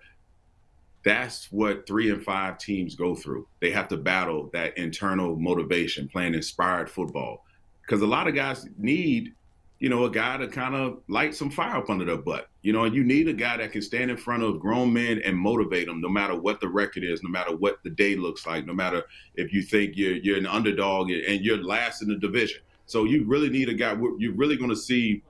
that's 1.04 1.52
what 1.52 1.88
three 1.88 2.10
and 2.10 2.24
five 2.24 2.58
teams 2.58 2.96
go 2.96 3.16
through. 3.16 3.48
They 3.62 3.70
have 3.72 3.88
to 3.90 3.98
battle 3.98 4.50
that 4.54 4.78
internal 4.78 5.36
motivation, 5.36 6.10
playing 6.10 6.34
inspired 6.34 6.90
football, 6.90 7.46
because 7.82 8.02
a 8.02 8.08
lot 8.08 8.28
of 8.28 8.36
guys 8.36 8.68
need 8.78 9.34
you 9.80 9.90
know, 9.90 10.06
a 10.06 10.10
guy 10.10 10.38
to 10.38 10.48
kind 10.48 10.76
of 10.76 11.02
light 11.08 11.36
some 11.36 11.52
fire 11.52 11.78
up 11.78 11.90
under 11.90 12.06
their 12.06 12.18
butt. 12.18 12.50
You 12.62 12.74
know, 12.74 12.84
and 12.86 12.96
you 12.96 13.04
need 13.04 13.28
a 13.28 13.34
guy 13.34 13.58
that 13.58 13.72
can 13.72 13.82
stand 13.82 14.10
in 14.10 14.18
front 14.18 14.44
of 14.44 14.60
grown 14.60 14.92
men 14.92 15.22
and 15.24 15.38
motivate 15.38 15.88
them, 15.88 16.02
no 16.02 16.10
matter 16.10 16.36
what 16.36 16.60
the 16.60 16.68
record 16.68 17.04
is, 17.04 17.22
no 17.24 17.30
matter 17.30 17.56
what 17.56 17.78
the 17.84 17.90
day 17.92 18.16
looks 18.16 18.46
like, 18.46 18.66
no 18.66 18.74
matter 18.74 19.04
if 19.36 19.54
you 19.54 19.62
think 19.62 19.94
you're 19.96 20.16
you're 20.16 20.38
an 20.38 20.48
underdog 20.48 21.12
and 21.12 21.46
you're 21.46 21.64
last 21.64 22.02
in 22.02 22.08
the 22.08 22.18
division. 22.18 22.62
So 22.88 23.04
you 23.04 23.26
really 23.26 23.50
need 23.50 23.70
a 23.70 23.74
guy. 23.74 23.96
You're 24.18 24.34
really 24.34 24.58
going 24.58 24.70
to 24.70 24.76
see, 24.76 25.22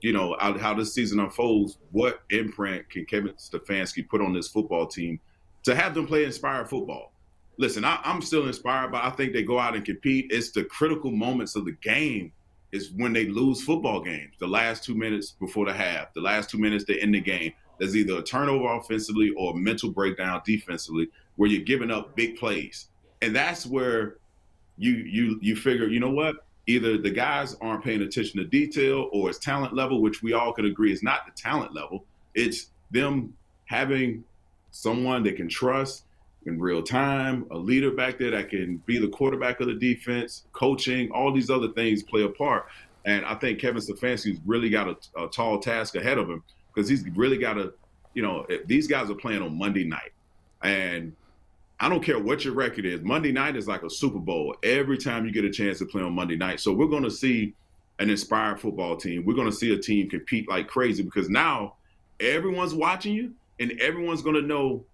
you 0.00 0.12
know, 0.12 0.36
how, 0.38 0.56
how 0.58 0.74
this 0.74 0.94
season 0.94 1.18
unfolds. 1.18 1.78
What 1.90 2.20
imprint 2.30 2.88
can 2.90 3.06
Kevin 3.06 3.34
Stefanski 3.34 4.08
put 4.08 4.20
on 4.20 4.32
this 4.32 4.48
football 4.48 4.86
team 4.86 5.18
to 5.64 5.74
have 5.74 5.94
them 5.94 6.06
play 6.06 6.24
inspired 6.24 6.68
football? 6.68 7.12
Listen, 7.58 7.84
I, 7.84 7.98
I'm 8.04 8.20
still 8.20 8.46
inspired, 8.46 8.92
but 8.92 9.02
I 9.02 9.10
think 9.10 9.32
they 9.32 9.42
go 9.42 9.58
out 9.58 9.74
and 9.74 9.84
compete. 9.84 10.26
It's 10.30 10.50
the 10.50 10.64
critical 10.64 11.10
moments 11.10 11.56
of 11.56 11.64
the 11.64 11.72
game 11.72 12.32
is 12.72 12.90
when 12.92 13.12
they 13.12 13.26
lose 13.26 13.62
football 13.62 14.00
games, 14.00 14.34
the 14.38 14.46
last 14.46 14.84
two 14.84 14.94
minutes 14.94 15.32
before 15.32 15.66
the 15.66 15.72
half, 15.72 16.12
the 16.14 16.20
last 16.20 16.50
two 16.50 16.58
minutes 16.58 16.84
to 16.84 16.98
end 16.98 17.14
the 17.14 17.20
game. 17.20 17.52
There's 17.78 17.96
either 17.96 18.18
a 18.18 18.22
turnover 18.22 18.74
offensively 18.74 19.32
or 19.36 19.52
a 19.52 19.56
mental 19.56 19.90
breakdown 19.90 20.40
defensively 20.44 21.08
where 21.36 21.48
you're 21.48 21.62
giving 21.64 21.90
up 21.90 22.16
big 22.16 22.36
plays. 22.36 22.88
And 23.22 23.34
that's 23.34 23.66
where 23.66 24.16
you 24.78 24.92
you 24.92 25.38
you 25.42 25.56
figure, 25.56 25.88
you 25.88 26.00
know 26.00 26.10
what? 26.10 26.36
Either 26.66 26.98
the 26.98 27.10
guys 27.10 27.56
aren't 27.60 27.84
paying 27.84 28.02
attention 28.02 28.40
to 28.40 28.44
detail 28.44 29.08
or 29.12 29.30
it's 29.30 29.38
talent 29.38 29.74
level, 29.74 30.02
which 30.02 30.22
we 30.22 30.32
all 30.32 30.52
could 30.52 30.64
agree 30.64 30.92
is 30.92 31.02
not 31.02 31.20
the 31.26 31.32
talent 31.32 31.74
level. 31.74 32.04
It's 32.34 32.70
them 32.90 33.34
having 33.66 34.24
someone 34.70 35.22
they 35.22 35.32
can 35.32 35.48
trust 35.48 36.05
in 36.46 36.60
real 36.60 36.82
time, 36.82 37.46
a 37.50 37.56
leader 37.56 37.90
back 37.90 38.18
there 38.18 38.30
that 38.30 38.50
can 38.50 38.78
be 38.86 38.98
the 38.98 39.08
quarterback 39.08 39.60
of 39.60 39.66
the 39.66 39.74
defense, 39.74 40.44
coaching, 40.52 41.10
all 41.10 41.32
these 41.32 41.50
other 41.50 41.68
things 41.68 42.02
play 42.02 42.22
a 42.22 42.28
part. 42.28 42.66
And 43.04 43.24
I 43.24 43.34
think 43.36 43.60
Kevin 43.60 43.80
Stefanski's 43.80 44.40
really 44.44 44.68
got 44.68 44.88
a, 44.88 45.24
a 45.24 45.28
tall 45.28 45.60
task 45.60 45.94
ahead 45.94 46.18
of 46.18 46.28
him 46.28 46.42
because 46.74 46.88
he's 46.88 47.04
really 47.10 47.38
got 47.38 47.54
to, 47.54 47.72
you 48.14 48.22
know, 48.22 48.46
these 48.66 48.86
guys 48.86 49.10
are 49.10 49.14
playing 49.14 49.42
on 49.42 49.56
Monday 49.56 49.84
night. 49.84 50.12
And 50.62 51.14
I 51.78 51.88
don't 51.88 52.02
care 52.02 52.18
what 52.18 52.44
your 52.44 52.54
record 52.54 52.86
is. 52.86 53.02
Monday 53.02 53.32
night 53.32 53.54
is 53.54 53.68
like 53.68 53.82
a 53.82 53.90
Super 53.90 54.18
Bowl 54.18 54.56
every 54.62 54.98
time 54.98 55.26
you 55.26 55.32
get 55.32 55.44
a 55.44 55.50
chance 55.50 55.78
to 55.78 55.84
play 55.84 56.02
on 56.02 56.14
Monday 56.14 56.36
night. 56.36 56.60
So 56.60 56.72
we're 56.72 56.88
going 56.88 57.04
to 57.04 57.10
see 57.10 57.54
an 57.98 58.10
inspired 58.10 58.60
football 58.60 58.96
team. 58.96 59.24
We're 59.24 59.34
going 59.34 59.50
to 59.50 59.56
see 59.56 59.72
a 59.72 59.78
team 59.78 60.08
compete 60.08 60.48
like 60.48 60.68
crazy 60.68 61.02
because 61.02 61.28
now 61.28 61.74
everyone's 62.18 62.74
watching 62.74 63.14
you 63.14 63.34
and 63.60 63.72
everyone's 63.80 64.22
going 64.22 64.36
to 64.36 64.42
know 64.42 64.84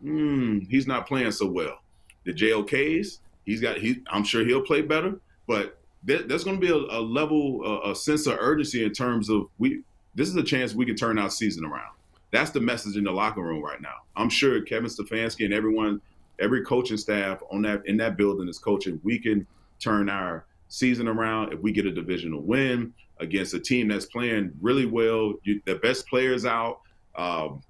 hmm, 0.00 0.60
he's 0.68 0.86
not 0.86 1.06
playing 1.06 1.32
so 1.32 1.46
well. 1.46 1.78
The 2.24 2.32
JOKs, 2.32 3.18
he's 3.44 3.60
got. 3.60 3.78
He, 3.78 4.02
I'm 4.08 4.24
sure 4.24 4.44
he'll 4.44 4.62
play 4.62 4.82
better, 4.82 5.20
but 5.46 5.78
there, 6.02 6.22
there's 6.22 6.44
going 6.44 6.60
to 6.60 6.66
be 6.66 6.72
a, 6.72 6.98
a 6.98 7.00
level, 7.00 7.62
a, 7.64 7.90
a, 7.90 7.94
sense 7.94 8.26
of 8.26 8.36
urgency 8.40 8.84
in 8.84 8.92
terms 8.92 9.28
of 9.28 9.46
we. 9.58 9.82
This 10.14 10.28
is 10.28 10.36
a 10.36 10.42
chance 10.42 10.74
we 10.74 10.86
can 10.86 10.96
turn 10.96 11.18
our 11.18 11.30
season 11.30 11.64
around. 11.64 11.92
That's 12.30 12.50
the 12.50 12.60
message 12.60 12.96
in 12.96 13.04
the 13.04 13.12
locker 13.12 13.42
room 13.42 13.62
right 13.62 13.80
now. 13.80 13.94
I'm 14.16 14.30
sure 14.30 14.60
Kevin 14.62 14.88
Stefanski 14.88 15.44
and 15.44 15.54
everyone, 15.54 16.00
every 16.38 16.64
coaching 16.64 16.96
staff 16.96 17.40
on 17.50 17.62
that 17.62 17.86
in 17.86 17.96
that 17.98 18.16
building 18.16 18.48
is 18.48 18.58
coaching. 18.58 19.00
We 19.04 19.18
can 19.18 19.46
turn 19.78 20.08
our 20.08 20.46
season 20.68 21.06
around 21.06 21.52
if 21.52 21.60
we 21.60 21.72
get 21.72 21.86
a 21.86 21.92
divisional 21.92 22.42
win 22.42 22.92
against 23.18 23.54
a 23.54 23.60
team 23.60 23.88
that's 23.88 24.06
playing 24.06 24.52
really 24.60 24.86
well. 24.86 25.34
You, 25.44 25.60
the 25.64 25.76
best 25.76 26.06
players 26.08 26.44
out, 26.44 26.80
um, 27.14 27.62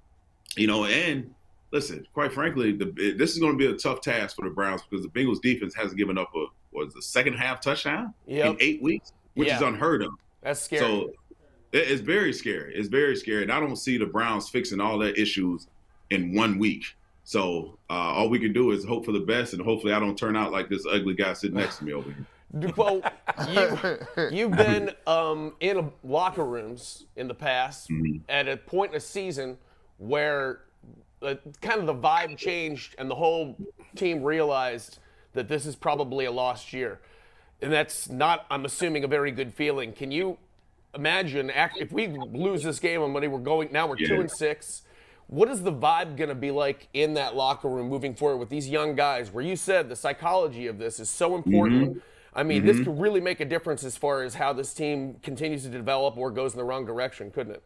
you 0.55 0.67
know, 0.67 0.85
and 0.85 1.33
listen, 1.71 2.05
quite 2.13 2.33
frankly, 2.33 2.71
the, 2.71 3.13
this 3.17 3.33
is 3.33 3.39
going 3.39 3.53
to 3.53 3.57
be 3.57 3.67
a 3.67 3.77
tough 3.77 4.01
task 4.01 4.35
for 4.35 4.45
the 4.45 4.53
Browns 4.53 4.81
because 4.89 5.05
the 5.05 5.11
Bengals 5.11 5.41
defense 5.41 5.75
hasn't 5.75 5.97
given 5.97 6.17
up 6.17 6.31
a 6.35 6.45
was 6.71 6.93
the 6.93 7.01
second 7.01 7.33
half 7.33 7.59
touchdown 7.59 8.13
yep. 8.27 8.51
in 8.51 8.57
eight 8.59 8.81
weeks, 8.81 9.13
which 9.33 9.47
yeah. 9.47 9.55
is 9.55 9.61
unheard 9.61 10.03
of. 10.03 10.11
That's 10.41 10.61
scary. 10.61 10.81
So 10.81 11.11
it's 11.73 12.01
very 12.01 12.31
scary. 12.31 12.73
It's 12.75 12.87
very 12.87 13.15
scary, 13.15 13.43
and 13.43 13.51
I 13.51 13.59
don't 13.59 13.75
see 13.75 13.97
the 13.97 14.05
Browns 14.05 14.49
fixing 14.49 14.79
all 14.79 14.97
their 14.97 15.13
issues 15.13 15.67
in 16.09 16.35
one 16.35 16.57
week. 16.59 16.85
So 17.23 17.77
uh, 17.89 17.93
all 17.93 18.29
we 18.29 18.39
can 18.39 18.53
do 18.53 18.71
is 18.71 18.85
hope 18.85 19.05
for 19.05 19.11
the 19.11 19.19
best, 19.19 19.53
and 19.53 19.61
hopefully, 19.61 19.93
I 19.93 19.99
don't 19.99 20.17
turn 20.17 20.37
out 20.37 20.51
like 20.51 20.69
this 20.69 20.85
ugly 20.89 21.13
guy 21.13 21.33
sitting 21.33 21.57
next 21.57 21.77
to 21.77 21.85
me 21.85 21.93
over 21.93 22.11
here. 22.11 22.25
Well, 22.77 23.01
you, 24.31 24.47
have 24.47 24.57
been 24.57 24.91
um, 25.05 25.55
in 25.59 25.91
locker 26.01 26.45
rooms 26.45 27.05
in 27.17 27.27
the 27.27 27.33
past 27.33 27.89
mm-hmm. 27.89 28.19
at 28.29 28.47
a 28.47 28.55
point 28.55 28.93
in 28.93 28.97
a 28.97 29.01
season 29.01 29.57
where 29.97 30.61
uh, 31.21 31.35
kind 31.61 31.79
of 31.79 31.85
the 31.85 31.95
vibe 31.95 32.37
changed 32.37 32.95
and 32.97 33.09
the 33.09 33.15
whole 33.15 33.57
team 33.95 34.23
realized 34.23 34.99
that 35.33 35.47
this 35.47 35.65
is 35.65 35.75
probably 35.75 36.25
a 36.25 36.31
lost 36.31 36.73
year. 36.73 36.99
And 37.61 37.71
that's 37.71 38.09
not, 38.09 38.45
I'm 38.51 38.65
assuming, 38.65 39.03
a 39.03 39.07
very 39.07 39.31
good 39.31 39.53
feeling. 39.53 39.93
Can 39.93 40.11
you 40.11 40.37
imagine 40.93 41.51
if 41.77 41.91
we 41.91 42.07
lose 42.07 42.63
this 42.63 42.79
game 42.79 43.01
on 43.01 43.11
Monday, 43.11 43.27
we're 43.27 43.39
going, 43.39 43.69
now 43.71 43.87
we're 43.87 43.97
yeah. 43.97 44.07
two 44.07 44.19
and 44.19 44.31
six. 44.31 44.83
What 45.27 45.49
is 45.49 45.63
the 45.63 45.73
vibe 45.73 46.15
going 46.15 46.29
to 46.29 46.35
be 46.35 46.51
like 46.51 46.87
in 46.93 47.15
that 47.15 47.35
locker 47.35 47.67
room 47.67 47.89
moving 47.89 48.15
forward 48.15 48.37
with 48.37 48.49
these 48.49 48.69
young 48.69 48.95
guys 48.95 49.31
where 49.31 49.43
you 49.43 49.55
said 49.55 49.89
the 49.89 49.95
psychology 49.95 50.67
of 50.67 50.77
this 50.77 50.99
is 50.99 51.09
so 51.09 51.35
important? 51.35 51.89
Mm-hmm. 51.89 51.99
I 52.33 52.43
mean, 52.43 52.59
mm-hmm. 52.59 52.67
this 52.67 52.85
could 52.85 52.99
really 52.99 53.19
make 53.19 53.39
a 53.39 53.45
difference 53.45 53.83
as 53.83 53.97
far 53.97 54.21
as 54.21 54.35
how 54.35 54.53
this 54.53 54.73
team 54.73 55.15
continues 55.23 55.63
to 55.63 55.69
develop 55.69 56.17
or 56.17 56.29
goes 56.31 56.53
in 56.53 56.59
the 56.59 56.63
wrong 56.63 56.85
direction, 56.85 57.31
couldn't 57.31 57.55
it? 57.55 57.63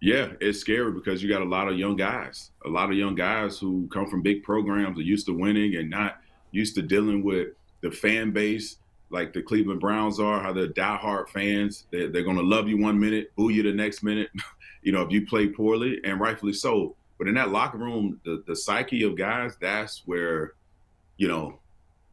Yeah, 0.00 0.28
it's 0.40 0.60
scary 0.60 0.92
because 0.92 1.22
you 1.22 1.28
got 1.28 1.42
a 1.42 1.48
lot 1.48 1.68
of 1.68 1.76
young 1.76 1.96
guys, 1.96 2.50
a 2.64 2.68
lot 2.68 2.90
of 2.90 2.96
young 2.96 3.16
guys 3.16 3.58
who 3.58 3.88
come 3.92 4.06
from 4.06 4.22
big 4.22 4.44
programs, 4.44 4.98
are 4.98 5.02
used 5.02 5.26
to 5.26 5.32
winning 5.32 5.76
and 5.76 5.90
not 5.90 6.18
used 6.52 6.76
to 6.76 6.82
dealing 6.82 7.24
with 7.24 7.48
the 7.80 7.90
fan 7.90 8.30
base 8.30 8.76
like 9.10 9.32
the 9.32 9.42
Cleveland 9.42 9.80
Browns 9.80 10.20
are, 10.20 10.40
how 10.40 10.52
they're 10.52 10.68
diehard 10.68 11.28
fans. 11.30 11.86
They're, 11.90 12.08
they're 12.08 12.22
going 12.22 12.36
to 12.36 12.42
love 12.42 12.68
you 12.68 12.78
one 12.78 12.98
minute, 12.98 13.34
boo 13.36 13.48
you 13.48 13.62
the 13.62 13.72
next 13.72 14.02
minute, 14.02 14.30
you 14.82 14.92
know, 14.92 15.02
if 15.02 15.10
you 15.10 15.26
play 15.26 15.48
poorly, 15.48 16.00
and 16.04 16.20
rightfully 16.20 16.52
so. 16.52 16.94
But 17.18 17.26
in 17.26 17.34
that 17.34 17.50
locker 17.50 17.78
room, 17.78 18.20
the, 18.24 18.44
the 18.46 18.54
psyche 18.54 19.02
of 19.02 19.16
guys, 19.16 19.56
that's 19.60 20.02
where, 20.06 20.52
you 21.16 21.26
know, 21.26 21.58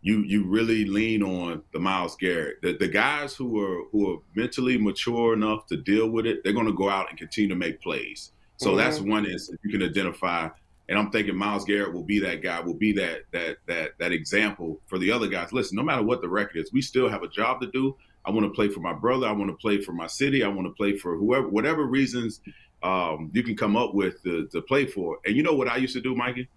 you 0.06 0.20
you 0.20 0.46
really 0.46 0.86
lean 0.86 1.24
on 1.24 1.64
the 1.74 1.80
Myles 1.80 2.16
Garrett. 2.16 2.62
The, 2.62 2.78
the 2.78 2.88
guys 2.88 3.34
who 3.34 3.60
are 3.60 3.86
who 3.92 4.14
are 4.14 4.18
mentally 4.36 4.78
mature 4.78 5.34
enough 5.34 5.66
to 5.66 5.78
deal 5.78 6.10
with 6.10 6.28
it, 6.28 6.44
they're 6.44 6.54
going 6.54 6.68
to 6.68 6.74
go 6.74 6.90
out 6.92 7.10
and 7.10 7.18
continue 7.18 7.50
to 7.50 7.56
make 7.56 7.82
plays. 7.82 8.32
So 8.58 8.70
mm-hmm. 8.70 8.78
that's 8.78 9.00
one 9.00 9.26
instance 9.26 9.60
you 9.64 9.72
can 9.72 9.82
identify. 9.82 10.50
And 10.90 11.00
I'm 11.00 11.10
thinking 11.10 11.36
Myles 11.36 11.66
Garrett 11.66 11.92
will 11.92 12.04
be 12.04 12.20
that 12.20 12.44
guy, 12.44 12.60
will 12.60 12.76
be 12.76 12.92
that 12.94 13.22
that 13.32 13.58
that 13.66 13.98
that 13.98 14.12
example 14.12 14.80
for 14.86 15.00
the 15.00 15.12
other 15.12 15.28
guys. 15.28 15.52
Listen, 15.52 15.76
no 15.76 15.82
matter 15.82 16.04
what 16.04 16.22
the 16.22 16.30
record 16.30 16.58
is, 16.58 16.72
we 16.72 16.84
still 16.84 17.10
have 17.10 17.24
a 17.24 17.28
job 17.28 17.60
to 17.62 17.72
do. 17.72 17.98
I 18.26 18.30
want 18.30 18.46
to 18.46 18.52
play 18.52 18.70
for 18.70 18.82
my 18.82 18.94
brother. 18.94 19.28
I 19.28 19.32
want 19.32 19.50
to 19.50 19.58
play 19.58 19.82
for 19.82 19.94
my 19.94 20.08
city. 20.08 20.44
I 20.44 20.50
want 20.50 20.68
to 20.68 20.74
play 20.74 20.96
for 20.96 21.18
whoever, 21.18 21.48
whatever 21.50 21.86
reasons 21.86 22.42
um, 22.84 23.32
you 23.34 23.42
can 23.42 23.58
come 23.58 23.76
up 23.76 23.96
with 23.96 24.22
to, 24.24 24.48
to 24.50 24.62
play 24.62 24.86
for. 24.86 25.18
And 25.26 25.36
you 25.36 25.42
know 25.42 25.56
what 25.56 25.68
I 25.68 25.78
used 25.78 25.96
to 25.96 26.02
do, 26.02 26.16
Mikey? 26.16 26.48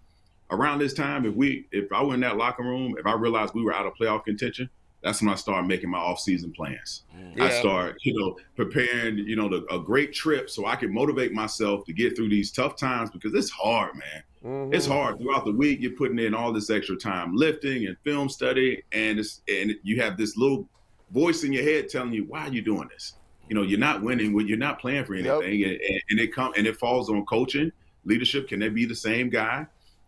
Around 0.51 0.79
this 0.79 0.93
time, 0.93 1.25
if 1.25 1.35
we 1.35 1.67
if 1.71 1.91
I 1.91 2.03
were 2.03 2.13
in 2.13 2.19
that 2.21 2.37
locker 2.37 2.63
room, 2.63 2.95
if 2.97 3.05
I 3.05 3.13
realized 3.13 3.53
we 3.53 3.63
were 3.63 3.73
out 3.73 3.85
of 3.85 3.93
playoff 3.93 4.25
contention, 4.25 4.69
that's 5.03 5.21
when 5.21 5.29
I 5.29 5.35
start 5.35 5.65
making 5.65 5.89
my 5.89 5.97
off-season 5.97 6.51
plans. 6.51 7.03
Yeah. 7.35 7.45
I 7.45 7.49
start, 7.51 7.97
you 8.01 8.19
know, 8.19 8.35
preparing, 8.55 9.17
you 9.19 9.35
know, 9.35 9.47
the, 9.47 9.65
a 9.73 9.79
great 9.79 10.13
trip 10.13 10.49
so 10.49 10.65
I 10.65 10.75
can 10.75 10.93
motivate 10.93 11.31
myself 11.31 11.85
to 11.85 11.93
get 11.93 12.17
through 12.17 12.29
these 12.29 12.51
tough 12.51 12.75
times 12.75 13.09
because 13.09 13.33
it's 13.33 13.49
hard, 13.49 13.95
man. 13.95 14.23
Mm-hmm. 14.43 14.73
It's 14.73 14.85
hard 14.85 15.19
throughout 15.19 15.45
the 15.45 15.51
week. 15.51 15.79
You're 15.81 15.91
putting 15.91 16.19
in 16.19 16.33
all 16.33 16.51
this 16.51 16.69
extra 16.69 16.95
time 16.95 17.35
lifting 17.35 17.87
and 17.87 17.97
film 18.03 18.29
study, 18.29 18.83
and 18.91 19.19
it's 19.19 19.41
and 19.47 19.73
you 19.83 20.01
have 20.01 20.17
this 20.17 20.37
little 20.37 20.67
voice 21.11 21.43
in 21.43 21.53
your 21.53 21.63
head 21.63 21.89
telling 21.89 22.13
you 22.13 22.25
why 22.25 22.47
are 22.47 22.53
you 22.53 22.61
doing 22.61 22.87
this. 22.89 23.13
You 23.49 23.55
know, 23.55 23.63
you're 23.63 23.79
not 23.79 24.01
winning 24.03 24.33
when 24.33 24.47
you're 24.47 24.57
not 24.57 24.79
playing 24.79 25.05
for 25.05 25.15
anything, 25.15 25.59
yep. 25.59 25.79
and, 25.89 26.01
and 26.09 26.19
it 26.19 26.33
come 26.33 26.53
and 26.55 26.67
it 26.67 26.77
falls 26.77 27.09
on 27.09 27.25
coaching, 27.25 27.71
leadership. 28.05 28.47
Can 28.47 28.59
they 28.59 28.69
be 28.69 28.85
the 28.85 28.95
same 28.95 29.29
guy? 29.29 29.65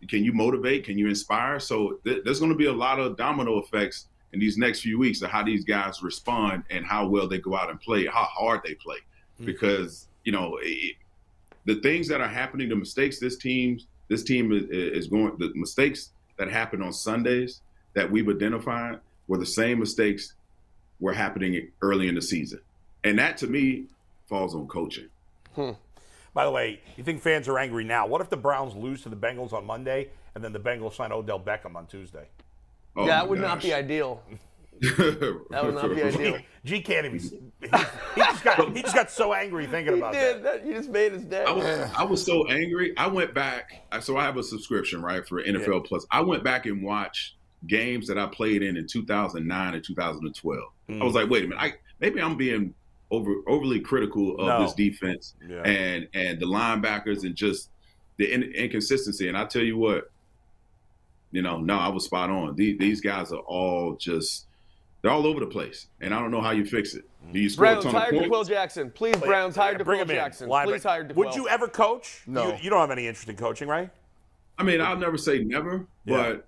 Can 0.07 0.23
you 0.23 0.33
motivate? 0.33 0.85
Can 0.85 0.97
you 0.97 1.07
inspire? 1.07 1.59
So 1.59 1.99
th- 2.03 2.23
there's 2.23 2.39
going 2.39 2.51
to 2.51 2.57
be 2.57 2.65
a 2.65 2.73
lot 2.73 2.99
of 2.99 3.17
domino 3.17 3.59
effects 3.59 4.07
in 4.33 4.39
these 4.39 4.57
next 4.57 4.81
few 4.81 4.97
weeks 4.97 5.21
of 5.21 5.29
how 5.29 5.43
these 5.43 5.63
guys 5.63 6.01
respond 6.01 6.63
and 6.69 6.85
how 6.85 7.07
well 7.07 7.27
they 7.27 7.37
go 7.37 7.55
out 7.55 7.69
and 7.69 7.79
play, 7.79 8.05
how 8.05 8.23
hard 8.23 8.61
they 8.65 8.73
play. 8.75 8.97
Mm-hmm. 8.97 9.45
Because 9.45 10.07
you 10.23 10.31
know 10.31 10.57
it, 10.61 10.95
the 11.65 11.75
things 11.81 12.07
that 12.07 12.21
are 12.21 12.27
happening, 12.27 12.69
the 12.69 12.75
mistakes 12.75 13.19
this 13.19 13.37
team 13.37 13.79
this 14.07 14.23
team 14.23 14.51
is, 14.51 14.63
is 14.69 15.07
going, 15.07 15.37
the 15.37 15.51
mistakes 15.55 16.11
that 16.37 16.49
happened 16.49 16.83
on 16.83 16.91
Sundays 16.91 17.61
that 17.93 18.11
we've 18.11 18.27
identified 18.27 18.99
were 19.27 19.37
the 19.37 19.45
same 19.45 19.79
mistakes 19.79 20.33
were 20.99 21.13
happening 21.13 21.71
early 21.81 22.09
in 22.09 22.15
the 22.15 22.21
season, 22.21 22.59
and 23.03 23.17
that 23.19 23.37
to 23.37 23.47
me 23.47 23.85
falls 24.27 24.53
on 24.53 24.67
coaching. 24.67 25.07
Hmm. 25.55 25.71
By 26.33 26.45
the 26.45 26.51
way, 26.51 26.79
you 26.95 27.03
think 27.03 27.21
fans 27.21 27.47
are 27.47 27.59
angry 27.59 27.83
now? 27.83 28.07
What 28.07 28.21
if 28.21 28.29
the 28.29 28.37
Browns 28.37 28.75
lose 28.75 29.01
to 29.03 29.09
the 29.09 29.15
Bengals 29.15 29.53
on 29.53 29.65
Monday 29.65 30.09
and 30.33 30.43
then 30.43 30.53
the 30.53 30.59
Bengals 30.59 30.95
sign 30.95 31.11
Odell 31.11 31.39
Beckham 31.39 31.75
on 31.75 31.87
Tuesday? 31.87 32.27
Oh 32.95 33.05
that 33.05 33.27
would 33.27 33.39
gosh. 33.39 33.47
not 33.47 33.61
be 33.61 33.73
ideal. 33.73 34.21
that 34.81 35.61
would 35.63 35.75
not 35.75 35.93
be 35.93 36.01
ideal. 36.01 36.37
G, 36.37 36.45
G 36.65 36.81
can't 36.81 37.05
even. 37.05 37.19
He, 37.19 37.67
he, 38.15 38.21
just 38.21 38.43
got 38.43 38.75
he 38.75 38.81
just 38.81 38.95
got 38.95 39.11
so 39.11 39.33
angry 39.33 39.67
thinking 39.67 39.97
about 39.97 40.15
he 40.15 40.19
did. 40.19 40.43
that. 40.43 40.65
You 40.65 40.73
just 40.73 40.89
made 40.89 41.11
his 41.11 41.23
day. 41.23 41.43
I 41.43 41.51
was, 41.51 41.65
I 41.65 42.03
was 42.03 42.25
so 42.25 42.47
angry. 42.47 42.93
I 42.97 43.07
went 43.07 43.33
back. 43.33 43.83
So 44.01 44.17
I 44.17 44.23
have 44.23 44.37
a 44.37 44.43
subscription 44.43 45.01
right 45.01 45.27
for 45.27 45.43
NFL 45.43 45.67
yeah. 45.67 45.79
Plus. 45.87 46.05
I 46.09 46.21
went 46.21 46.43
back 46.43 46.65
and 46.65 46.81
watched 46.83 47.35
games 47.67 48.07
that 48.07 48.17
I 48.17 48.25
played 48.25 48.63
in 48.63 48.75
in 48.75 48.87
2009 48.87 49.73
and 49.73 49.83
2012. 49.83 50.63
Mm. 50.89 51.01
I 51.01 51.03
was 51.03 51.13
like, 51.13 51.29
wait 51.29 51.43
a 51.43 51.47
minute. 51.47 51.61
I 51.61 51.73
maybe 51.99 52.19
I'm 52.19 52.35
being 52.35 52.73
over 53.11 53.35
overly 53.47 53.79
critical 53.79 54.39
of 54.39 54.47
no. 54.47 54.63
this 54.63 54.73
defense 54.73 55.35
yeah. 55.47 55.61
and 55.63 56.07
and 56.13 56.39
the 56.39 56.45
linebackers 56.45 57.23
and 57.23 57.35
just 57.35 57.69
the 58.17 58.31
in, 58.31 58.43
inconsistency. 58.43 59.27
And 59.27 59.37
I 59.37 59.45
tell 59.45 59.63
you 59.63 59.77
what, 59.77 60.09
you 61.31 61.41
know, 61.41 61.59
no, 61.59 61.77
I 61.77 61.89
was 61.89 62.05
spot 62.05 62.29
on. 62.29 62.55
These, 62.55 62.79
these 62.79 63.01
guys 63.01 63.31
are 63.31 63.39
all 63.39 63.95
just 63.95 64.47
they're 65.01 65.11
all 65.11 65.25
over 65.25 65.39
the 65.39 65.47
place, 65.47 65.87
and 65.99 66.13
I 66.13 66.19
don't 66.19 66.31
know 66.31 66.41
how 66.41 66.51
you 66.51 66.65
fix 66.65 66.93
it. 66.93 67.05
Do 67.31 67.39
you 67.39 67.49
score 67.49 67.65
Browns 67.65 67.85
a 67.85 67.91
ton 67.91 68.01
hired 68.01 68.15
of 68.15 68.23
D'Qwell 68.23 68.47
Jackson. 68.47 68.91
Please, 68.91 69.17
Browns 69.17 69.55
hired 69.55 69.77
D'Qwell 69.77 70.07
Jackson. 70.07 70.47
Please 70.47 70.83
hire 70.83 71.03
D'Qwell. 71.03 71.15
Would 71.15 71.35
you 71.35 71.47
ever 71.47 71.67
coach? 71.67 72.21
No. 72.27 72.47
You, 72.47 72.57
you, 72.63 72.69
don't 72.69 72.79
have 72.79 72.91
any 72.91 73.07
interest 73.07 73.29
in 73.29 73.35
coaching, 73.35 73.67
right? 73.67 73.89
I 74.57 74.63
mean, 74.63 74.81
I'll 74.81 74.97
never 74.97 75.17
say 75.17 75.43
never, 75.43 75.87
yeah. 76.05 76.17
but 76.17 76.47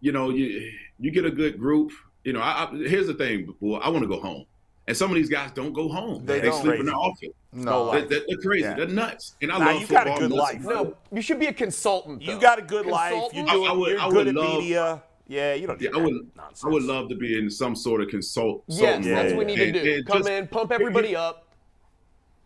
you 0.00 0.12
know, 0.12 0.30
you 0.30 0.72
you 0.98 1.10
get 1.10 1.24
a 1.24 1.30
good 1.30 1.58
group. 1.58 1.92
You 2.24 2.32
know, 2.34 2.40
I, 2.40 2.64
I, 2.64 2.76
here's 2.76 3.06
the 3.06 3.14
thing. 3.14 3.54
Well, 3.60 3.80
I 3.82 3.88
want 3.88 4.02
to 4.02 4.08
go 4.08 4.20
home. 4.20 4.44
And 4.88 4.96
some 4.96 5.10
of 5.10 5.16
these 5.16 5.28
guys 5.28 5.50
don't 5.52 5.74
go 5.74 5.86
home. 5.86 6.24
They, 6.24 6.40
they 6.40 6.50
sleep 6.50 6.64
crazy. 6.64 6.80
in 6.80 6.86
the 6.86 6.92
office. 6.92 7.28
No, 7.52 8.00
they, 8.06 8.16
are 8.16 8.38
crazy. 8.42 8.64
Yeah. 8.64 8.74
They're 8.74 8.86
nuts. 8.86 9.36
And 9.42 9.52
I 9.52 9.58
nah, 9.58 9.66
love 9.66 9.80
you 9.82 9.86
football. 9.86 10.04
got 10.06 10.16
a 10.16 10.20
good 10.20 10.32
life. 10.32 10.60
No, 10.62 10.96
you 11.12 11.20
should 11.20 11.38
be 11.38 11.46
a 11.46 11.52
consultant. 11.52 12.24
Though. 12.24 12.32
You 12.32 12.40
got 12.40 12.58
a 12.58 12.62
good 12.62 12.86
consultant? 12.86 13.22
life. 13.22 13.32
You 13.34 13.44
do. 13.44 13.64
I, 13.66 13.68
I 13.68 13.72
would, 13.72 13.90
you're 13.90 14.00
I 14.00 14.08
good 14.08 14.28
at 14.28 14.34
love, 14.34 14.58
media. 14.60 15.02
Yeah, 15.26 15.52
you 15.52 15.66
don't. 15.66 15.78
Yeah, 15.78 15.90
I 15.94 15.98
would. 15.98 16.14
Nonsense. 16.34 16.64
I 16.64 16.68
would 16.68 16.84
love 16.84 17.10
to 17.10 17.16
be 17.16 17.38
in 17.38 17.50
some 17.50 17.76
sort 17.76 18.00
of 18.00 18.08
consult. 18.08 18.64
Yes, 18.66 19.04
yeah, 19.04 19.14
that's 19.14 19.34
what 19.34 19.44
we 19.46 19.54
need 19.54 19.60
and, 19.60 19.74
to 19.74 19.82
do. 19.82 20.04
Come 20.04 20.18
just, 20.20 20.30
in, 20.30 20.48
pump 20.48 20.72
everybody 20.72 21.14
up. 21.14 21.48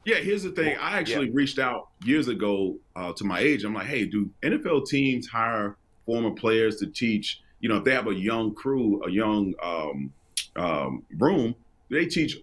Yeah, 0.04 0.16
here's 0.16 0.42
the 0.42 0.50
thing. 0.50 0.76
I 0.80 0.98
actually 0.98 1.26
yeah. 1.26 1.34
reached 1.34 1.60
out 1.60 1.90
years 2.04 2.26
ago 2.26 2.76
uh, 2.96 3.12
to 3.12 3.24
my 3.24 3.38
age. 3.38 3.62
I'm 3.62 3.72
like, 3.72 3.86
hey, 3.86 4.04
do 4.04 4.28
NFL 4.42 4.88
teams 4.88 5.28
hire 5.28 5.76
former 6.06 6.32
players 6.32 6.78
to 6.78 6.88
teach? 6.88 7.40
You 7.60 7.68
know, 7.68 7.76
if 7.76 7.84
they 7.84 7.94
have 7.94 8.08
a 8.08 8.14
young 8.14 8.52
crew, 8.52 9.00
a 9.04 9.10
young 9.12 9.54
um, 9.62 10.12
um, 10.56 11.04
room, 11.18 11.54
they 11.92 12.06
teach 12.06 12.38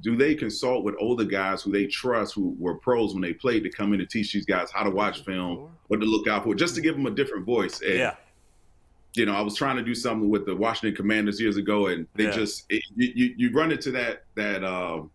do 0.00 0.16
they 0.16 0.34
consult 0.34 0.84
with 0.84 0.94
older 1.00 1.24
guys 1.24 1.62
who 1.62 1.72
they 1.72 1.86
trust 1.86 2.34
who 2.34 2.54
were 2.58 2.76
pros 2.76 3.12
when 3.12 3.22
they 3.22 3.32
played 3.32 3.62
to 3.62 3.70
come 3.70 3.92
in 3.92 4.00
and 4.00 4.08
teach 4.08 4.32
these 4.32 4.46
guys 4.46 4.70
how 4.72 4.82
to 4.82 4.90
watch 4.90 5.24
film 5.24 5.70
what 5.88 6.00
to 6.00 6.06
look 6.06 6.28
out 6.28 6.44
for 6.44 6.54
just 6.54 6.74
to 6.74 6.80
give 6.80 6.94
them 6.94 7.06
a 7.06 7.10
different 7.10 7.44
voice 7.44 7.80
and, 7.82 7.98
yeah 7.98 8.14
you 9.14 9.26
know 9.26 9.34
i 9.34 9.40
was 9.40 9.56
trying 9.56 9.76
to 9.76 9.82
do 9.82 9.94
something 9.94 10.28
with 10.28 10.46
the 10.46 10.54
washington 10.54 10.94
commanders 10.94 11.40
years 11.40 11.56
ago 11.56 11.88
and 11.88 12.06
they 12.14 12.24
yeah. 12.24 12.30
just 12.30 12.64
it, 12.68 12.82
you, 12.94 13.34
you 13.36 13.50
run 13.52 13.72
into 13.72 13.90
that 13.90 14.24
that 14.36 14.62
um, 14.64 15.10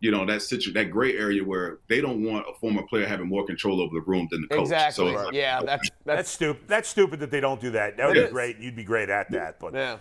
you 0.00 0.10
know 0.10 0.24
that 0.24 0.42
situ- 0.42 0.72
that 0.72 0.90
gray 0.90 1.16
area 1.16 1.44
where 1.44 1.78
they 1.88 2.00
don't 2.00 2.24
want 2.24 2.46
a 2.48 2.54
former 2.58 2.82
player 2.82 3.06
having 3.06 3.28
more 3.28 3.44
control 3.44 3.80
over 3.80 3.94
the 3.94 4.00
room 4.00 4.26
than 4.30 4.42
the 4.42 4.48
coach. 4.48 4.60
Exactly. 4.62 5.12
So 5.12 5.30
yeah, 5.32 5.60
that's, 5.62 5.90
that's, 6.04 6.16
that's 6.16 6.30
stupid. 6.30 6.62
That's 6.66 6.88
stupid 6.88 7.20
that 7.20 7.30
they 7.30 7.40
don't 7.40 7.60
do 7.60 7.70
that. 7.72 7.98
That 7.98 8.06
would 8.06 8.14
be 8.14 8.20
is. 8.20 8.30
great. 8.30 8.58
You'd 8.58 8.76
be 8.76 8.84
great 8.84 9.10
at 9.10 9.30
that. 9.32 9.60
But 9.60 9.74
yeah. 9.74 9.98